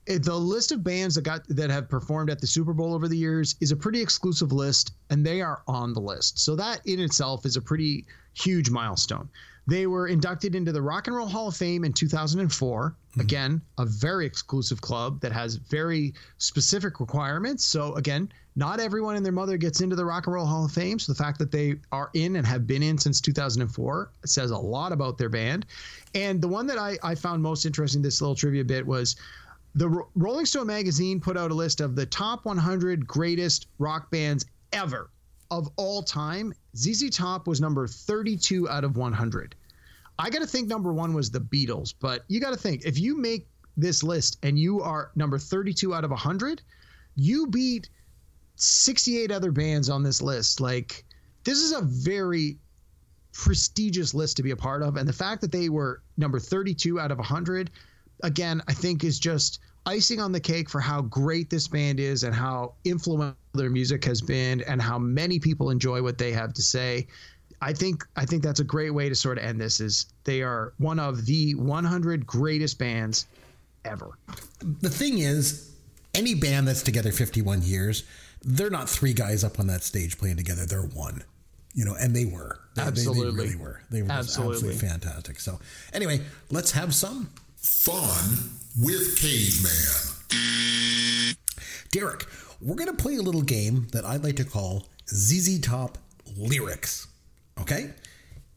the 0.06 0.34
list 0.34 0.72
of 0.72 0.82
bands 0.82 1.14
that 1.14 1.22
got 1.22 1.46
that 1.48 1.70
have 1.70 1.88
performed 1.88 2.30
at 2.30 2.40
the 2.40 2.46
Super 2.46 2.72
Bowl 2.72 2.94
over 2.94 3.06
the 3.06 3.16
years 3.16 3.54
is 3.60 3.70
a 3.70 3.76
pretty 3.76 4.00
exclusive 4.00 4.50
list, 4.50 4.92
and 5.10 5.24
they 5.24 5.40
are 5.40 5.62
on 5.68 5.92
the 5.92 6.00
list. 6.00 6.38
So 6.38 6.56
that 6.56 6.80
in 6.86 7.00
itself 7.00 7.46
is 7.46 7.56
a 7.56 7.62
pretty 7.62 8.06
huge 8.32 8.70
milestone. 8.70 9.28
They 9.70 9.86
were 9.86 10.08
inducted 10.08 10.56
into 10.56 10.72
the 10.72 10.82
Rock 10.82 11.06
and 11.06 11.14
Roll 11.14 11.28
Hall 11.28 11.46
of 11.46 11.56
Fame 11.56 11.84
in 11.84 11.92
2004. 11.92 12.90
Mm-hmm. 12.90 13.20
Again, 13.20 13.62
a 13.78 13.86
very 13.86 14.26
exclusive 14.26 14.80
club 14.80 15.20
that 15.20 15.30
has 15.30 15.54
very 15.54 16.12
specific 16.38 16.98
requirements. 16.98 17.64
So 17.66 17.94
again, 17.94 18.32
not 18.56 18.80
everyone 18.80 19.14
and 19.14 19.24
their 19.24 19.32
mother 19.32 19.56
gets 19.56 19.80
into 19.80 19.94
the 19.94 20.04
Rock 20.04 20.26
and 20.26 20.34
Roll 20.34 20.44
Hall 20.44 20.64
of 20.64 20.72
Fame. 20.72 20.98
So 20.98 21.12
the 21.12 21.16
fact 21.16 21.38
that 21.38 21.52
they 21.52 21.76
are 21.92 22.10
in 22.14 22.34
and 22.34 22.44
have 22.44 22.66
been 22.66 22.82
in 22.82 22.98
since 22.98 23.20
2004 23.20 24.10
says 24.24 24.50
a 24.50 24.58
lot 24.58 24.90
about 24.90 25.18
their 25.18 25.28
band. 25.28 25.66
And 26.16 26.42
the 26.42 26.48
one 26.48 26.66
that 26.66 26.76
I, 26.76 26.98
I 27.04 27.14
found 27.14 27.40
most 27.40 27.64
interesting, 27.64 28.02
this 28.02 28.20
little 28.20 28.34
trivia 28.34 28.64
bit, 28.64 28.84
was 28.84 29.14
the 29.76 29.88
Ro- 29.88 30.08
Rolling 30.16 30.46
Stone 30.46 30.66
magazine 30.66 31.20
put 31.20 31.36
out 31.36 31.52
a 31.52 31.54
list 31.54 31.80
of 31.80 31.94
the 31.94 32.06
top 32.06 32.44
100 32.44 33.06
greatest 33.06 33.68
rock 33.78 34.10
bands 34.10 34.44
ever 34.72 35.10
of 35.52 35.68
all 35.76 36.02
time. 36.02 36.52
ZZ 36.76 37.08
Top 37.10 37.46
was 37.46 37.60
number 37.60 37.86
32 37.86 38.68
out 38.68 38.82
of 38.82 38.96
100. 38.96 39.54
I 40.20 40.28
got 40.28 40.40
to 40.40 40.46
think 40.46 40.68
number 40.68 40.92
one 40.92 41.14
was 41.14 41.30
the 41.30 41.40
Beatles, 41.40 41.94
but 41.98 42.24
you 42.28 42.40
got 42.40 42.50
to 42.50 42.56
think 42.58 42.84
if 42.84 42.98
you 42.98 43.16
make 43.16 43.48
this 43.76 44.02
list 44.02 44.36
and 44.42 44.58
you 44.58 44.82
are 44.82 45.12
number 45.16 45.38
32 45.38 45.94
out 45.94 46.04
of 46.04 46.10
100, 46.10 46.60
you 47.16 47.46
beat 47.46 47.88
68 48.56 49.30
other 49.30 49.50
bands 49.50 49.88
on 49.88 50.02
this 50.02 50.20
list. 50.20 50.60
Like, 50.60 51.04
this 51.44 51.58
is 51.58 51.72
a 51.72 51.80
very 51.80 52.58
prestigious 53.32 54.12
list 54.12 54.36
to 54.36 54.42
be 54.42 54.50
a 54.50 54.56
part 54.56 54.82
of. 54.82 54.96
And 54.96 55.08
the 55.08 55.12
fact 55.12 55.40
that 55.40 55.52
they 55.52 55.70
were 55.70 56.02
number 56.18 56.38
32 56.38 57.00
out 57.00 57.10
of 57.10 57.16
100, 57.16 57.70
again, 58.22 58.60
I 58.68 58.74
think 58.74 59.04
is 59.04 59.18
just 59.18 59.60
icing 59.86 60.20
on 60.20 60.32
the 60.32 60.40
cake 60.40 60.68
for 60.68 60.80
how 60.80 61.00
great 61.00 61.48
this 61.48 61.66
band 61.66 61.98
is 61.98 62.24
and 62.24 62.34
how 62.34 62.74
influential 62.84 63.36
their 63.54 63.70
music 63.70 64.04
has 64.04 64.20
been 64.20 64.60
and 64.62 64.82
how 64.82 64.98
many 64.98 65.38
people 65.38 65.70
enjoy 65.70 66.02
what 66.02 66.18
they 66.18 66.32
have 66.32 66.52
to 66.54 66.62
say. 66.62 67.06
I 67.62 67.72
think 67.72 68.04
I 68.16 68.24
think 68.24 68.42
that's 68.42 68.60
a 68.60 68.64
great 68.64 68.90
way 68.90 69.08
to 69.08 69.14
sort 69.14 69.38
of 69.38 69.44
end 69.44 69.60
this 69.60 69.80
is 69.80 70.06
they 70.24 70.42
are 70.42 70.72
one 70.78 70.98
of 70.98 71.26
the 71.26 71.54
100 71.54 72.26
greatest 72.26 72.78
bands 72.78 73.26
ever. 73.84 74.10
The 74.80 74.88
thing 74.90 75.18
is, 75.18 75.70
any 76.14 76.34
band 76.34 76.66
that's 76.68 76.82
together 76.82 77.12
51 77.12 77.62
years, 77.62 78.04
they're 78.42 78.70
not 78.70 78.88
three 78.88 79.12
guys 79.12 79.44
up 79.44 79.60
on 79.60 79.66
that 79.66 79.82
stage 79.82 80.18
playing 80.18 80.36
together. 80.38 80.64
They're 80.66 80.82
one, 80.82 81.22
you 81.74 81.84
know, 81.84 81.94
and 82.00 82.14
they 82.16 82.24
were. 82.24 82.60
They, 82.74 82.82
they- 82.82 82.88
Absolutely. 82.88 83.30
They, 83.30 83.36
really 83.52 83.56
were. 83.56 83.82
They 83.90 84.02
were 84.02 84.10
Absolutely. 84.10 84.54
absolutely 84.54 84.88
fantastic. 84.88 85.40
So, 85.40 85.60
anyway, 85.92 86.20
let's 86.50 86.72
have 86.72 86.94
some. 86.94 87.28
Fun 87.56 88.50
with 88.80 89.18
Caveman. 89.20 91.34
Derek, 91.92 92.24
we're 92.60 92.76
going 92.76 92.94
to 92.94 93.02
play 93.02 93.16
a 93.16 93.22
little 93.22 93.42
game 93.42 93.86
that 93.92 94.04
I'd 94.04 94.22
like 94.24 94.36
to 94.36 94.44
call 94.44 94.86
ZZ 95.08 95.60
Top 95.60 95.98
Lyrics. 96.36 97.06
Okay? 97.60 97.90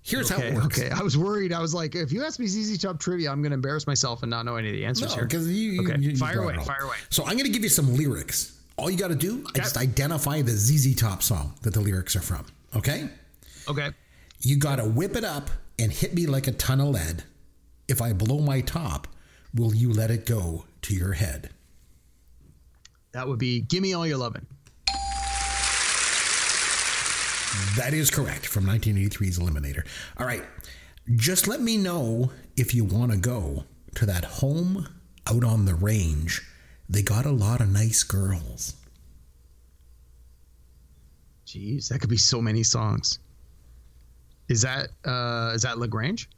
Here's 0.02 0.30
how 0.30 0.38
it 0.40 0.54
works. 0.54 0.78
okay. 0.80 0.90
I 0.90 1.02
was 1.02 1.18
worried. 1.18 1.54
I 1.54 1.60
was 1.62 1.74
like, 1.74 1.96
if 1.96 2.12
you 2.12 2.26
ask 2.26 2.38
me 2.40 2.46
ZZ 2.48 2.78
Top 2.78 3.00
trivia, 3.00 3.32
I'm 3.32 3.42
going 3.42 3.52
to 3.52 3.56
embarrass 3.56 3.88
myself 3.88 4.22
and 4.22 4.30
not 4.30 4.46
know 4.46 4.58
any 4.58 4.68
of 4.70 4.74
the 4.76 4.86
answers 4.86 5.10
No, 5.10 5.16
here. 5.16 5.24
because 5.26 5.48
you, 5.50 5.72
you, 5.72 5.90
okay, 5.90 6.00
you- 6.02 6.10
you 6.12 6.18
fire 6.18 6.42
away, 6.44 6.58
fire 6.66 6.82
away. 6.84 6.98
So 7.10 7.24
I'm 7.24 7.34
going 7.34 7.46
to 7.46 7.52
give 7.52 7.64
you 7.64 7.70
some 7.70 7.96
lyrics. 7.96 8.60
All 8.76 8.90
you 8.90 8.98
got 8.98 9.10
to 9.10 9.16
do, 9.16 9.40
is 9.46 9.52
just 9.54 9.78
identify 9.78 10.42
the 10.42 10.52
ZZ 10.52 10.96
Top 10.96 11.24
song 11.24 11.54
that 11.62 11.74
the 11.74 11.80
lyrics 11.80 12.16
are 12.18 12.22
from. 12.22 12.46
Okay? 12.76 13.08
Okay. 13.70 13.92
You 14.42 14.58
got 14.58 14.78
to 14.78 14.84
whip 14.86 15.16
it 15.16 15.24
up 15.24 15.50
and 15.80 15.92
hit 15.92 16.14
me 16.14 16.26
like 16.26 16.48
a 16.48 16.52
ton 16.52 16.82
of 16.82 16.88
lead. 16.90 17.24
If 17.88 18.02
I 18.02 18.12
blow 18.14 18.40
my 18.40 18.60
top, 18.62 19.08
will 19.54 19.74
you 19.74 19.94
let 19.94 20.12
it 20.12 20.26
go 20.26 20.66
to 20.82 20.94
your 20.94 21.14
head? 21.14 21.52
That 23.14 23.28
would 23.28 23.40
be 23.40 23.62
Gimme 23.62 23.94
All 23.94 24.06
Your 24.08 24.18
Lovin'. 24.18 24.46
That 27.76 27.94
is 27.94 28.10
correct 28.10 28.48
from 28.48 28.66
1983's 28.66 29.40
Eliminator. 29.40 29.86
All 30.18 30.26
right. 30.26 30.44
Just 31.16 31.48
let 31.48 31.62
me 31.62 31.78
know 31.78 32.32
if 32.56 32.74
you 32.74 32.84
want 32.84 33.12
to 33.12 33.18
go 33.18 33.66
to 33.96 34.06
that 34.06 34.26
home 34.26 34.88
out 35.28 35.44
on 35.44 35.66
the 35.66 35.76
range. 35.76 36.42
They 36.90 37.02
got 37.02 37.26
a 37.26 37.32
lot 37.32 37.62
of 37.62 37.70
nice 37.70 38.04
girls. 38.04 38.76
Jeez, 41.46 41.90
that 41.90 42.00
could 42.00 42.10
be 42.10 42.18
so 42.18 42.42
many 42.42 42.64
songs. 42.64 43.20
Is 44.50 44.62
that 44.62 44.90
uh 45.06 45.52
is 45.56 45.62
that 45.62 45.78
La 45.78 45.88
Grange? 45.88 46.30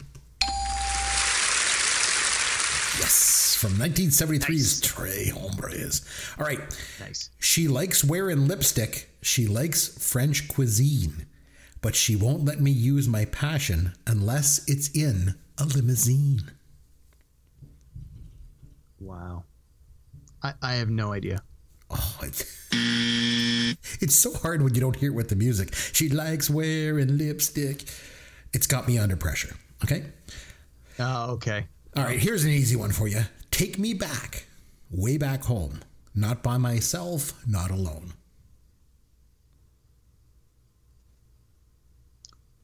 Yes, 2.99 3.55
from 3.59 3.71
1973's 3.71 4.81
Tres 4.81 5.31
Hombres. 5.31 6.05
All 6.39 6.45
right. 6.45 6.59
Nice. 6.99 7.29
She 7.39 7.67
likes 7.67 8.03
wearing 8.03 8.47
lipstick. 8.47 9.09
She 9.25 9.47
likes 9.47 9.87
French 9.87 10.47
cuisine. 10.47 11.25
But 11.81 11.95
she 11.95 12.15
won't 12.15 12.45
let 12.45 12.61
me 12.61 12.69
use 12.69 13.07
my 13.07 13.25
passion 13.25 13.93
unless 14.05 14.63
it's 14.67 14.89
in 14.89 15.33
a 15.57 15.65
limousine. 15.65 16.51
Wow. 18.99 19.45
I, 20.43 20.53
I 20.61 20.75
have 20.75 20.91
no 20.91 21.11
idea. 21.11 21.41
Oh, 21.89 22.19
it's, 22.21 22.43
it's 23.99 24.15
so 24.15 24.31
hard 24.31 24.61
when 24.61 24.75
you 24.75 24.81
don't 24.81 24.95
hear 24.95 25.09
it 25.11 25.15
with 25.15 25.29
the 25.29 25.35
music. 25.35 25.73
She 25.73 26.07
likes 26.07 26.47
wearing 26.47 27.17
lipstick. 27.17 27.83
It's 28.53 28.67
got 28.67 28.87
me 28.87 28.99
under 28.99 29.15
pressure. 29.15 29.55
Okay. 29.83 30.03
Oh, 30.99 31.31
okay. 31.31 31.65
All 31.97 32.03
right. 32.03 32.19
Here's 32.19 32.43
an 32.43 32.51
easy 32.51 32.75
one 32.75 32.91
for 32.91 33.07
you. 33.07 33.21
Take 33.49 33.79
me 33.79 33.95
back, 33.95 34.45
way 34.91 35.17
back 35.17 35.43
home. 35.45 35.79
Not 36.13 36.43
by 36.43 36.57
myself, 36.57 37.33
not 37.47 37.71
alone. 37.71 38.13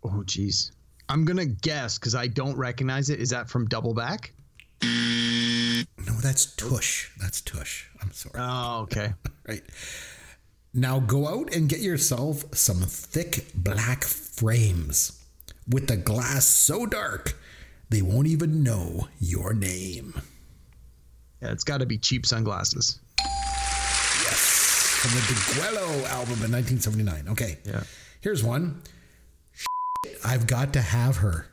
Oh, 0.04 0.24
jeez. 0.26 0.72
I'm 1.10 1.26
gonna 1.26 1.46
guess 1.46 1.98
because 2.00 2.16
I 2.16 2.28
don't 2.28 2.58
recognize 2.58 3.10
it. 3.10 3.20
Is 3.20 3.30
that 3.32 3.50
from 3.50 3.68
Double 3.68 3.94
Back? 3.94 4.34
No, 4.82 6.14
that's 6.22 6.56
tush. 6.56 7.12
That's 7.20 7.42
tush. 7.42 7.88
I'm 8.02 8.12
sorry. 8.12 8.36
Oh, 8.38 8.82
okay. 8.84 9.14
Right. 9.48 9.64
Now 10.74 11.00
go 11.00 11.28
out 11.28 11.54
and 11.54 11.68
get 11.68 11.80
yourself 11.80 12.46
some 12.54 12.78
thick 12.78 13.48
black 13.56 14.04
frames 14.04 15.20
with 15.68 15.88
the 15.88 15.98
glass 15.98 16.46
so 16.46 16.86
dark 16.86 17.36
they 17.92 18.02
won't 18.02 18.28
even 18.28 18.64
know 18.64 19.10
your 19.20 19.54
name. 19.54 20.14
Yeah, 21.42 21.52
it's 21.52 21.66
got 21.66 21.80
to 21.80 21.86
be 21.86 21.98
cheap 21.98 22.26
sunglasses. 22.26 23.00
Yes. 23.20 25.02
From 25.02 25.12
the 25.12 25.20
Degüello 25.20 26.10
album 26.12 26.42
in 26.46 26.52
1979. 26.54 27.28
Okay. 27.30 27.58
Yeah. 27.66 27.84
Here's 28.22 28.44
one. 28.44 28.82
I've 30.24 30.48
got 30.48 30.74
to 30.74 30.82
have 30.82 31.18
her. 31.18 31.48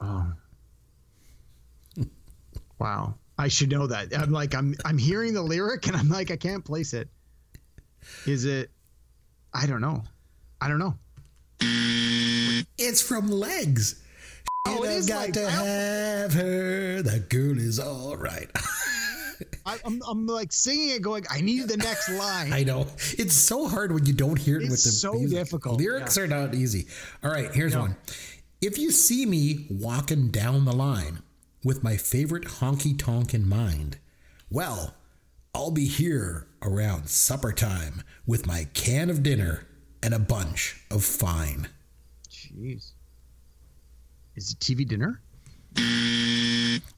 Oh. 0.00 0.32
Wow. 2.78 3.14
I 3.38 3.48
should 3.48 3.70
know 3.70 3.86
that. 3.86 4.16
I'm 4.16 4.32
like 4.32 4.54
I'm 4.54 4.74
I'm 4.84 4.98
hearing 4.98 5.34
the 5.34 5.42
lyric 5.42 5.86
and 5.86 5.96
I'm 5.96 6.08
like 6.08 6.30
I 6.30 6.36
can't 6.36 6.64
place 6.64 6.92
it. 6.92 7.08
Is 8.26 8.44
it 8.44 8.70
I 9.54 9.66
don't 9.66 9.80
know. 9.80 10.02
I 10.60 10.68
don't 10.68 10.78
know. 10.78 10.94
It's 12.76 13.02
from 13.02 13.28
Legs. 13.28 14.02
Oh, 14.66 14.84
I've 14.84 15.06
got 15.06 15.20
Legs. 15.20 15.38
to 15.38 15.50
have 15.50 16.34
her. 16.34 17.02
That 17.02 17.28
girl 17.28 17.58
is 17.58 17.78
all 17.78 18.16
right. 18.16 18.50
I, 19.68 19.78
I'm 19.84 20.00
I'm 20.08 20.26
like 20.26 20.52
singing 20.52 20.90
it 20.90 21.02
going 21.02 21.24
I 21.30 21.40
need 21.40 21.68
the 21.68 21.76
next 21.76 22.08
line. 22.18 22.52
I 22.52 22.62
know. 22.64 22.86
It's 23.18 23.34
so 23.34 23.68
hard 23.68 23.92
when 23.92 24.06
you 24.06 24.12
don't 24.12 24.38
hear 24.38 24.56
it 24.58 24.62
It's 24.64 24.70
with 24.70 24.84
the 24.84 24.90
so 24.90 25.12
music. 25.14 25.38
difficult, 25.38 25.78
Lyrics 25.78 26.16
are 26.18 26.26
not 26.26 26.54
easy. 26.54 26.86
All 27.22 27.30
right, 27.30 27.52
here's 27.54 27.74
No. 27.74 27.80
one. 27.82 27.96
If 28.60 28.78
you 28.78 28.90
see 28.90 29.24
me 29.26 29.66
walking 29.70 30.28
down 30.30 30.64
the 30.64 30.72
line 30.74 31.22
with 31.64 31.84
my 31.84 31.96
favorite 31.96 32.44
honky 32.44 32.98
tonk 32.98 33.34
in 33.34 33.48
mind, 33.48 33.98
well, 34.50 34.94
I'll 35.54 35.70
be 35.70 35.86
here 35.86 36.46
around 36.62 37.08
supper 37.08 37.52
time 37.52 38.02
with 38.26 38.46
my 38.46 38.64
can 38.74 39.10
of 39.10 39.22
dinner 39.22 39.66
and 40.02 40.12
a 40.14 40.18
bunch 40.18 40.80
of 40.90 41.04
fine. 41.04 41.68
Jeez. 42.30 42.92
Is 44.36 44.52
it 44.52 44.58
TV 44.60 44.86
dinner? 44.88 45.20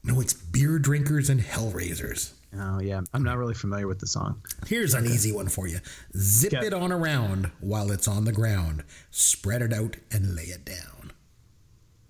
No, 0.03 0.19
it's 0.19 0.33
beer 0.33 0.79
drinkers 0.79 1.29
and 1.29 1.41
hellraisers. 1.41 2.33
Oh 2.57 2.79
yeah. 2.81 3.01
I'm 3.13 3.23
not 3.23 3.37
really 3.37 3.53
familiar 3.53 3.87
with 3.87 3.99
the 3.99 4.07
song. 4.07 4.41
Here's 4.67 4.93
an 4.93 5.05
easy 5.05 5.31
one 5.31 5.47
for 5.47 5.67
you. 5.67 5.79
Zip 6.17 6.53
it 6.53 6.73
on 6.73 6.91
around 6.91 7.49
while 7.61 7.91
it's 7.91 8.07
on 8.07 8.25
the 8.25 8.31
ground. 8.33 8.83
Spread 9.11 9.61
it 9.61 9.71
out 9.73 9.95
and 10.11 10.35
lay 10.35 10.43
it 10.43 10.65
down. 10.65 11.11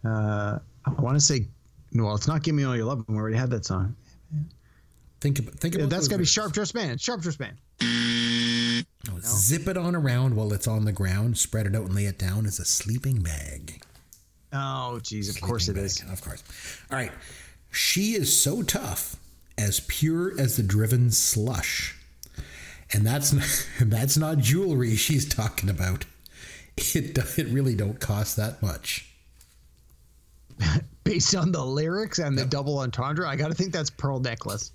Uh 0.04 0.60
I 0.86 0.90
want 1.02 1.16
to 1.16 1.22
say 1.22 1.48
well, 1.94 2.16
it's 2.16 2.28
not 2.28 2.42
Give 2.42 2.56
Me 2.56 2.64
All 2.64 2.76
Your 2.76 2.86
Love. 2.86 3.04
We 3.08 3.16
already 3.16 3.36
had 3.38 3.50
that 3.52 3.66
song. 3.66 3.96
Think 5.20 5.40
about 5.40 5.54
think 5.56 5.76
Yeah, 5.76 5.82
about 5.82 5.90
that's 5.92 6.02
those 6.04 6.08
got 6.08 6.16
to 6.16 6.20
be. 6.22 6.26
Sharp 6.26 6.54
Dressed 6.54 6.74
Man. 6.74 6.98
Sharp 6.98 7.22
Dressed 7.22 7.40
Man. 7.40 7.58
No, 9.08 9.20
Zip 9.22 9.68
it 9.68 9.78
on 9.78 9.96
around 9.96 10.36
while 10.36 10.54
it's 10.54 10.68
on 10.68 10.86
the 10.86 10.92
ground. 10.92 11.38
Spread 11.38 11.66
it 11.68 11.76
out 11.76 11.84
and 11.86 11.96
lay 11.96 12.06
it 12.06 12.18
down 12.18 12.46
as 12.46 12.60
a 12.60 12.66
sleeping 12.66 13.22
bag. 13.22 13.84
Oh, 14.54 15.00
geez, 15.02 15.30
of 15.30 15.42
course 15.42 15.64
it 15.70 15.74
Sleeping 15.74 15.86
is. 15.86 16.02
Of 16.12 16.22
course. 16.22 16.44
All 16.92 16.98
right. 16.98 17.12
She 17.72 18.14
is 18.16 18.36
so 18.36 18.62
tough, 18.64 19.16
as 19.62 19.80
pure 19.82 20.34
as 20.40 20.58
the 20.58 20.64
driven 20.64 21.12
slush. 21.12 21.96
And 22.94 23.06
that's 23.06 23.32
not, 23.32 23.68
that's 23.90 24.18
not 24.18 24.40
jewelry 24.40 24.96
she's 24.96 25.28
talking 25.28 25.70
about. 25.70 26.06
It 26.78 27.18
it 27.38 27.48
really 27.50 27.76
don't 27.76 28.00
cost 28.00 28.38
that 28.38 28.62
much. 28.62 29.08
Based 31.04 31.36
on 31.36 31.52
the 31.52 31.64
lyrics 31.64 32.20
and 32.20 32.38
the 32.38 32.46
double 32.46 32.80
entendre, 32.80 33.28
I 33.28 33.36
got 33.36 33.50
to 33.50 33.54
think 33.56 33.74
that's 33.74 33.90
Pearl 33.90 34.20
Necklace. 34.20 34.72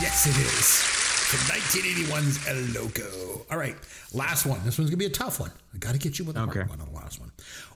Yes, 0.00 0.26
it 0.26 0.36
is. 0.36 0.82
From 1.28 1.40
1981's 1.54 2.48
El 2.48 2.82
Loco. 2.82 3.46
All 3.50 3.58
right, 3.58 3.76
last 4.14 4.46
one. 4.46 4.60
This 4.64 4.78
one's 4.78 4.90
gonna 4.90 4.96
be 4.98 5.04
a 5.06 5.10
tough 5.10 5.38
one. 5.40 5.52
I 5.74 5.78
got 5.78 5.92
to 5.92 5.98
get 5.98 6.18
you 6.18 6.24
with 6.24 6.36
a 6.36 6.40
Okay. 6.42 6.60
hard 6.60 6.70
one 6.70 6.80
on 6.80 6.88
the 6.92 6.94
last 6.98 7.20
one. 7.20 7.30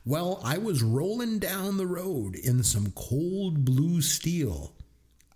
Well, 0.06 0.40
I 0.42 0.56
was 0.58 0.82
rolling 0.82 1.38
down 1.38 1.76
the 1.76 1.86
road 1.86 2.34
in 2.34 2.62
some 2.62 2.92
cold 2.96 3.64
blue 3.64 4.00
steel. 4.00 4.72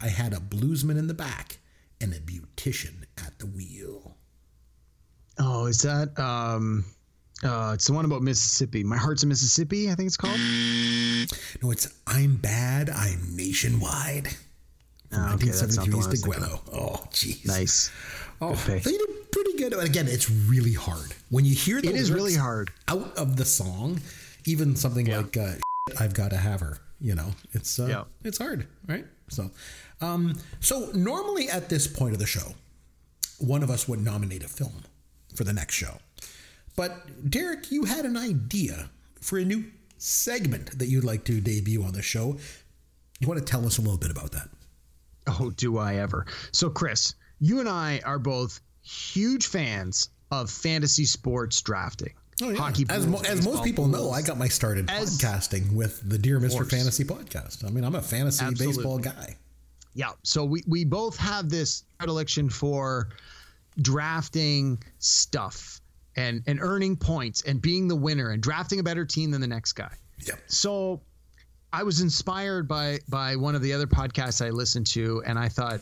I 0.01 0.09
had 0.09 0.33
a 0.33 0.37
bluesman 0.37 0.99
in 0.99 1.07
the 1.07 1.15
back 1.15 1.59
and 2.01 2.13
a 2.13 2.21
beautician 2.21 3.05
at 3.19 3.39
the 3.39 3.47
wheel. 3.47 4.17
Oh, 5.39 5.67
is 5.67 5.79
that 5.83 6.19
um 6.19 6.85
uh 7.43 7.73
it's 7.75 7.87
the 7.87 7.93
one 7.93 8.05
about 8.05 8.23
Mississippi. 8.23 8.83
My 8.85 8.97
Heart's 8.97 9.23
in 9.23 9.29
Mississippi, 9.29 9.91
I 9.91 9.95
think 9.95 10.07
it's 10.09 10.17
called. 10.17 10.39
No, 11.63 11.71
it's 11.71 11.89
I'm 12.07 12.37
bad. 12.37 12.91
I'm 12.91 13.35
nationwide. 13.37 14.29
From 15.11 15.23
Oh, 15.23 15.35
okay, 15.35 15.47
that's 15.47 15.77
not 15.77 15.87
the 15.87 15.93
1973's 15.93 16.27
one 16.27 16.37
I 16.37 16.41
was 16.41 16.51
De 16.51 16.57
thinking 16.57 16.81
Oh, 16.83 17.07
jeez. 17.13 17.47
Nice. 17.47 17.91
Oh, 18.41 18.61
pick. 18.67 18.83
they 18.83 18.91
did 18.93 19.31
pretty 19.33 19.57
good. 19.57 19.73
Again, 19.73 20.09
it's 20.09 20.29
really 20.31 20.73
hard 20.73 21.15
when 21.31 21.45
you 21.45 21.55
hear 21.55 21.81
the 21.81 21.89
It 21.89 21.95
is 21.95 22.11
really 22.11 22.35
hard. 22.35 22.71
out 22.89 23.17
of 23.17 23.37
the 23.37 23.45
song. 23.45 24.01
Even 24.45 24.77
something 24.77 25.07
Yeah. 25.07 25.19
like 25.19 25.37
uh, 25.37 25.55
"I've 25.99 26.15
got 26.15 26.31
to 26.31 26.37
have 26.37 26.61
her," 26.61 26.79
you 27.01 27.15
know, 27.15 27.31
it's 27.53 27.79
uh, 27.79 27.87
Yeah. 27.87 28.05
it's 28.25 28.39
hard, 28.39 28.67
right? 28.87 29.07
So, 29.29 29.51
um, 30.01 30.39
so 30.61 30.91
normally 30.95 31.49
at 31.49 31.69
this 31.69 31.87
point 31.87 32.13
of 32.15 32.19
the 32.19 32.27
show, 32.27 32.55
one 33.39 33.63
of 33.63 33.71
us 33.71 33.87
would 33.89 34.01
nominate 34.03 34.43
a 34.43 34.49
film 34.49 34.85
for 35.35 35.45
the 35.45 35.53
next 35.53 35.75
show. 35.75 35.99
But 36.77 37.31
Derek, 37.31 37.71
you 37.73 37.85
had 37.85 38.05
an 38.05 38.17
idea 38.17 38.91
for 39.21 39.39
a 39.39 39.45
new 39.45 39.65
segment 39.99 40.79
that 40.79 40.87
you'd 40.87 41.05
like 41.05 41.25
to 41.25 41.41
debut 41.41 41.83
on 41.83 41.93
the 41.93 42.03
show. 42.03 42.37
You 43.21 43.29
want 43.29 43.41
to 43.41 43.45
tell 43.45 43.67
us 43.67 43.79
a 43.79 43.81
little 43.81 43.97
bit 43.99 44.11
about 44.11 44.33
that? 44.33 44.49
Oh, 45.27 45.51
do 45.51 45.79
I 45.79 45.97
ever. 45.97 46.27
So 46.53 46.71
Chris, 46.71 47.15
you 47.41 47.61
and 47.61 47.69
I 47.69 48.01
are 48.05 48.19
both 48.19 48.61
huge 48.83 49.47
fans 49.47 50.11
of 50.31 50.51
fantasy 50.51 51.05
sports 51.07 51.61
drafting. 51.63 52.13
Oh, 52.43 52.55
Hockey 52.55 52.85
Oh, 52.91 52.95
as, 52.95 53.07
pools, 53.07 53.23
mo- 53.23 53.29
as 53.29 53.37
most 53.37 53.45
baseball 53.47 53.65
people 53.65 53.89
know. 53.89 54.11
I 54.11 54.21
got 54.23 54.37
my 54.39 54.49
start 54.49 54.77
in 54.79 54.89
As- 54.91 55.19
podcasting 55.19 55.73
with 55.73 56.07
the 56.09 56.19
Dear 56.19 56.39
Mr. 56.39 56.51
course. 56.53 56.71
Fantasy 56.71 57.05
podcast. 57.05 57.65
I 57.67 57.71
mean, 57.71 57.85
I'm 57.85 57.95
a 57.95 58.03
fantasy 58.03 58.45
Absolutely. 58.45 58.77
baseball 58.77 58.99
guy. 58.99 59.37
Yeah. 59.95 60.11
So 60.23 60.45
we, 60.45 60.63
we 60.67 60.85
both 60.85 61.17
have 61.17 61.49
this 61.49 61.85
predilection 61.99 62.51
for 62.51 63.09
drafting 63.81 64.83
stuff 64.99 65.81
and, 66.17 66.43
and 66.47 66.61
earning 66.61 66.97
points 66.97 67.43
and 67.43 67.61
being 67.61 67.89
the 67.89 67.97
winner 67.97 68.31
and 68.31 68.43
drafting 68.43 68.81
a 68.81 68.83
better 68.83 69.05
team 69.05 69.31
than 69.31 69.41
the 69.41 69.47
next 69.47 69.73
guy. 69.73 69.93
Yep. 70.27 70.39
So 70.47 71.01
I 71.73 71.83
was 71.83 72.01
inspired 72.01 72.67
by 72.69 72.99
by 73.09 73.37
one 73.37 73.55
of 73.55 73.63
the 73.63 73.73
other 73.73 73.87
podcasts 73.87 74.45
I 74.45 74.51
listened 74.51 74.87
to, 74.89 75.23
and 75.27 75.39
I 75.39 75.49
thought 75.49 75.81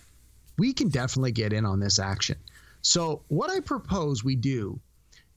we 0.58 0.72
can 0.72 0.88
definitely 0.88 1.30
get 1.32 1.52
in 1.52 1.64
on 1.64 1.78
this 1.78 1.98
action. 1.98 2.36
So 2.82 3.22
what 3.28 3.50
I 3.50 3.60
propose 3.60 4.24
we 4.24 4.34
do 4.34 4.80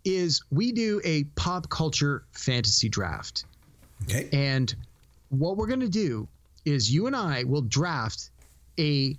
is 0.08 0.41
we 0.51 0.72
do 0.72 1.01
a 1.03 1.26
pop 1.36 1.70
culture 1.70 2.24
fantasy 2.32 2.88
draft. 2.88 3.45
Okay. 4.03 4.30
And 4.32 4.74
what 5.30 5.58
we're 5.58 5.68
going 5.68 5.82
to 5.82 5.89
do 5.89 6.28
is 6.66 6.91
you 6.91 7.08
and 7.08 7.16
I 7.16 7.43
will 7.43 7.62
draft 7.62 8.30
a 8.80 9.18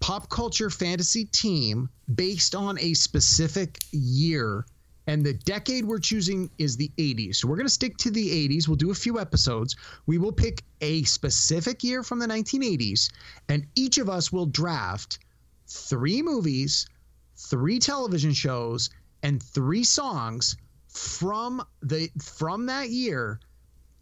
pop 0.00 0.30
culture 0.30 0.70
fantasy 0.70 1.26
team 1.26 1.90
based 2.14 2.54
on 2.54 2.78
a 2.80 2.94
specific 2.94 3.78
year. 3.92 4.64
And 5.06 5.24
the 5.24 5.34
decade 5.34 5.84
we're 5.84 5.98
choosing 5.98 6.48
is 6.56 6.76
the 6.76 6.90
80s. 6.96 7.36
So 7.36 7.48
we're 7.48 7.56
going 7.56 7.66
to 7.66 7.72
stick 7.72 7.96
to 7.98 8.10
the 8.10 8.48
80s. 8.48 8.66
We'll 8.66 8.76
do 8.76 8.90
a 8.90 8.94
few 8.94 9.18
episodes. 9.18 9.76
We 10.06 10.18
will 10.18 10.32
pick 10.32 10.62
a 10.80 11.02
specific 11.02 11.84
year 11.84 12.02
from 12.02 12.18
the 12.18 12.26
1980s, 12.26 13.10
and 13.48 13.66
each 13.74 13.98
of 13.98 14.08
us 14.08 14.32
will 14.32 14.46
draft 14.46 15.18
three 15.66 16.22
movies, 16.22 16.86
three 17.36 17.78
television 17.78 18.32
shows, 18.32 18.90
and 19.22 19.42
three 19.42 19.84
songs 19.84 20.56
from 20.88 21.62
the 21.82 22.10
from 22.20 22.66
that 22.66 22.90
year 22.90 23.40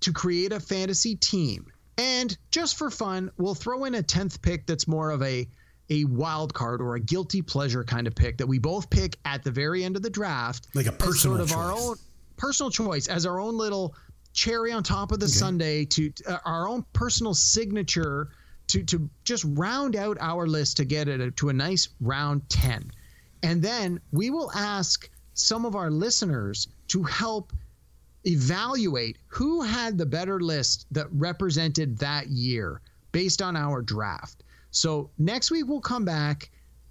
to 0.00 0.12
create 0.12 0.52
a 0.52 0.60
fantasy 0.60 1.16
team. 1.16 1.66
And 1.96 2.36
just 2.50 2.78
for 2.78 2.90
fun, 2.90 3.30
we'll 3.36 3.56
throw 3.56 3.84
in 3.84 3.96
a 3.96 4.02
10th 4.02 4.40
pick 4.40 4.66
that's 4.66 4.86
more 4.86 5.10
of 5.10 5.22
a 5.22 5.48
a 5.90 6.04
wild 6.04 6.52
card 6.52 6.80
or 6.80 6.96
a 6.96 7.00
guilty 7.00 7.40
pleasure 7.42 7.82
kind 7.82 8.06
of 8.06 8.14
pick 8.14 8.36
that 8.38 8.46
we 8.46 8.58
both 8.58 8.90
pick 8.90 9.16
at 9.24 9.42
the 9.42 9.50
very 9.50 9.84
end 9.84 9.96
of 9.96 10.02
the 10.02 10.10
draft. 10.10 10.68
Like 10.74 10.86
a 10.86 10.92
personal 10.92 11.38
sort 11.38 11.40
of 11.40 11.56
our 11.56 11.72
choice. 11.72 11.82
own 11.82 11.96
personal 12.36 12.70
choice 12.70 13.08
as 13.08 13.26
our 13.26 13.40
own 13.40 13.56
little 13.56 13.94
cherry 14.32 14.70
on 14.70 14.82
top 14.82 15.12
of 15.12 15.18
the 15.18 15.28
sundae 15.28 15.84
to 15.86 16.12
uh, 16.26 16.36
our 16.44 16.68
own 16.68 16.84
personal 16.92 17.34
signature 17.34 18.28
to 18.68 18.84
to 18.84 19.10
just 19.24 19.44
round 19.48 19.96
out 19.96 20.18
our 20.20 20.46
list 20.46 20.76
to 20.76 20.84
get 20.84 21.08
it 21.08 21.36
to 21.36 21.48
a 21.48 21.52
nice 21.52 21.88
round 22.00 22.48
10. 22.50 22.90
And 23.42 23.62
then 23.62 24.00
we 24.12 24.30
will 24.30 24.50
ask 24.52 25.08
some 25.34 25.64
of 25.64 25.76
our 25.76 25.90
listeners 25.90 26.68
to 26.88 27.02
help 27.02 27.52
evaluate 28.24 29.18
who 29.28 29.62
had 29.62 29.96
the 29.96 30.06
better 30.06 30.40
list 30.40 30.86
that 30.90 31.06
represented 31.12 31.98
that 31.98 32.28
year 32.28 32.80
based 33.12 33.40
on 33.40 33.56
our 33.56 33.82
draft. 33.82 34.42
So 34.70 35.10
next 35.18 35.50
week 35.50 35.66
we'll 35.66 35.80
come 35.80 36.04
back 36.04 36.50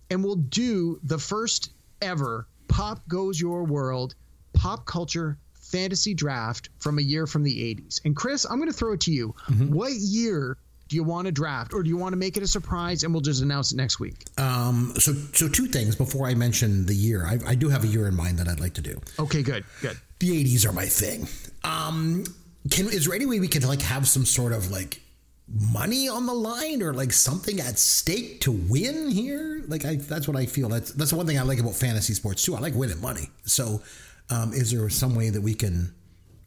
and 0.09 0.23
we'll 0.23 0.35
do 0.35 0.99
the 1.03 1.17
first 1.17 1.71
ever 2.01 2.47
Pop 2.67 3.07
Goes 3.07 3.39
Your 3.39 3.63
World 3.63 4.15
pop 4.53 4.85
culture 4.85 5.37
fantasy 5.53 6.13
draft 6.13 6.69
from 6.79 6.97
a 6.97 7.01
year 7.01 7.27
from 7.27 7.43
the 7.43 7.75
80s. 7.75 8.03
And 8.05 8.15
Chris, 8.15 8.45
I'm 8.45 8.57
going 8.57 8.71
to 8.71 8.77
throw 8.77 8.93
it 8.93 9.01
to 9.01 9.11
you. 9.11 9.35
Mm-hmm. 9.47 9.73
What 9.73 9.93
year 9.93 10.57
do 10.87 10.95
you 10.95 11.03
want 11.03 11.25
to 11.25 11.31
draft 11.31 11.73
or 11.73 11.83
do 11.83 11.89
you 11.89 11.97
want 11.97 12.13
to 12.13 12.17
make 12.17 12.37
it 12.37 12.43
a 12.43 12.47
surprise 12.47 13.03
and 13.03 13.13
we'll 13.13 13.21
just 13.21 13.41
announce 13.41 13.71
it 13.71 13.75
next 13.75 13.99
week? 13.99 14.25
Um, 14.37 14.93
so, 14.97 15.13
so 15.33 15.47
two 15.47 15.67
things 15.67 15.95
before 15.95 16.27
I 16.27 16.33
mention 16.33 16.85
the 16.85 16.95
year. 16.95 17.25
I, 17.25 17.39
I 17.45 17.55
do 17.55 17.69
have 17.69 17.83
a 17.83 17.87
year 17.87 18.07
in 18.07 18.15
mind 18.15 18.39
that 18.39 18.47
I'd 18.47 18.59
like 18.59 18.73
to 18.75 18.81
do. 18.81 18.99
Okay, 19.19 19.43
good. 19.43 19.65
Good. 19.81 19.97
The 20.19 20.43
80s 20.43 20.67
are 20.67 20.73
my 20.73 20.85
thing. 20.85 21.27
Um, 21.63 22.23
can 22.71 22.87
is 22.87 23.05
there 23.05 23.15
any 23.15 23.25
way 23.25 23.39
we 23.39 23.47
could 23.47 23.63
like 23.63 23.81
have 23.81 24.07
some 24.07 24.25
sort 24.25 24.53
of 24.53 24.71
like 24.71 25.01
money 25.47 26.09
on 26.09 26.25
the 26.25 26.33
line 26.33 26.81
or 26.81 26.93
like 26.93 27.13
something 27.13 27.59
at 27.59 27.79
stake 27.79 28.41
to 28.41 28.51
win 28.51 29.09
here? 29.09 29.63
Like 29.67 29.85
I, 29.85 29.95
that's 29.95 30.27
what 30.27 30.37
I 30.37 30.45
feel. 30.45 30.69
That's 30.69 30.91
that's 30.91 31.11
the 31.11 31.17
one 31.17 31.27
thing 31.27 31.37
I 31.37 31.43
like 31.43 31.59
about 31.59 31.75
fantasy 31.75 32.13
sports 32.13 32.43
too. 32.43 32.55
I 32.55 32.59
like 32.59 32.73
winning 32.73 33.01
money. 33.01 33.29
So, 33.43 33.81
um, 34.29 34.53
is 34.53 34.71
there 34.71 34.89
some 34.89 35.15
way 35.15 35.29
that 35.29 35.41
we 35.41 35.53
can? 35.53 35.93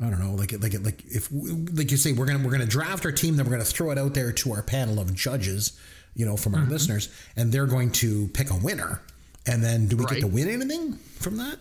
I 0.03 0.09
don't 0.09 0.19
know, 0.19 0.35
like 0.35 0.53
like 0.53 0.75
like 0.83 1.05
if 1.07 1.29
like 1.31 1.91
you 1.91 1.97
say 1.97 2.13
we're 2.13 2.27
gonna 2.27 2.45
we're 2.45 2.53
gonna 2.53 2.65
draft 2.67 3.05
our 3.05 3.13
team, 3.13 3.37
then 3.37 3.45
we're 3.47 3.53
gonna 3.53 3.65
throw 3.65 3.91
it 3.91 3.99
out 3.99 4.15
there 4.15 4.33
to 4.33 4.53
our 4.53 4.63
panel 4.63 4.99
of 4.99 5.15
judges. 5.15 5.79
you 6.15 6.27
know, 6.27 6.37
from 6.37 6.55
our 6.55 6.63
Mm-hmm. 6.63 6.73
listeners, 6.73 7.09
and 7.37 7.53
they're 7.53 7.67
going 7.67 7.91
to 7.93 8.27
pick 8.29 8.51
a 8.51 8.57
winner. 8.57 9.01
And 9.47 9.63
then, 9.63 9.87
do 9.87 9.97
we 9.97 10.05
get 10.07 10.21
to 10.21 10.27
win 10.27 10.49
anything 10.49 10.95
from 10.95 11.37
that? 11.37 11.57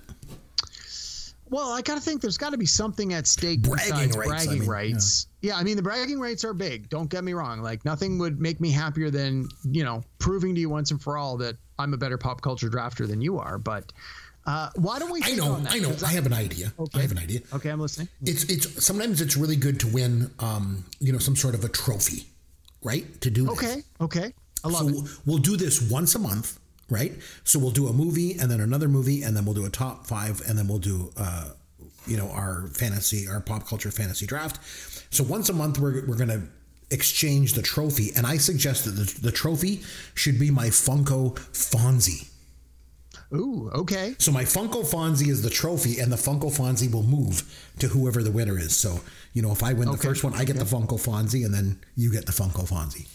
Well, 1.49 1.71
I 1.71 1.81
gotta 1.81 2.01
think 2.01 2.21
there's 2.21 2.37
got 2.37 2.51
to 2.51 2.57
be 2.57 2.65
something 2.67 3.13
at 3.13 3.25
stake 3.25 3.61
Bragging 3.63 4.09
besides 4.09 4.17
rights, 4.17 4.47
I 4.47 4.51
mean, 4.53 4.65
rights. 4.67 5.27
Yeah. 5.41 5.57
I 5.57 5.63
mean 5.63 5.77
the 5.77 5.81
bragging 5.83 6.19
rights 6.19 6.43
are 6.45 6.53
big. 6.53 6.89
Don't 6.89 7.09
get 7.09 7.23
me 7.23 7.33
wrong. 7.33 7.61
Like 7.61 7.83
nothing 7.85 8.19
would 8.19 8.39
make 8.39 8.59
me 8.61 8.69
happier 8.71 9.09
than 9.09 9.47
you 9.63 9.83
know 9.83 10.03
proving 10.19 10.53
to 10.55 10.61
you 10.61 10.69
once 10.69 10.91
and 10.91 11.01
for 11.01 11.17
all 11.17 11.37
that 11.37 11.55
I'm 11.79 11.93
a 11.93 11.97
better 11.97 12.17
pop 12.17 12.41
culture 12.41 12.69
drafter 12.69 13.07
than 13.07 13.19
you 13.21 13.39
are. 13.39 13.57
But 13.57 13.91
uh, 14.49 14.69
why 14.75 14.97
don't 14.99 15.11
we? 15.11 15.21
I 15.23 15.35
know? 15.35 15.61
I 15.69 15.79
know. 15.79 15.93
I 16.05 16.11
have 16.17 16.25
an 16.25 16.33
idea. 16.33 16.73
I 16.95 17.01
have 17.01 17.11
an 17.11 17.19
idea. 17.19 17.41
Okay, 17.53 17.69
I'm 17.69 17.79
listening. 17.79 18.07
It's 18.23 18.43
it's 18.45 18.83
sometimes 18.83 19.21
it's 19.21 19.37
really 19.37 19.55
good 19.55 19.79
to 19.81 19.87
win, 19.87 20.31
um, 20.39 20.85
you 20.99 21.11
know, 21.13 21.19
some 21.19 21.35
sort 21.35 21.53
of 21.55 21.63
a 21.63 21.69
trophy, 21.69 22.21
right? 22.81 23.05
To 23.21 23.29
do 23.29 23.43
this. 23.45 23.53
Okay, 23.53 23.83
okay, 24.01 24.33
I 24.63 24.67
love 24.69 24.81
so 24.83 24.87
it. 24.89 24.93
we'll- 24.93 25.07
we'll 25.25 25.37
do 25.51 25.55
this 25.57 25.81
once 25.97 26.15
a 26.15 26.19
month, 26.19 26.59
right? 26.89 27.13
So 27.43 27.59
we'll 27.59 27.71
do 27.81 27.87
a 27.87 27.93
movie 27.93 28.31
and 28.39 28.49
then 28.49 28.59
another 28.61 28.87
movie 28.87 29.21
and 29.23 29.35
then 29.35 29.45
we'll 29.45 29.55
do 29.61 29.65
a 29.65 29.69
top 29.69 30.07
five 30.07 30.41
and 30.47 30.57
then 30.57 30.67
we'll 30.67 30.79
do, 30.79 31.11
uh, 31.17 31.49
you 32.07 32.17
know, 32.17 32.29
our 32.31 32.67
fantasy, 32.73 33.27
our 33.27 33.41
pop 33.41 33.67
culture 33.67 33.91
fantasy 33.91 34.25
draft. 34.25 34.59
So 35.13 35.23
once 35.23 35.49
a 35.49 35.53
month, 35.53 35.77
we're, 35.79 36.05
we're 36.07 36.15
going 36.17 36.29
to 36.29 36.41
exchange 36.91 37.53
the 37.53 37.61
trophy. 37.61 38.11
And 38.15 38.25
I 38.25 38.37
suggest 38.37 38.85
that 38.85 38.91
the, 38.91 39.21
the 39.21 39.31
trophy 39.31 39.83
should 40.15 40.39
be 40.39 40.49
my 40.49 40.67
Funko 40.69 41.35
Fonzie. 41.53 42.28
Ooh, 43.33 43.69
okay. 43.73 44.15
So 44.17 44.31
my 44.31 44.43
Funko 44.43 44.83
Fonzie 44.83 45.27
is 45.27 45.41
the 45.43 45.49
trophy, 45.51 45.99
and 45.99 46.11
the 46.11 46.15
Funko 46.15 46.45
Fonzie 46.51 46.91
will 46.91 47.03
move 47.03 47.43
to 47.79 47.87
whoever 47.87 48.23
the 48.23 48.31
winner 48.31 48.57
is. 48.57 48.75
So 48.75 48.99
you 49.33 49.41
know, 49.41 49.51
if 49.51 49.61
I 49.63 49.73
win 49.73 49.91
the 49.91 49.97
first 49.97 50.23
one, 50.23 50.33
I 50.33 50.43
get 50.45 50.55
the 50.57 50.65
Funko 50.65 50.97
Fonzie, 50.99 51.45
and 51.45 51.53
then 51.53 51.79
you 51.95 52.11
get 52.11 52.25
the 52.25 52.31
Funko 52.31 52.67
Fonzie. 52.67 53.07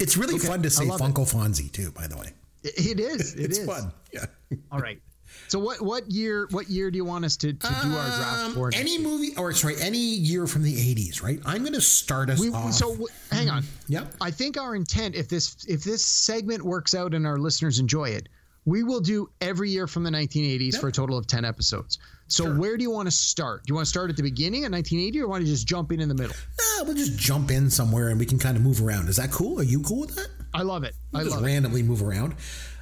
It's 0.00 0.16
really 0.16 0.34
Okay. 0.36 0.46
fun 0.48 0.62
to 0.62 0.66
I 0.66 0.70
say 0.70 0.84
love 0.86 1.00
it. 1.00 1.04
Funko 1.04 1.24
Fonzie 1.32 1.70
too. 1.70 1.90
By 1.92 2.06
the 2.08 2.16
way, 2.16 2.32
It- 2.64 2.98
It 2.98 3.00
is. 3.00 3.34
It 3.36 3.40
it's 3.46 3.58
is. 3.58 3.66
fun. 3.66 3.92
Yeah. 4.12 4.26
All 4.72 4.80
right. 4.80 5.00
So 5.46 5.58
what 5.60 5.80
what 5.82 6.10
year 6.10 6.48
what 6.50 6.68
year 6.68 6.90
do 6.90 6.96
you 6.96 7.04
want 7.04 7.24
us 7.24 7.36
to, 7.38 7.52
to 7.52 7.66
do 7.68 7.96
our 7.96 8.06
draft 8.16 8.38
Um, 8.46 8.54
for? 8.54 8.70
any 8.74 8.98
movie, 8.98 9.36
or 9.36 9.52
sorry, 9.52 9.76
any 9.80 9.98
year 9.98 10.46
from 10.48 10.62
the 10.62 10.74
'80s, 10.74 11.22
right? 11.22 11.38
I'm 11.44 11.62
going 11.62 11.74
to 11.74 11.80
start 11.80 12.28
us 12.30 12.40
We, 12.40 12.50
off. 12.50 12.72
so 12.74 12.88
w- 12.90 13.06
hang 13.30 13.48
on. 13.50 13.64
Yep. 13.88 14.14
I 14.20 14.30
think 14.30 14.56
our 14.56 14.74
intent, 14.74 15.14
if 15.14 15.28
this 15.28 15.56
if 15.68 15.84
this 15.84 16.04
segment 16.04 16.62
works 16.64 16.94
out 16.94 17.14
and 17.14 17.26
our 17.26 17.38
listeners 17.38 17.78
enjoy 17.78 18.08
it, 18.10 18.28
we 18.68 18.82
will 18.82 19.00
do 19.00 19.30
every 19.40 19.70
year 19.70 19.86
from 19.86 20.04
the 20.04 20.10
1980s 20.10 20.78
for 20.78 20.88
a 20.88 20.92
total 20.92 21.16
of 21.16 21.26
10 21.26 21.44
episodes. 21.44 21.98
So 22.26 22.52
where 22.52 22.76
do 22.76 22.82
you 22.82 22.90
want 22.90 23.06
to 23.06 23.10
start? 23.10 23.64
Do 23.64 23.70
you 23.70 23.74
want 23.74 23.86
to 23.86 23.88
start 23.88 24.10
at 24.10 24.16
the 24.16 24.22
beginning 24.22 24.66
of 24.66 24.72
1980 24.72 25.22
or 25.22 25.28
want 25.28 25.42
to 25.42 25.50
just 25.50 25.66
jump 25.66 25.90
in 25.92 26.00
in 26.00 26.08
the 26.08 26.14
middle? 26.14 26.36
Nah, 26.58 26.84
we'll 26.84 26.94
just 26.94 27.16
jump 27.18 27.50
in 27.50 27.70
somewhere, 27.70 28.08
and 28.08 28.20
we 28.20 28.26
can 28.26 28.38
kind 28.38 28.58
of 28.58 28.62
move 28.62 28.82
around. 28.82 29.08
Is 29.08 29.16
that 29.16 29.30
cool? 29.30 29.58
Are 29.58 29.64
you 29.64 29.80
cool 29.80 30.00
with 30.00 30.14
that? 30.16 30.28
I 30.52 30.62
love 30.62 30.84
it. 30.84 30.94
I 31.14 31.22
just 31.22 31.36
love 31.36 31.42
it. 31.42 31.46
randomly 31.46 31.82
move 31.82 32.02
around. 32.02 32.34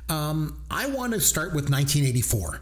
Um, 0.09 0.61
I 0.69 0.87
want 0.89 1.13
to 1.13 1.21
start 1.21 1.49
with 1.49 1.71
1984. 1.71 2.61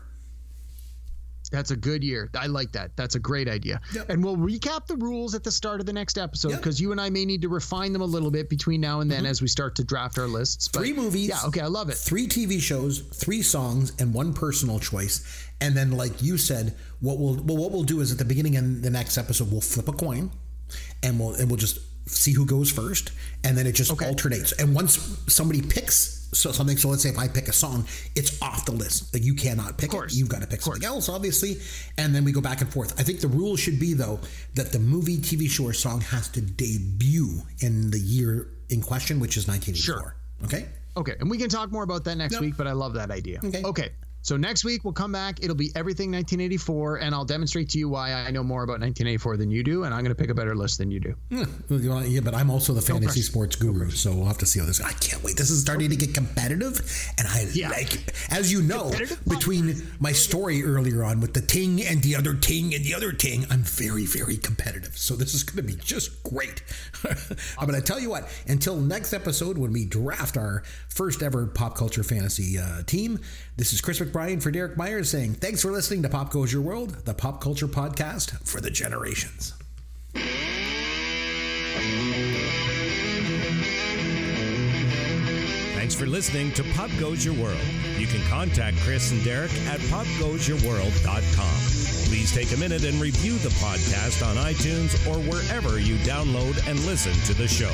That's 1.50 1.70
a 1.70 1.76
good 1.76 2.02
year. 2.02 2.30
I 2.38 2.46
like 2.46 2.72
that. 2.72 2.96
That's 2.96 3.14
a 3.14 3.18
great 3.18 3.48
idea. 3.48 3.80
Yep. 3.94 4.08
And 4.10 4.24
we'll 4.24 4.36
recap 4.36 4.86
the 4.86 4.96
rules 4.96 5.34
at 5.34 5.44
the 5.44 5.50
start 5.50 5.80
of 5.80 5.86
the 5.86 5.92
next 5.92 6.18
episode 6.18 6.50
Yep. 6.50 6.60
because 6.60 6.80
you 6.80 6.92
and 6.92 7.00
I 7.00 7.10
may 7.10 7.24
need 7.24 7.42
to 7.42 7.48
refine 7.48 7.92
them 7.92 8.02
a 8.02 8.06
little 8.06 8.30
bit 8.30 8.48
between 8.48 8.80
now 8.80 9.00
and 9.00 9.10
then 9.10 9.26
as 9.26 9.40
we 9.42 9.48
start 9.48 9.74
to 9.76 9.84
draft 9.84 10.18
our 10.18 10.26
lists. 10.26 10.68
But 10.68 10.82
Mm-hmm. 10.82 10.94
Three 10.94 11.02
movies. 11.04 11.28
Yeah, 11.28 11.38
okay, 11.46 11.60
I 11.60 11.66
love 11.66 11.88
it. 11.90 11.94
Three 11.96 12.26
TV 12.26 12.60
shows, 12.60 13.00
three 13.00 13.42
songs, 13.42 13.92
and 13.98 14.12
one 14.14 14.32
personal 14.32 14.78
choice. 14.78 15.48
And 15.60 15.76
then, 15.76 15.92
like 15.92 16.22
you 16.22 16.36
said, 16.38 16.74
what 17.00 17.18
we'll 17.18 17.34
well, 17.42 17.56
what 17.56 17.70
we'll 17.72 17.84
do 17.84 18.00
is 18.00 18.10
at 18.12 18.18
the 18.18 18.24
beginning 18.24 18.56
of 18.56 18.82
the 18.82 18.90
next 18.90 19.16
episode, 19.16 19.50
we'll 19.52 19.60
flip 19.60 19.88
a 19.88 19.92
coin, 19.92 20.30
and 21.02 21.18
we'll 21.18 21.34
and 21.34 21.48
we'll 21.48 21.56
just 21.58 21.78
see 22.06 22.32
who 22.32 22.44
goes 22.46 22.70
first, 22.70 23.12
and 23.44 23.56
then 23.56 23.66
it 23.66 23.72
just 23.74 23.90
Okay. 23.92 24.06
alternates. 24.06 24.52
And 24.52 24.74
once 24.74 24.98
somebody 25.28 25.62
picks 25.62 26.20
so 26.32 26.50
something, 26.50 26.76
so 26.76 26.88
let's 26.88 27.02
say 27.04 27.10
if 27.10 27.18
I 27.18 27.28
pick 27.28 27.46
a 27.46 27.52
song, 27.52 27.86
it's 28.16 28.42
off 28.42 28.64
the 28.66 28.72
list. 28.72 29.14
Like 29.14 29.22
you 29.24 29.34
cannot 29.34 29.78
pick 29.78 29.94
it. 29.94 30.12
You've 30.12 30.28
got 30.28 30.40
to 30.42 30.48
pick 30.48 30.62
something 30.62 30.84
else, 30.84 31.08
obviously. 31.08 31.58
And 31.96 32.12
then 32.12 32.24
we 32.24 32.32
go 32.32 32.40
back 32.40 32.60
and 32.60 32.72
forth. 32.72 32.98
I 32.98 33.04
think 33.04 33.20
the 33.20 33.28
rule 33.28 33.56
should 33.56 33.78
be 33.78 33.94
though 33.94 34.18
that 34.54 34.72
the 34.72 34.80
movie, 34.80 35.18
TV 35.18 35.48
show, 35.48 35.64
or 35.66 35.72
song 35.72 36.00
has 36.00 36.28
to 36.30 36.40
debut 36.40 37.40
in 37.60 37.90
the 37.92 38.00
year 38.00 38.48
in 38.68 38.80
question, 38.82 39.20
which 39.20 39.36
is 39.36 39.46
1984. 39.46 39.94
Sure. 39.94 40.16
Okay. 40.44 40.68
Okay, 40.96 41.14
and 41.20 41.28
we 41.30 41.38
can 41.38 41.48
talk 41.48 41.70
more 41.72 41.82
about 41.84 42.04
that 42.04 42.16
next 42.16 42.40
week, 42.40 42.56
but 42.56 42.66
I 42.66 42.72
love 42.72 42.94
that 42.94 43.10
idea. 43.10 43.40
Okay. 43.44 43.62
Okay. 43.64 43.90
So 44.24 44.38
next 44.38 44.64
week 44.64 44.84
we'll 44.84 44.94
come 44.94 45.12
back. 45.12 45.44
It'll 45.44 45.54
be 45.54 45.70
everything 45.76 46.10
1984, 46.10 46.96
and 46.96 47.14
I'll 47.14 47.26
demonstrate 47.26 47.68
to 47.70 47.78
you 47.78 47.90
why 47.90 48.10
I 48.14 48.30
know 48.30 48.42
more 48.42 48.62
about 48.62 48.80
1984 48.80 49.36
than 49.36 49.50
you 49.50 49.62
do, 49.62 49.84
and 49.84 49.92
I'm 49.92 50.00
going 50.00 50.16
to 50.16 50.20
pick 50.20 50.30
a 50.30 50.34
better 50.34 50.56
list 50.56 50.78
than 50.78 50.90
you 50.90 50.98
do. 50.98 51.14
Yeah, 51.28 51.44
yeah, 52.04 52.20
but 52.20 52.32
I'm 52.34 52.50
also 52.50 52.72
the 52.72 52.80
fantasy 52.80 53.20
sports 53.20 53.54
guru, 53.54 53.90
so 53.90 54.14
we'll 54.14 54.24
have 54.24 54.38
to 54.38 54.46
see 54.46 54.60
how 54.60 54.64
this. 54.66 54.80
I 54.80 54.92
can't 54.92 55.22
wait. 55.22 55.36
This 55.36 55.50
is 55.50 55.60
starting 55.60 55.90
to 55.90 55.96
get 55.96 56.14
competitive, 56.14 56.80
and 57.18 57.28
I 57.28 57.46
Yeah. 57.52 57.68
like, 57.68 58.14
as 58.30 58.50
you 58.50 58.62
know, 58.62 58.90
between 59.28 59.86
my 60.00 60.12
story 60.12 60.64
earlier 60.64 61.04
on 61.04 61.20
with 61.20 61.34
the 61.34 61.42
ting 61.42 61.82
and 61.82 62.02
the 62.02 62.16
other 62.16 62.32
ting 62.32 62.74
and 62.74 62.82
the 62.82 62.94
other 62.94 63.12
ting, 63.12 63.44
I'm 63.50 63.62
very, 63.62 64.06
very 64.06 64.38
competitive. 64.38 64.96
So 64.96 65.16
this 65.16 65.34
is 65.34 65.42
going 65.42 65.66
to 65.66 65.74
be 65.74 65.78
just 65.78 66.22
great. 66.22 66.62
I'm 67.58 67.68
going 67.68 67.78
to 67.78 67.86
tell 67.86 68.00
you 68.00 68.08
what. 68.08 68.26
Until 68.48 68.76
next 68.76 69.12
episode, 69.12 69.58
when 69.58 69.70
we 69.74 69.84
draft 69.84 70.38
our 70.38 70.62
first 70.88 71.22
ever 71.22 71.46
pop 71.46 71.76
culture 71.76 72.02
fantasy 72.02 72.58
uh, 72.58 72.84
team, 72.84 73.20
this 73.56 73.72
is 73.72 73.80
Chris 73.80 74.00
McBrien 74.00 74.42
for 74.42 74.50
Derek 74.50 74.76
Myers 74.76 75.10
saying 75.10 75.34
thanks 75.34 75.62
for 75.62 75.70
listening 75.70 76.02
to 76.02 76.08
Pop 76.08 76.30
Goes 76.30 76.52
Your 76.52 76.62
World, 76.62 77.04
the 77.04 77.14
pop 77.14 77.40
culture 77.40 77.68
podcast 77.68 78.46
for 78.46 78.60
the 78.60 78.70
generations. 78.70 79.54
Thanks 85.74 85.94
for 85.94 86.06
listening 86.06 86.52
to 86.54 86.64
Pop 86.74 86.90
Goes 86.98 87.24
Your 87.24 87.34
World. 87.34 87.60
You 87.98 88.06
can 88.06 88.22
contact 88.28 88.78
Chris 88.78 89.12
and 89.12 89.22
Derek 89.22 89.52
at 89.66 89.80
popgoesyourworld.com. 89.80 92.08
Please 92.08 92.32
take 92.32 92.52
a 92.52 92.56
minute 92.56 92.84
and 92.84 93.00
review 93.00 93.36
the 93.38 93.50
podcast 93.50 94.26
on 94.26 94.36
iTunes 94.36 94.94
or 95.06 95.18
wherever 95.30 95.78
you 95.78 95.96
download 95.96 96.66
and 96.68 96.78
listen 96.86 97.12
to 97.24 97.34
the 97.34 97.46
show. 97.46 97.72